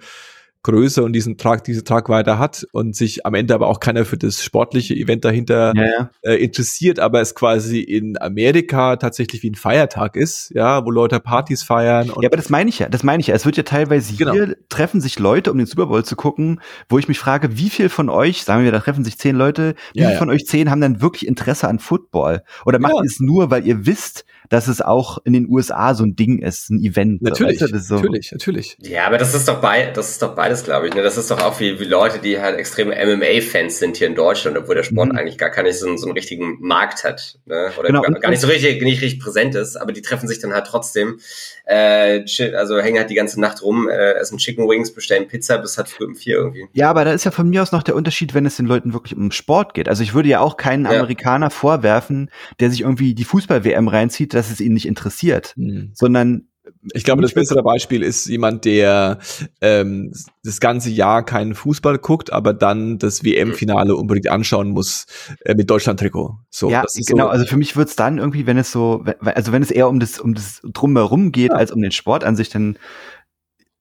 Größe 0.63 1.03
und 1.03 1.15
diesen 1.15 1.39
Trag, 1.39 1.65
diese 1.65 1.85
Tragweite 1.85 2.39
hat 2.39 2.67
und 2.73 2.95
sich 2.95 3.25
am 3.25 3.35
Ende 3.35 3.55
aber 3.55 3.67
auch 3.67 3.81
keiner 3.81 4.05
für 4.05 4.19
das 4.19 4.45
sportliche 4.45 4.95
Event 4.95 5.25
dahinter 5.25 5.73
ja, 5.75 5.85
ja. 5.85 6.11
Äh, 6.23 6.35
interessiert, 6.37 6.99
aber 7.01 7.21
es 7.21 7.35
quasi 7.35 7.81
in 7.81 8.21
Amerika 8.21 8.97
tatsächlich 8.97 9.43
wie 9.43 9.51
ein 9.51 9.55
Feiertag 9.55 10.17
ist, 10.17 10.51
ja, 10.55 10.85
wo 10.85 10.91
Leute 10.91 11.19
Partys 11.21 11.63
feiern. 11.63 12.09
ja, 12.09 12.29
aber 12.29 12.37
das 12.37 12.51
meine 12.51 12.69
ich 12.69 12.79
ja, 12.79 12.89
das 12.89 13.03
meine 13.03 13.21
ich 13.21 13.29
ja. 13.29 13.35
Es 13.35 13.47
wird 13.47 13.57
ja 13.57 13.63
teilweise 13.63 14.15
genau. 14.15 14.33
hier 14.33 14.57
treffen 14.69 15.01
sich 15.01 15.19
Leute, 15.19 15.51
um 15.51 15.57
den 15.57 15.67
Super 15.67 15.87
Bowl 15.87 16.05
zu 16.05 16.15
gucken, 16.15 16.61
wo 16.89 16.99
ich 16.99 17.09
mich 17.09 17.19
frage, 17.19 17.57
wie 17.57 17.71
viel 17.71 17.89
von 17.89 18.11
euch, 18.11 18.45
sagen 18.45 18.65
wir, 18.65 18.73
da 18.73 18.81
treffen 18.81 19.05
sich 19.05 19.19
zehn 19.19 19.37
Leute, 19.37 19.75
wie 19.95 20.01
ja, 20.01 20.11
viel 20.11 20.19
von 20.19 20.31
euch 20.31 20.47
zehn 20.47 20.71
haben 20.71 20.81
dann 20.81 21.01
wirklich 21.01 21.27
Interesse 21.27 21.69
an 21.69 21.79
Football? 21.79 22.43
Oder 22.67 22.79
macht 22.79 22.95
ihr 22.95 23.07
es 23.07 23.21
nur, 23.21 23.51
weil 23.51 23.67
ihr 23.67 23.87
wisst, 23.87 24.25
dass 24.51 24.67
es 24.67 24.83
auch 24.83 25.19
in 25.25 25.33
den 25.33 25.49
USA 25.49 25.95
so 25.95 26.05
ein 26.05 26.17
Ding 26.17 26.43
ist, 26.43 26.71
ein 26.71 26.83
Event. 26.83 27.23
Natürlich, 27.23 27.63
weißt 27.63 27.73
du, 27.73 27.79
so. 27.79 27.95
natürlich, 27.95 28.33
natürlich. 28.33 28.77
Ja, 28.81 29.07
aber 29.07 29.17
das 29.17 29.33
ist 29.33 29.47
doch 29.47 29.61
bei, 29.61 29.93
das 29.93 30.11
ist 30.11 30.23
doch 30.23 30.35
beides, 30.35 30.65
glaube 30.65 30.89
ich. 30.89 30.95
Ne? 30.95 31.03
Das 31.03 31.17
ist 31.17 31.31
doch 31.31 31.41
auch 31.41 31.61
wie, 31.61 31.79
wie 31.79 31.85
Leute, 31.85 32.19
die 32.19 32.41
halt 32.41 32.59
extreme 32.59 32.95
MMA-Fans 32.95 33.79
sind 33.79 33.97
hier 33.97 34.09
in 34.09 34.17
Deutschland, 34.17 34.59
obwohl 34.59 34.75
der 34.75 34.83
Sport 34.83 35.13
mhm. 35.13 35.19
eigentlich 35.19 35.39
gar 35.39 35.63
nicht 35.63 35.79
so, 35.79 35.97
so 35.97 36.07
einen 36.07 36.17
richtigen 36.17 36.59
Markt 36.61 37.05
hat. 37.05 37.39
Ne? 37.47 37.71
Oder 37.79 37.89
genau. 37.89 38.03
gar, 38.03 38.19
gar, 38.19 38.31
nicht 38.31 38.41
so 38.41 38.49
richtig, 38.49 38.83
nicht 38.83 39.01
richtig 39.01 39.21
präsent 39.21 39.55
ist, 39.55 39.77
aber 39.77 39.93
die 39.93 40.03
treffen 40.03 40.27
sich 40.27 40.41
dann 40.41 40.53
halt 40.53 40.67
trotzdem. 40.67 41.21
Äh, 41.65 42.25
also 42.57 42.81
hängen 42.81 42.99
halt 42.99 43.11
die 43.11 43.15
ganze 43.15 43.41
Nacht 43.41 43.63
rum, 43.63 43.89
äh, 43.89 44.15
essen 44.15 44.39
Chicken 44.39 44.69
Wings, 44.69 44.93
bestellen 44.93 45.29
Pizza 45.29 45.59
bis 45.59 45.79
halt 45.79 45.89
früh 45.89 46.07
um 46.07 46.17
vier 46.17 46.39
irgendwie. 46.39 46.67
Ja, 46.73 46.91
aber 46.91 47.05
da 47.05 47.13
ist 47.13 47.23
ja 47.23 47.31
von 47.31 47.49
mir 47.49 47.63
aus 47.63 47.71
noch 47.71 47.85
der 47.85 47.95
Unterschied, 47.95 48.35
wenn 48.35 48.47
es 48.47 48.57
den 48.57 48.67
Leuten 48.67 48.95
wirklich 48.95 49.17
um 49.17 49.31
Sport 49.31 49.75
geht. 49.75 49.89
Also 49.89 50.03
ich 50.03 50.13
würde 50.13 50.29
ja 50.29 50.41
auch 50.41 50.57
keinen 50.57 50.87
ja. 50.87 50.91
Amerikaner 50.91 51.51
vorwerfen, 51.51 52.31
der 52.59 52.71
sich 52.71 52.81
irgendwie 52.81 53.15
die 53.15 53.23
Fußball-WM 53.23 53.87
reinzieht, 53.87 54.35
dass 54.41 54.51
es 54.51 54.61
ihn 54.61 54.73
nicht 54.75 54.87
interessiert 54.87 55.55
mhm. 55.57 55.91
sondern 55.95 56.47
ich 56.95 57.05
glaube, 57.05 57.23
das 57.23 57.35
bessere 57.35 57.63
Beispiel 57.63 58.03
ist 58.03 58.27
jemand, 58.27 58.65
der 58.65 59.19
ähm, 59.61 60.13
das 60.45 60.61
ganze 60.61 60.91
Jahr 60.91 61.25
keinen 61.25 61.55
Fußball 61.55 61.99
guckt, 61.99 62.33
aber 62.33 62.53
dann 62.55 62.99
das 62.99 63.25
WM-Finale 63.25 63.95
unbedingt 63.95 64.29
anschauen 64.29 64.71
muss 64.71 65.07
äh, 65.45 65.55
mit 65.55 65.69
Deutschland-Trikot. 65.69 66.39
So, 66.49 66.71
ja, 66.71 66.85
genau. 67.07 67.25
So. 67.25 67.31
Also 67.31 67.45
für 67.47 67.57
mich 67.57 67.77
wird's 67.77 67.97
dann 67.97 68.19
irgendwie, 68.19 68.47
wenn 68.47 68.57
es 68.57 68.73
so, 68.73 69.05
also 69.21 69.53
wenn 69.53 69.63
es 69.63 69.71
eher 69.71 69.89
um 69.89 70.01
das 70.01 70.19
um 70.19 70.35
das 70.35 70.61
drumherum 70.65 71.33
geht 71.33 71.51
ja. 71.51 71.57
als 71.57 71.73
um 71.73 71.81
den 71.81 71.93
Sport 71.93 72.25
an 72.25 72.37
sich, 72.37 72.49
dann 72.49 72.79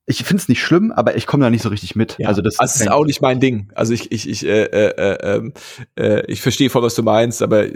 ich 0.06 0.24
finde 0.24 0.40
es 0.40 0.48
nicht 0.48 0.62
schlimm, 0.62 0.90
aber 0.90 1.16
ich 1.16 1.26
komme 1.26 1.44
da 1.44 1.50
nicht 1.50 1.62
so 1.62 1.68
richtig 1.68 1.94
mit. 1.94 2.16
Ja. 2.18 2.28
Also 2.28 2.42
das 2.42 2.58
also 2.58 2.74
ist, 2.74 2.80
ist 2.80 2.90
auch 2.90 3.04
nicht 3.04 3.22
mein 3.22 3.38
Ding. 3.38 3.70
Also 3.74 3.92
ich 3.92 4.10
ich 4.10 4.28
ich 4.28 4.44
äh, 4.44 4.64
äh, 4.64 4.94
äh, 4.96 5.36
ähm, 5.36 5.52
äh, 5.96 6.26
ich 6.26 6.40
verstehe 6.40 6.70
voll, 6.70 6.82
was 6.82 6.94
du 6.94 7.02
meinst, 7.02 7.42
aber 7.42 7.66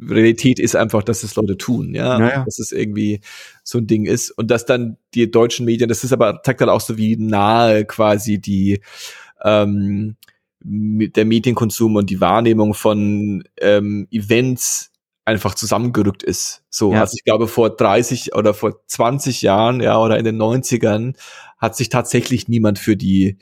Realität 0.00 0.58
ist 0.58 0.74
einfach, 0.74 1.02
dass 1.02 1.20
das 1.20 1.36
Leute 1.36 1.56
tun, 1.56 1.94
ja, 1.94 2.18
naja. 2.18 2.44
dass 2.44 2.58
es 2.58 2.72
irgendwie 2.72 3.20
so 3.62 3.78
ein 3.78 3.86
Ding 3.86 4.06
ist 4.06 4.30
und 4.30 4.50
dass 4.50 4.66
dann 4.66 4.96
die 5.14 5.30
deutschen 5.30 5.66
Medien, 5.66 5.88
das 5.88 6.04
ist 6.04 6.12
aber 6.12 6.40
zeigt 6.42 6.60
halt 6.60 6.70
auch 6.70 6.80
so 6.80 6.98
wie 6.98 7.16
nahe 7.16 7.84
quasi 7.84 8.40
die 8.40 8.80
ähm, 9.44 10.16
der 10.60 11.24
Medienkonsum 11.24 11.96
und 11.96 12.10
die 12.10 12.20
Wahrnehmung 12.20 12.74
von 12.74 13.44
ähm, 13.60 14.08
Events 14.10 14.90
einfach 15.28 15.54
zusammengerückt 15.54 16.22
ist. 16.22 16.64
So, 16.70 16.92
ja. 16.94 17.00
also 17.00 17.14
ich 17.16 17.24
glaube 17.24 17.48
vor 17.48 17.70
30 17.70 18.34
oder 18.34 18.54
vor 18.54 18.80
20 18.86 19.42
Jahren, 19.42 19.80
ja, 19.80 19.98
oder 19.98 20.18
in 20.18 20.24
den 20.24 20.40
90ern 20.40 21.14
hat 21.58 21.76
sich 21.76 21.90
tatsächlich 21.90 22.48
niemand 22.48 22.78
für 22.78 22.96
die 22.96 23.36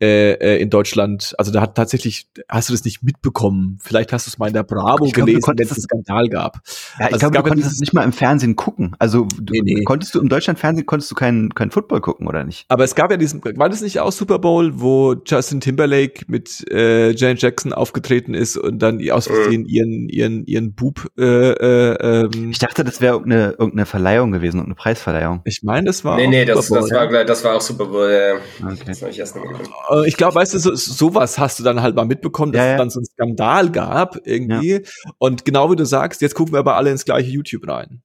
äh, 0.00 0.32
äh, 0.32 0.60
in 0.62 0.70
Deutschland, 0.70 1.34
also 1.38 1.50
da 1.52 1.60
hat 1.60 1.74
tatsächlich, 1.74 2.28
hast 2.48 2.68
du 2.68 2.72
das 2.72 2.84
nicht 2.84 3.02
mitbekommen? 3.02 3.78
Vielleicht 3.82 4.12
hast 4.12 4.26
du 4.26 4.30
es 4.30 4.38
mal 4.38 4.48
in 4.48 4.54
der 4.54 4.62
Bravo 4.62 5.04
Ich 5.06 5.12
gelesen, 5.12 5.42
wenn 5.46 5.64
es 5.66 5.72
einen 5.72 5.82
Skandal 5.82 6.28
gab. 6.28 6.56
Ja, 6.56 6.60
ich 6.60 7.00
Also 7.06 7.14
es 7.16 7.20
glaube, 7.20 7.32
gab 7.32 7.32
du 7.32 7.36
ja 7.36 7.42
konntest 7.50 7.56
dieses- 7.66 7.72
es 7.74 7.80
nicht 7.80 7.92
mal 7.92 8.04
im 8.04 8.12
Fernsehen 8.12 8.56
gucken. 8.56 8.96
Also 8.98 9.26
du, 9.40 9.52
Nee, 9.52 9.60
nee. 9.62 9.84
konntest 9.84 10.14
du 10.14 10.20
im 10.20 10.28
Deutschlandfernsehen 10.28 10.86
konntest 10.86 11.10
du 11.10 11.14
keinen 11.14 11.54
keinen 11.54 11.70
Football 11.70 12.00
gucken 12.00 12.26
oder 12.26 12.44
nicht? 12.44 12.64
Aber 12.68 12.84
es 12.84 12.94
gab 12.94 13.10
ja 13.10 13.16
diesen, 13.16 13.42
war 13.44 13.68
das 13.68 13.80
nicht 13.82 14.00
auch 14.00 14.12
Super 14.12 14.38
Bowl, 14.38 14.72
wo 14.80 15.14
Justin 15.26 15.60
Timberlake 15.60 16.24
mit 16.28 16.64
äh, 16.70 17.10
Janet 17.12 17.42
Jackson 17.42 17.72
aufgetreten 17.72 18.34
ist 18.34 18.56
und 18.56 18.78
dann 18.80 19.00
aus 19.10 19.26
Versehen 19.26 19.66
ihren 19.66 20.08
ihren 20.08 20.44
ihren 20.46 20.74
Bub 20.74 21.10
äh, 21.18 21.22
äh, 21.24 22.24
ähm, 22.24 22.50
Ich 22.50 22.58
dachte, 22.58 22.84
das 22.84 23.00
wäre 23.00 23.14
irgendeine, 23.14 23.50
irgendeine 23.52 23.86
Verleihung 23.86 24.32
gewesen, 24.32 24.56
irgendeine 24.58 24.76
Preisverleihung. 24.76 25.40
ich 25.44 25.62
meine, 25.62 25.86
das 25.86 26.04
war 26.04 26.16
Nee, 26.16 26.26
auch 26.26 26.30
nee, 26.30 26.44
das, 26.44 26.66
Super 26.68 26.80
das, 26.80 26.90
Bowl, 26.90 27.12
war, 27.12 27.24
das 27.24 27.44
war 27.44 27.56
auch 27.56 27.60
Super 27.60 27.86
Bowl. 27.86 28.10
Ja. 28.10 28.66
Okay. 28.70 28.78
Das 28.86 29.00
habe 29.02 29.10
ich 29.10 29.18
erst 29.18 29.36
noch. 29.36 29.44
Äh, 29.90 30.08
Ich 30.08 30.16
glaube, 30.16 30.34
weißt 30.34 30.54
du, 30.54 30.58
so, 30.58 30.74
sowas 30.74 31.38
hast 31.38 31.58
du 31.58 31.62
dann 31.64 31.82
halt 31.82 31.94
mal 31.96 32.04
mitbekommen, 32.06 32.52
dass 32.52 32.60
Ja, 32.60 32.66
ja. 32.66 32.72
es 32.74 32.78
dann 32.78 32.90
so 32.90 33.00
einen 33.00 33.06
Skandal 33.06 33.70
gab 33.70 34.18
irgendwie. 34.24 34.82
Und 35.18 35.44
genau 35.44 35.70
wie 35.70 35.76
du 35.76 35.84
sagst, 35.84 36.20
jetzt 36.22 36.34
gucken 36.34 36.54
wir 36.54 36.58
aber 36.60 36.76
alle 36.76 36.90
ins 36.90 37.04
gleiche 37.04 37.30
YouTube 37.30 37.66
rein. 37.68 38.02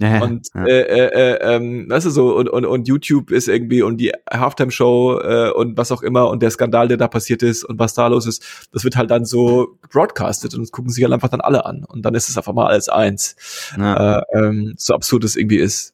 Ja, 0.00 0.16
ja, 0.16 0.22
Und 0.24 0.48
ja. 0.54 0.64
äh, 0.66 0.80
äh, 0.80 1.06
äh, 1.36 1.54
ähm, 1.54 1.86
weißt 1.88 2.06
du 2.06 2.10
so, 2.10 2.34
und, 2.36 2.48
und, 2.48 2.66
und 2.66 2.88
YouTube 2.88 3.30
ist 3.30 3.46
irgendwie 3.46 3.80
und 3.80 3.98
die 3.98 4.10
Halftime-Show 4.28 5.20
äh, 5.20 5.50
und 5.52 5.76
was 5.78 5.92
auch 5.92 6.02
immer 6.02 6.28
und 6.30 6.42
der 6.42 6.50
Skandal, 6.50 6.88
der 6.88 6.96
da 6.96 7.06
passiert 7.06 7.44
ist 7.44 7.62
und 7.62 7.78
was 7.78 7.94
da 7.94 8.08
los 8.08 8.26
ist, 8.26 8.68
das 8.72 8.82
wird 8.82 8.96
halt 8.96 9.12
dann 9.12 9.24
so 9.24 9.78
broadcastet 9.92 10.52
und 10.54 10.62
das 10.62 10.72
gucken 10.72 10.90
sich 10.90 11.04
halt 11.04 11.12
einfach 11.12 11.28
dann 11.28 11.40
alle 11.40 11.64
an. 11.64 11.84
Und 11.84 12.02
dann 12.02 12.14
ist 12.16 12.28
es 12.28 12.36
einfach 12.36 12.52
mal 12.54 12.66
alles 12.66 12.88
eins. 12.88 13.36
ja. 13.78 14.18
Äh, 14.18 14.22
ähm, 14.36 14.74
so 14.76 14.94
absurd 14.94 15.22
es 15.22 15.36
irgendwie 15.36 15.58
ist. 15.58 15.93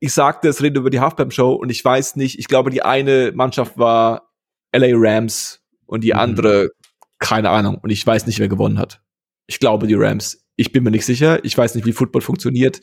Ich 0.00 0.14
sagte, 0.14 0.48
es 0.48 0.62
reden 0.62 0.78
über 0.78 0.90
die 0.90 1.00
Halftime-Show 1.00 1.52
und 1.52 1.70
ich 1.70 1.84
weiß 1.84 2.16
nicht, 2.16 2.38
ich 2.38 2.48
glaube, 2.48 2.70
die 2.70 2.82
eine 2.82 3.32
Mannschaft 3.34 3.76
war 3.78 4.30
LA 4.72 4.88
Rams 4.94 5.60
und 5.86 6.02
die 6.02 6.12
Mhm. 6.12 6.18
andere, 6.18 6.70
keine 7.18 7.50
Ahnung, 7.50 7.78
und 7.82 7.90
ich 7.90 8.06
weiß 8.06 8.26
nicht, 8.26 8.38
wer 8.38 8.48
gewonnen 8.48 8.78
hat. 8.78 9.00
Ich 9.46 9.58
glaube, 9.58 9.86
die 9.86 9.94
Rams. 9.94 10.38
Ich 10.56 10.72
bin 10.72 10.84
mir 10.84 10.90
nicht 10.90 11.04
sicher. 11.06 11.44
Ich 11.44 11.56
weiß 11.56 11.74
nicht, 11.74 11.86
wie 11.86 11.92
Football 11.92 12.22
funktioniert. 12.22 12.80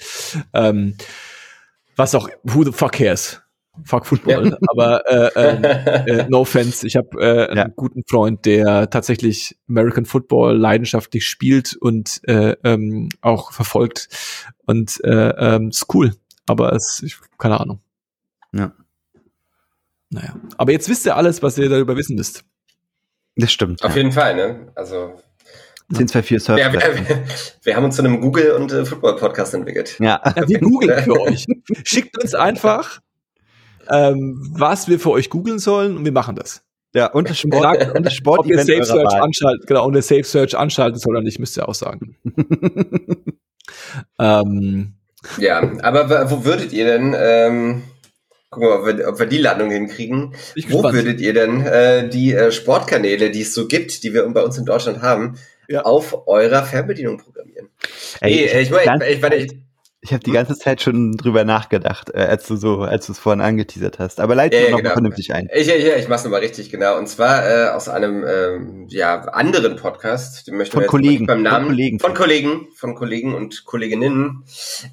Ähm, 0.53 0.95
was 1.95 2.13
auch, 2.15 2.29
who 2.43 2.63
the 2.63 2.71
fuck 2.71 2.93
cares? 2.93 3.41
Fuck 3.85 4.05
Football. 4.05 4.57
Aber 4.69 5.03
äh, 5.09 5.29
ähm, 5.35 5.63
äh, 5.63 6.25
no 6.29 6.39
offense. 6.41 6.85
Ich 6.85 6.95
habe 6.95 7.09
äh, 7.21 7.47
einen 7.47 7.57
Ja. 7.57 7.67
guten 7.75 8.03
Freund, 8.07 8.45
der 8.45 8.89
tatsächlich 8.89 9.57
American 9.69 10.05
Football 10.05 10.57
leidenschaftlich 10.57 11.25
spielt 11.27 11.75
und 11.75 12.21
äh, 12.27 12.55
ähm, 12.63 13.09
auch 13.21 13.51
verfolgt. 13.51 14.09
Und 14.65 15.03
äh, 15.03 15.29
ähm, 15.29 15.69
ist 15.69 15.85
cool. 15.93 16.13
Aber 16.47 16.73
es, 16.73 17.01
ich, 17.03 17.17
keine 17.37 17.59
Ahnung. 17.59 17.79
Ja. 18.53 18.73
Naja. 20.09 20.35
Aber 20.57 20.71
jetzt 20.71 20.89
wisst 20.89 21.05
ihr 21.05 21.15
alles, 21.15 21.43
was 21.43 21.57
ihr 21.57 21.69
darüber 21.69 21.95
wissen 21.95 22.15
müsst. 22.15 22.43
Das 23.35 23.51
stimmt. 23.51 23.83
Auf 23.83 23.91
Ja. 23.91 23.97
jeden 23.97 24.11
Fall, 24.11 24.35
ne? 24.35 24.71
Also, 24.75 25.21
1024 25.93 26.43
Surf. 26.43 26.57
wir, 26.57 26.71
wir, 27.07 27.23
wir 27.63 27.75
haben 27.75 27.83
uns 27.85 27.95
zu 27.95 28.03
einem 28.03 28.19
Google- 28.21 28.51
und 28.53 28.71
äh, 28.71 28.85
Football-Podcast 28.85 29.53
entwickelt. 29.53 29.97
Ja. 29.99 30.21
Ja, 30.35 30.47
wir 30.47 30.59
googeln 30.59 31.03
für 31.03 31.19
euch. 31.21 31.45
Schickt 31.83 32.21
uns 32.21 32.33
einfach, 32.35 32.99
ähm, 33.91 34.39
was 34.53 34.87
wir 34.87 34.99
für 34.99 35.11
euch 35.11 35.29
googeln 35.29 35.59
sollen 35.59 35.97
und 35.97 36.05
wir 36.05 36.11
machen 36.11 36.35
das. 36.35 36.61
ja, 36.93 37.07
und 37.11 37.29
das 37.29 37.39
Sport, 37.39 37.61
Sagt, 37.79 37.95
und 37.97 38.05
das 38.05 38.17
Ob 38.25 38.45
ihr 38.45 38.57
Safe 38.59 38.83
Search 38.83 39.11
Wahl. 39.13 39.21
anschalten, 39.21 39.65
genau, 39.67 39.85
und 39.87 39.95
ihr 39.95 40.01
Safe 40.01 40.23
Search 40.23 40.57
anschalten 40.57 40.99
soll 40.99 41.15
oder 41.15 41.23
nicht, 41.23 41.39
müsst 41.39 41.57
ihr 41.57 41.67
auch 41.67 41.75
sagen. 41.75 42.15
ähm, 44.19 44.93
Ja, 45.37 45.61
aber 45.83 46.31
wo 46.31 46.45
würdet 46.45 46.71
ihr 46.73 46.85
denn, 46.85 47.15
ähm, 47.17 47.83
gucken 48.49 48.69
wir, 48.69 48.77
mal, 48.79 48.79
ob 48.91 48.97
wir, 48.97 49.07
ob 49.09 49.19
wir 49.19 49.25
die 49.25 49.37
Landung 49.37 49.69
hinkriegen, 49.71 50.33
wo 50.33 50.77
gespannt. 50.81 50.93
würdet 50.95 51.21
ihr 51.21 51.33
denn 51.33 51.61
äh, 51.65 52.09
die 52.09 52.33
äh, 52.33 52.51
Sportkanäle, 52.51 53.29
die 53.31 53.41
es 53.41 53.53
so 53.53 53.67
gibt, 53.67 54.03
die 54.03 54.13
wir 54.13 54.27
bei 54.29 54.41
uns 54.43 54.57
in 54.57 54.65
Deutschland 54.65 55.01
haben, 55.01 55.37
Ja. 55.67 55.81
auf 55.83 56.27
eurer 56.27 56.63
Fernbedienung 56.63 57.17
programmieren? 57.17 57.69
Ey, 58.21 58.31
nee, 58.35 58.45
ich, 58.45 58.53
äh, 58.53 58.61
ich 58.61 58.71
meine, 58.71 59.07
ich, 59.07 59.15
ich, 59.17 59.21
meine, 59.21 59.35
ich, 59.35 59.51
ich 60.01 60.13
habe 60.13 60.23
die 60.23 60.31
ganze 60.31 60.57
Zeit 60.57 60.81
schon 60.81 61.17
drüber 61.17 61.43
nachgedacht, 61.43 62.09
äh, 62.13 62.19
als 62.19 62.47
du 62.47 62.55
so, 62.55 62.83
als 62.83 63.07
du 63.07 63.11
es 63.11 63.19
vorhin 63.19 63.41
angeteasert 63.41 63.99
hast. 63.99 64.21
Aber 64.21 64.33
leite 64.33 64.55
Ja, 64.55 64.63
ja, 64.63 64.69
noch 64.69 64.77
genau. 64.77 64.89
mal 64.89 64.93
vernünftig 64.93 65.33
ein. 65.33 65.49
Ich, 65.53 65.67
ich, 65.67 65.85
ich 65.85 66.07
mach's 66.07 66.23
nochmal 66.23 66.39
richtig, 66.39 66.69
genau. 66.69 66.97
Und 66.97 67.07
zwar 67.07 67.45
äh, 67.45 67.69
aus 67.69 67.89
einem 67.89 68.25
ähm, 68.25 68.85
ja, 68.87 69.19
anderen 69.19 69.75
Podcast, 69.75 70.47
den 70.47 70.55
möchten 70.55 70.71
Von 70.71 70.81
wir 70.81 70.83
jetzt 70.83 70.91
Kollegen, 70.91 71.25
beim 71.25 71.37
von 71.37 71.43
Namen, 71.43 71.67
Kollegen. 71.67 71.99
von 71.99 72.13
Kollegen, 72.13 72.67
von 72.75 72.95
Kollegen 72.95 73.35
und 73.35 73.65
Kolleginnen, 73.65 74.43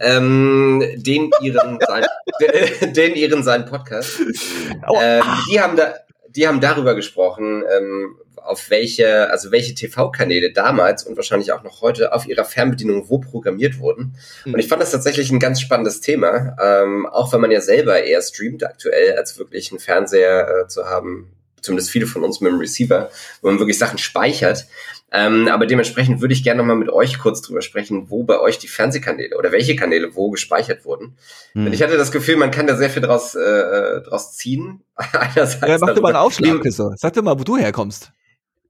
ähm, 0.01 0.83
den 0.97 1.31
ihren 1.41 1.79
sein, 1.87 2.05
den 2.93 3.15
ihren 3.15 3.45
seinen 3.45 3.67
Podcast. 3.67 4.21
Ähm, 4.21 5.23
die 5.49 5.61
haben 5.61 5.77
da, 5.77 5.95
die 6.37 6.47
haben 6.47 6.61
darüber 6.61 6.95
gesprochen, 6.95 7.65
ähm, 7.77 8.17
auf 8.37 8.71
welche, 8.71 9.31
also 9.31 9.51
welche 9.51 9.75
TV-Kanäle 9.75 10.53
damals 10.53 11.05
und 11.05 11.17
wahrscheinlich 11.17 11.53
auch 11.53 11.63
noch 11.63 11.83
heute 11.83 12.13
auf 12.13 12.29
ihrer 12.29 12.45
Fernbedienung 12.45 13.09
wo 13.09 13.19
programmiert 13.19 13.79
wurden. 13.81 14.17
Mhm. 14.45 14.55
Und 14.55 14.61
ich 14.61 14.69
fand 14.69 14.81
das 14.81 14.93
tatsächlich 14.93 15.31
ein 15.31 15.41
ganz 15.41 15.61
spannendes 15.61 16.01
Thema, 16.01 16.57
ähm, 16.63 17.07
auch 17.07 17.33
wenn 17.33 17.41
man 17.41 17.51
ja 17.51 17.61
selber 17.61 18.03
eher 18.03 18.23
streamt 18.23 18.65
aktuell, 18.65 19.17
als 19.17 19.39
wirklich 19.39 19.71
einen 19.73 19.81
Fernseher 19.81 20.49
äh, 20.49 20.69
zu 20.69 20.85
haben, 20.87 21.33
zumindest 21.67 21.91
viele 21.91 22.07
von 22.07 22.25
uns 22.25 22.41
mit 22.41 22.51
dem 22.51 22.59
Receiver, 22.59 23.11
wo 23.43 23.49
man 23.49 23.59
wirklich 23.59 23.79
Sachen 23.79 23.99
speichert. 23.99 24.67
Ähm, 25.13 25.49
aber 25.49 25.67
dementsprechend 25.67 26.21
würde 26.21 26.35
ich 26.35 26.43
gerne 26.43 26.59
nochmal 26.59 26.77
mit 26.77 26.89
euch 26.89 27.19
kurz 27.19 27.41
drüber 27.41 27.63
sprechen, 27.63 28.11
wo 28.11 28.25
bei 28.25 28.41
euch 28.41 28.59
die 28.59 28.67
Fernsehkanäle 28.67 29.37
oder 29.37 29.53
welche 29.53 29.77
Kanäle 29.77 30.17
wo 30.17 30.31
gespeichert 30.31 30.85
wurden. 30.85 31.17
Hm. 31.53 31.65
Denn 31.65 31.73
ich 31.73 31.83
hatte 31.83 31.97
das 31.97 32.11
Gefühl, 32.11 32.37
man 32.37 32.51
kann 32.51 32.67
da 32.67 32.77
sehr 32.77 32.91
viel 32.91 33.03
draus, 33.03 33.35
äh, 33.35 34.01
draus 34.03 34.37
ziehen. 34.37 34.83
Einerseits 34.97 35.61
ja, 35.61 35.79
mach 35.79 35.95
doch 35.95 36.03
mal 36.03 36.09
einen 36.09 36.17
Aufschlag, 36.17 36.61
Chriso. 36.61 36.93
Sag 36.97 37.13
doch 37.13 37.23
mal, 37.23 37.39
wo 37.39 37.45
du 37.45 37.57
herkommst. 37.57 38.11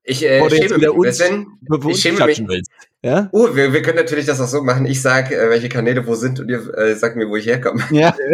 Ich 0.09 0.24
äh, 0.24 0.49
schäme 0.49 0.78
mich 0.78 0.88
uns, 0.88 1.22
bevor 1.62 1.90
Ich 1.90 2.01
schäme 2.01 2.24
mich. 2.26 2.40
willst. 2.47 2.70
Ja? 3.03 3.28
Oh, 3.32 3.55
wir, 3.55 3.72
wir 3.72 3.82
können 3.82 3.97
natürlich 3.97 4.26
das 4.26 4.40
auch 4.40 4.47
so 4.47 4.62
machen. 4.62 4.86
Ich 4.86 5.03
sag, 5.03 5.32
äh, 5.32 5.51
welche 5.51 5.68
Kanäle 5.68 6.07
wo 6.07 6.14
sind 6.14 6.38
und 6.38 6.49
ihr 6.49 6.72
äh, 6.76 6.94
sagt 6.94 7.16
mir, 7.16 7.28
wo 7.28 7.36
ich 7.36 7.47
herkomme. 7.47 7.82
Ja. 7.90 8.14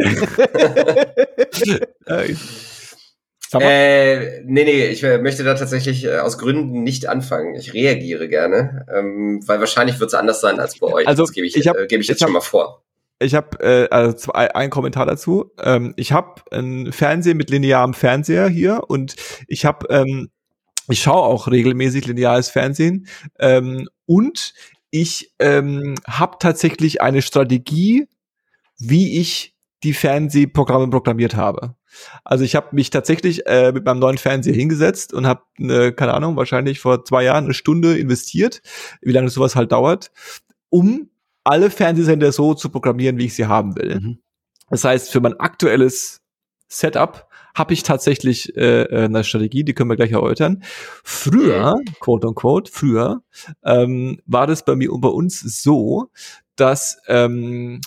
Äh, 3.60 4.40
nee, 4.44 4.64
nee, 4.64 4.86
ich 4.86 5.02
äh, 5.02 5.18
möchte 5.18 5.44
da 5.44 5.54
tatsächlich 5.54 6.04
äh, 6.04 6.18
aus 6.18 6.38
Gründen 6.38 6.82
nicht 6.82 7.08
anfangen. 7.08 7.54
Ich 7.54 7.74
reagiere 7.74 8.28
gerne, 8.28 8.86
ähm, 8.94 9.40
weil 9.46 9.60
wahrscheinlich 9.60 10.00
wird 10.00 10.08
es 10.08 10.14
anders 10.14 10.40
sein 10.40 10.58
als 10.58 10.78
bei 10.78 10.86
euch. 10.86 11.06
Also, 11.06 11.24
das 11.24 11.32
gebe 11.32 11.46
ich, 11.46 11.56
ich 11.56 11.68
hab- 11.68 11.76
äh, 11.76 11.86
gebe 11.86 12.02
ich 12.02 12.08
jetzt 12.08 12.18
ich 12.18 12.22
hab- 12.22 12.28
schon 12.28 12.34
mal 12.34 12.40
vor. 12.40 12.82
Ich 13.18 13.34
habe 13.34 13.58
äh, 13.60 13.88
also 13.90 14.16
zwei, 14.16 14.54
einen 14.54 14.70
Kommentar 14.70 15.06
dazu. 15.06 15.52
Ähm, 15.62 15.92
ich 15.96 16.12
habe 16.12 16.42
einen 16.50 16.92
Fernseher 16.92 17.34
mit 17.36 17.50
linearem 17.50 17.94
Fernseher 17.94 18.48
hier 18.48 18.82
und 18.88 19.14
ich 19.46 19.64
habe, 19.64 19.86
ähm, 19.90 20.30
ich 20.88 21.02
schaue 21.02 21.22
auch 21.22 21.46
regelmäßig 21.48 22.06
lineares 22.06 22.48
Fernsehen 22.48 23.06
ähm, 23.38 23.88
und 24.06 24.54
ich 24.90 25.32
ähm, 25.38 25.94
habe 26.06 26.36
tatsächlich 26.40 27.00
eine 27.00 27.22
Strategie, 27.22 28.08
wie 28.78 29.20
ich 29.20 29.54
die 29.84 29.94
Fernsehprogramme 29.94 30.88
programmiert 30.90 31.36
habe. 31.36 31.76
Also 32.24 32.44
ich 32.44 32.54
habe 32.54 32.68
mich 32.72 32.90
tatsächlich 32.90 33.46
äh, 33.46 33.72
mit 33.72 33.84
meinem 33.84 33.98
neuen 33.98 34.18
Fernseher 34.18 34.54
hingesetzt 34.54 35.12
und 35.12 35.26
habe, 35.26 35.42
eine, 35.58 35.92
keine 35.92 36.14
Ahnung, 36.14 36.36
wahrscheinlich 36.36 36.80
vor 36.80 37.04
zwei 37.04 37.24
Jahren 37.24 37.44
eine 37.44 37.54
Stunde 37.54 37.98
investiert, 37.98 38.62
wie 39.00 39.12
lange 39.12 39.28
sowas 39.28 39.56
halt 39.56 39.72
dauert, 39.72 40.10
um 40.68 41.10
alle 41.44 41.70
Fernsehsender 41.70 42.32
so 42.32 42.54
zu 42.54 42.68
programmieren, 42.68 43.18
wie 43.18 43.26
ich 43.26 43.34
sie 43.34 43.46
haben 43.46 43.76
will. 43.76 44.00
Mhm. 44.00 44.18
Das 44.70 44.84
heißt, 44.84 45.10
für 45.10 45.20
mein 45.20 45.38
aktuelles 45.38 46.20
Setup 46.68 47.28
habe 47.54 47.74
ich 47.74 47.82
tatsächlich 47.82 48.56
äh, 48.56 48.84
äh, 48.84 49.04
eine 49.04 49.24
Strategie, 49.24 49.64
die 49.64 49.74
können 49.74 49.90
wir 49.90 49.96
gleich 49.96 50.12
erläutern. 50.12 50.62
Früher, 51.04 51.76
quote 52.00 52.28
unquote, 52.28 52.70
früher, 52.72 53.22
ähm, 53.64 54.20
war 54.26 54.46
das 54.46 54.64
bei 54.64 54.74
mir 54.74 54.92
und 54.92 55.02
bei 55.02 55.08
uns 55.08 55.40
so, 55.40 56.10
dass 56.56 56.98
ähm, 57.08 57.80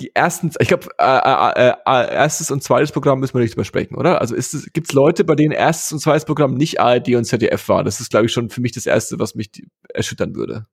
die 0.00 0.14
ersten, 0.14 0.50
ich 0.58 0.68
glaube, 0.68 0.88
äh, 0.98 1.04
äh, 1.04 1.68
äh, 1.68 1.74
äh, 1.86 2.14
erstes 2.14 2.50
und 2.50 2.62
zweites 2.62 2.92
Programm 2.92 3.20
müssen 3.20 3.34
wir 3.34 3.40
nicht 3.42 3.54
übersprechen, 3.54 3.94
oder? 3.96 4.20
Also 4.20 4.34
gibt 4.72 4.88
es 4.88 4.92
Leute, 4.94 5.24
bei 5.24 5.34
denen 5.34 5.52
erstes 5.52 5.92
und 5.92 5.98
zweites 6.00 6.24
Programm 6.24 6.54
nicht 6.54 6.80
ARD 6.80 7.14
und 7.14 7.24
ZDF 7.24 7.68
war? 7.68 7.84
Das 7.84 8.00
ist, 8.00 8.10
glaube 8.10 8.26
ich, 8.26 8.32
schon 8.32 8.48
für 8.50 8.60
mich 8.60 8.72
das 8.72 8.86
Erste, 8.86 9.18
was 9.18 9.34
mich 9.34 9.50
erschüttern 9.92 10.34
würde. 10.34 10.66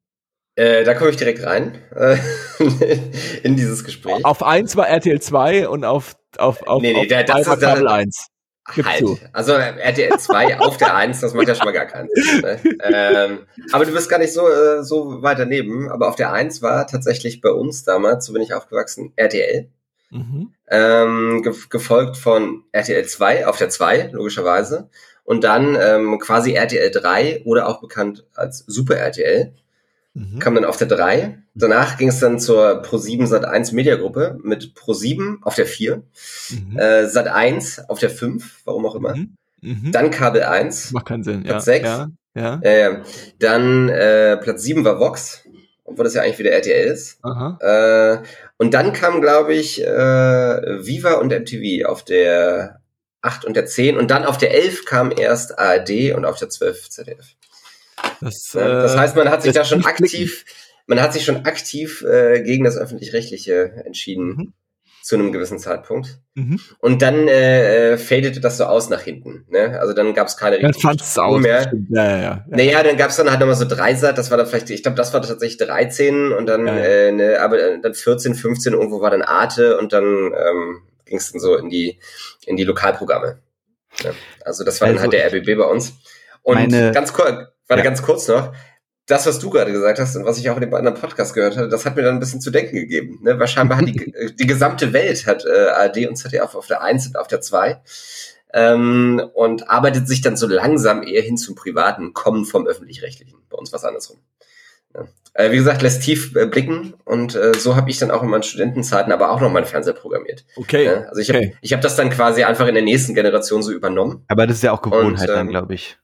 Äh, 0.55 0.83
da 0.83 0.93
komme 0.93 1.11
ich 1.11 1.17
direkt 1.17 1.43
rein 1.45 1.77
äh, 1.95 2.17
in 3.43 3.55
dieses 3.55 3.83
Gespräch. 3.83 4.23
Auf 4.25 4.43
eins 4.43 4.75
war 4.75 4.87
RTL 4.87 5.21
2 5.21 5.69
und 5.69 5.85
auf 5.85 6.15
auf 6.37 6.61
auf, 6.67 6.81
Nee, 6.81 6.93
nee, 6.93 6.99
auf 7.17 7.25
das 7.25 7.59
der- 7.59 7.69
Kabel 7.69 7.87
1. 7.87 8.27
Halt. 8.77 8.99
zu. 8.99 9.19
Also 9.33 9.53
RTL 9.53 10.17
2 10.17 10.59
auf 10.59 10.77
der 10.77 10.95
1, 10.95 11.21
das 11.21 11.33
macht 11.33 11.47
ja 11.47 11.55
schon 11.55 11.65
mal 11.65 11.71
gar 11.71 11.85
keinen 11.85 12.09
Sinn. 12.13 12.41
Ne? 12.41 12.59
Ähm, 12.83 13.39
aber 13.71 13.85
du 13.85 13.91
bist 13.91 14.09
gar 14.09 14.19
nicht 14.19 14.33
so, 14.33 14.47
äh, 14.47 14.83
so 14.83 15.21
weit 15.21 15.39
daneben. 15.39 15.89
Aber 15.89 16.07
auf 16.07 16.15
der 16.15 16.31
1 16.31 16.61
war 16.61 16.87
tatsächlich 16.87 17.41
bei 17.41 17.51
uns 17.51 17.83
damals, 17.83 18.25
so 18.25 18.33
bin 18.33 18.41
ich 18.41 18.53
aufgewachsen, 18.53 19.13
RTL. 19.15 19.69
Mhm. 20.11 20.53
ähm, 20.71 21.43
ge 21.43 21.53
gefolgt 21.69 22.17
von 22.17 22.63
RTL 22.71 23.05
2 23.05 23.45
auf 23.45 23.57
der 23.57 23.69
2, 23.69 24.09
logischerweise. 24.13 24.89
Und 25.23 25.43
dann 25.43 25.77
ähm, 25.79 26.17
quasi 26.17 26.53
RTL 26.53 26.89
3 26.89 27.43
oder 27.45 27.67
auch 27.67 27.81
bekannt 27.81 28.25
als 28.33 28.63
Super 28.65 28.95
RTL. 28.95 29.53
Mhm. 30.13 30.39
kam 30.39 30.55
dann 30.55 30.65
auf 30.65 30.77
der 30.77 30.87
3. 30.87 31.39
Danach 31.55 31.97
ging 31.97 32.09
es 32.09 32.19
dann 32.19 32.39
zur 32.39 32.83
Pro7 32.83 33.27
Sat1 33.27 33.73
Mediagruppe 33.73 34.37
mit 34.43 34.73
Pro7 34.75 35.37
auf 35.41 35.55
der 35.55 35.65
4. 35.65 36.03
Mhm. 36.49 36.77
Äh, 36.77 37.05
Sat1 37.05 37.87
auf 37.87 37.99
der 37.99 38.09
5, 38.09 38.61
warum 38.65 38.85
auch 38.85 38.95
immer. 38.95 39.15
Mhm. 39.15 39.35
Mhm. 39.61 39.91
Dann 39.91 40.11
Kabel 40.11 40.43
1. 40.43 40.91
Macht 40.91 41.07
keinen 41.07 41.23
Sinn, 41.23 41.43
Platz 41.43 41.65
ja. 41.65 41.73
6. 41.73 41.85
Ja, 41.85 42.09
ja. 42.35 42.59
Äh, 42.61 43.03
dann 43.39 43.89
äh, 43.89 44.37
Platz 44.37 44.63
7 44.63 44.85
war 44.85 44.99
Vox, 44.99 45.43
obwohl 45.83 46.05
das 46.05 46.13
ja 46.13 46.21
eigentlich 46.21 46.39
wieder 46.39 46.51
RTL 46.51 46.87
ist. 46.87 47.19
Äh, 47.59 48.17
und 48.57 48.73
dann 48.73 48.93
kam, 48.93 49.21
glaube 49.21 49.53
ich, 49.53 49.83
äh, 49.83 49.87
Viva 49.87 51.13
und 51.13 51.31
MTV 51.31 51.85
auf 51.87 52.03
der 52.03 52.81
8 53.21 53.45
und 53.45 53.55
der 53.55 53.65
10. 53.65 53.97
Und 53.97 54.11
dann 54.11 54.25
auf 54.25 54.37
der 54.37 54.53
11 54.53 54.85
kam 54.85 55.11
erst 55.11 55.57
ARD 55.57 56.13
und 56.15 56.25
auf 56.25 56.37
der 56.37 56.49
12 56.49 56.89
ZDF. 56.89 57.35
Das, 58.21 58.53
äh, 58.55 58.59
das 58.59 58.97
heißt, 58.97 59.15
man 59.15 59.29
hat 59.29 59.43
sich 59.43 59.53
da 59.53 59.63
schon 59.63 59.85
aktiv, 59.85 60.45
man 60.87 61.01
hat 61.01 61.13
sich 61.13 61.25
schon 61.25 61.45
aktiv 61.45 62.01
äh, 62.01 62.41
gegen 62.41 62.63
das 62.63 62.77
öffentlich-rechtliche 62.77 63.83
entschieden. 63.85 64.27
Mhm 64.27 64.53
zu 65.09 65.15
einem 65.15 65.31
gewissen 65.31 65.57
Zeitpunkt. 65.57 66.19
Mhm. 66.35 66.59
Und 66.79 67.01
dann 67.01 67.27
äh, 67.27 67.97
fadete 67.97 68.39
das 68.39 68.57
so 68.57 68.65
aus 68.65 68.89
nach 68.89 69.01
hinten. 69.01 69.45
Ne? 69.49 69.79
Also 69.79 69.93
dann 69.93 70.13
gab 70.13 70.27
es 70.27 70.37
keine 70.37 70.59
dann 70.59 70.73
fand's 70.73 71.17
aus, 71.17 71.41
mehr. 71.41 71.71
Ja, 71.89 72.05
ja, 72.05 72.21
ja. 72.21 72.45
Naja, 72.47 72.83
dann 72.83 72.95
gab 72.95 73.09
es 73.09 73.15
dann 73.15 73.29
halt 73.29 73.39
nochmal 73.39 73.55
so 73.55 73.65
Dreisat, 73.65 74.17
das 74.17 74.29
war 74.29 74.37
dann 74.37 74.45
vielleicht, 74.45 74.69
ich 74.69 74.83
glaube, 74.83 74.97
das 74.97 75.11
war 75.13 75.21
tatsächlich 75.21 75.57
13 75.57 76.31
und 76.31 76.45
dann, 76.45 76.67
ja, 76.67 76.77
ja. 76.77 76.83
Äh, 76.83 77.11
ne, 77.11 77.39
aber 77.41 77.59
äh, 77.59 77.81
dann 77.81 77.95
14, 77.95 78.35
15 78.35 78.73
irgendwo 78.73 79.01
war 79.01 79.09
dann 79.09 79.23
Arte 79.23 79.79
und 79.79 79.93
dann 79.93 80.03
ähm, 80.05 80.81
ging 81.05 81.17
es 81.17 81.31
dann 81.31 81.41
so 81.41 81.55
in 81.55 81.69
die, 81.69 81.97
in 82.45 82.55
die 82.55 82.63
Lokalprogramme. 82.63 83.39
Ne? 84.03 84.13
Also 84.45 84.63
das 84.63 84.79
war 84.79 84.89
also, 84.89 84.95
dann 84.95 85.03
halt 85.03 85.13
der 85.13 85.25
RBB 85.25 85.57
bei 85.57 85.65
uns. 85.65 85.93
Und 86.43 86.71
ganz 86.71 87.13
kurz, 87.13 87.47
warte 87.69 87.83
ja. 87.83 87.89
ganz 87.89 88.01
kurz 88.01 88.27
noch, 88.27 88.53
das, 89.09 89.25
was 89.25 89.39
du 89.39 89.49
gerade 89.49 89.71
gesagt 89.71 89.99
hast 89.99 90.15
und 90.15 90.25
was 90.25 90.37
ich 90.37 90.49
auch 90.49 90.55
in 90.55 90.61
dem 90.61 90.73
anderen 90.73 90.99
Podcast 90.99 91.33
gehört 91.33 91.57
hatte, 91.57 91.69
das 91.69 91.85
hat 91.85 91.95
mir 91.95 92.03
dann 92.03 92.15
ein 92.15 92.19
bisschen 92.19 92.41
zu 92.41 92.51
denken 92.51 92.75
gegeben. 92.75 93.19
Ne? 93.23 93.39
Weil 93.39 93.47
scheinbar 93.47 93.79
hat 93.79 93.87
die, 93.87 94.13
die 94.39 94.47
gesamte 94.47 94.93
Welt 94.93 95.25
hat 95.25 95.45
äh, 95.45 95.69
ARD 95.69 96.07
und 96.07 96.15
ZDF 96.15 96.53
auf 96.53 96.67
der 96.67 96.81
1 96.81 97.07
und 97.07 97.17
auf 97.17 97.27
der 97.27 97.41
2 97.41 97.81
ähm, 98.53 99.21
und 99.33 99.69
arbeitet 99.69 100.07
sich 100.07 100.21
dann 100.21 100.37
so 100.37 100.47
langsam 100.47 101.03
eher 101.03 101.21
hin 101.21 101.37
zum 101.37 101.55
Privaten, 101.55 102.13
kommen 102.13 102.45
vom 102.45 102.67
Öffentlich-Rechtlichen. 102.67 103.39
Bei 103.49 103.57
uns 103.57 103.73
was 103.73 103.83
andersrum. 103.83 104.19
Ja. 104.93 105.07
Äh, 105.33 105.51
wie 105.51 105.57
gesagt, 105.57 105.81
lässt 105.81 106.03
tief 106.03 106.35
äh, 106.35 106.45
blicken 106.45 106.95
und 107.05 107.35
äh, 107.35 107.53
so 107.53 107.75
habe 107.75 107.89
ich 107.89 107.99
dann 107.99 108.09
auch 108.11 108.23
in 108.23 108.29
meinen 108.29 108.43
Studentenzeiten 108.43 109.11
aber 109.11 109.31
auch 109.31 109.39
noch 109.39 109.51
meinen 109.51 109.65
Fernseher 109.65 109.93
programmiert. 109.93 110.45
Okay. 110.55 110.85
Ja? 110.85 111.03
Also 111.03 111.21
ich 111.21 111.29
habe 111.29 111.39
okay. 111.39 111.55
ich 111.61 111.73
hab 111.73 111.81
das 111.81 111.95
dann 111.95 112.09
quasi 112.09 112.43
einfach 112.43 112.67
in 112.67 112.73
der 112.73 112.83
nächsten 112.83 113.13
Generation 113.13 113.61
so 113.61 113.71
übernommen. 113.71 114.23
Aber 114.27 114.47
das 114.47 114.57
ist 114.57 114.63
ja 114.63 114.71
auch 114.71 114.81
Gewohnheit 114.81 115.29
und, 115.29 115.29
ähm, 115.29 115.35
dann, 115.35 115.47
glaube 115.47 115.75
ich. 115.75 115.97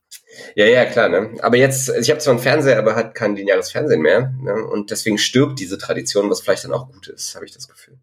Ja, 0.56 0.66
ja, 0.66 0.86
klar. 0.86 1.10
Ne? 1.10 1.32
Aber 1.42 1.58
jetzt, 1.58 1.90
ich 1.90 2.10
habe 2.10 2.20
zwar 2.20 2.34
einen 2.34 2.42
Fernseher, 2.42 2.78
aber 2.78 2.96
hat 2.96 3.16
kein 3.16 3.36
lineares 3.36 3.72
Fernsehen 3.72 4.02
mehr. 4.02 4.34
Ne? 4.42 4.54
Und 4.54 4.92
deswegen 4.92 5.18
stirbt 5.18 5.60
diese 5.60 5.78
Tradition, 5.78 6.30
was 6.30 6.42
vielleicht 6.42 6.66
dann 6.66 6.74
auch 6.74 6.92
gut 6.92 7.08
ist, 7.08 7.36
habe 7.36 7.46
ich 7.46 7.54
das 7.54 7.68
Gefühl. 7.68 7.98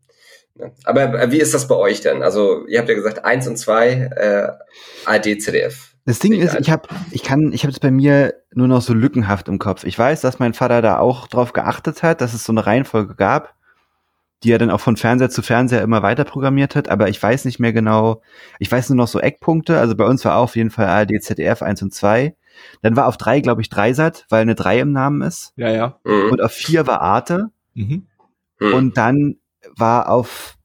Ne? 0.54 0.72
Aber 0.84 1.20
äh, 1.20 1.30
wie 1.30 1.40
ist 1.40 1.54
das 1.54 1.68
bei 1.68 1.76
euch 1.76 2.00
denn? 2.00 2.22
Also, 2.22 2.66
ihr 2.66 2.78
habt 2.78 2.88
ja 2.88 2.94
gesagt, 2.94 3.24
eins 3.24 3.46
und 3.46 3.56
zwei 3.56 3.88
äh, 3.88 4.48
AD, 5.06 5.38
CDF. 5.38 5.94
Das 6.04 6.18
Ding 6.18 6.32
ist, 6.32 6.56
ich 6.58 6.70
habe, 6.70 6.88
ich 7.12 7.22
kann, 7.22 7.52
ich 7.52 7.62
habe 7.62 7.72
es 7.72 7.78
bei 7.78 7.92
mir 7.92 8.34
nur 8.52 8.66
noch 8.66 8.82
so 8.82 8.92
lückenhaft 8.92 9.46
im 9.46 9.60
Kopf. 9.60 9.84
Ich 9.84 9.96
weiß, 9.96 10.20
dass 10.20 10.40
mein 10.40 10.52
Vater 10.52 10.82
da 10.82 10.98
auch 10.98 11.28
drauf 11.28 11.52
geachtet 11.52 12.02
hat, 12.02 12.20
dass 12.20 12.34
es 12.34 12.44
so 12.44 12.52
eine 12.52 12.66
Reihenfolge 12.66 13.14
gab 13.14 13.54
die 14.42 14.52
er 14.52 14.58
dann 14.58 14.70
auch 14.70 14.80
von 14.80 14.96
Fernseher 14.96 15.30
zu 15.30 15.42
Fernseher 15.42 15.82
immer 15.82 16.02
weiter 16.02 16.24
programmiert 16.24 16.76
hat, 16.76 16.88
aber 16.88 17.08
ich 17.08 17.22
weiß 17.22 17.44
nicht 17.44 17.60
mehr 17.60 17.72
genau, 17.72 18.22
ich 18.58 18.70
weiß 18.70 18.90
nur 18.90 18.96
noch 18.96 19.08
so 19.08 19.20
Eckpunkte, 19.20 19.78
also 19.78 19.94
bei 19.94 20.04
uns 20.04 20.24
war 20.24 20.36
auf 20.36 20.56
jeden 20.56 20.70
Fall 20.70 20.86
ARD, 20.86 21.22
ZDF 21.22 21.62
1 21.62 21.82
und 21.82 21.94
2, 21.94 22.34
dann 22.82 22.96
war 22.96 23.06
auf 23.06 23.16
3, 23.16 23.40
glaube 23.40 23.62
ich, 23.62 23.68
Dreisat, 23.68 24.26
weil 24.28 24.42
eine 24.42 24.54
3 24.54 24.80
im 24.80 24.92
Namen 24.92 25.22
ist. 25.22 25.52
Ja, 25.56 25.70
ja. 25.70 25.98
Mhm. 26.04 26.30
Und 26.32 26.42
auf 26.42 26.52
4 26.52 26.86
war 26.86 27.00
Arte. 27.00 27.50
Mhm. 27.74 28.06
mhm. 28.58 28.74
Und 28.74 28.96
dann 28.96 29.36
war 29.76 30.08
auf 30.08 30.56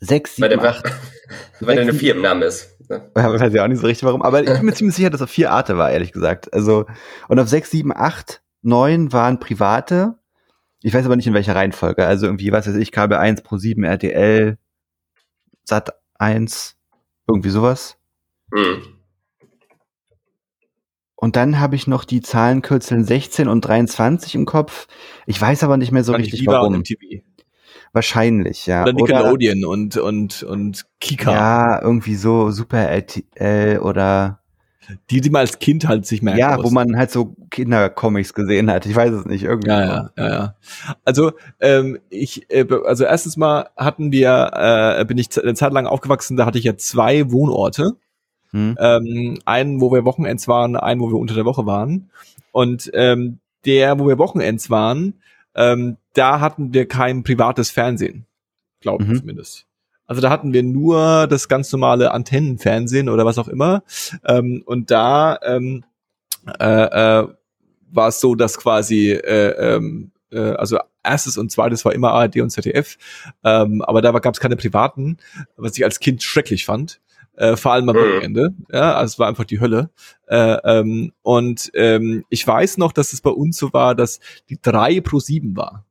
6, 0.00 0.36
7, 0.36 0.42
weil 0.50 0.56
der, 0.56 0.70
8, 0.70 0.92
weil 1.60 1.74
der 1.76 1.82
eine 1.82 1.94
4 1.94 2.14
im 2.16 2.22
Namen 2.22 2.42
ist. 2.42 2.76
Ne? 2.88 3.10
Ja, 3.16 3.32
weiß 3.32 3.52
ich 3.52 3.60
auch 3.60 3.68
nicht 3.68 3.80
so 3.80 3.86
richtig 3.86 4.04
warum, 4.04 4.22
aber 4.22 4.42
ich 4.42 4.46
bin 4.46 4.64
mir 4.64 4.74
ziemlich 4.74 4.96
sicher, 4.96 5.10
dass 5.10 5.22
auf 5.22 5.30
4 5.30 5.50
Arte 5.50 5.76
war, 5.76 5.90
ehrlich 5.90 6.12
gesagt. 6.12 6.52
Also, 6.52 6.86
und 7.28 7.38
auf 7.38 7.48
6, 7.48 7.70
7, 7.70 7.92
8, 7.94 8.42
9 8.62 9.12
waren 9.12 9.38
private 9.38 10.16
ich 10.82 10.94
weiß 10.94 11.04
aber 11.04 11.16
nicht 11.16 11.26
in 11.26 11.34
welcher 11.34 11.54
Reihenfolge. 11.54 12.06
Also 12.06 12.26
irgendwie, 12.26 12.52
was 12.52 12.66
weiß 12.66 12.76
ich, 12.76 12.92
Kabel 12.92 13.18
1 13.18 13.42
Pro 13.42 13.56
7 13.58 13.84
RTL, 13.84 14.58
Sat 15.64 15.90
1, 16.18 16.76
irgendwie 17.28 17.50
sowas. 17.50 17.98
Mhm. 18.50 18.82
Und 21.20 21.36
dann 21.36 21.60
habe 21.60 21.76
ich 21.76 21.86
noch 21.86 22.04
die 22.04 22.22
Zahlenkürzeln 22.22 23.04
16 23.04 23.46
und 23.46 23.60
23 23.60 24.34
im 24.34 24.46
Kopf. 24.46 24.86
Ich 25.26 25.38
weiß 25.38 25.62
aber 25.64 25.76
nicht 25.76 25.92
mehr 25.92 26.02
so 26.02 26.14
richtig 26.14 26.46
warum. 26.46 26.82
Wahrscheinlich, 27.92 28.66
ja. 28.66 28.82
Oder 28.82 28.92
Nickelodeon 28.94 29.64
oder, 29.64 29.68
und, 29.68 29.96
und, 29.98 30.42
und 30.42 30.86
Kika. 30.98 31.32
Ja, 31.32 31.82
irgendwie 31.82 32.14
so 32.14 32.50
Super 32.50 32.88
RTL 32.88 33.80
oder 33.80 34.39
die, 35.10 35.20
die 35.20 35.30
man 35.30 35.40
als 35.40 35.58
Kind 35.58 35.86
halt 35.86 36.06
sich 36.06 36.22
merken 36.22 36.38
Ja, 36.38 36.62
wo 36.62 36.70
man 36.70 36.96
halt 36.96 37.10
so 37.10 37.34
Kindercomics 37.50 38.34
gesehen 38.34 38.70
hat. 38.70 38.86
Ich 38.86 38.94
weiß 38.94 39.12
es 39.12 39.24
nicht, 39.26 39.44
irgendwie. 39.44 39.70
Ja, 39.70 39.84
ja, 39.84 40.10
ja, 40.16 40.28
ja. 40.28 40.54
Also, 41.04 41.32
ähm, 41.60 41.98
ich, 42.08 42.50
äh, 42.50 42.66
also 42.84 43.04
erstens 43.04 43.36
mal 43.36 43.70
hatten 43.76 44.12
wir, 44.12 44.50
äh, 45.00 45.04
bin 45.04 45.18
ich 45.18 45.28
eine 45.40 45.54
Zeit 45.54 45.72
lang 45.72 45.86
aufgewachsen, 45.86 46.36
da 46.36 46.46
hatte 46.46 46.58
ich 46.58 46.64
ja 46.64 46.76
zwei 46.76 47.30
Wohnorte. 47.30 47.96
Hm. 48.52 48.76
Ähm, 48.80 49.38
einen, 49.44 49.80
wo 49.80 49.92
wir 49.92 50.04
Wochenends 50.04 50.48
waren, 50.48 50.76
einen, 50.76 51.00
wo 51.00 51.08
wir 51.08 51.18
unter 51.18 51.34
der 51.34 51.44
Woche 51.44 51.66
waren. 51.66 52.10
Und 52.52 52.90
ähm, 52.94 53.38
der, 53.64 53.98
wo 53.98 54.08
wir 54.08 54.18
Wochenends 54.18 54.70
waren, 54.70 55.14
ähm, 55.54 55.96
da 56.14 56.40
hatten 56.40 56.74
wir 56.74 56.86
kein 56.86 57.22
privates 57.22 57.70
Fernsehen. 57.70 58.26
Glaube 58.80 59.04
ich 59.04 59.10
mhm. 59.10 59.16
zumindest. 59.16 59.66
Also 60.10 60.22
da 60.22 60.30
hatten 60.30 60.52
wir 60.52 60.64
nur 60.64 61.28
das 61.28 61.46
ganz 61.46 61.70
normale 61.70 62.10
Antennenfernsehen 62.10 63.08
oder 63.08 63.24
was 63.24 63.38
auch 63.38 63.46
immer. 63.46 63.84
Ähm, 64.26 64.60
und 64.66 64.90
da 64.90 65.38
ähm, 65.40 65.84
äh, 66.58 66.64
äh, 66.64 67.28
war 67.92 68.08
es 68.08 68.18
so, 68.18 68.34
dass 68.34 68.58
quasi 68.58 69.12
äh, 69.12 69.76
ähm, 69.76 70.10
äh, 70.32 70.40
also 70.40 70.78
erstes 71.04 71.38
und 71.38 71.52
zweites 71.52 71.84
war 71.84 71.92
immer 71.92 72.10
ARD 72.10 72.38
und 72.38 72.50
ZDF, 72.50 72.98
ähm, 73.44 73.82
aber 73.82 74.02
da 74.02 74.10
gab 74.18 74.34
es 74.34 74.40
keine 74.40 74.56
privaten, 74.56 75.18
was 75.56 75.78
ich 75.78 75.84
als 75.84 76.00
Kind 76.00 76.24
schrecklich 76.24 76.64
fand. 76.64 77.00
Äh, 77.36 77.54
vor 77.54 77.72
allem 77.72 77.88
am. 77.88 77.94
Wochenende. 77.94 78.52
Ja, 78.72 78.94
also 78.94 79.12
es 79.12 79.18
war 79.20 79.28
einfach 79.28 79.44
die 79.44 79.60
Hölle. 79.60 79.90
Äh, 80.26 80.56
ähm, 80.64 81.12
und 81.22 81.70
ähm, 81.74 82.24
ich 82.30 82.44
weiß 82.44 82.78
noch, 82.78 82.90
dass 82.90 83.12
es 83.12 83.20
bei 83.20 83.30
uns 83.30 83.58
so 83.58 83.72
war, 83.72 83.94
dass 83.94 84.18
die 84.48 84.60
drei 84.60 85.00
pro 85.00 85.20
sieben 85.20 85.56
war. 85.56 85.84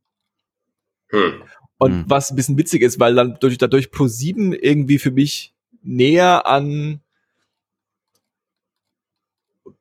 Hm. 1.08 1.42
Und 1.80 1.92
mhm. 1.94 2.04
was 2.08 2.30
ein 2.30 2.36
bisschen 2.36 2.58
witzig 2.58 2.82
ist, 2.84 3.00
weil 3.00 3.16
dann 3.16 3.38
durch, 3.40 3.58
dadurch 3.58 3.90
Pro 3.90 4.08
7 4.08 4.54
irgendwie 4.54 5.00
für 5.00 5.12
mich 5.12 5.56
näher 5.82 6.46
an 6.46 7.00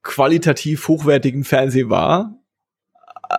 qualitativ 0.03 0.88
hochwertigem 0.88 1.44
Fernsehen 1.44 1.90
war 1.90 2.38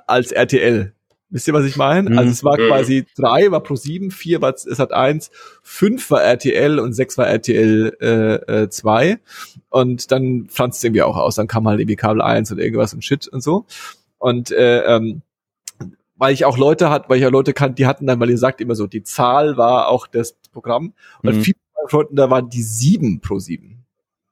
als 0.07 0.31
RTL. 0.31 0.93
Wisst 1.31 1.47
ihr, 1.47 1.53
was 1.53 1.65
ich 1.65 1.77
meine? 1.77 2.09
Mhm. 2.09 2.17
Also 2.17 2.31
es 2.31 2.43
war 2.43 2.57
quasi 2.57 3.05
drei 3.15 3.49
war 3.49 3.61
Pro 3.61 3.75
7, 3.75 4.11
vier 4.11 4.41
war 4.41 4.53
es 4.53 4.79
hat 4.79 4.91
eins, 4.91 5.31
fünf 5.61 6.11
war 6.11 6.21
RTL 6.21 6.79
und 6.79 6.93
sechs 6.93 7.17
war 7.17 7.27
RTL 7.27 7.95
äh, 8.01 8.63
äh, 8.63 8.69
2. 8.69 9.19
Und 9.69 10.11
dann 10.11 10.47
pflanzt 10.47 10.79
es 10.79 10.83
irgendwie 10.83 11.03
auch 11.03 11.15
aus. 11.15 11.35
Dann 11.35 11.47
kam 11.47 11.67
halt 11.67 11.79
irgendwie 11.79 11.95
Kabel 11.95 12.21
1 12.21 12.51
und 12.51 12.57
irgendwas 12.57 12.93
und 12.93 13.05
Shit 13.05 13.27
und 13.27 13.41
so. 13.41 13.65
Und 14.17 14.51
äh, 14.51 14.81
ähm, 14.95 15.21
weil 16.19 16.33
ich 16.33 16.45
auch 16.45 16.57
Leute 16.57 16.89
hat, 16.89 17.09
weil 17.09 17.17
ich 17.17 17.23
ja 17.23 17.29
Leute 17.29 17.53
kannte, 17.53 17.75
die 17.75 17.87
hatten 17.87 18.05
dann, 18.05 18.19
weil 18.19 18.29
ihr 18.29 18.37
sagt 18.37 18.61
immer 18.61 18.75
so, 18.75 18.85
die 18.85 19.03
Zahl 19.03 19.57
war 19.57 19.87
auch 19.87 20.05
das 20.05 20.35
Programm. 20.51 20.93
Und 21.23 21.37
mhm. 21.37 21.41
viele 21.41 21.57
Leute, 21.91 22.09
da 22.13 22.29
waren 22.29 22.49
die 22.49 22.61
sieben 22.61 23.21
pro 23.21 23.39
sieben. 23.39 23.85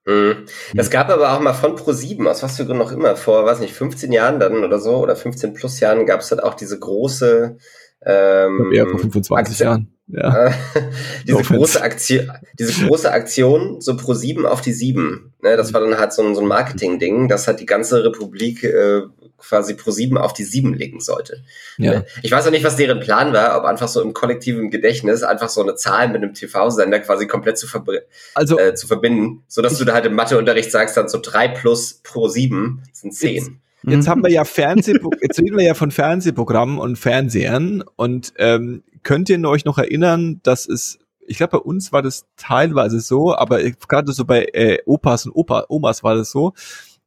Mhm. 0.05 0.45
Es 0.75 0.89
gab 0.89 1.09
aber 1.09 1.33
auch 1.33 1.39
mal 1.41 1.53
von 1.53 1.75
Pro 1.75 1.91
7, 1.91 2.27
aus 2.27 2.41
was 2.41 2.55
für 2.55 2.65
Gründen 2.65 2.81
noch 2.81 2.93
immer, 2.93 3.17
vor, 3.17 3.45
weiß 3.45 3.59
nicht, 3.59 3.73
15 3.73 4.11
Jahren 4.13 4.39
dann 4.39 4.63
oder 4.63 4.79
so, 4.79 4.97
oder 4.97 5.17
15 5.17 5.53
plus 5.53 5.79
Jahren 5.81 6.05
gab 6.05 6.21
es 6.21 6.29
dann 6.29 6.39
auch 6.39 6.53
diese 6.53 6.79
große 6.79 7.57
ähm, 8.05 8.71
ja, 8.73 8.85
vor 8.85 8.99
25 8.99 9.38
Aktion, 9.38 9.67
Jahren. 9.67 9.88
Ja. 10.07 10.53
diese, 11.27 11.43
große 11.43 11.81
Aktion, 11.81 12.31
diese 12.57 12.85
große 12.85 13.11
Aktion, 13.11 13.81
so 13.81 13.97
pro 13.97 14.13
sieben 14.13 14.45
auf 14.45 14.61
die 14.61 14.71
sieben. 14.71 15.33
Ne, 15.41 15.57
das 15.57 15.73
war 15.73 15.81
dann 15.81 15.97
halt 15.97 16.13
so 16.13 16.23
ein, 16.23 16.35
so 16.35 16.41
ein 16.41 16.47
Marketing-Ding, 16.47 17.27
das 17.27 17.47
hat 17.47 17.59
die 17.59 17.65
ganze 17.65 18.05
Republik 18.05 18.63
äh, 18.63 19.01
quasi 19.38 19.75
pro 19.75 19.91
sieben 19.91 20.17
auf 20.17 20.33
die 20.33 20.43
sieben 20.43 20.73
legen 20.73 20.99
sollte. 20.99 21.43
Ja. 21.77 21.91
Ne? 21.91 22.05
Ich 22.23 22.31
weiß 22.31 22.47
auch 22.47 22.51
nicht, 22.51 22.63
was 22.63 22.75
deren 22.75 22.99
Plan 22.99 23.33
war, 23.33 23.57
ob 23.57 23.65
einfach 23.65 23.88
so 23.88 24.01
im 24.01 24.13
kollektiven 24.13 24.69
Gedächtnis 24.69 25.23
einfach 25.23 25.49
so 25.49 25.61
eine 25.61 25.75
Zahl 25.75 26.07
mit 26.07 26.17
einem 26.17 26.33
TV-Sender 26.33 26.99
quasi 26.99 27.27
komplett 27.27 27.57
zu, 27.57 27.67
also, 28.35 28.59
äh, 28.59 28.73
zu 28.75 28.88
verbinden, 28.88 29.43
so 29.47 29.61
dass 29.61 29.77
du 29.77 29.85
da 29.85 29.93
halt 29.93 30.05
im 30.05 30.15
Matheunterricht 30.15 30.71
sagst, 30.71 30.97
dann 30.97 31.07
so 31.07 31.19
drei 31.21 31.47
plus 31.47 32.01
pro 32.03 32.27
sieben 32.27 32.83
sind 32.91 33.13
zehn. 33.13 33.61
Jetzt, 33.83 33.93
jetzt 33.93 34.07
haben 34.07 34.23
wir 34.23 34.31
ja 34.31 34.43
Fernseh, 34.43 34.93
jetzt 35.21 35.39
reden 35.39 35.57
wir 35.57 35.65
ja 35.65 35.73
von 35.73 35.91
Fernsehprogrammen 35.91 36.79
und 36.79 36.97
Fernsehern 36.97 37.83
und 37.95 38.33
ähm, 38.38 38.83
könnt 39.03 39.29
ihr 39.29 39.41
euch 39.47 39.65
noch 39.65 39.77
erinnern, 39.77 40.39
dass 40.43 40.67
es 40.67 40.99
ich 41.29 41.38
glaube, 41.38 41.57
bei 41.57 41.63
uns 41.63 41.91
war 41.91 42.01
das 42.01 42.25
teilweise 42.38 43.01
so, 43.01 43.35
aber 43.35 43.61
gerade 43.61 44.13
so 44.13 44.23
bei 44.23 44.45
äh, 44.53 44.79
Opas 44.85 45.25
und 45.25 45.33
Opa, 45.33 45.65
Omas 45.67 46.01
war 46.01 46.15
das 46.15 46.31
so, 46.31 46.53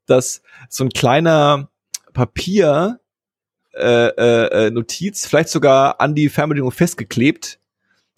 dass 0.07 0.43
so 0.69 0.85
ein 0.85 0.91
kleiner 0.91 1.71
Papier 2.13 3.01
äh, 3.73 4.67
äh, 4.67 4.71
Notiz, 4.71 5.27
vielleicht 5.27 5.49
sogar 5.49 6.01
an 6.01 6.15
die 6.15 6.29
Fernbedienung 6.29 6.73
festgeklebt 6.73 7.59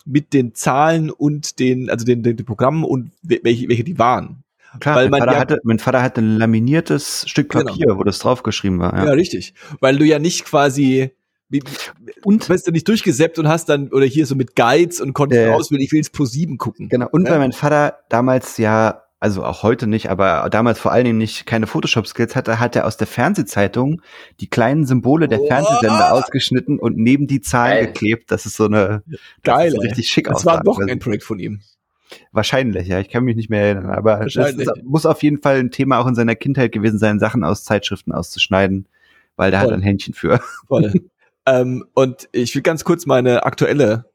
mit 0.04 0.32
den 0.32 0.54
Zahlen 0.54 1.10
und 1.10 1.58
den, 1.58 1.90
also 1.90 2.04
den, 2.04 2.22
den, 2.22 2.36
den 2.36 2.46
Programmen 2.46 2.84
und 2.84 3.12
welche, 3.22 3.68
welche 3.68 3.84
die 3.84 3.98
waren. 3.98 4.42
Klar, 4.80 4.96
Weil 4.96 5.10
mein, 5.10 5.20
Vater 5.20 5.32
ja, 5.32 5.38
hatte, 5.38 5.60
mein 5.64 5.78
Vater 5.78 6.02
hatte 6.02 6.22
ein 6.22 6.38
laminiertes 6.38 7.28
Stück 7.28 7.50
genau. 7.50 7.64
Papier, 7.64 7.86
genau. 7.86 7.98
wo 7.98 8.04
das 8.04 8.18
draufgeschrieben 8.18 8.78
war. 8.78 8.96
Ja. 8.96 9.06
ja, 9.06 9.12
richtig. 9.12 9.54
Weil 9.80 9.98
du 9.98 10.04
ja 10.04 10.18
nicht 10.18 10.44
quasi 10.44 11.10
und 12.24 12.48
bist 12.48 12.66
du 12.66 12.70
nicht 12.70 12.88
durchgesäppt 12.88 13.38
und 13.38 13.46
hast 13.46 13.68
dann 13.68 13.88
oder 13.88 14.06
hier 14.06 14.24
so 14.24 14.34
mit 14.34 14.56
Guides 14.56 15.02
und 15.02 15.12
konntest 15.12 15.42
äh, 15.42 15.50
auswählen, 15.50 15.82
ich 15.82 15.92
will 15.92 15.98
jetzt 15.98 16.12
pro 16.12 16.24
sieben 16.24 16.56
gucken. 16.56 16.88
Genau. 16.88 17.08
Und 17.10 17.26
ja? 17.26 17.32
weil 17.32 17.40
mein 17.40 17.52
Vater 17.52 17.98
damals 18.08 18.56
ja 18.56 19.02
also 19.22 19.44
auch 19.44 19.62
heute 19.62 19.86
nicht, 19.86 20.10
aber 20.10 20.48
damals 20.50 20.80
vor 20.80 20.90
allen 20.90 21.04
Dingen 21.04 21.18
nicht 21.18 21.46
keine 21.46 21.68
Photoshop-Skills 21.68 22.34
hatte, 22.34 22.58
hat 22.58 22.74
er 22.74 22.84
aus 22.86 22.96
der 22.96 23.06
Fernsehzeitung 23.06 24.02
die 24.40 24.48
kleinen 24.48 24.84
Symbole 24.84 25.28
der 25.28 25.40
oh. 25.40 25.46
Fernsehsender 25.46 26.12
ausgeschnitten 26.12 26.80
und 26.80 26.96
neben 26.96 27.28
die 27.28 27.40
Zahlen 27.40 27.84
Geil. 27.84 27.86
geklebt. 27.86 28.32
Das 28.32 28.46
ist 28.46 28.56
so 28.56 28.64
eine 28.64 29.04
geil, 29.44 29.72
richtig 29.78 30.08
schick 30.08 30.28
aus. 30.28 30.38
Das 30.38 30.46
war 30.46 30.58
ein 30.58 30.66
Wochenendprojekt 30.66 31.22
von 31.22 31.38
ihm. 31.38 31.60
Wahrscheinlich, 32.32 32.88
ja. 32.88 32.98
Ich 32.98 33.10
kann 33.10 33.22
mich 33.22 33.36
nicht 33.36 33.48
mehr 33.48 33.62
erinnern. 33.62 33.90
Aber 33.90 34.26
das 34.26 34.56
muss 34.82 35.06
auf 35.06 35.22
jeden 35.22 35.40
Fall 35.40 35.60
ein 35.60 35.70
Thema 35.70 36.00
auch 36.00 36.08
in 36.08 36.16
seiner 36.16 36.34
Kindheit 36.34 36.72
gewesen 36.72 36.98
sein, 36.98 37.20
Sachen 37.20 37.44
aus 37.44 37.62
Zeitschriften 37.62 38.10
auszuschneiden, 38.10 38.88
weil 39.36 39.52
da 39.52 39.60
hat 39.60 39.68
er 39.68 39.74
ein 39.74 39.82
Händchen 39.82 40.14
für. 40.14 40.40
Voll. 40.66 40.92
ähm, 41.46 41.84
und 41.94 42.28
ich 42.32 42.52
will 42.56 42.62
ganz 42.62 42.82
kurz 42.82 43.06
meine 43.06 43.46
aktuelle 43.46 44.11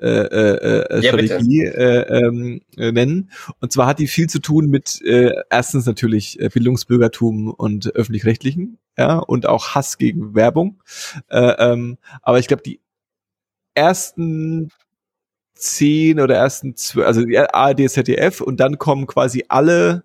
äh, 0.00 0.06
äh, 0.06 0.84
äh, 0.90 1.00
ja, 1.00 1.12
Strategie 1.12 1.64
äh, 1.64 2.24
ähm, 2.24 2.60
äh, 2.76 2.92
nennen. 2.92 3.30
Und 3.60 3.72
zwar 3.72 3.86
hat 3.86 3.98
die 3.98 4.06
viel 4.06 4.28
zu 4.28 4.38
tun 4.40 4.66
mit 4.68 5.00
äh, 5.02 5.32
erstens 5.50 5.86
natürlich 5.86 6.40
äh, 6.40 6.48
Bildungsbürgertum 6.48 7.50
und 7.50 7.94
öffentlich-rechtlichen, 7.94 8.78
ja, 8.96 9.18
und 9.18 9.46
auch 9.46 9.74
Hass 9.74 9.98
gegen 9.98 10.34
Werbung. 10.34 10.82
Äh, 11.28 11.72
ähm, 11.72 11.98
aber 12.22 12.38
ich 12.38 12.48
glaube, 12.48 12.62
die 12.62 12.80
ersten 13.74 14.70
zehn 15.54 16.20
oder 16.20 16.36
ersten 16.36 16.76
zwölf, 16.76 17.06
also 17.06 17.22
ARD, 17.52 17.90
ZDF 17.90 18.40
und 18.40 18.60
dann 18.60 18.78
kommen 18.78 19.06
quasi 19.06 19.44
alle 19.48 20.04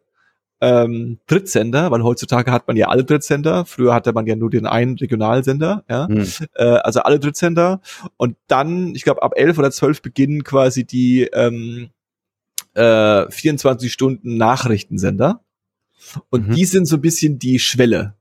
ähm, 0.64 1.20
Drittsender, 1.28 1.92
weil 1.92 2.04
heutzutage 2.04 2.50
hat 2.50 2.68
man 2.68 2.78
ja 2.78 2.88
alle 2.88 3.04
Drittsender. 3.04 3.66
Früher 3.66 3.94
hatte 3.94 4.14
man 4.14 4.26
ja 4.26 4.38
nur 4.38 4.50
den 4.50 4.66
einen 4.66 4.98
Regionalsender, 4.98 5.84
ja. 5.90 6.08
Hm. 6.08 6.26
Äh, 6.56 6.64
also 6.64 7.02
alle 7.02 7.20
Drittsender. 7.20 7.82
Und 8.16 8.38
dann, 8.48 8.96
ich 8.96 9.04
glaube, 9.04 9.24
ab 9.24 9.34
elf 9.36 9.58
oder 9.58 9.72
zwölf 9.72 10.02
beginnen 10.02 10.46
quasi 10.46 10.86
die 10.86 11.24
ähm, 11.34 11.90
äh, 12.76 13.30
24 13.30 13.92
Stunden 13.92 14.38
Nachrichtensender. 14.38 15.42
Und 16.30 16.48
mhm. 16.48 16.56
die 16.56 16.64
sind 16.64 16.86
so 16.86 16.96
ein 16.96 17.02
bisschen 17.02 17.40
die 17.40 17.60
Schwelle. 17.60 18.16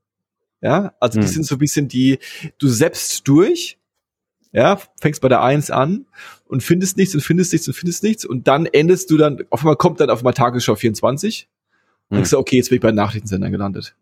Ja, 0.61 0.95
also 0.99 1.20
die 1.20 1.26
hm. 1.26 1.32
sind 1.32 1.47
so 1.47 1.57
ein 1.57 1.59
bisschen 1.59 1.88
die, 1.88 2.18
du 2.59 2.68
selbst 2.68 3.26
durch, 3.26 3.78
ja, 4.53 4.80
fängst 5.01 5.20
bei 5.20 5.28
der 5.28 5.43
Eins 5.43 5.70
an 5.70 6.07
und 6.47 6.62
findest 6.62 6.97
nichts 6.97 7.14
und 7.14 7.20
findest 7.20 7.53
nichts 7.53 7.68
und 7.68 7.74
findest 7.74 8.03
nichts 8.03 8.24
und 8.24 8.47
dann 8.47 8.66
endest 8.66 9.11
du 9.11 9.16
dann, 9.16 9.45
auf 9.51 9.61
einmal 9.61 9.76
kommt 9.76 10.01
dann 10.01 10.11
auf 10.11 10.20
einmal 10.20 10.34
Tagesschau 10.34 10.76
24 10.76 11.49
und 12.12 12.16
denkst 12.16 12.30
du, 12.30 12.38
okay, 12.38 12.56
jetzt 12.56 12.68
bin 12.68 12.76
ich 12.76 12.82
bei 12.82 12.92
Nachrichtensendern 12.92 13.50
gelandet. 13.50 13.94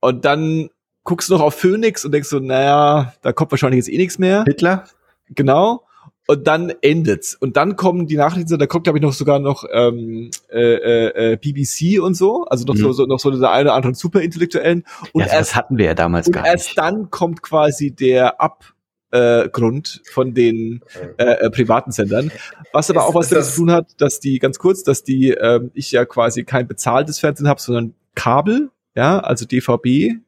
Und 0.00 0.24
dann 0.24 0.70
guckst 1.04 1.28
du 1.28 1.34
noch 1.34 1.42
auf 1.42 1.54
Phoenix 1.54 2.04
und 2.04 2.12
denkst 2.12 2.28
so, 2.28 2.38
naja, 2.38 3.12
da 3.22 3.32
kommt 3.32 3.50
wahrscheinlich 3.50 3.78
jetzt 3.78 3.92
eh 3.92 3.98
nichts 3.98 4.18
mehr. 4.18 4.44
Hitler? 4.46 4.84
Genau. 5.30 5.84
Und 6.26 6.46
dann 6.46 6.72
endet's. 6.80 7.34
Und 7.34 7.56
dann 7.56 7.74
kommen 7.74 8.06
die 8.06 8.16
Nachrichten, 8.16 8.56
da 8.56 8.66
kommt, 8.66 8.84
glaube 8.84 8.98
ich, 8.98 9.02
noch 9.02 9.12
sogar 9.12 9.40
noch 9.40 9.64
ähm, 9.72 10.30
äh, 10.52 11.32
äh, 11.32 11.36
BBC 11.36 12.00
und 12.00 12.14
so, 12.14 12.44
also 12.44 12.64
noch 12.66 12.74
mhm. 12.74 12.78
so, 12.78 12.92
so 12.92 13.06
noch 13.06 13.18
so 13.18 13.32
der 13.32 13.50
eine 13.50 13.64
oder 13.64 13.74
anderen 13.74 13.94
Superintellektuellen. 13.94 14.84
Und 15.12 15.22
ja, 15.22 15.32
erst 15.32 15.56
hatten 15.56 15.76
wir 15.76 15.86
ja 15.86 15.94
damals 15.94 16.30
gar 16.30 16.42
nicht. 16.42 16.52
Erst 16.52 16.78
dann 16.78 17.10
kommt 17.10 17.42
quasi 17.42 17.90
der 17.90 18.40
Ab 18.40 18.74
äh, 19.10 19.48
Grund 19.48 20.02
von 20.10 20.34
den 20.34 20.80
äh, 21.18 21.24
äh, 21.24 21.50
privaten 21.50 21.92
Sendern. 21.92 22.30
Was 22.72 22.90
aber 22.90 23.00
ist, 23.00 23.06
auch 23.06 23.14
was 23.14 23.28
damit 23.28 23.46
zu 23.46 23.56
tun 23.56 23.70
hat, 23.70 24.00
dass 24.00 24.20
die, 24.20 24.38
ganz 24.38 24.58
kurz, 24.58 24.82
dass 24.82 25.02
die, 25.02 25.30
ähm, 25.30 25.70
ich 25.74 25.92
ja 25.92 26.04
quasi 26.04 26.44
kein 26.44 26.66
bezahltes 26.66 27.18
Fernsehen 27.18 27.48
habe, 27.48 27.60
sondern 27.60 27.94
Kabel, 28.14 28.70
ja, 28.94 29.18
also 29.20 29.46
DVB, 29.46 30.20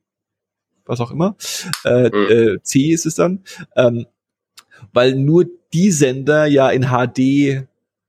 was 0.85 1.01
auch 1.01 1.11
immer, 1.11 1.37
äh, 1.85 2.09
mhm. 2.09 2.57
äh, 2.57 2.63
C 2.63 2.93
ist 2.93 3.07
es 3.07 3.15
dann, 3.15 3.45
ähm, 3.77 4.07
weil 4.93 5.15
nur 5.15 5.47
die 5.73 5.91
Sender 5.91 6.47
ja 6.47 6.71
in 6.71 6.89
HD 6.89 7.67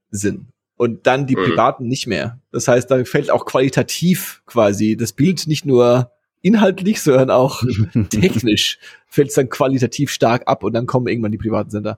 sind 0.09 0.47
und 0.75 1.05
dann 1.07 1.27
die 1.27 1.35
mhm. 1.35 1.43
privaten 1.43 1.87
nicht 1.87 2.07
mehr. 2.07 2.39
Das 2.51 2.67
heißt, 2.67 2.89
da 2.89 3.03
fällt 3.05 3.31
auch 3.31 3.45
qualitativ 3.45 4.41
quasi 4.45 4.97
das 4.97 5.13
Bild 5.13 5.47
nicht 5.47 5.65
nur 5.65 6.11
inhaltlich, 6.43 7.01
sondern 7.01 7.31
auch 7.31 7.63
technisch 8.11 8.77
fällt 9.07 9.29
es 9.29 9.35
dann 9.35 9.49
qualitativ 9.49 10.11
stark 10.11 10.43
ab 10.45 10.63
und 10.63 10.73
dann 10.73 10.85
kommen 10.85 11.07
irgendwann 11.07 11.31
die 11.31 11.37
privaten 11.39 11.71
Sender. 11.71 11.97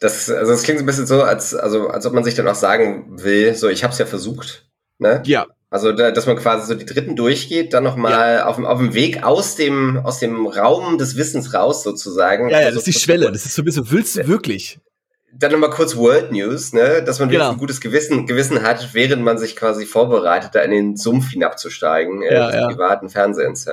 Das, 0.00 0.28
also 0.28 0.50
das 0.50 0.62
klingt 0.64 0.80
so 0.80 0.82
ein 0.82 0.86
bisschen 0.86 1.06
so, 1.06 1.22
als, 1.22 1.54
also, 1.54 1.88
als 1.88 2.04
ob 2.06 2.12
man 2.12 2.24
sich 2.24 2.34
dann 2.34 2.48
auch 2.48 2.56
sagen 2.56 3.22
will, 3.22 3.54
so 3.54 3.68
ich 3.68 3.84
habe 3.84 3.92
es 3.92 3.98
ja 3.98 4.06
versucht. 4.06 4.66
Ne? 4.98 5.22
Ja. 5.24 5.46
Also, 5.68 5.92
da, 5.92 6.10
dass 6.10 6.26
man 6.26 6.36
quasi 6.36 6.66
so 6.66 6.74
die 6.74 6.86
dritten 6.86 7.16
durchgeht, 7.16 7.74
dann 7.74 7.84
nochmal 7.84 8.36
ja. 8.36 8.46
auf, 8.46 8.58
auf 8.58 8.78
dem 8.78 8.94
Weg 8.94 9.24
aus 9.24 9.56
dem, 9.56 9.98
aus 9.98 10.20
dem 10.20 10.46
Raum 10.46 10.96
des 10.96 11.16
Wissens 11.16 11.54
raus 11.54 11.82
sozusagen. 11.82 12.48
Ja, 12.48 12.60
ja, 12.60 12.66
also 12.66 12.78
das 12.78 12.88
ist 12.88 12.96
die 12.96 13.00
Schwelle. 13.00 13.30
Das 13.32 13.44
ist 13.44 13.54
so 13.54 13.62
ein 13.62 13.64
bisschen, 13.64 13.90
willst 13.90 14.16
du 14.16 14.26
wirklich? 14.28 14.78
Dann 15.38 15.52
nochmal 15.52 15.70
kurz 15.70 15.96
World 15.96 16.32
News, 16.32 16.72
ne? 16.72 17.02
dass 17.04 17.18
man 17.18 17.28
genau. 17.28 17.50
ein 17.50 17.58
gutes 17.58 17.80
Gewissen, 17.80 18.26
Gewissen 18.26 18.62
hat, 18.62 18.94
während 18.94 19.22
man 19.22 19.38
sich 19.38 19.56
quasi 19.56 19.86
vorbereitet, 19.86 20.54
da 20.54 20.60
in 20.60 20.70
den 20.70 20.96
Sumpf 20.96 21.30
hinabzusteigen, 21.30 22.22
ja, 22.22 22.50
äh, 22.50 22.56
ja. 22.56 22.68
privaten 22.68 23.08
Fernsehens. 23.08 23.66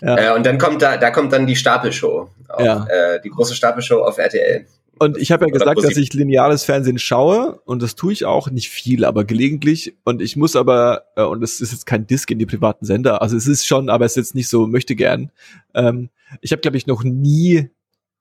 Ja. 0.00 0.16
Äh, 0.16 0.36
und 0.36 0.44
dann 0.44 0.58
kommt 0.58 0.82
da, 0.82 0.96
da 0.96 1.10
kommt 1.10 1.32
dann 1.32 1.46
die 1.46 1.56
Stapelshow, 1.56 2.28
auf, 2.48 2.64
ja. 2.64 2.86
äh, 2.86 3.20
die 3.20 3.30
große 3.30 3.54
Stapelshow 3.54 4.02
auf 4.02 4.18
RTL. 4.18 4.66
Und 5.00 5.16
ich 5.16 5.30
habe 5.30 5.46
ja 5.46 5.52
gesagt, 5.52 5.82
dass 5.82 5.96
ich 5.96 6.12
lineares 6.12 6.64
Fernsehen 6.64 6.98
schaue 6.98 7.60
und 7.64 7.82
das 7.82 7.94
tue 7.94 8.12
ich 8.12 8.24
auch 8.24 8.50
nicht 8.50 8.68
viel, 8.68 9.04
aber 9.04 9.24
gelegentlich. 9.24 9.94
Und 10.04 10.20
ich 10.20 10.36
muss 10.36 10.56
aber, 10.56 11.04
äh, 11.14 11.22
und 11.22 11.40
das 11.40 11.60
ist 11.60 11.72
jetzt 11.72 11.86
kein 11.86 12.06
Disk 12.06 12.30
in 12.30 12.38
die 12.38 12.46
privaten 12.46 12.84
Sender, 12.84 13.22
also 13.22 13.36
es 13.36 13.46
ist 13.46 13.66
schon, 13.66 13.90
aber 13.90 14.04
es 14.04 14.12
ist 14.12 14.16
jetzt 14.16 14.34
nicht 14.34 14.48
so 14.48 14.66
möchte 14.66 14.96
gern. 14.96 15.30
Ähm, 15.74 16.10
ich 16.40 16.50
habe, 16.52 16.60
glaube 16.60 16.76
ich, 16.76 16.86
noch 16.86 17.04
nie 17.04 17.70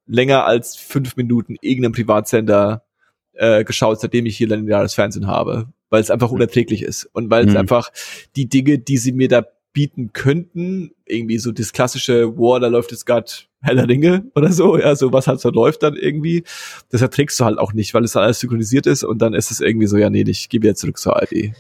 länger 0.07 0.45
als 0.45 0.75
fünf 0.75 1.15
Minuten 1.15 1.55
irgendeinem 1.61 1.93
Privatsender 1.93 2.83
äh, 3.33 3.63
geschaut, 3.63 4.01
seitdem 4.01 4.25
ich 4.25 4.37
hier 4.37 4.47
lineares 4.47 4.93
Fernsehen 4.93 5.27
habe, 5.27 5.67
weil 5.89 6.01
es 6.01 6.11
einfach 6.11 6.31
unerträglich 6.31 6.83
ist 6.83 7.05
und 7.13 7.29
weil 7.29 7.45
es 7.45 7.51
mhm. 7.51 7.57
einfach 7.57 7.91
die 8.35 8.49
Dinge, 8.49 8.79
die 8.79 8.97
sie 8.97 9.11
mir 9.11 9.27
da 9.27 9.45
bieten 9.73 10.11
könnten, 10.11 10.91
irgendwie 11.05 11.37
so 11.37 11.51
das 11.51 11.71
klassische, 11.71 12.35
wow, 12.37 12.59
da 12.59 12.67
läuft 12.67 12.91
jetzt 12.91 13.05
gerade 13.05 13.31
heller 13.61 13.85
Dinge 13.85 14.23
oder 14.35 14.51
so, 14.51 14.77
ja, 14.77 14.95
so 14.95 15.13
was 15.13 15.27
halt 15.27 15.39
so 15.39 15.49
läuft 15.51 15.83
dann 15.83 15.95
irgendwie, 15.95 16.43
das 16.89 17.01
erträgst 17.03 17.39
du 17.39 17.45
halt 17.45 17.59
auch 17.59 17.73
nicht, 17.73 17.93
weil 17.93 18.03
es 18.03 18.13
dann 18.13 18.23
alles 18.23 18.39
synchronisiert 18.39 18.87
ist 18.87 19.03
und 19.03 19.19
dann 19.21 19.35
ist 19.35 19.51
es 19.51 19.61
irgendwie 19.61 19.85
so, 19.87 19.97
ja, 19.97 20.09
nee, 20.09 20.23
ich 20.27 20.49
gehe 20.49 20.61
wieder 20.63 20.73
zurück 20.73 20.97
zur 20.97 21.15
ARD. 21.15 21.51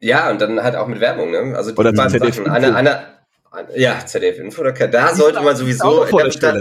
Ja, 0.00 0.30
und 0.30 0.40
dann 0.40 0.62
halt 0.62 0.76
auch 0.76 0.86
mit 0.86 1.00
Werbung, 1.00 1.30
ne? 1.30 1.54
Also 1.56 1.70
die 1.70 1.78
oder 1.78 1.94
ZDF 1.94 2.34
Sachen, 2.34 2.50
eine, 2.50 2.74
eine, 2.74 3.02
ja, 3.74 4.04
ZDF 4.04 4.38
Info, 4.38 4.62
da 4.62 5.14
sollte 5.14 5.40
man 5.40 5.56
sowieso, 5.56 6.04
da, 6.40 6.58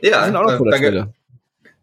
ja, 0.00 0.30
danke. 0.30 1.12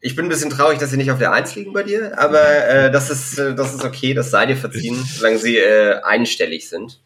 Ich 0.06 0.18
bin 0.18 0.26
ein 0.26 0.30
bisschen 0.30 0.50
traurig, 0.50 0.80
dass 0.80 0.90
sie 0.90 0.98
nicht 0.98 1.12
auf 1.12 1.20
der 1.20 1.32
Eins 1.32 1.56
liegen 1.56 1.72
bei 1.72 1.84
dir, 1.84 2.20
aber 2.20 2.68
äh, 2.68 2.92
das 2.92 3.10
ist 3.10 3.40
äh, 3.40 3.56
das 3.56 3.74
ist 3.74 3.86
okay, 3.86 4.14
das 4.14 4.32
sei 4.32 4.46
dir 4.46 4.58
verziehen, 4.58 5.02
solange 5.02 5.38
sie 5.38 5.58
äh, 5.58 6.02
einstellig 6.04 6.68
sind. 6.68 7.00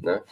Ne? 0.00 0.22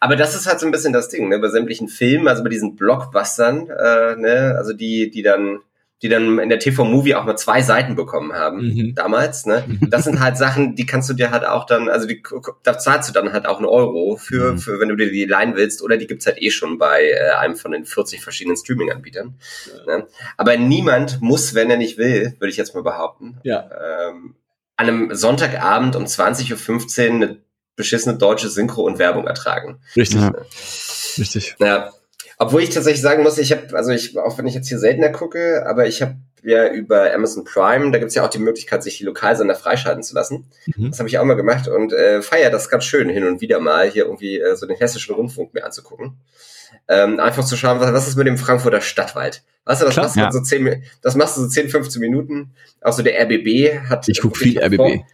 Aber 0.00 0.16
das 0.16 0.34
ist 0.34 0.46
halt 0.46 0.60
so 0.60 0.66
ein 0.66 0.72
bisschen 0.72 0.94
das 0.94 1.10
Ding, 1.10 1.28
ne? 1.28 1.38
bei 1.38 1.48
sämtlichen 1.48 1.88
Filmen, 1.88 2.26
also 2.26 2.42
bei 2.42 2.48
diesen 2.48 2.74
Blockbustern, 2.74 3.68
äh, 3.68 4.16
ne? 4.16 4.54
also 4.56 4.72
die 4.72 5.10
die 5.10 5.20
dann 5.20 5.60
die 6.02 6.08
dann 6.08 6.38
in 6.38 6.48
der 6.48 6.60
TV-Movie 6.60 7.16
auch 7.16 7.24
mal 7.24 7.36
zwei 7.36 7.60
Seiten 7.60 7.96
bekommen 7.96 8.32
haben, 8.32 8.68
mhm. 8.68 8.94
damals, 8.94 9.46
ne? 9.46 9.64
Das 9.88 10.04
sind 10.04 10.20
halt 10.20 10.36
Sachen, 10.36 10.76
die 10.76 10.86
kannst 10.86 11.08
du 11.10 11.14
dir 11.14 11.30
halt 11.30 11.44
auch 11.44 11.66
dann, 11.66 11.88
also 11.88 12.06
die, 12.06 12.22
da 12.62 12.78
zahlst 12.78 13.08
du 13.08 13.12
dann 13.12 13.32
halt 13.32 13.46
auch 13.46 13.56
einen 13.56 13.66
Euro 13.66 14.16
für, 14.16 14.52
mhm. 14.52 14.58
für 14.58 14.78
wenn 14.78 14.88
du 14.88 14.96
dir 14.96 15.10
die 15.10 15.24
leihen 15.24 15.56
willst, 15.56 15.82
oder 15.82 15.96
die 15.96 16.06
gibt's 16.06 16.26
halt 16.26 16.40
eh 16.40 16.50
schon 16.50 16.78
bei 16.78 17.10
äh, 17.10 17.30
einem 17.38 17.56
von 17.56 17.72
den 17.72 17.84
40 17.84 18.22
verschiedenen 18.22 18.56
Streaming-Anbietern. 18.56 19.38
Ja. 19.86 19.98
Ne? 19.98 20.06
Aber 20.36 20.56
niemand 20.56 21.20
muss, 21.20 21.54
wenn 21.54 21.70
er 21.70 21.78
nicht 21.78 21.98
will, 21.98 22.34
würde 22.38 22.50
ich 22.50 22.56
jetzt 22.56 22.74
mal 22.74 22.82
behaupten, 22.82 23.38
ja. 23.42 23.68
ähm, 24.08 24.34
an 24.76 24.86
einem 24.86 25.14
Sonntagabend 25.14 25.96
um 25.96 26.04
20.15 26.04 27.08
Uhr 27.08 27.14
eine 27.14 27.36
beschissene 27.74 28.16
deutsche 28.16 28.48
Synchro 28.48 28.82
und 28.82 28.98
Werbung 28.98 29.26
ertragen. 29.26 29.80
Richtig. 29.96 30.20
Ja. 30.20 30.32
Richtig. 31.18 31.56
Ja, 31.58 31.90
obwohl 32.38 32.62
ich 32.62 32.70
tatsächlich 32.70 33.02
sagen 33.02 33.22
muss, 33.22 33.36
ich 33.38 33.52
habe, 33.52 33.76
also 33.76 33.90
ich, 33.90 34.16
auch 34.16 34.38
wenn 34.38 34.46
ich 34.46 34.54
jetzt 34.54 34.68
hier 34.68 34.78
seltener 34.78 35.10
gucke, 35.10 35.66
aber 35.66 35.86
ich 35.86 36.02
habe 36.02 36.16
ja 36.42 36.68
über 36.68 37.12
Amazon 37.12 37.44
Prime, 37.44 37.90
da 37.90 37.98
gibt's 37.98 38.14
ja 38.14 38.24
auch 38.24 38.30
die 38.30 38.38
Möglichkeit, 38.38 38.82
sich 38.82 38.98
die 38.98 39.04
Lokalsender 39.04 39.56
freischalten 39.56 40.04
zu 40.04 40.14
lassen. 40.14 40.46
Mhm. 40.66 40.90
Das 40.90 41.00
habe 41.00 41.08
ich 41.08 41.18
auch 41.18 41.24
mal 41.24 41.34
gemacht 41.34 41.66
und 41.66 41.92
äh, 41.92 42.22
feier 42.22 42.50
das 42.50 42.70
ganz 42.70 42.84
schön, 42.84 43.08
hin 43.08 43.26
und 43.26 43.40
wieder 43.40 43.58
mal 43.58 43.90
hier 43.90 44.04
irgendwie 44.04 44.38
äh, 44.38 44.54
so 44.54 44.66
den 44.66 44.76
hessischen 44.76 45.14
Rundfunk 45.16 45.52
mir 45.52 45.64
anzugucken. 45.64 46.16
Ähm, 46.86 47.18
einfach 47.18 47.44
zu 47.44 47.56
schauen, 47.56 47.80
was, 47.80 47.92
was 47.92 48.08
ist 48.08 48.16
mit 48.16 48.26
dem 48.26 48.38
Frankfurter 48.38 48.80
Stadtwald? 48.80 49.42
Weißt 49.64 49.82
du, 49.82 49.86
das 49.86 49.94
Klar, 49.94 50.06
machst 50.06 50.16
du 50.16 50.20
ja. 50.20 50.32
so 50.32 50.40
zehn, 50.40 50.84
das 51.02 51.16
machst 51.16 51.36
du 51.36 51.42
so 51.42 51.48
10, 51.48 51.68
15 51.68 52.00
Minuten. 52.00 52.54
Auch 52.80 52.92
so 52.92 53.02
der 53.02 53.20
RBB 53.20 53.88
hat. 53.88 54.08
Ich 54.08 54.20
gucke 54.20 54.38
viel 54.38 54.58
RBB. 54.58 54.76
Vor, 54.76 55.06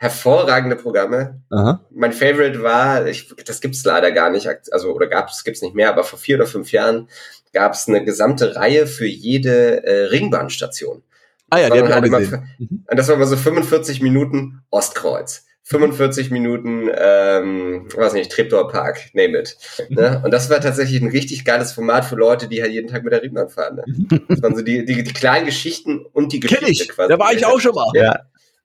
hervorragende 0.00 0.76
Programme. 0.76 1.42
Aha. 1.50 1.84
Mein 1.90 2.14
Favorite 2.14 2.62
war, 2.62 3.06
ich, 3.06 3.34
das 3.44 3.60
gibt's 3.60 3.84
leider 3.84 4.10
gar 4.12 4.30
nicht, 4.30 4.48
also 4.72 4.94
oder 4.94 5.06
gab's, 5.06 5.44
gibt's 5.44 5.60
nicht 5.60 5.74
mehr, 5.74 5.90
aber 5.90 6.04
vor 6.04 6.18
vier 6.18 6.36
oder 6.36 6.46
fünf 6.46 6.72
Jahren 6.72 7.08
gab 7.52 7.74
es 7.74 7.86
eine 7.86 8.02
gesamte 8.02 8.56
Reihe 8.56 8.86
für 8.86 9.06
jede 9.06 9.84
äh, 9.84 10.04
Ringbahnstation. 10.06 11.02
Ah 11.50 11.58
ja, 11.58 11.68
die 11.68 11.80
haben 11.80 11.92
halt 11.92 12.02
wir 12.02 12.08
immer, 12.08 12.20
gesehen. 12.20 12.48
mhm. 12.58 12.84
Und 12.90 12.96
das 12.96 13.08
war 13.08 13.16
immer 13.16 13.26
so 13.26 13.36
45 13.36 14.00
Minuten 14.00 14.62
Ostkreuz. 14.70 15.44
45 15.64 16.30
Minuten, 16.30 16.90
ähm, 16.96 17.86
weiß 17.94 18.14
nicht, 18.14 18.32
Treptower 18.32 18.68
Park, 18.68 19.10
name 19.12 19.38
it. 19.38 19.56
Ne? 19.90 20.20
Und 20.24 20.32
das 20.32 20.48
war 20.50 20.60
tatsächlich 20.60 21.00
ein 21.00 21.10
richtig 21.10 21.44
geiles 21.44 21.72
Format 21.72 22.06
für 22.06 22.16
Leute, 22.16 22.48
die 22.48 22.62
halt 22.62 22.72
jeden 22.72 22.88
Tag 22.88 23.04
mit 23.04 23.12
der 23.12 23.22
Riemenbahn 23.22 23.50
fahren. 23.50 23.76
Ne? 23.76 23.84
Mhm. 23.86 24.22
Das 24.28 24.42
waren 24.42 24.56
so 24.56 24.62
die, 24.62 24.84
die, 24.84 25.02
die 25.02 25.12
kleinen 25.12 25.44
Geschichten 25.44 26.06
und 26.12 26.32
die 26.32 26.40
Kenn 26.40 26.60
Geschichte 26.60 26.84
ich, 26.84 26.88
quasi. 26.88 27.10
da 27.10 27.18
war 27.18 27.32
ich 27.32 27.44
auch 27.44 27.60
schon 27.60 27.74
mal. 27.74 27.90
Ja. 27.94 28.18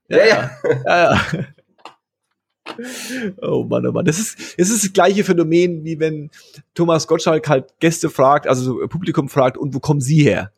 Ja, 0.08 0.26
ja. 0.26 0.52
ja. 0.86 1.22
Oh 3.42 3.64
Mann, 3.64 3.86
oh 3.86 3.92
Mann. 3.92 4.06
Das 4.06 4.20
ist, 4.20 4.60
das 4.60 4.70
ist 4.70 4.84
das 4.84 4.94
gleiche 4.94 5.24
Phänomen, 5.24 5.84
wie 5.84 6.00
wenn 6.00 6.32
Thomas 6.74 7.08
Gottschalk 7.08 7.48
halt 7.48 7.80
Gäste 7.80 8.10
fragt, 8.10 8.48
also 8.48 8.64
so 8.64 8.88
Publikum 8.88 9.30
fragt, 9.30 9.58
und 9.58 9.74
wo 9.74 9.80
kommen 9.80 10.02
Sie 10.02 10.24
her? 10.24 10.52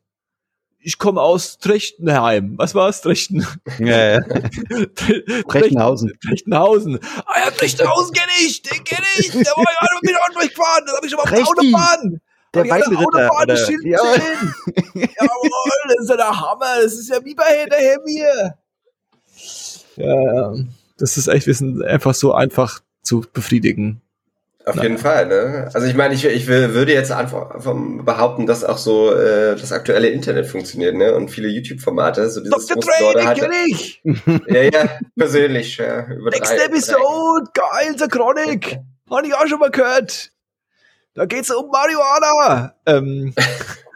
Ich 0.79 0.97
komme 0.97 1.21
aus 1.21 1.57
Trechtenheim. 1.57 2.53
Was 2.57 2.73
war's? 2.73 3.01
Trechten. 3.01 3.45
Ja, 3.77 4.19
ja. 4.19 4.21
Trechtenhausen. 5.49 6.13
Trechtenhausen. 6.25 6.99
Ah 7.25 7.39
ja, 7.43 7.51
Trechtenhausen 7.51 8.13
kenne 8.13 8.31
ich, 8.45 8.61
den 8.61 8.83
kenne 8.85 9.05
ich. 9.19 9.31
Der 9.31 9.41
war 9.43 9.65
ja 9.65 9.87
mit 10.01 10.09
dem 10.09 10.15
Auto 10.15 10.39
durchgefahren. 10.39 10.83
Das 10.85 10.95
habe 10.95 11.05
ich 11.05 11.11
schon 11.11 11.17
mal 11.17 11.23
auf 11.23 11.29
der. 11.29 11.45
Autobahn. 11.45 12.21
Der 12.53 12.63
ich 12.63 12.71
Weinritter. 12.71 13.29
Autobahn 13.29 13.47
Ja. 13.83 13.99
Jawohl, 15.19 15.71
das 15.87 16.03
ist 16.03 16.09
ja 16.09 16.15
der 16.15 16.39
Hammer. 16.39 16.81
Das 16.81 16.93
ist 16.93 17.09
ja 17.09 17.25
wie 17.25 17.35
bei 17.35 17.65
der 17.65 17.99
hier. 18.05 18.57
Ja, 19.97 20.33
ja. 20.33 20.53
Das 20.97 21.17
ist 21.17 21.27
echt, 21.27 21.47
wir 21.47 21.53
sind 21.53 21.83
einfach 21.83 22.13
so 22.13 22.33
einfach 22.33 22.79
zu 23.03 23.23
befriedigen. 23.33 24.01
Auf 24.65 24.75
Na. 24.75 24.83
jeden 24.83 24.97
Fall, 24.97 25.27
ne? 25.27 25.69
Also 25.73 25.87
ich 25.87 25.95
meine, 25.95 26.13
ich, 26.13 26.25
ich 26.25 26.45
will- 26.47 26.73
würde 26.73 26.91
jetzt 26.91 27.11
einfach, 27.11 27.55
behaupten, 28.03 28.47
dass 28.47 28.65
auch 28.65 28.77
so 28.77 29.13
äh, 29.13 29.55
das 29.55 29.71
aktuelle 29.71 30.09
Internet 30.09 30.45
funktioniert, 30.45 30.93
ne? 30.93 31.15
Und 31.15 31.29
viele 31.29 31.47
YouTube-Formate, 31.47 32.29
so 32.29 32.41
dieses 32.41 32.65
Dr. 32.65 32.81
Dre, 32.81 33.25
halt, 33.25 33.49
ich. 33.67 34.01
ja, 34.47 34.63
ja, 34.63 34.89
persönlich, 35.15 35.77
ja, 35.77 36.05
über 36.07 36.31
Next 36.31 36.51
drei, 36.51 36.65
Episode, 36.65 37.49
geil, 37.53 37.95
The 37.97 38.07
Chronic. 38.07 38.79
Hab 39.09 39.23
ich 39.25 39.33
auch 39.33 39.47
schon 39.47 39.59
mal 39.59 39.71
gehört. 39.71 40.31
Da 41.13 41.25
geht's 41.25 41.49
um 41.49 41.69
Marihuana. 41.71 42.73
Ähm. 42.85 43.33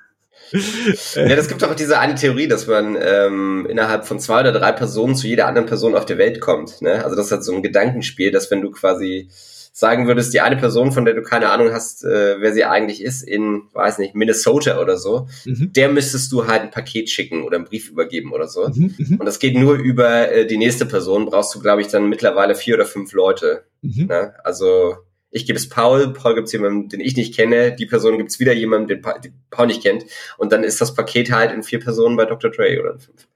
Ja, 1.15 1.35
das 1.35 1.47
gibt 1.47 1.63
auch 1.63 1.75
diese 1.75 1.99
eine 1.99 2.15
Theorie, 2.15 2.47
dass 2.47 2.67
man 2.67 2.97
ähm, 2.99 3.65
innerhalb 3.69 4.05
von 4.05 4.19
zwei 4.19 4.41
oder 4.41 4.51
drei 4.51 4.71
Personen 4.71 5.15
zu 5.15 5.27
jeder 5.27 5.47
anderen 5.47 5.67
Person 5.67 5.95
auf 5.95 6.05
der 6.05 6.17
Welt 6.17 6.41
kommt, 6.41 6.81
ne? 6.81 7.03
Also 7.03 7.15
das 7.15 7.27
ist 7.27 7.31
halt 7.31 7.43
so 7.43 7.53
ein 7.53 7.63
Gedankenspiel, 7.63 8.31
dass 8.31 8.51
wenn 8.51 8.61
du 8.61 8.71
quasi 8.71 9.29
sagen 9.73 10.07
würdest, 10.07 10.33
die 10.33 10.41
eine 10.41 10.57
Person, 10.57 10.91
von 10.91 11.05
der 11.05 11.13
du 11.13 11.21
keine 11.21 11.49
Ahnung 11.49 11.71
hast, 11.71 12.03
äh, 12.03 12.39
wer 12.39 12.53
sie 12.53 12.65
eigentlich 12.65 13.01
ist, 13.01 13.23
in, 13.23 13.63
weiß 13.73 13.99
nicht, 13.99 14.15
Minnesota 14.15 14.79
oder 14.81 14.97
so, 14.97 15.27
mhm, 15.45 15.71
der 15.73 15.89
müsstest 15.89 16.31
du 16.31 16.47
halt 16.47 16.61
ein 16.61 16.71
Paket 16.71 17.09
schicken 17.09 17.43
oder 17.43 17.55
einen 17.55 17.65
Brief 17.65 17.89
übergeben 17.89 18.33
oder 18.33 18.47
so. 18.47 18.67
mhm, 18.67 18.95
mhm, 18.97 19.17
Und 19.17 19.25
das 19.25 19.39
geht 19.39 19.57
nur 19.57 19.75
über 19.75 20.31
äh, 20.31 20.45
die 20.45 20.57
nächste 20.57 20.85
Person, 20.85 21.25
brauchst 21.25 21.55
du, 21.55 21.59
glaube 21.59 21.81
ich, 21.81 21.87
dann 21.87 22.09
mittlerweile 22.09 22.55
vier 22.55 22.75
oder 22.75 22.85
fünf 22.85 23.13
Leute. 23.13 23.63
mhm. 23.81 24.07
Ne? 24.07 24.33
Also 24.43 24.97
ich 25.31 25.45
gebe 25.45 25.57
es 25.57 25.69
Paul, 25.69 26.13
Paul 26.13 26.35
gibt 26.35 26.47
es 26.47 26.53
jemanden, 26.53 26.89
den 26.89 26.99
ich 26.99 27.15
nicht 27.15 27.33
kenne, 27.35 27.73
die 27.73 27.85
Person 27.85 28.17
gibt 28.17 28.29
es 28.31 28.39
wieder 28.39 28.53
jemanden, 28.53 28.87
den, 28.89 29.01
Pa- 29.01 29.17
den 29.17 29.33
Paul 29.49 29.67
nicht 29.67 29.81
kennt. 29.81 30.03
Und 30.37 30.51
dann 30.51 30.63
ist 30.63 30.81
das 30.81 30.93
Paket 30.93 31.31
halt 31.31 31.51
in 31.51 31.63
vier 31.63 31.79
Personen 31.79 32.17
bei 32.17 32.25
Dr. 32.25 32.51
Dre 32.51 32.79
oder 32.81 32.93
in 32.93 32.99
fünf. 32.99 33.27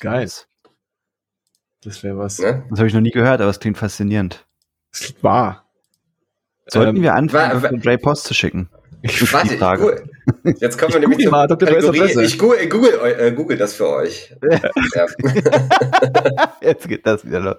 Geil. 0.00 0.28
Das 1.82 2.02
wäre 2.02 2.16
was. 2.18 2.38
Ne? 2.38 2.64
Das 2.70 2.78
habe 2.78 2.88
ich 2.88 2.94
noch 2.94 3.00
nie 3.02 3.10
gehört, 3.10 3.40
aber 3.40 3.50
es 3.50 3.60
klingt 3.60 3.76
faszinierend. 3.78 4.46
Das 4.90 5.14
war. 5.22 5.68
Sollten 6.66 6.96
Ähm, 6.96 7.02
wir 7.02 7.14
anfangen, 7.14 7.60
Dr. 7.60 7.78
Dre 7.78 7.98
Post 7.98 8.24
zu 8.24 8.32
schicken? 8.34 8.70
Warte, 9.32 9.52
ich 9.54 9.58
Frage. 9.60 9.82
google. 9.82 10.10
Jetzt 10.58 10.78
kommen 10.78 10.92
wir 10.92 11.00
Ich 11.00 11.08
nämlich 11.08 11.18
google 11.18 11.24
zur 11.24 11.32
mal 11.32 11.46
Dr. 11.46 11.68
Dre's 11.68 11.84
Kategorie. 11.84 12.00
Adresse. 12.00 12.24
Ich 12.24 12.38
google, 12.38 12.68
google, 12.68 13.16
äh, 13.18 13.32
google 13.32 13.56
das 13.56 13.74
für 13.74 13.88
euch. 13.88 14.34
ja. 14.94 15.06
Jetzt 16.62 16.88
geht 16.88 17.06
das 17.06 17.24
wieder 17.24 17.40
los. 17.40 17.56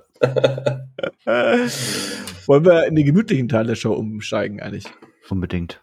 Wollen 2.47 2.65
wir 2.65 2.85
in 2.85 2.95
den 2.95 3.05
gemütlichen 3.05 3.49
Teil 3.49 3.67
der 3.67 3.75
Show 3.75 3.93
umsteigen 3.93 4.61
eigentlich? 4.61 4.85
Unbedingt. 5.29 5.81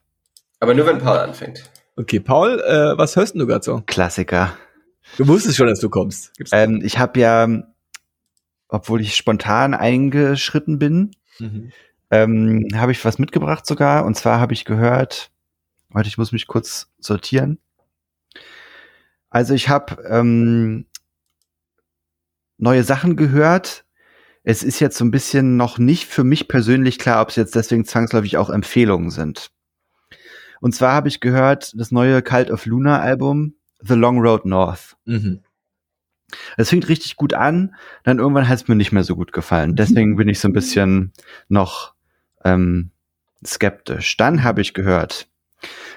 Aber 0.61 0.74
nur 0.74 0.87
wenn 0.87 0.99
Paul 0.99 1.18
anfängt. 1.18 1.70
Okay, 1.97 2.20
Paul, 2.20 2.61
äh, 2.61 2.97
was 2.97 3.16
hörst 3.16 3.35
denn 3.35 3.41
du 3.41 3.47
gerade 3.47 3.64
so? 3.64 3.83
Klassiker. 3.87 4.57
Du 5.18 5.26
wusstest 5.28 5.57
schon, 5.57 5.66
dass 5.66 5.80
du 5.80 5.91
kommst. 5.91 6.35
Gibt's 6.37 6.53
Ähm, 6.55 6.80
ich 6.85 6.99
habe 6.99 7.20
ja, 7.20 7.49
obwohl 8.68 9.01
ich 9.01 9.16
spontan 9.16 9.74
eingeschritten 9.74 10.78
bin, 10.78 11.11
mhm. 11.39 11.72
ähm, 12.11 12.68
habe 12.74 12.93
ich 12.93 13.05
was 13.05 13.18
mitgebracht 13.18 13.66
sogar. 13.66 14.07
Und 14.07 14.16
zwar 14.16 14.41
habe 14.41 14.55
ich 14.55 14.64
gehört, 14.64 15.32
warte, 15.93 16.09
ich 16.09 16.18
muss 16.18 16.32
mich 16.32 16.47
kurz 16.47 16.90
sortieren. 16.99 17.59
Also 19.30 19.55
ich 19.55 19.68
habe 19.68 20.03
ähm, 20.09 20.86
neue 22.59 22.84
Sachen 22.84 23.16
gehört. 23.16 23.84
Es 24.45 24.62
ist 24.62 24.80
jetzt 24.80 24.99
so 24.99 25.05
ein 25.05 25.11
bisschen 25.11 25.57
noch 25.57 25.78
nicht 25.78 26.07
für 26.07 26.24
mich 26.24 26.49
persönlich 26.49 26.99
klar, 26.99 27.22
ob 27.22 27.30
es 27.30 27.36
jetzt 27.36 27.55
deswegen 27.55 27.84
zwangsläufig 27.84 28.36
auch 28.36 28.51
Empfehlungen 28.51 29.11
sind. 29.11 29.51
Und 30.61 30.74
zwar 30.74 30.93
habe 30.93 31.09
ich 31.09 31.20
gehört, 31.20 31.72
das 31.76 31.90
neue 31.90 32.22
Cult 32.22 32.51
of 32.51 32.66
Luna 32.66 33.01
Album, 33.01 33.55
The 33.80 33.95
Long 33.95 34.20
Road 34.20 34.45
North. 34.45 34.97
Mhm. 35.07 35.40
Es 36.57 36.70
fängt 36.70 36.88
richtig 36.88 37.16
gut 37.16 37.34
an, 37.34 37.74
dann 38.05 38.18
irgendwann 38.18 38.49
hat 38.49 38.57
es 38.57 38.68
mir 38.68 38.76
nicht 38.76 38.93
mehr 38.93 39.05
so 39.05 39.16
gut 39.16 39.32
gefallen. 39.32 39.76
Deswegen 39.76 40.16
bin 40.16 40.28
ich 40.28 40.40
so 40.40 40.49
ein 40.49 40.53
bisschen 40.53 41.12
noch 41.49 41.95
ähm, 42.45 42.90
skeptisch. 43.45 44.16
Dann 44.16 44.43
habe 44.43 44.61
ich 44.61 44.72
gehört 44.72 45.28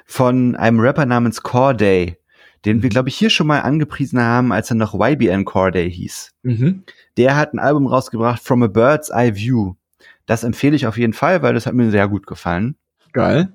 von 0.06 0.56
einem 0.56 0.80
Rapper 0.80 1.06
namens 1.06 1.42
Corday, 1.42 2.18
den 2.64 2.82
wir, 2.82 2.90
glaube 2.90 3.10
ich, 3.10 3.16
hier 3.18 3.30
schon 3.30 3.48
mal 3.48 3.60
angepriesen 3.62 4.20
haben, 4.22 4.52
als 4.52 4.70
er 4.72 4.76
noch 4.76 4.94
YBN 5.00 5.46
Corday 5.46 5.92
hieß. 5.92 6.32
Mhm. 6.44 6.84
Der 7.18 7.36
hat 7.36 7.54
ein 7.54 7.60
Album 7.60 7.88
rausgebracht, 7.88 8.42
From 8.42 8.64
a 8.64 8.68
Bird's 8.68 9.10
Eye 9.10 9.36
View. 9.36 9.74
Das 10.26 10.44
empfehle 10.44 10.76
ich 10.76 10.88
auf 10.88 10.98
jeden 10.98 11.14
Fall, 11.14 11.42
weil 11.42 11.54
das 11.54 11.66
hat 11.66 11.74
mir 11.74 11.92
sehr 11.92 12.08
gut 12.08 12.26
gefallen. 12.28 12.76
Geil. 13.14 13.50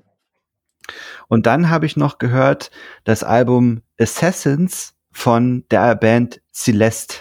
Und 1.28 1.46
dann 1.46 1.68
habe 1.70 1.86
ich 1.86 1.96
noch 1.96 2.18
gehört 2.18 2.70
das 3.04 3.22
Album 3.24 3.82
Assassins 3.98 4.94
von 5.12 5.64
der 5.70 5.94
Band 5.94 6.40
Celeste. 6.52 7.18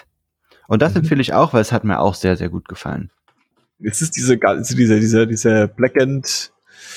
Und 0.68 0.82
das 0.82 0.92
Mhm. 0.94 1.00
empfehle 1.00 1.20
ich 1.20 1.32
auch, 1.34 1.52
weil 1.52 1.60
es 1.62 1.72
hat 1.72 1.84
mir 1.84 1.98
auch 2.00 2.14
sehr, 2.14 2.36
sehr 2.36 2.48
gut 2.48 2.68
gefallen. 2.68 3.10
Es 3.82 4.02
ist 4.02 4.16
diese, 4.16 4.36
diese, 4.38 5.00
diese, 5.00 5.26
diese 5.26 5.68
Black 5.68 6.00
and, 6.00 6.52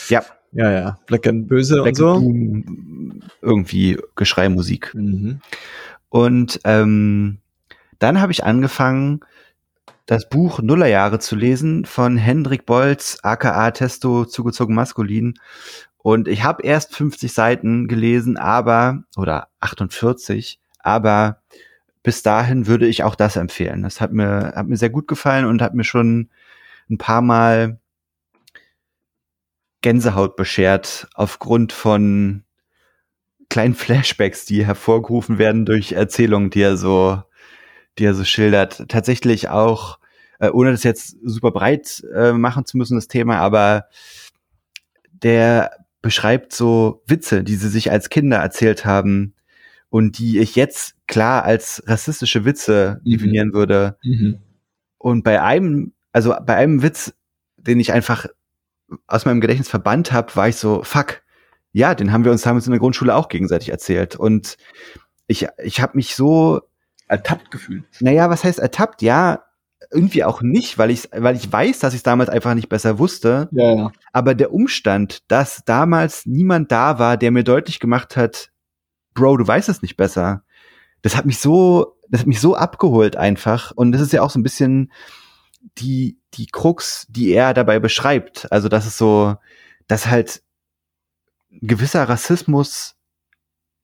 Ja, 0.10 0.24
ja, 0.54 0.72
ja, 0.72 1.00
Black 1.08 1.28
and 1.28 1.48
Böse 1.48 1.76
Black 1.76 1.88
und 1.88 1.96
so. 1.96 2.14
Doom, 2.16 3.22
irgendwie 3.42 3.98
Geschreimusik. 4.16 4.94
Mhm. 4.94 5.40
Und 6.10 6.60
ähm, 6.64 7.40
dann 8.00 8.22
habe 8.22 8.32
ich 8.32 8.44
angefangen, 8.44 9.22
das 10.06 10.28
Buch 10.30 10.62
Nullerjahre 10.62 11.20
zu 11.20 11.36
lesen 11.36 11.86
von 11.86 12.18
Hendrik 12.18 12.66
Bolz, 12.66 13.20
aka 13.24 13.72
Testo, 13.72 14.26
zugezogen 14.26 14.76
maskulin. 14.76 15.36
Und 15.98 16.28
ich 16.28 16.44
habe 16.44 16.64
erst 16.64 16.96
50 16.96 17.32
Seiten 17.32 17.88
gelesen, 17.88 18.38
aber, 18.38 19.04
oder 19.16 19.48
48, 19.62 20.60
aber 20.80 21.42
bis 22.04 22.22
dahin 22.22 22.68
würde 22.68 22.86
ich 22.86 23.04
auch 23.04 23.16
das 23.16 23.38
empfehlen. 23.38 23.84
Das 23.84 24.02
hat 24.02 24.12
mir, 24.12 24.54
hat 24.56 24.68
mir 24.68 24.76
sehr 24.76 24.90
gut 24.90 25.08
gefallen 25.08 25.46
und 25.46 25.62
hat 25.62 25.74
mir 25.74 25.86
schon 25.86 26.30
ein 26.90 26.98
paar 26.98 27.22
Mal 27.22 27.80
Gänsehaut 29.84 30.36
beschert 30.36 31.08
aufgrund 31.14 31.72
von 31.74 32.44
kleinen 33.50 33.76
Flashbacks, 33.76 34.46
die 34.46 34.66
hervorgerufen 34.66 35.38
werden 35.38 35.66
durch 35.66 35.92
Erzählungen, 35.92 36.50
die 36.50 36.62
er 36.62 36.78
so, 36.78 37.22
die 38.00 38.06
er 38.06 38.16
so 38.16 38.24
schildert. 38.24 38.86
Tatsächlich 38.90 39.50
auch, 39.50 40.00
äh, 40.40 40.50
ohne 40.50 40.72
das 40.72 40.84
jetzt 40.84 41.18
super 41.24 41.52
breit 41.52 42.04
äh, 42.16 42.32
machen 42.32 42.66
zu 42.66 42.78
müssen, 42.78 42.96
das 42.96 43.08
Thema, 43.08 43.38
aber 43.38 43.86
der 45.12 45.72
beschreibt 46.02 46.54
so 46.54 47.04
Witze, 47.06 47.44
die 47.44 47.56
sie 47.56 47.70
sich 47.70 47.92
als 47.92 48.10
Kinder 48.10 48.38
erzählt 48.38 48.86
haben 48.86 49.36
und 49.90 50.18
die 50.18 50.40
ich 50.40 50.56
jetzt 50.56 50.96
klar 51.08 51.44
als 51.44 51.84
rassistische 51.86 52.46
Witze 52.46 53.02
Mhm. 53.04 53.12
definieren 53.12 53.54
würde. 53.54 53.98
Mhm. 54.04 54.40
Und 54.98 55.24
bei 55.24 55.42
einem, 55.42 55.94
also 56.12 56.34
bei 56.46 56.56
einem 56.56 56.82
Witz, 56.82 57.14
den 57.58 57.80
ich 57.80 57.94
einfach 57.94 58.28
aus 59.08 59.26
meinem 59.26 59.42
Gedächtnis 59.42 59.70
verbannt 59.70 60.12
habe, 60.12 60.36
war 60.36 60.48
ich 60.48 60.58
so, 60.58 60.84
fuck, 60.84 61.22
ja, 61.72 61.96
den 61.96 62.12
haben 62.12 62.24
wir 62.24 62.32
uns 62.32 62.44
damals 62.44 62.68
in 62.68 62.72
der 62.72 62.80
Grundschule 62.80 63.16
auch 63.16 63.30
gegenseitig 63.30 63.70
erzählt. 63.70 64.16
Und 64.16 64.58
ich, 65.28 65.48
ich 65.64 65.82
habe 65.82 65.96
mich 65.96 66.16
so, 66.16 66.62
Ertappt 67.08 67.52
gefühlt. 67.52 67.84
naja, 68.00 68.30
was 68.30 68.44
heißt 68.44 68.60
ertappt? 68.60 69.02
Ja, 69.02 69.44
irgendwie 69.92 70.24
auch 70.24 70.42
nicht, 70.42 70.78
weil 70.78 70.92
ich, 70.92 71.10
weil 71.12 71.36
ich 71.36 71.52
weiß, 71.52 71.80
dass 71.80 71.94
ich 71.94 72.00
es 72.00 72.04
damals 72.04 72.30
einfach 72.30 72.54
nicht 72.54 72.70
besser 72.70 73.00
wusste. 73.00 73.50
Ja, 73.52 73.76
ja. 73.76 73.92
Aber 74.12 74.36
der 74.36 74.54
Umstand, 74.54 75.20
dass 75.30 75.64
damals 75.66 76.26
niemand 76.26 76.72
da 76.72 77.00
war, 77.00 77.18
der 77.18 77.32
mir 77.32 77.44
deutlich 77.44 77.80
gemacht 77.80 78.16
hat, 78.16 78.52
Bro, 79.14 79.38
du 79.38 79.48
weißt 79.48 79.70
es 79.70 79.82
nicht 79.82 79.96
besser, 79.98 80.44
das 81.02 81.16
hat 81.16 81.26
mich 81.26 81.40
so, 81.40 81.98
das 82.10 82.22
hat 82.22 82.28
mich 82.28 82.40
so 82.40 82.56
abgeholt 82.56 83.16
einfach. 83.16 83.72
Und 83.76 83.92
das 83.92 84.02
ist 84.02 84.14
ja 84.14 84.22
auch 84.22 84.32
so 84.32 84.40
ein 84.40 84.44
bisschen 84.44 84.92
die, 85.78 86.18
die 86.34 86.48
Krux, 86.48 87.08
die 87.10 87.32
er 87.32 87.54
dabei 87.54 87.80
beschreibt. 87.80 88.52
Also, 88.52 88.70
dass 88.70 88.86
es 88.86 88.98
so, 88.98 89.36
dass 89.88 90.08
halt 90.08 90.42
ein 91.52 91.68
gewisser 91.68 92.08
Rassismus 92.08 92.96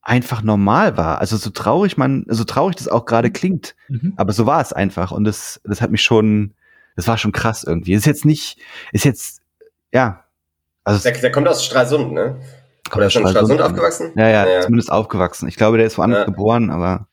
einfach 0.02 0.42
normal 0.42 0.98
war. 0.98 1.20
Also 1.20 1.38
so 1.38 1.50
traurig 1.50 1.98
man, 1.98 2.26
so 2.28 2.44
traurig 2.44 2.76
das 2.76 2.88
auch 2.88 3.06
gerade 3.06 3.32
klingt, 3.32 3.76
mhm. 3.88 4.14
aber 4.18 4.34
so 4.34 4.46
war 4.46 4.62
es 4.62 4.74
einfach 4.74 5.12
und 5.12 5.24
das, 5.24 5.62
das 5.64 5.82
hat 5.82 5.92
mich 5.92 6.02
schon, 6.02 6.54
das 6.96 7.08
war 7.08 7.18
schon 7.18 7.32
krass 7.32 7.64
irgendwie. 7.64 7.94
Ist 7.94 8.06
jetzt 8.06 8.26
nicht, 8.26 8.60
ist 8.92 9.06
jetzt, 9.06 9.42
ja. 9.92 10.24
Also 10.84 11.04
der, 11.04 11.20
der 11.20 11.32
kommt 11.32 11.48
aus 11.48 11.64
Stralsund, 11.64 12.12
ne? 12.12 12.40
Kommt 12.90 12.98
Oder 12.98 13.08
ist 13.08 13.14
schon 13.14 13.24
in 13.24 13.30
Stralsund 13.30 13.62
aufgewachsen? 13.62 14.12
Ja, 14.16 14.30
ja, 14.30 14.48
ja, 14.48 14.62
zumindest 14.62 14.92
aufgewachsen. 14.92 15.48
Ich 15.48 15.58
glaube, 15.58 15.78
der 15.78 15.86
ist 15.86 15.98
woanders 15.98 16.22
ja. 16.22 16.26
geboren, 16.26 16.72
aber 16.72 17.08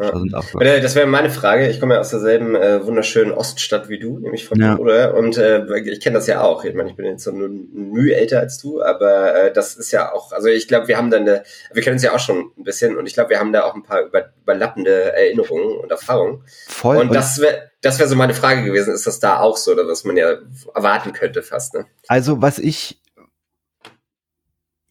ja. 0.00 0.80
Das 0.80 0.94
wäre 0.94 1.06
meine 1.06 1.30
Frage. 1.30 1.68
Ich 1.68 1.80
komme 1.80 1.94
ja 1.94 2.00
aus 2.00 2.10
derselben 2.10 2.54
äh, 2.54 2.84
wunderschönen 2.84 3.32
Oststadt 3.32 3.88
wie 3.88 3.98
du, 3.98 4.18
nämlich 4.18 4.46
von 4.46 4.60
ja. 4.60 4.76
Bruder. 4.76 5.14
Und 5.14 5.36
äh, 5.38 5.64
ich 5.80 6.00
kenne 6.00 6.14
das 6.14 6.26
ja 6.26 6.42
auch. 6.42 6.64
Ich 6.64 6.74
meine, 6.74 6.90
ich 6.90 6.96
bin 6.96 7.06
jetzt 7.06 7.26
nur 7.26 7.48
ein 7.48 7.68
Mühe 7.72 8.14
älter 8.14 8.40
als 8.40 8.58
du, 8.58 8.82
aber 8.82 9.34
äh, 9.34 9.52
das 9.52 9.74
ist 9.74 9.92
ja 9.92 10.12
auch, 10.12 10.32
also 10.32 10.48
ich 10.48 10.68
glaube, 10.68 10.88
wir 10.88 10.96
haben 10.96 11.10
dann, 11.10 11.22
eine, 11.22 11.42
wir 11.72 11.82
kennen 11.82 11.94
uns 11.94 12.02
ja 12.02 12.14
auch 12.14 12.20
schon 12.20 12.50
ein 12.56 12.64
bisschen 12.64 12.96
und 12.96 13.06
ich 13.06 13.14
glaube, 13.14 13.30
wir 13.30 13.38
haben 13.38 13.52
da 13.52 13.64
auch 13.64 13.74
ein 13.74 13.82
paar 13.82 14.02
über, 14.02 14.30
überlappende 14.42 15.12
Erinnerungen 15.12 15.78
und 15.78 15.90
Erfahrungen. 15.90 16.44
Voll. 16.68 16.96
Und 16.96 17.14
das 17.14 17.40
wäre 17.40 17.70
das 17.82 17.98
wäre 17.98 18.08
so 18.08 18.16
meine 18.16 18.34
Frage 18.34 18.62
gewesen. 18.62 18.92
Ist 18.94 19.06
das 19.06 19.20
da 19.20 19.40
auch 19.40 19.56
so, 19.56 19.72
oder 19.72 19.86
was 19.88 20.04
man 20.04 20.16
ja 20.16 20.34
erwarten 20.74 21.12
könnte 21.12 21.42
fast? 21.42 21.74
Ne? 21.74 21.86
Also 22.08 22.42
was 22.42 22.58
ich 22.58 23.00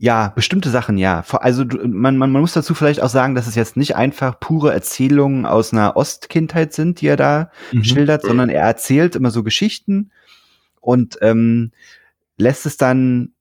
ja, 0.01 0.29
bestimmte 0.29 0.69
Sachen 0.69 0.97
ja. 0.97 1.25
Also 1.29 1.65
man, 1.65 2.17
man, 2.17 2.31
man 2.31 2.41
muss 2.41 2.53
dazu 2.53 2.73
vielleicht 2.73 3.01
auch 3.01 3.09
sagen, 3.09 3.35
dass 3.35 3.47
es 3.47 3.55
jetzt 3.55 3.75
nicht 3.75 3.97
einfach 3.97 4.39
pure 4.39 4.73
Erzählungen 4.73 5.45
aus 5.45 5.73
einer 5.73 5.97
Ostkindheit 5.97 6.71
sind, 6.73 7.01
die 7.01 7.07
er 7.07 7.17
da 7.17 7.51
mhm. 7.73 7.83
schildert, 7.83 8.23
sondern 8.23 8.47
er 8.47 8.63
erzählt 8.63 9.17
immer 9.17 9.29
so 9.29 9.43
Geschichten 9.43 10.11
und 10.79 11.17
ähm, 11.21 11.71
lässt 12.37 12.65
es 12.65 12.77
dann, 12.77 13.33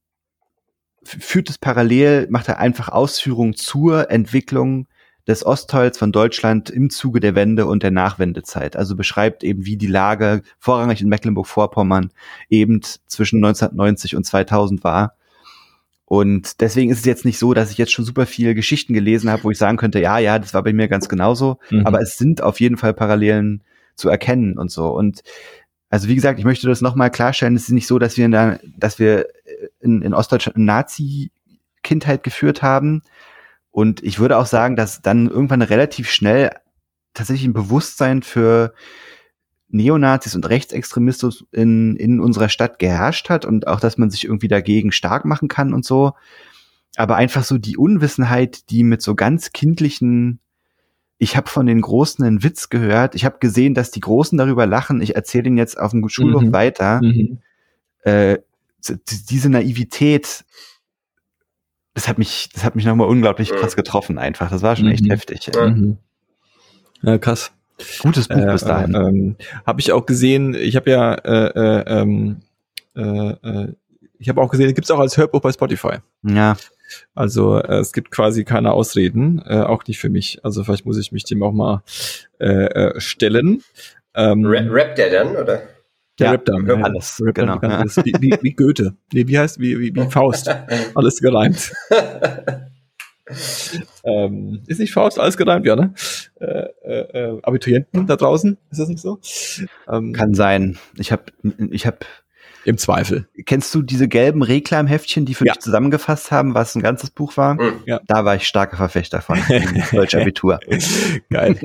führt 1.04 1.48
es 1.48 1.58
parallel, 1.58 2.26
macht 2.28 2.48
er 2.48 2.58
einfach 2.58 2.88
Ausführungen 2.88 3.54
zur 3.54 4.10
Entwicklung 4.10 4.88
des 5.28 5.46
Ostteils 5.46 5.96
von 5.96 6.10
Deutschland 6.10 6.70
im 6.70 6.90
Zuge 6.90 7.20
der 7.20 7.36
Wende 7.36 7.66
und 7.66 7.84
der 7.84 7.92
Nachwendezeit. 7.92 8.74
Also 8.74 8.96
beschreibt 8.96 9.44
eben, 9.44 9.64
wie 9.64 9.76
die 9.76 9.86
Lage 9.86 10.42
vorrangig 10.58 11.02
in 11.02 11.08
Mecklenburg-Vorpommern 11.08 12.10
eben 12.48 12.82
zwischen 13.06 13.44
1990 13.44 14.16
und 14.16 14.24
2000 14.24 14.82
war 14.82 15.17
und 16.10 16.62
deswegen 16.62 16.90
ist 16.90 17.00
es 17.00 17.04
jetzt 17.04 17.26
nicht 17.26 17.38
so, 17.38 17.52
dass 17.52 17.70
ich 17.70 17.76
jetzt 17.76 17.92
schon 17.92 18.06
super 18.06 18.24
viele 18.24 18.54
Geschichten 18.54 18.94
gelesen 18.94 19.28
habe, 19.28 19.44
wo 19.44 19.50
ich 19.50 19.58
sagen 19.58 19.76
könnte, 19.76 20.00
ja, 20.00 20.18
ja, 20.18 20.38
das 20.38 20.54
war 20.54 20.62
bei 20.62 20.72
mir 20.72 20.88
ganz 20.88 21.06
genauso. 21.06 21.58
Mhm. 21.68 21.86
Aber 21.86 22.00
es 22.00 22.16
sind 22.16 22.42
auf 22.42 22.60
jeden 22.60 22.78
Fall 22.78 22.94
Parallelen 22.94 23.62
zu 23.94 24.08
erkennen 24.08 24.56
und 24.56 24.70
so. 24.70 24.88
Und 24.88 25.20
also 25.90 26.08
wie 26.08 26.14
gesagt, 26.14 26.38
ich 26.38 26.46
möchte 26.46 26.66
das 26.66 26.80
nochmal 26.80 27.10
klarstellen, 27.10 27.56
es 27.56 27.64
ist 27.64 27.72
nicht 27.72 27.86
so, 27.86 27.98
dass 27.98 28.16
wir 28.16 28.24
in, 28.24 28.30
der, 28.30 28.58
dass 28.78 28.98
wir 28.98 29.26
in, 29.80 30.00
in 30.00 30.14
Ostdeutschland 30.14 30.56
eine 30.56 30.64
Nazi-Kindheit 30.64 32.22
geführt 32.22 32.62
haben. 32.62 33.02
Und 33.70 34.02
ich 34.02 34.18
würde 34.18 34.38
auch 34.38 34.46
sagen, 34.46 34.76
dass 34.76 35.02
dann 35.02 35.28
irgendwann 35.28 35.60
relativ 35.60 36.10
schnell 36.10 36.52
tatsächlich 37.12 37.46
ein 37.46 37.52
Bewusstsein 37.52 38.22
für 38.22 38.72
Neonazis 39.68 40.34
und 40.34 40.48
Rechtsextremismus 40.48 41.46
in, 41.52 41.96
in 41.96 42.20
unserer 42.20 42.48
Stadt 42.48 42.78
geherrscht 42.78 43.28
hat 43.28 43.44
und 43.44 43.66
auch, 43.66 43.80
dass 43.80 43.98
man 43.98 44.10
sich 44.10 44.24
irgendwie 44.24 44.48
dagegen 44.48 44.92
stark 44.92 45.24
machen 45.24 45.48
kann 45.48 45.74
und 45.74 45.84
so. 45.84 46.12
Aber 46.96 47.16
einfach 47.16 47.44
so 47.44 47.58
die 47.58 47.76
Unwissenheit, 47.76 48.70
die 48.70 48.82
mit 48.82 49.02
so 49.02 49.14
ganz 49.14 49.52
kindlichen, 49.52 50.40
ich 51.18 51.36
habe 51.36 51.48
von 51.48 51.66
den 51.66 51.80
Großen 51.80 52.24
einen 52.24 52.42
Witz 52.42 52.70
gehört, 52.70 53.14
ich 53.14 53.24
habe 53.24 53.38
gesehen, 53.40 53.74
dass 53.74 53.90
die 53.90 54.00
Großen 54.00 54.38
darüber 54.38 54.66
lachen, 54.66 55.00
ich 55.02 55.14
erzähle 55.14 55.48
ihn 55.48 55.58
jetzt 55.58 55.78
auf 55.78 55.90
dem 55.90 56.08
Schulhof 56.08 56.42
mhm. 56.42 56.52
weiter. 56.52 57.00
Mhm. 57.02 57.38
Äh, 58.02 58.38
diese 59.30 59.50
Naivität, 59.50 60.44
das 61.92 62.08
hat 62.08 62.16
mich, 62.16 62.48
das 62.54 62.64
hat 62.64 62.74
mich 62.74 62.86
nochmal 62.86 63.08
unglaublich 63.08 63.50
krass 63.50 63.76
getroffen 63.76 64.18
einfach. 64.18 64.50
Das 64.50 64.62
war 64.62 64.76
schon 64.76 64.86
echt 64.86 65.04
mhm. 65.04 65.10
heftig. 65.10 65.50
Mhm. 65.54 65.98
Ja, 67.02 67.18
krass. 67.18 67.52
Gutes 68.00 68.28
Buch 68.28 68.36
äh, 68.36 68.52
bis 68.52 68.62
dahin. 68.62 68.94
Äh, 68.94 68.98
ähm, 68.98 69.36
habe 69.66 69.80
ich 69.80 69.92
auch 69.92 70.06
gesehen, 70.06 70.54
ich 70.54 70.76
habe 70.76 70.90
ja, 70.90 71.14
äh, 71.14 71.80
äh, 71.80 72.00
ähm, 72.00 72.36
äh, 72.96 73.30
äh, 73.30 73.72
ich 74.18 74.28
habe 74.28 74.40
auch 74.40 74.50
gesehen, 74.50 74.74
gibt 74.74 74.84
es 74.84 74.90
auch 74.90 74.98
als 74.98 75.16
Hörbuch 75.16 75.40
bei 75.40 75.52
Spotify. 75.52 75.98
Ja. 76.22 76.56
Also 77.14 77.58
äh, 77.58 77.78
es 77.78 77.92
gibt 77.92 78.10
quasi 78.10 78.44
keine 78.44 78.72
Ausreden, 78.72 79.42
äh, 79.46 79.60
auch 79.60 79.86
nicht 79.86 79.98
für 79.98 80.08
mich. 80.08 80.44
Also 80.44 80.64
vielleicht 80.64 80.86
muss 80.86 80.98
ich 80.98 81.12
mich 81.12 81.24
dem 81.24 81.42
auch 81.42 81.52
mal 81.52 81.82
äh, 82.40 82.46
äh, 82.46 83.00
stellen. 83.00 83.62
Ähm, 84.14 84.44
Rappt 84.44 84.98
der 84.98 85.10
dann, 85.10 85.36
oder? 85.36 85.62
Der 86.18 86.26
ja, 86.26 86.30
rappt 86.32 86.48
dann. 86.48 86.66
Ja, 86.66 86.74
alles. 86.82 87.20
Rappt 87.24 87.36
genau. 87.36 87.58
Dann, 87.58 87.72
alles. 87.72 87.96
Wie, 87.98 88.14
wie, 88.18 88.36
wie 88.42 88.52
Goethe. 88.52 88.94
Nee, 89.12 89.28
wie 89.28 89.38
heißt, 89.38 89.60
wie, 89.60 89.78
wie, 89.78 89.94
wie 89.94 90.06
Faust. 90.10 90.50
alles 90.94 91.20
gereimt. 91.20 91.72
ähm, 94.04 94.62
ist 94.66 94.80
nicht 94.80 94.92
Faust 94.92 95.18
alles 95.18 95.36
gereimt, 95.36 95.66
ja, 95.66 95.76
ne? 95.76 95.94
Äh, 96.40 96.68
äh, 96.84 97.34
äh, 97.34 97.40
Abiturienten 97.42 98.06
da 98.06 98.16
draußen, 98.16 98.56
ist 98.70 98.80
das 98.80 98.88
nicht 98.88 99.00
so? 99.00 99.18
Ähm, 99.90 100.12
Kann 100.12 100.34
sein. 100.34 100.78
Ich 100.96 101.12
habe, 101.12 101.24
ich 101.70 101.86
habe 101.86 101.98
im 102.64 102.76
Zweifel. 102.76 103.28
Kennst 103.46 103.74
du 103.74 103.82
diese 103.82 104.08
gelben 104.08 104.42
Reklamheftchen, 104.42 105.24
die 105.24 105.34
für 105.34 105.46
ja. 105.46 105.54
dich 105.54 105.62
zusammengefasst 105.62 106.30
haben, 106.30 106.54
was 106.54 106.74
ein 106.74 106.82
ganzes 106.82 107.10
Buch 107.10 107.36
war? 107.36 107.54
Mhm. 107.54 107.82
Ja. 107.86 108.00
Da 108.06 108.24
war 108.24 108.36
ich 108.36 108.46
starker 108.46 108.76
Verfechter 108.76 109.22
von. 109.22 109.38
Deutsch 109.92 110.14
Abitur. 110.14 110.60
Geil. 111.30 111.58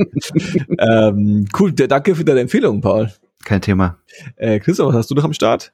ähm, 0.79 1.47
cool, 1.59 1.73
danke 1.73 2.15
für 2.15 2.23
deine 2.23 2.41
Empfehlung, 2.41 2.81
Paul. 2.81 3.11
Kein 3.43 3.61
Thema. 3.61 3.97
Äh, 4.37 4.59
Christoph, 4.59 4.89
was 4.89 4.95
hast 4.95 5.11
du 5.11 5.15
noch 5.15 5.25
am 5.25 5.33
Start? 5.33 5.73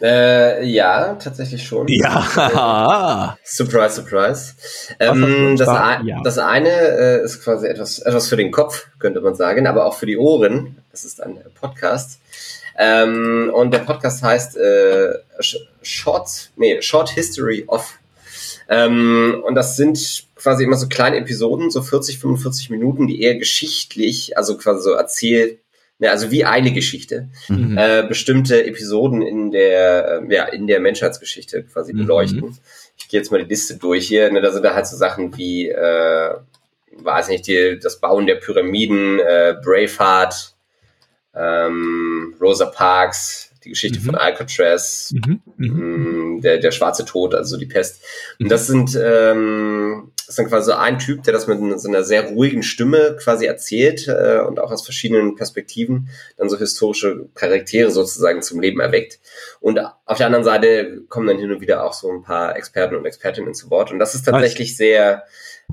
Äh, 0.00 0.64
ja, 0.64 1.14
tatsächlich 1.14 1.66
schon. 1.66 1.86
Ja. 1.88 3.36
surprise, 3.44 3.96
surprise. 3.96 4.54
Ähm, 4.98 5.56
das, 5.58 5.68
ein, 5.68 6.06
ja. 6.06 6.22
das, 6.22 6.38
eine 6.38 6.70
äh, 6.70 7.24
ist 7.24 7.44
quasi 7.44 7.66
etwas, 7.66 7.98
etwas 7.98 8.28
für 8.28 8.36
den 8.36 8.50
Kopf, 8.50 8.86
könnte 8.98 9.20
man 9.20 9.34
sagen, 9.34 9.66
aber 9.66 9.84
auch 9.84 9.94
für 9.94 10.06
die 10.06 10.16
Ohren. 10.16 10.78
Das 10.90 11.04
ist 11.04 11.22
ein 11.22 11.38
Podcast. 11.60 12.18
Ähm, 12.78 13.50
und 13.52 13.74
der 13.74 13.80
Podcast 13.80 14.22
heißt 14.22 14.56
äh, 14.56 15.18
Short, 15.82 16.50
nee, 16.56 16.80
Short 16.80 17.10
History 17.10 17.64
of. 17.66 17.98
Ähm, 18.70 19.42
und 19.44 19.54
das 19.54 19.76
sind 19.76 20.24
quasi 20.34 20.64
immer 20.64 20.76
so 20.76 20.88
kleine 20.88 21.16
Episoden, 21.16 21.70
so 21.70 21.82
40, 21.82 22.18
45 22.20 22.70
Minuten, 22.70 23.06
die 23.06 23.20
eher 23.20 23.36
geschichtlich, 23.36 24.38
also 24.38 24.56
quasi 24.56 24.82
so 24.82 24.92
erzählt 24.92 25.58
ja, 26.00 26.10
also 26.10 26.30
wie 26.30 26.44
eine 26.44 26.72
Geschichte, 26.72 27.28
mhm. 27.48 27.76
äh, 27.76 28.04
bestimmte 28.08 28.64
Episoden 28.64 29.20
in 29.20 29.50
der, 29.50 30.22
äh, 30.22 30.34
ja, 30.34 30.44
in 30.46 30.66
der 30.66 30.80
Menschheitsgeschichte 30.80 31.62
quasi 31.64 31.92
mhm. 31.92 31.98
beleuchten. 31.98 32.58
Ich 32.96 33.08
gehe 33.08 33.20
jetzt 33.20 33.30
mal 33.30 33.42
die 33.42 33.48
Liste 33.48 33.76
durch 33.76 34.08
hier. 34.08 34.32
Ne, 34.32 34.40
da 34.40 34.50
sind 34.50 34.64
da 34.64 34.74
halt 34.74 34.86
so 34.86 34.96
Sachen 34.96 35.36
wie, 35.36 35.68
äh, 35.68 36.34
weiß 36.96 37.28
nicht, 37.28 37.46
die, 37.46 37.78
das 37.78 38.00
Bauen 38.00 38.26
der 38.26 38.36
Pyramiden, 38.36 39.20
äh, 39.20 39.56
Braveheart, 39.62 40.54
ähm, 41.34 42.34
Rosa 42.40 42.66
Parks, 42.66 43.50
die 43.62 43.68
Geschichte 43.68 44.00
mhm. 44.00 44.04
von 44.04 44.14
Alcatraz, 44.14 45.12
mhm. 45.12 45.40
Mhm. 45.58 46.36
Mm, 46.36 46.40
der, 46.40 46.58
der 46.58 46.70
schwarze 46.70 47.04
Tod, 47.04 47.34
also 47.34 47.58
die 47.58 47.66
Pest. 47.66 48.02
Und 48.38 48.50
das 48.50 48.66
sind, 48.66 48.98
ähm, 49.02 50.12
das 50.30 50.34
ist 50.34 50.38
dann 50.38 50.48
quasi 50.48 50.66
so 50.66 50.76
ein 50.76 51.00
Typ, 51.00 51.24
der 51.24 51.32
das 51.32 51.48
mit 51.48 51.58
so 51.80 51.88
einer 51.88 52.04
sehr 52.04 52.28
ruhigen 52.28 52.62
Stimme 52.62 53.16
quasi 53.20 53.46
erzählt 53.46 54.06
äh, 54.06 54.38
und 54.38 54.60
auch 54.60 54.70
aus 54.70 54.84
verschiedenen 54.84 55.34
Perspektiven 55.34 56.08
dann 56.36 56.48
so 56.48 56.56
historische 56.56 57.28
Charaktere 57.34 57.90
sozusagen 57.90 58.40
zum 58.40 58.60
Leben 58.60 58.78
erweckt. 58.78 59.18
Und 59.58 59.80
auf 60.06 60.18
der 60.18 60.26
anderen 60.26 60.44
Seite 60.44 61.02
kommen 61.08 61.26
dann 61.26 61.38
hin 61.38 61.50
und 61.50 61.60
wieder 61.60 61.84
auch 61.84 61.94
so 61.94 62.12
ein 62.12 62.22
paar 62.22 62.54
Experten 62.54 62.94
und 62.94 63.06
Expertinnen 63.06 63.54
zu 63.54 63.70
Wort. 63.70 63.90
Und 63.90 63.98
das 63.98 64.14
ist 64.14 64.22
tatsächlich 64.22 64.76
sehr, 64.76 65.24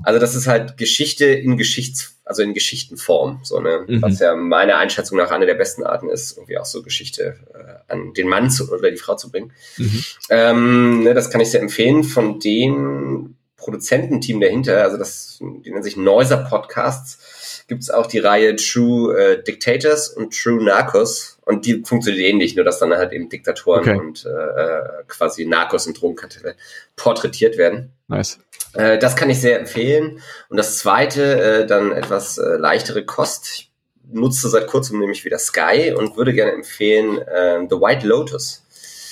also 0.02 0.18
das 0.18 0.34
ist 0.34 0.48
halt 0.48 0.76
Geschichte 0.76 1.26
in 1.26 1.56
Geschichts 1.56 2.16
also 2.24 2.42
in 2.42 2.52
Geschichtenform, 2.52 3.40
so 3.42 3.58
ne, 3.58 3.86
mhm. 3.86 4.02
was 4.02 4.18
ja 4.18 4.36
meiner 4.36 4.76
Einschätzung 4.76 5.16
nach 5.16 5.30
eine 5.30 5.46
der 5.46 5.54
besten 5.54 5.82
Arten 5.82 6.10
ist, 6.10 6.36
irgendwie 6.36 6.58
auch 6.58 6.66
so 6.66 6.82
Geschichte 6.82 7.38
äh, 7.54 7.90
an 7.90 8.12
den 8.12 8.28
Mann 8.28 8.50
zu, 8.50 8.70
oder 8.70 8.90
die 8.90 8.98
Frau 8.98 9.16
zu 9.16 9.30
bringen. 9.30 9.52
Mhm. 9.78 10.04
Ähm, 10.28 11.02
ne, 11.04 11.14
das 11.14 11.30
kann 11.30 11.40
ich 11.40 11.50
sehr 11.50 11.62
empfehlen. 11.62 12.04
Von 12.04 12.38
dem 12.38 13.37
Produzententeam 13.58 14.40
dahinter, 14.40 14.82
also 14.82 14.96
das, 14.96 15.38
die 15.40 15.70
nennen 15.70 15.82
sich 15.82 15.96
Noiser 15.96 16.38
Podcasts, 16.38 17.64
gibt's 17.66 17.90
auch 17.90 18.06
die 18.06 18.18
Reihe 18.18 18.56
True 18.56 19.16
äh, 19.18 19.42
Dictators 19.42 20.08
und 20.08 20.34
True 20.34 20.64
Narcos 20.64 21.38
und 21.44 21.66
die 21.66 21.82
funktioniert 21.84 22.24
ähnlich, 22.24 22.56
nur 22.56 22.64
dass 22.64 22.78
dann 22.78 22.94
halt 22.94 23.12
eben 23.12 23.28
Diktatoren 23.28 23.80
okay. 23.80 23.98
und 23.98 24.24
äh, 24.24 24.28
äh 24.28 24.82
quasi 25.06 25.44
Narcos 25.44 25.86
und 25.86 26.00
Drogenkartelle 26.00 26.54
porträtiert 26.96 27.58
werden. 27.58 27.92
Nice. 28.06 28.38
Äh, 28.74 28.98
das 28.98 29.16
kann 29.16 29.30
ich 29.30 29.40
sehr 29.40 29.58
empfehlen. 29.58 30.20
Und 30.48 30.56
das 30.56 30.78
zweite, 30.78 31.40
äh, 31.40 31.66
dann 31.66 31.92
etwas 31.92 32.38
äh, 32.38 32.56
leichtere 32.56 33.04
Kost. 33.04 33.48
Ich 33.48 33.70
nutze 34.10 34.48
seit 34.48 34.66
kurzem 34.66 34.98
nämlich 34.98 35.24
wieder 35.24 35.38
Sky 35.38 35.92
und 35.96 36.16
würde 36.16 36.32
gerne 36.32 36.52
empfehlen 36.52 37.18
äh, 37.18 37.66
The 37.68 37.76
White 37.76 38.06
Lotus. 38.06 38.64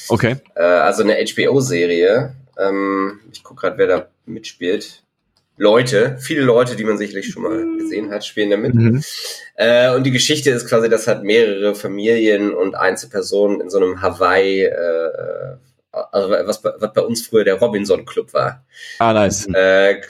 Okay. 0.09 0.36
Äh, 0.55 0.62
also 0.62 1.03
eine 1.03 1.16
HBO-Serie. 1.16 2.34
Ähm, 2.59 3.20
ich 3.32 3.42
gucke 3.42 3.62
gerade, 3.62 3.78
wer 3.78 3.86
da 3.86 4.09
mitspielt. 4.27 5.03
Leute, 5.59 6.18
viele 6.20 6.43
Leute, 6.43 6.77
die 6.77 6.85
man 6.85 6.99
sicherlich 6.99 7.31
schon 7.31 7.43
mal 7.43 7.79
gesehen 7.79 8.11
hat, 8.11 8.27
spielen 8.27 8.51
da 8.51 8.59
mit. 8.59 8.74
Mhm. 8.74 9.03
Äh, 9.55 9.95
und 9.95 10.05
die 10.05 10.11
Geschichte 10.11 10.51
ist 10.51 10.68
quasi, 10.68 10.91
dass 10.91 11.07
halt 11.07 11.22
mehrere 11.22 11.74
Familien 11.74 12.53
und 12.53 12.74
Einzelpersonen 12.74 13.62
in 13.62 13.70
so 13.70 13.79
einem 13.79 14.03
Hawaii 14.03 14.64
äh, 14.64 15.57
also 16.12 16.31
was, 16.31 16.62
was 16.62 16.93
bei 16.93 17.01
uns 17.01 17.27
früher 17.27 17.45
der 17.45 17.59
Robinson 17.59 18.05
Club 18.05 18.33
war. 18.35 18.64
Ah, 18.99 19.12
nice. 19.12 19.47
Äh, 19.53 20.01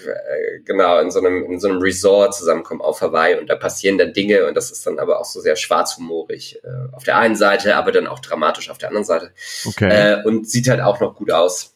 genau, 0.64 0.98
in 0.98 1.10
so 1.10 1.20
einem, 1.20 1.44
in 1.44 1.60
so 1.60 1.68
einem 1.68 1.78
Resort 1.78 2.34
zusammenkommen 2.34 2.80
auf 2.80 3.00
Hawaii 3.00 3.38
und 3.38 3.48
da 3.48 3.56
passieren 3.56 3.98
dann 3.98 4.12
Dinge 4.12 4.46
und 4.46 4.56
das 4.56 4.70
ist 4.70 4.86
dann 4.86 4.98
aber 4.98 5.20
auch 5.20 5.24
so 5.24 5.40
sehr 5.40 5.56
schwarzhumorig 5.56 6.60
äh, 6.64 6.94
auf 6.94 7.04
der 7.04 7.18
einen 7.18 7.36
Seite, 7.36 7.76
aber 7.76 7.92
dann 7.92 8.06
auch 8.06 8.20
dramatisch 8.20 8.70
auf 8.70 8.78
der 8.78 8.88
anderen 8.88 9.04
Seite. 9.04 9.30
Okay. 9.64 9.88
Äh, 9.88 10.24
und 10.24 10.48
sieht 10.48 10.68
halt 10.68 10.80
auch 10.80 11.00
noch 11.00 11.14
gut 11.14 11.30
aus. 11.30 11.75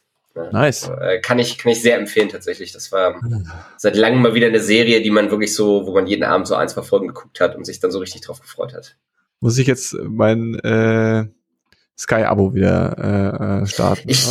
Nice. 0.53 0.89
Äh, 1.01 1.20
kann 1.20 1.39
ich, 1.39 1.59
kann 1.59 1.72
ich 1.72 1.83
sehr 1.83 1.99
empfehlen 1.99 2.28
tatsächlich. 2.28 2.72
Das 2.72 2.93
war 2.93 3.20
seit 3.76 3.97
langem 3.97 4.22
mal 4.22 4.35
wieder 4.35 4.47
eine 4.47 4.61
Serie, 4.61 5.03
die 5.03 5.11
man 5.11 5.31
wirklich 5.31 5.55
so, 5.55 5.87
wo 5.87 5.93
man 5.93 6.07
jeden 6.07 6.24
Abend 6.24 6.47
so 6.47 6.55
ein, 6.55 6.68
zwei 6.68 6.83
Folgen 6.83 7.09
geguckt 7.09 7.41
hat 7.41 7.57
und 7.57 7.64
sich 7.64 7.81
dann 7.81 7.91
so 7.91 7.99
richtig 7.99 8.22
drauf 8.22 8.41
gefreut 8.41 8.72
hat. 8.74 8.97
Muss 9.41 9.59
ich 9.59 9.66
jetzt 9.66 9.95
mein 10.03 10.55
äh, 10.61 11.26
Sky-Abo 12.01 12.55
wieder 12.55 12.96
äh, 12.98 13.62
äh 13.62 13.66
starten? 13.66 14.09
Ich, 14.09 14.26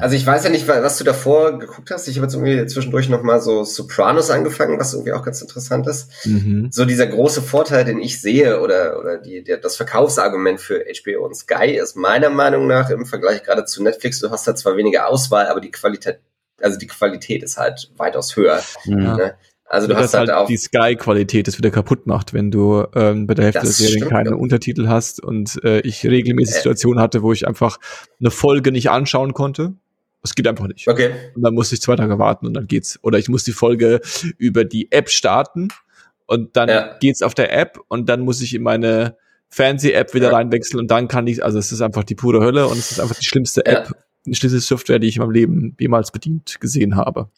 also 0.00 0.16
ich 0.16 0.26
weiß 0.26 0.44
ja 0.44 0.50
nicht, 0.50 0.66
was 0.66 0.96
du 0.96 1.04
davor 1.04 1.58
geguckt 1.58 1.90
hast. 1.90 2.08
Ich 2.08 2.16
habe 2.16 2.24
jetzt 2.24 2.34
irgendwie 2.34 2.66
zwischendurch 2.66 3.10
noch 3.10 3.22
mal 3.22 3.42
so 3.42 3.62
Sopranos 3.62 4.30
angefangen, 4.30 4.78
was 4.80 4.94
irgendwie 4.94 5.12
auch 5.12 5.22
ganz 5.22 5.42
interessant 5.42 5.86
ist. 5.86 6.24
Mhm. 6.24 6.68
So 6.70 6.86
dieser 6.86 7.06
große 7.06 7.42
Vorteil, 7.42 7.84
den 7.84 8.00
ich 8.00 8.22
sehe 8.22 8.60
oder 8.60 8.98
oder 8.98 9.18
die, 9.18 9.44
der, 9.44 9.58
das 9.58 9.76
Verkaufsargument 9.76 10.60
für 10.60 10.82
HBO 10.84 11.26
und 11.26 11.36
Sky 11.36 11.76
ist 11.76 11.94
meiner 11.94 12.30
Meinung 12.30 12.66
nach 12.66 12.88
im 12.88 13.04
Vergleich 13.04 13.42
gerade 13.42 13.66
zu 13.66 13.82
Netflix. 13.82 14.20
Du 14.20 14.30
hast 14.30 14.48
da 14.48 14.54
zwar 14.54 14.78
weniger 14.78 15.06
Auswahl, 15.06 15.46
aber 15.48 15.60
die 15.60 15.70
Qualität 15.70 16.20
also 16.62 16.78
die 16.78 16.86
Qualität 16.86 17.42
ist 17.42 17.56
halt 17.56 17.90
weitaus 17.96 18.36
höher. 18.36 18.62
Ja. 18.84 19.16
Ne? 19.16 19.34
Also 19.70 19.86
du 19.86 19.94
hast 19.94 20.14
halt, 20.14 20.28
halt 20.28 20.36
auch 20.36 20.46
die 20.48 20.56
Sky-Qualität 20.56 21.46
das 21.46 21.56
wieder 21.56 21.70
kaputt 21.70 22.04
macht, 22.04 22.34
wenn 22.34 22.50
du 22.50 22.84
ähm, 22.96 23.28
bei 23.28 23.34
der 23.34 23.44
Hälfte 23.44 23.60
der 23.60 23.70
Serien 23.70 24.08
keine 24.08 24.30
ja. 24.30 24.34
Untertitel 24.34 24.88
hast 24.88 25.22
und 25.22 25.62
äh, 25.62 25.78
ich 25.82 26.04
regelmäßig 26.04 26.56
äh. 26.56 26.58
Situationen 26.58 27.00
hatte, 27.00 27.22
wo 27.22 27.32
ich 27.32 27.46
einfach 27.46 27.78
eine 28.18 28.32
Folge 28.32 28.72
nicht 28.72 28.90
anschauen 28.90 29.32
konnte. 29.32 29.74
Es 30.24 30.34
geht 30.34 30.48
einfach 30.48 30.66
nicht. 30.66 30.88
Okay. 30.88 31.12
Und 31.36 31.42
dann 31.42 31.54
muss 31.54 31.70
ich 31.70 31.80
zwei 31.80 31.94
Tage 31.94 32.18
warten 32.18 32.46
und 32.46 32.54
dann 32.54 32.66
geht's. 32.66 32.98
Oder 33.02 33.18
ich 33.20 33.28
muss 33.28 33.44
die 33.44 33.52
Folge 33.52 34.00
über 34.38 34.64
die 34.64 34.90
App 34.90 35.08
starten 35.08 35.68
und 36.26 36.56
dann 36.56 36.68
ja. 36.68 36.98
geht's 36.98 37.22
auf 37.22 37.34
der 37.34 37.56
App 37.56 37.78
und 37.86 38.08
dann 38.08 38.22
muss 38.22 38.40
ich 38.40 38.52
in 38.52 38.64
meine 38.64 39.16
Fernseh-App 39.50 40.14
wieder 40.14 40.30
ja. 40.30 40.36
reinwechseln 40.36 40.80
und 40.80 40.90
dann 40.90 41.06
kann 41.06 41.28
ich, 41.28 41.44
also 41.44 41.60
es 41.60 41.70
ist 41.70 41.80
einfach 41.80 42.02
die 42.02 42.16
pure 42.16 42.40
Hölle 42.40 42.66
und 42.66 42.76
es 42.76 42.90
ist 42.90 43.00
einfach 43.00 43.16
die 43.16 43.24
schlimmste 43.24 43.64
App, 43.66 43.86
ja. 43.88 43.96
die 44.26 44.34
schlimmste 44.34 44.58
Software, 44.58 44.98
die 44.98 45.06
ich 45.06 45.16
in 45.16 45.22
meinem 45.22 45.30
Leben 45.30 45.76
jemals 45.78 46.10
bedient 46.10 46.60
gesehen 46.60 46.96
habe. 46.96 47.28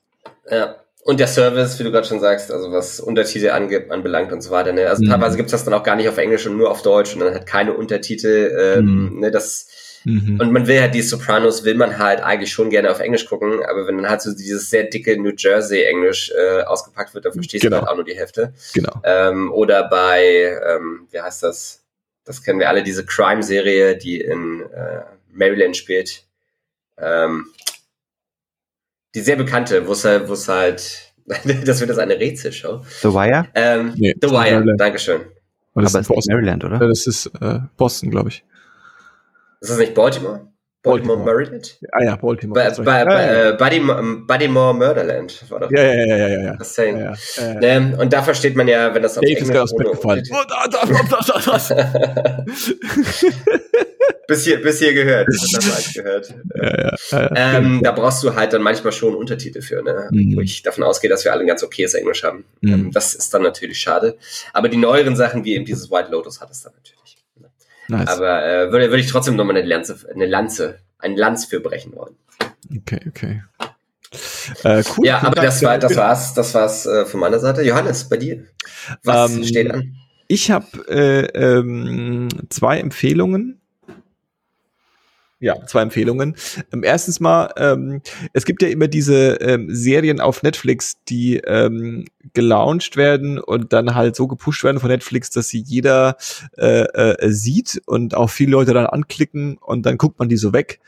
Ja. 0.50 0.76
Und 1.04 1.18
der 1.18 1.26
Service, 1.26 1.80
wie 1.80 1.82
du 1.82 1.90
gerade 1.90 2.06
schon 2.06 2.20
sagst, 2.20 2.52
also 2.52 2.70
was 2.70 3.00
Untertitel 3.00 3.50
ange 3.50 3.86
anbelangt 3.90 4.32
und 4.32 4.40
so 4.40 4.50
weiter. 4.50 4.72
Ne? 4.72 4.88
Also 4.88 5.02
mhm. 5.02 5.08
teilweise 5.08 5.36
gibt's 5.36 5.50
das 5.50 5.64
dann 5.64 5.74
auch 5.74 5.82
gar 5.82 5.96
nicht 5.96 6.08
auf 6.08 6.16
Englisch 6.16 6.46
und 6.46 6.56
nur 6.56 6.70
auf 6.70 6.82
Deutsch 6.82 7.14
und 7.14 7.20
dann 7.20 7.34
hat 7.34 7.44
keine 7.44 7.74
Untertitel. 7.74 8.76
Ähm, 8.78 9.10
mhm. 9.10 9.18
ne, 9.18 9.32
das 9.32 9.66
mhm. 10.04 10.38
Und 10.40 10.52
man 10.52 10.68
will 10.68 10.80
halt 10.80 10.94
die 10.94 11.02
Sopranos, 11.02 11.64
will 11.64 11.74
man 11.74 11.98
halt 11.98 12.20
eigentlich 12.20 12.52
schon 12.52 12.70
gerne 12.70 12.88
auf 12.88 13.00
Englisch 13.00 13.26
gucken, 13.26 13.64
aber 13.64 13.88
wenn 13.88 13.96
dann 13.96 14.08
halt 14.08 14.22
so 14.22 14.32
dieses 14.32 14.70
sehr 14.70 14.84
dicke 14.84 15.20
New 15.20 15.32
Jersey 15.36 15.82
Englisch 15.82 16.32
äh, 16.38 16.62
ausgepackt 16.62 17.14
wird, 17.14 17.24
dann 17.24 17.32
verstehst 17.32 17.62
genau. 17.64 17.78
du 17.78 17.82
halt 17.82 17.90
auch 17.90 17.96
nur 17.96 18.04
die 18.04 18.16
Hälfte. 18.16 18.54
Genau. 18.72 18.92
Ähm, 19.02 19.50
oder 19.52 19.88
bei, 19.88 20.56
ähm, 20.64 21.08
wie 21.10 21.20
heißt 21.20 21.42
das? 21.42 21.82
Das 22.24 22.44
kennen 22.44 22.60
wir 22.60 22.68
alle, 22.68 22.84
diese 22.84 23.04
Crime-Serie, 23.04 23.96
die 23.96 24.20
in 24.20 24.60
äh, 24.72 25.00
Maryland 25.32 25.76
spielt. 25.76 26.22
Ähm, 26.96 27.46
die 29.14 29.20
sehr 29.20 29.36
bekannte, 29.36 29.86
wo 29.86 29.92
es 29.92 30.04
halt, 30.04 30.28
wo 30.28 30.32
es 30.32 30.48
halt, 30.48 31.14
das 31.64 31.80
wird 31.80 31.90
das 31.90 31.98
eine 31.98 32.18
Rätselshow. 32.18 32.82
The 33.02 33.08
Wire? 33.08 33.46
Ähm, 33.54 33.94
nee, 33.96 34.14
The 34.20 34.30
Wire, 34.30 34.54
Maryland. 34.54 34.80
Dankeschön. 34.80 35.20
Aber 35.74 35.86
es 35.86 35.94
ist 35.94 36.08
Boston. 36.08 36.34
Maryland, 36.34 36.64
oder? 36.64 36.78
Das 36.78 37.06
ist 37.06 37.26
äh, 37.40 37.60
Boston, 37.76 38.10
glaube 38.10 38.28
ich. 38.28 38.44
Ist 39.60 39.70
das 39.70 39.78
nicht 39.78 39.94
Baltimore? 39.94 40.48
Baltimore, 40.82 41.18
Baltimore. 41.18 41.24
Maryland? 41.24 41.78
Ah 41.92 42.02
ja, 42.02 42.16
Baltimore. 42.16 42.60
Ba 42.60 42.82
ba 42.82 43.04
ba 43.04 43.22
äh, 43.22 43.52
Bodymore 44.26 44.74
Murderland 44.74 45.44
war 45.48 45.60
doch. 45.60 45.70
Ja, 45.70 45.82
ja, 45.82 45.94
ja, 45.94 46.16
ja, 46.16 46.28
ja. 46.28 46.40
ja. 46.40 46.56
Das 46.56 46.74
Saying. 46.74 46.98
Ja, 46.98 47.14
ja, 47.36 47.60
ja. 47.60 47.80
Ne? 47.80 47.96
Und 47.98 48.12
da 48.12 48.22
versteht 48.22 48.56
man 48.56 48.66
ja, 48.66 48.92
wenn 48.92 49.02
das 49.02 49.16
auf 49.16 49.22
Dave 49.22 49.38
Englisch 49.38 49.48
ist 49.48 49.54
ganz 49.54 49.72
gefallen. 49.72 50.24
Oh, 50.32 50.42
da, 50.48 50.66
da, 50.68 50.80
da, 50.84 51.20
da, 51.20 51.58
da. 51.58 52.44
bis 54.32 54.44
hier, 54.44 54.62
bis 54.62 54.78
hier 54.78 54.94
gehört. 54.94 55.28
gehört. 55.94 56.34
Ja, 56.54 56.96
ja, 57.10 57.30
ähm, 57.36 57.80
da 57.82 57.92
brauchst 57.92 58.22
du 58.22 58.34
halt 58.34 58.52
dann 58.52 58.62
manchmal 58.62 58.92
schon 58.92 59.14
Untertitel 59.14 59.60
für, 59.60 59.82
ne? 59.82 60.08
Mhm. 60.10 60.36
wo 60.36 60.40
ich 60.40 60.62
davon 60.62 60.84
ausgehe, 60.84 61.10
dass 61.10 61.24
wir 61.24 61.32
alle 61.32 61.42
ein 61.42 61.46
ganz 61.46 61.62
okayes 61.62 61.94
Englisch 61.94 62.24
haben. 62.24 62.44
Mhm. 62.60 62.72
Ähm, 62.72 62.90
das 62.92 63.14
ist 63.14 63.32
dann 63.34 63.42
natürlich 63.42 63.78
schade. 63.78 64.16
Aber 64.52 64.68
die 64.68 64.78
neueren 64.78 65.16
Sachen, 65.16 65.44
wie 65.44 65.54
eben 65.54 65.64
dieses 65.64 65.90
White 65.90 66.10
Lotus, 66.10 66.40
hat 66.40 66.50
es 66.50 66.62
dann 66.62 66.72
natürlich. 66.72 67.18
Nice. 67.88 68.08
Aber 68.08 68.44
äh, 68.44 68.72
würde, 68.72 68.88
würde 68.88 69.00
ich 69.00 69.08
trotzdem 69.08 69.36
nochmal 69.36 69.56
eine 69.56 69.66
Lanze, 69.66 69.98
eine 70.14 70.26
Lanze, 70.26 70.78
ein 70.98 71.16
Lanz 71.16 71.44
für 71.44 71.60
brechen 71.60 71.94
wollen. 71.94 72.14
Okay, 72.74 73.00
okay. 73.06 73.42
Äh, 74.62 74.82
cool. 74.96 75.06
Ja, 75.06 75.22
aber 75.22 75.42
das 75.42 75.62
war, 75.62 75.78
das 75.78 75.96
war's, 75.96 76.34
das 76.34 76.54
war's 76.54 76.86
äh, 76.86 77.04
von 77.04 77.20
meiner 77.20 77.38
Seite. 77.38 77.62
Johannes, 77.62 78.08
bei 78.08 78.16
dir, 78.16 78.44
was 79.04 79.34
ähm, 79.34 79.44
steht 79.44 79.70
an? 79.70 79.94
Ich 80.28 80.50
habe 80.50 80.66
äh, 80.88 81.26
ähm, 81.38 82.28
zwei 82.48 82.78
Empfehlungen 82.78 83.61
ja, 85.42 85.66
zwei 85.66 85.82
Empfehlungen. 85.82 86.36
Ähm, 86.72 86.84
erstens 86.84 87.18
mal, 87.18 87.52
ähm, 87.56 88.00
es 88.32 88.44
gibt 88.44 88.62
ja 88.62 88.68
immer 88.68 88.86
diese 88.86 89.34
ähm, 89.40 89.66
Serien 89.74 90.20
auf 90.20 90.44
Netflix, 90.44 91.02
die 91.08 91.38
ähm, 91.38 92.04
gelauncht 92.32 92.96
werden 92.96 93.40
und 93.40 93.72
dann 93.72 93.96
halt 93.96 94.14
so 94.14 94.28
gepusht 94.28 94.62
werden 94.62 94.78
von 94.78 94.88
Netflix, 94.88 95.30
dass 95.30 95.48
sie 95.48 95.58
jeder 95.58 96.16
äh, 96.56 96.84
äh, 96.84 97.30
sieht 97.30 97.82
und 97.86 98.14
auch 98.14 98.30
viele 98.30 98.52
Leute 98.52 98.72
dann 98.72 98.86
anklicken 98.86 99.58
und 99.58 99.84
dann 99.84 99.98
guckt 99.98 100.20
man 100.20 100.28
die 100.28 100.36
so 100.36 100.52
weg. 100.52 100.78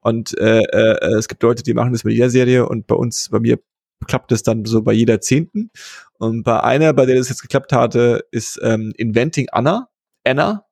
Und 0.00 0.38
äh, 0.38 0.60
äh, 0.60 1.16
es 1.16 1.26
gibt 1.26 1.42
Leute, 1.42 1.64
die 1.64 1.74
machen 1.74 1.92
das 1.92 2.04
mit 2.04 2.14
jeder 2.14 2.30
Serie 2.30 2.68
und 2.68 2.86
bei 2.86 2.94
uns, 2.94 3.30
bei 3.30 3.40
mir 3.40 3.58
klappt 4.06 4.30
es 4.30 4.44
dann 4.44 4.64
so 4.64 4.82
bei 4.82 4.92
jeder 4.92 5.20
Zehnten. 5.20 5.70
Und 6.18 6.44
bei 6.44 6.62
einer, 6.62 6.92
bei 6.92 7.04
der 7.04 7.16
das 7.16 7.30
jetzt 7.30 7.42
geklappt 7.42 7.72
hatte, 7.72 8.24
ist 8.30 8.60
ähm, 8.62 8.92
Inventing 8.96 9.48
Anna. 9.50 9.88
Anna, 10.22 10.66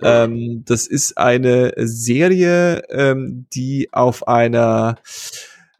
ähm, 0.00 0.62
das 0.64 0.86
ist 0.86 1.18
eine 1.18 1.72
Serie, 1.76 2.82
ähm, 2.90 3.46
die 3.52 3.88
auf 3.92 4.28
einer 4.28 4.96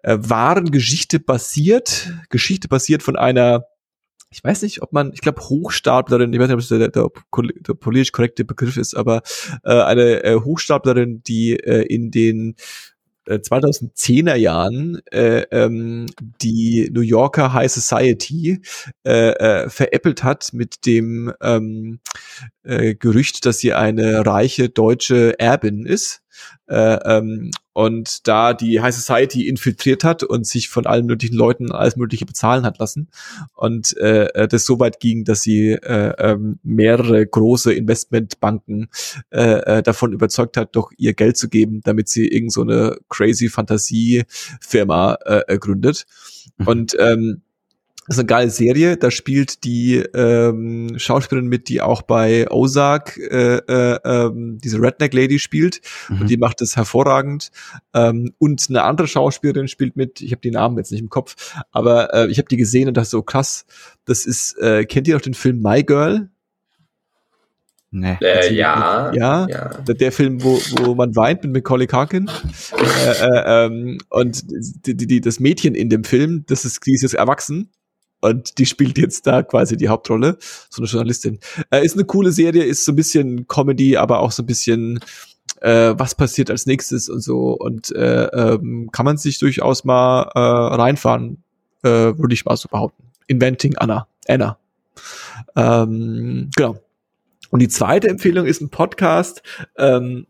äh, 0.02 0.16
wahren 0.20 0.70
Geschichte 0.70 1.20
basiert. 1.20 2.12
Geschichte 2.28 2.68
basiert 2.68 3.02
von 3.02 3.16
einer 3.16 3.64
ich 4.34 4.42
weiß 4.42 4.62
nicht, 4.62 4.82
ob 4.82 4.92
man, 4.92 5.12
ich 5.12 5.20
glaube 5.20 5.42
Hochstaplerin, 5.42 6.32
ich 6.32 6.40
weiß 6.40 6.48
nicht, 6.48 6.54
ob 6.54 6.60
es 6.60 6.68
der, 6.68 6.88
der, 6.88 7.08
der 7.38 7.74
politisch 7.74 8.10
korrekte 8.10 8.44
Begriff 8.44 8.76
ist, 8.76 8.94
aber 8.94 9.22
äh, 9.62 9.80
eine 9.80 10.24
äh, 10.24 10.34
Hochstaplerin, 10.34 11.22
die 11.22 11.52
äh, 11.52 11.82
in 11.82 12.10
den 12.10 12.56
2010er 13.26 14.34
äh, 14.34 14.38
Jahren 14.38 15.00
äh, 15.10 15.42
ähm, 15.50 16.06
die 16.42 16.90
New 16.92 17.00
Yorker 17.00 17.52
High 17.52 17.70
Society 17.70 18.60
äh, 19.06 19.30
äh, 19.30 19.68
veräppelt 19.70 20.22
hat 20.22 20.52
mit 20.52 20.86
dem 20.86 21.32
ähm, 21.42 22.00
äh, 22.62 22.94
Gerücht, 22.94 23.46
dass 23.46 23.58
sie 23.58 23.72
eine 23.72 24.26
reiche 24.26 24.68
deutsche 24.68 25.38
Erbin 25.38 25.86
ist. 25.86 26.23
Äh, 26.66 26.98
ähm, 27.04 27.50
und 27.74 28.26
da 28.28 28.54
die 28.54 28.80
High 28.80 28.94
Society 28.94 29.48
infiltriert 29.48 30.04
hat 30.04 30.22
und 30.22 30.46
sich 30.46 30.68
von 30.68 30.86
allen 30.86 31.06
möglichen 31.06 31.34
Leuten 31.34 31.72
alles 31.72 31.96
Mögliche 31.96 32.24
bezahlen 32.24 32.64
hat 32.64 32.78
lassen 32.78 33.08
und 33.54 33.96
äh, 33.96 34.26
äh, 34.26 34.48
das 34.48 34.64
so 34.64 34.78
weit 34.78 35.00
ging, 35.00 35.24
dass 35.24 35.42
sie 35.42 35.72
äh, 35.72 36.14
ähm, 36.18 36.60
mehrere 36.62 37.26
große 37.26 37.74
Investmentbanken 37.74 38.88
äh, 39.30 39.78
äh, 39.78 39.82
davon 39.82 40.12
überzeugt 40.12 40.56
hat, 40.56 40.76
doch 40.76 40.92
ihr 40.96 41.14
Geld 41.14 41.36
zu 41.36 41.48
geben, 41.48 41.80
damit 41.82 42.08
sie 42.08 42.28
irgend 42.28 42.52
so 42.52 42.62
eine 42.62 42.96
crazy 43.08 43.48
Fantasie-Firma 43.48 45.18
äh, 45.24 45.58
gründet. 45.58 46.06
Mhm. 46.58 46.66
Und 46.66 46.96
ähm, 46.98 47.42
das 48.06 48.16
ist 48.16 48.20
eine 48.20 48.26
geile 48.26 48.50
Serie. 48.50 48.96
Da 48.98 49.10
spielt 49.10 49.64
die 49.64 49.96
ähm, 49.96 50.98
Schauspielerin 50.98 51.48
mit, 51.48 51.68
die 51.68 51.80
auch 51.80 52.02
bei 52.02 52.50
Ozark 52.50 53.16
äh, 53.16 53.56
äh, 53.56 53.98
ähm, 54.04 54.58
diese 54.62 54.80
Redneck 54.80 55.14
Lady 55.14 55.38
spielt. 55.38 55.80
Mhm. 56.10 56.20
Und 56.20 56.30
die 56.30 56.36
macht 56.36 56.60
das 56.60 56.76
hervorragend. 56.76 57.50
Ähm, 57.94 58.34
und 58.38 58.66
eine 58.68 58.82
andere 58.82 59.08
Schauspielerin 59.08 59.68
spielt 59.68 59.96
mit, 59.96 60.20
ich 60.20 60.32
habe 60.32 60.42
die 60.42 60.50
Namen 60.50 60.76
jetzt 60.76 60.92
nicht 60.92 61.00
im 61.00 61.08
Kopf, 61.08 61.54
aber 61.70 62.12
äh, 62.12 62.30
ich 62.30 62.36
habe 62.36 62.48
die 62.48 62.58
gesehen 62.58 62.88
und 62.88 62.96
dachte 62.96 63.08
so 63.08 63.22
krass, 63.22 63.64
das 64.04 64.26
ist, 64.26 64.58
äh, 64.58 64.84
kennt 64.84 65.08
ihr 65.08 65.16
auch 65.16 65.22
den 65.22 65.34
Film 65.34 65.62
My 65.62 65.82
Girl? 65.82 66.28
Nee. 67.90 68.18
Äh, 68.20 68.52
ja, 68.52 69.12
ja, 69.14 69.46
ja. 69.48 69.68
Der 69.86 70.12
Film, 70.12 70.42
wo, 70.42 70.58
wo 70.82 70.94
man 70.94 71.14
weint 71.16 71.44
mit 71.44 71.52
Macaulay 71.52 71.86
Culkin. 71.86 72.28
äh, 72.76 73.10
äh, 73.10 73.66
ähm, 73.66 73.98
und 74.10 74.42
die, 74.84 74.96
die, 74.96 75.20
das 75.20 75.40
Mädchen 75.40 75.74
in 75.74 75.88
dem 75.88 76.04
Film, 76.04 76.44
das 76.48 76.64
ist 76.64 76.84
dieses 76.84 77.14
Erwachsen 77.14 77.70
und 78.24 78.58
die 78.58 78.66
spielt 78.66 78.98
jetzt 78.98 79.26
da 79.26 79.42
quasi 79.42 79.76
die 79.76 79.88
Hauptrolle, 79.88 80.38
so 80.70 80.82
eine 80.82 80.90
Journalistin. 80.90 81.38
Äh, 81.70 81.84
ist 81.84 81.94
eine 81.94 82.04
coole 82.04 82.32
Serie, 82.32 82.64
ist 82.64 82.84
so 82.84 82.92
ein 82.92 82.96
bisschen 82.96 83.46
Comedy, 83.46 83.96
aber 83.96 84.20
auch 84.20 84.32
so 84.32 84.42
ein 84.42 84.46
bisschen 84.46 85.00
äh, 85.60 85.94
was 85.96 86.14
passiert 86.14 86.50
als 86.50 86.66
nächstes 86.66 87.08
und 87.08 87.20
so 87.20 87.52
und 87.52 87.94
äh, 87.94 88.24
ähm, 88.24 88.90
kann 88.90 89.04
man 89.04 89.16
sich 89.16 89.38
durchaus 89.38 89.84
mal 89.84 90.30
äh, 90.34 90.40
reinfahren, 90.40 91.44
äh, 91.82 91.88
würde 91.88 92.34
ich 92.34 92.44
mal 92.44 92.56
so 92.56 92.68
behaupten. 92.68 93.04
Inventing 93.26 93.76
Anna, 93.76 94.08
Anna. 94.26 94.58
Ähm, 95.56 96.50
genau. 96.56 96.76
Und 97.50 97.60
die 97.60 97.68
zweite 97.68 98.08
Empfehlung 98.08 98.46
ist 98.46 98.60
ein 98.60 98.70
Podcast, 98.70 99.42
ähm, 99.78 100.26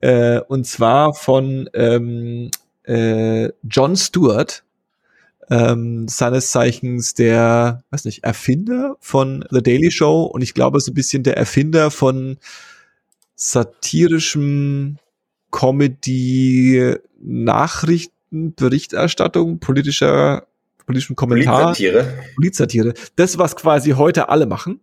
Äh, 0.00 0.40
und 0.48 0.66
zwar 0.66 1.14
von 1.14 1.70
ähm, 1.72 2.50
äh, 2.84 3.48
John 3.62 3.96
Stewart, 3.96 4.62
ähm, 5.50 6.08
seines 6.08 6.50
Zeichens 6.50 7.14
der, 7.14 7.84
weiß 7.90 8.04
nicht, 8.04 8.24
Erfinder 8.24 8.96
von 9.00 9.44
The 9.50 9.62
Daily 9.62 9.90
Show 9.90 10.22
und 10.22 10.42
ich 10.42 10.54
glaube 10.54 10.80
so 10.80 10.90
ein 10.90 10.94
bisschen 10.94 11.22
der 11.22 11.36
Erfinder 11.36 11.90
von 11.90 12.38
satirischem 13.36 14.98
Comedy, 15.50 16.96
Nachrichten, 17.20 18.54
Berichterstattung, 18.54 19.60
politischer, 19.60 20.46
politischen 20.84 21.16
Kommentar. 21.16 21.74
Polizsatire. 21.74 22.14
Polizsatire. 22.34 22.94
Das, 23.16 23.38
was 23.38 23.56
quasi 23.56 23.90
heute 23.90 24.28
alle 24.28 24.46
machen. 24.46 24.80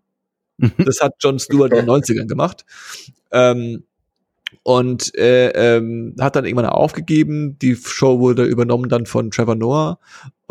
Mhm. 0.57 0.71
Das 0.85 1.01
hat 1.01 1.15
John 1.19 1.39
Stewart 1.39 1.73
in 1.73 1.85
den 1.85 1.89
90ern 1.89 2.27
gemacht. 2.27 2.65
Ähm, 3.31 3.83
und 4.61 5.15
äh, 5.17 5.49
ähm, 5.49 6.15
hat 6.19 6.35
dann 6.35 6.45
irgendwann 6.45 6.67
aufgegeben. 6.67 7.57
Die 7.59 7.75
Show 7.75 8.19
wurde 8.19 8.45
übernommen 8.45 8.87
dann 8.89 9.05
von 9.05 9.31
Trevor 9.31 9.55
Noah. 9.55 9.99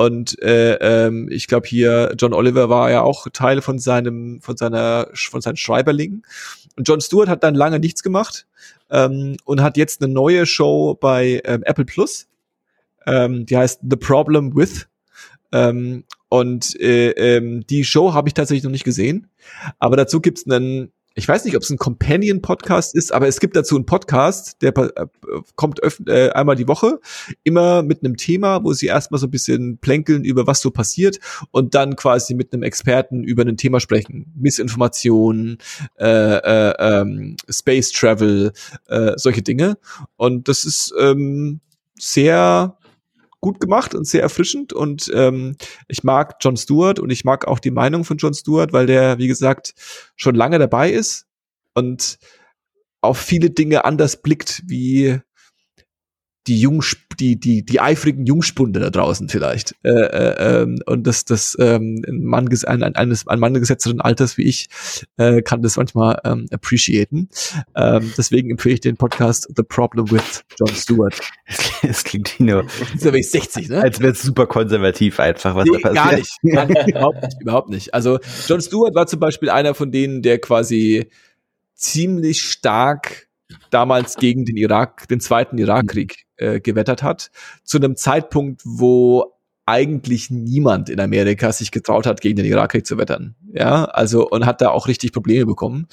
Und 0.04 0.42
äh, 0.42 0.74
ähm, 0.80 1.28
ich 1.30 1.46
glaube 1.46 1.68
hier 1.68 2.14
John 2.18 2.32
Oliver 2.32 2.68
war 2.68 2.90
ja 2.90 3.02
auch 3.02 3.28
Teil 3.32 3.62
von 3.62 3.78
seinem 3.78 4.40
von 4.40 4.56
seiner 4.56 5.08
von 5.14 5.40
seinen 5.40 5.56
Schreiberlingen. 5.56 6.24
Und 6.76 6.88
John 6.88 7.00
Stewart 7.00 7.28
hat 7.28 7.44
dann 7.44 7.54
lange 7.54 7.78
nichts 7.78 8.02
gemacht 8.02 8.46
ähm, 8.90 9.36
und 9.44 9.62
hat 9.62 9.76
jetzt 9.76 10.02
eine 10.02 10.12
neue 10.12 10.44
Show 10.44 10.98
bei 11.00 11.40
ähm, 11.44 11.62
Apple 11.62 11.84
Plus. 11.84 12.26
Ähm, 13.06 13.46
die 13.46 13.56
heißt 13.56 13.80
The 13.88 13.96
Problem 13.96 14.56
with. 14.56 14.88
Ähm, 15.52 16.04
und 16.28 16.80
äh, 16.80 17.10
ähm, 17.10 17.64
die 17.68 17.84
Show 17.84 18.12
habe 18.12 18.28
ich 18.28 18.34
tatsächlich 18.34 18.64
noch 18.64 18.70
nicht 18.70 18.84
gesehen. 18.84 19.28
Aber 19.78 19.96
dazu 19.96 20.20
gibt's 20.20 20.50
einen 20.50 20.90
ich 21.14 21.28
weiß 21.28 21.44
nicht, 21.44 21.56
ob 21.56 21.62
es 21.62 21.70
ein 21.70 21.78
Companion-Podcast 21.78 22.94
ist, 22.94 23.12
aber 23.12 23.28
es 23.28 23.40
gibt 23.40 23.56
dazu 23.56 23.76
einen 23.76 23.86
Podcast, 23.86 24.62
der 24.62 24.76
äh, 24.76 25.06
kommt 25.56 25.80
äh, 26.06 26.30
einmal 26.30 26.56
die 26.56 26.68
Woche, 26.68 27.00
immer 27.44 27.82
mit 27.82 28.04
einem 28.04 28.16
Thema, 28.16 28.64
wo 28.64 28.72
sie 28.72 28.86
erstmal 28.86 29.18
so 29.18 29.26
ein 29.26 29.30
bisschen 29.30 29.78
plänkeln 29.78 30.24
über 30.24 30.46
was 30.46 30.60
so 30.60 30.70
passiert 30.70 31.18
und 31.50 31.74
dann 31.74 31.96
quasi 31.96 32.34
mit 32.34 32.52
einem 32.52 32.62
Experten 32.62 33.24
über 33.24 33.42
ein 33.42 33.56
Thema 33.56 33.80
sprechen. 33.80 34.32
Missinformation, 34.36 35.58
äh, 35.98 36.06
äh, 36.06 36.74
ähm, 36.78 37.36
Space 37.48 37.92
Travel, 37.92 38.52
äh, 38.88 39.12
solche 39.16 39.42
Dinge. 39.42 39.78
Und 40.16 40.48
das 40.48 40.64
ist 40.64 40.94
ähm, 40.98 41.60
sehr 41.98 42.76
gut 43.42 43.60
gemacht 43.60 43.94
und 43.94 44.06
sehr 44.06 44.22
erfrischend. 44.22 44.72
Und 44.72 45.10
ähm, 45.14 45.56
ich 45.88 46.02
mag 46.04 46.36
John 46.40 46.56
Stewart 46.56 46.98
und 46.98 47.10
ich 47.10 47.24
mag 47.24 47.46
auch 47.46 47.58
die 47.58 47.72
Meinung 47.72 48.04
von 48.04 48.16
John 48.16 48.32
Stewart, 48.32 48.72
weil 48.72 48.86
der, 48.86 49.18
wie 49.18 49.26
gesagt, 49.26 49.74
schon 50.16 50.34
lange 50.34 50.58
dabei 50.58 50.90
ist 50.90 51.26
und 51.74 52.18
auf 53.02 53.18
viele 53.18 53.50
Dinge 53.50 53.84
anders 53.84 54.22
blickt, 54.22 54.62
wie 54.66 55.20
die 56.46 56.60
Jung, 56.60 56.82
die, 57.20 57.38
die, 57.38 57.64
die 57.64 57.80
eifrigen 57.80 58.26
Jungspunde 58.26 58.80
da 58.80 58.90
draußen 58.90 59.28
vielleicht. 59.28 59.74
Äh, 59.84 59.90
äh, 59.90 60.62
ähm, 60.62 60.78
und 60.86 61.06
das, 61.06 61.24
das 61.24 61.56
ähm, 61.60 62.02
ein 62.06 62.24
Mann, 62.24 62.48
ein, 62.66 62.82
eines, 62.82 63.28
ein 63.28 63.38
Mann 63.38 63.54
gesetzteren 63.54 64.00
Alters 64.00 64.36
wie 64.38 64.42
ich 64.42 64.68
äh, 65.18 65.42
kann 65.42 65.62
das 65.62 65.76
manchmal 65.76 66.20
ähm, 66.24 66.46
appreciaten. 66.50 67.28
Ähm, 67.76 68.12
deswegen 68.16 68.50
empfehle 68.50 68.74
ich 68.74 68.80
den 68.80 68.96
Podcast 68.96 69.48
The 69.54 69.62
Problem 69.62 70.10
with 70.10 70.44
John 70.58 70.74
Stewart. 70.74 71.20
Es 71.82 72.04
klingt 72.04 72.38
wie 72.38 72.44
nur, 72.44 72.64
Ist 72.94 73.04
ja 73.04 73.12
60, 73.12 73.68
ne? 73.68 73.82
als 73.82 74.00
wäre 74.00 74.12
es 74.12 74.22
super 74.22 74.46
konservativ 74.46 75.20
einfach, 75.20 75.54
was 75.54 75.64
Nee, 75.64 75.78
da 75.82 75.90
passiert. 75.90 75.94
gar 75.94 76.16
nicht. 76.16 76.38
Gar 76.52 76.66
nicht. 76.66 76.88
überhaupt 76.88 77.22
nicht. 77.22 77.42
Überhaupt 77.42 77.68
nicht. 77.70 77.94
Also 77.94 78.18
John 78.46 78.60
Stewart 78.60 78.94
war 78.94 79.06
zum 79.06 79.20
Beispiel 79.20 79.50
einer 79.50 79.74
von 79.74 79.90
denen, 79.90 80.22
der 80.22 80.38
quasi 80.38 81.10
ziemlich 81.74 82.42
stark 82.42 83.28
damals 83.70 84.16
gegen 84.16 84.44
den 84.44 84.56
Irak, 84.56 85.08
den 85.08 85.20
zweiten 85.20 85.58
Irakkrieg 85.58 86.24
äh, 86.42 86.60
gewettert 86.60 87.02
hat, 87.02 87.30
zu 87.64 87.78
einem 87.78 87.96
Zeitpunkt, 87.96 88.62
wo 88.64 89.32
eigentlich 89.64 90.30
niemand 90.30 90.88
in 90.88 90.98
Amerika 90.98 91.52
sich 91.52 91.70
getraut 91.70 92.06
hat, 92.06 92.20
gegen 92.20 92.36
den 92.36 92.46
Irakkrieg 92.46 92.84
zu 92.84 92.98
wettern. 92.98 93.36
Ja, 93.52 93.84
also 93.84 94.28
und 94.28 94.44
hat 94.44 94.60
da 94.60 94.70
auch 94.70 94.88
richtig 94.88 95.12
Probleme 95.12 95.46
bekommen. 95.46 95.86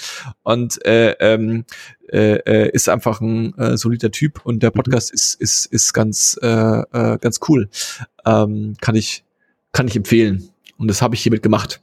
Und 0.44 0.84
äh, 0.86 1.12
ähm, 1.20 1.66
äh, 2.12 2.38
äh, 2.38 2.70
ist 2.72 2.90
einfach 2.90 3.22
ein 3.22 3.56
äh, 3.58 3.78
solider 3.78 4.12
Typ 4.12 4.44
und 4.44 4.64
der 4.64 4.72
Podcast 4.72 5.12
ist 5.12 5.36
ist 5.36 5.68
ist 5.68 5.94
ganz 5.94 6.40
äh, 6.42 6.48
äh, 6.48 7.18
ganz 7.20 7.40
cool. 7.48 7.70
Ähm, 8.26 8.76
kann 8.82 8.96
ich 8.96 9.24
kann 9.72 9.88
ich 9.88 9.96
empfehlen. 9.96 10.50
Und 10.78 10.88
das 10.88 11.02
habe 11.02 11.14
ich 11.14 11.22
hiermit 11.22 11.44
gemacht. 11.44 11.82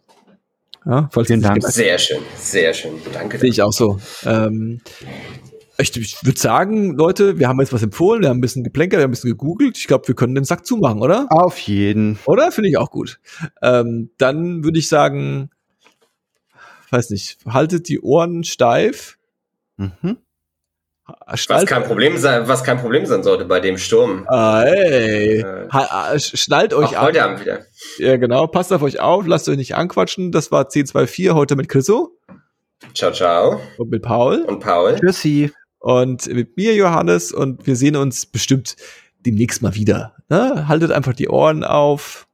Ja, 0.85 1.09
falls 1.13 1.29
Vielen 1.29 1.43
Dank. 1.43 1.63
Sehr 1.65 1.99
schön, 1.99 2.23
sehr 2.37 2.73
schön. 2.73 2.93
Danke. 3.13 3.39
Sehe 3.39 3.51
ich 3.51 3.63
auch 3.63 3.73
so. 3.73 4.01
Ähm, 4.25 4.81
ich 5.79 5.97
ich 5.97 6.25
würde 6.25 6.39
sagen, 6.39 6.97
Leute, 6.97 7.39
wir 7.39 7.49
haben 7.49 7.61
jetzt 7.61 7.73
was 7.73 7.83
empfohlen, 7.83 8.23
wir 8.23 8.29
haben 8.29 8.39
ein 8.39 8.41
bisschen 8.43 8.65
geplänkert, 8.65 8.99
wir 8.99 9.05
haben 9.05 9.11
ein 9.11 9.13
bisschen 9.13 9.31
gegoogelt. 9.31 9.77
Ich 9.79 9.87
glaube, 9.87 10.09
wir 10.09 10.15
können 10.15 10.35
den 10.35 10.45
Sack 10.45 10.67
zumachen, 10.67 11.01
oder? 11.01 11.27
Auf 11.31 11.59
jeden. 11.59 12.19
Oder? 12.27 12.51
Finde 12.53 12.71
ich 12.71 12.79
auch 12.79 12.91
gut. 12.91 13.21
Ähm, 13.63 14.11
dann 14.19 14.65
würde 14.65 14.79
ich 14.79 14.89
sagen, 14.89 15.51
weiß 16.91 17.11
nicht, 17.11 17.39
haltet 17.47 17.89
die 17.89 18.01
Ohren 18.01 18.45
steif. 18.45 19.19
Mhm. 19.77 20.19
Was 21.27 21.41
Schnallt, 21.41 21.69
kein 21.69 21.85
Problem 21.85 22.17
sein, 22.17 22.49
was 22.49 22.65
kein 22.65 22.79
Problem 22.79 23.07
sein 23.07 23.23
sollte 23.23 23.45
bei 23.45 23.61
dem 23.61 23.79
Sturm. 23.79 24.25
ah, 24.29 24.63
ey. 24.63 25.41
Äh, 25.41 25.69
Ha, 25.71 25.87
ah, 26.13 26.19
schnallt 26.19 26.75
euch 26.75 26.97
Auch 26.97 27.03
heute 27.03 27.23
an. 27.23 27.31
Abend 27.31 27.43
wieder. 27.43 27.61
Ja, 27.99 28.17
genau. 28.17 28.47
Passt 28.49 28.73
auf 28.73 28.83
euch 28.83 28.99
auf, 28.99 29.25
lasst 29.27 29.49
euch 29.49 29.57
nicht 29.57 29.77
anquatschen. 29.77 30.33
Das 30.33 30.51
war 30.51 30.65
C24 30.69 31.33
heute 31.35 31.55
mit 31.55 31.69
Chriso 31.69 32.19
Ciao, 32.95 33.13
ciao. 33.13 33.61
und 33.79 33.91
mit 33.91 34.03
Paul. 34.03 34.43
Und 34.43 34.59
Paul. 34.61 34.97
Tschüssi. 34.99 35.53
Und 35.87 36.27
mit 36.27 36.57
mir, 36.57 36.75
Johannes, 36.75 37.31
und 37.31 37.65
wir 37.69 37.77
sehen 37.77 37.95
uns 37.95 38.27
bestimmt 38.27 38.75
demnächst 39.25 39.63
mal 39.63 39.77
wieder. 39.77 40.17
Ne? 40.29 40.67
Haltet 40.67 40.91
einfach 40.91 41.13
die 41.13 41.29
Ohren 41.29 41.63
auf 41.63 42.27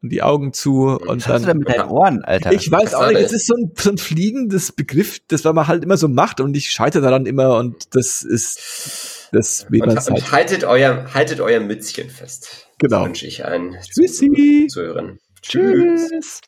und 0.00 0.12
die 0.12 0.22
Augen 0.22 0.52
zu 0.52 0.86
und 0.90 1.26
Was 1.26 1.26
hast 1.26 1.42
du 1.42 1.46
denn 1.46 1.46
dann. 1.46 1.58
mit 1.58 1.68
deinen 1.70 1.88
Ohren, 1.88 2.22
Alter? 2.22 2.52
Ich 2.52 2.70
weiß 2.70 2.94
auch 2.94 3.08
nicht, 3.08 3.16
das? 3.16 3.32
es 3.32 3.32
ist 3.32 3.46
so 3.48 3.54
ein, 3.56 3.72
so 3.76 3.90
ein 3.90 3.98
fliegendes 3.98 4.70
Begriff, 4.70 5.18
das 5.26 5.42
man 5.42 5.66
halt 5.66 5.82
immer 5.82 5.96
so 5.96 6.06
macht 6.06 6.40
und 6.40 6.56
ich 6.56 6.70
scheitere 6.70 7.02
daran 7.02 7.26
immer 7.26 7.56
und 7.58 7.96
das 7.96 8.22
ist 8.22 9.28
das 9.32 9.64
Und, 9.64 9.72
Weberns 9.72 10.08
halt. 10.08 10.20
und 10.20 10.30
haltet 10.30 10.62
euer, 10.62 11.12
haltet 11.12 11.40
euer 11.40 11.58
Mützchen 11.58 12.10
fest. 12.10 12.68
Genau. 12.78 12.98
Das 12.98 13.06
wünsche 13.06 13.26
ich 13.26 13.44
allen 13.44 13.76
Tschüssi. 13.82 14.68
Zuhörern. 14.70 15.18
Tschüss. 15.42 16.10
Tschüss. 16.10 16.40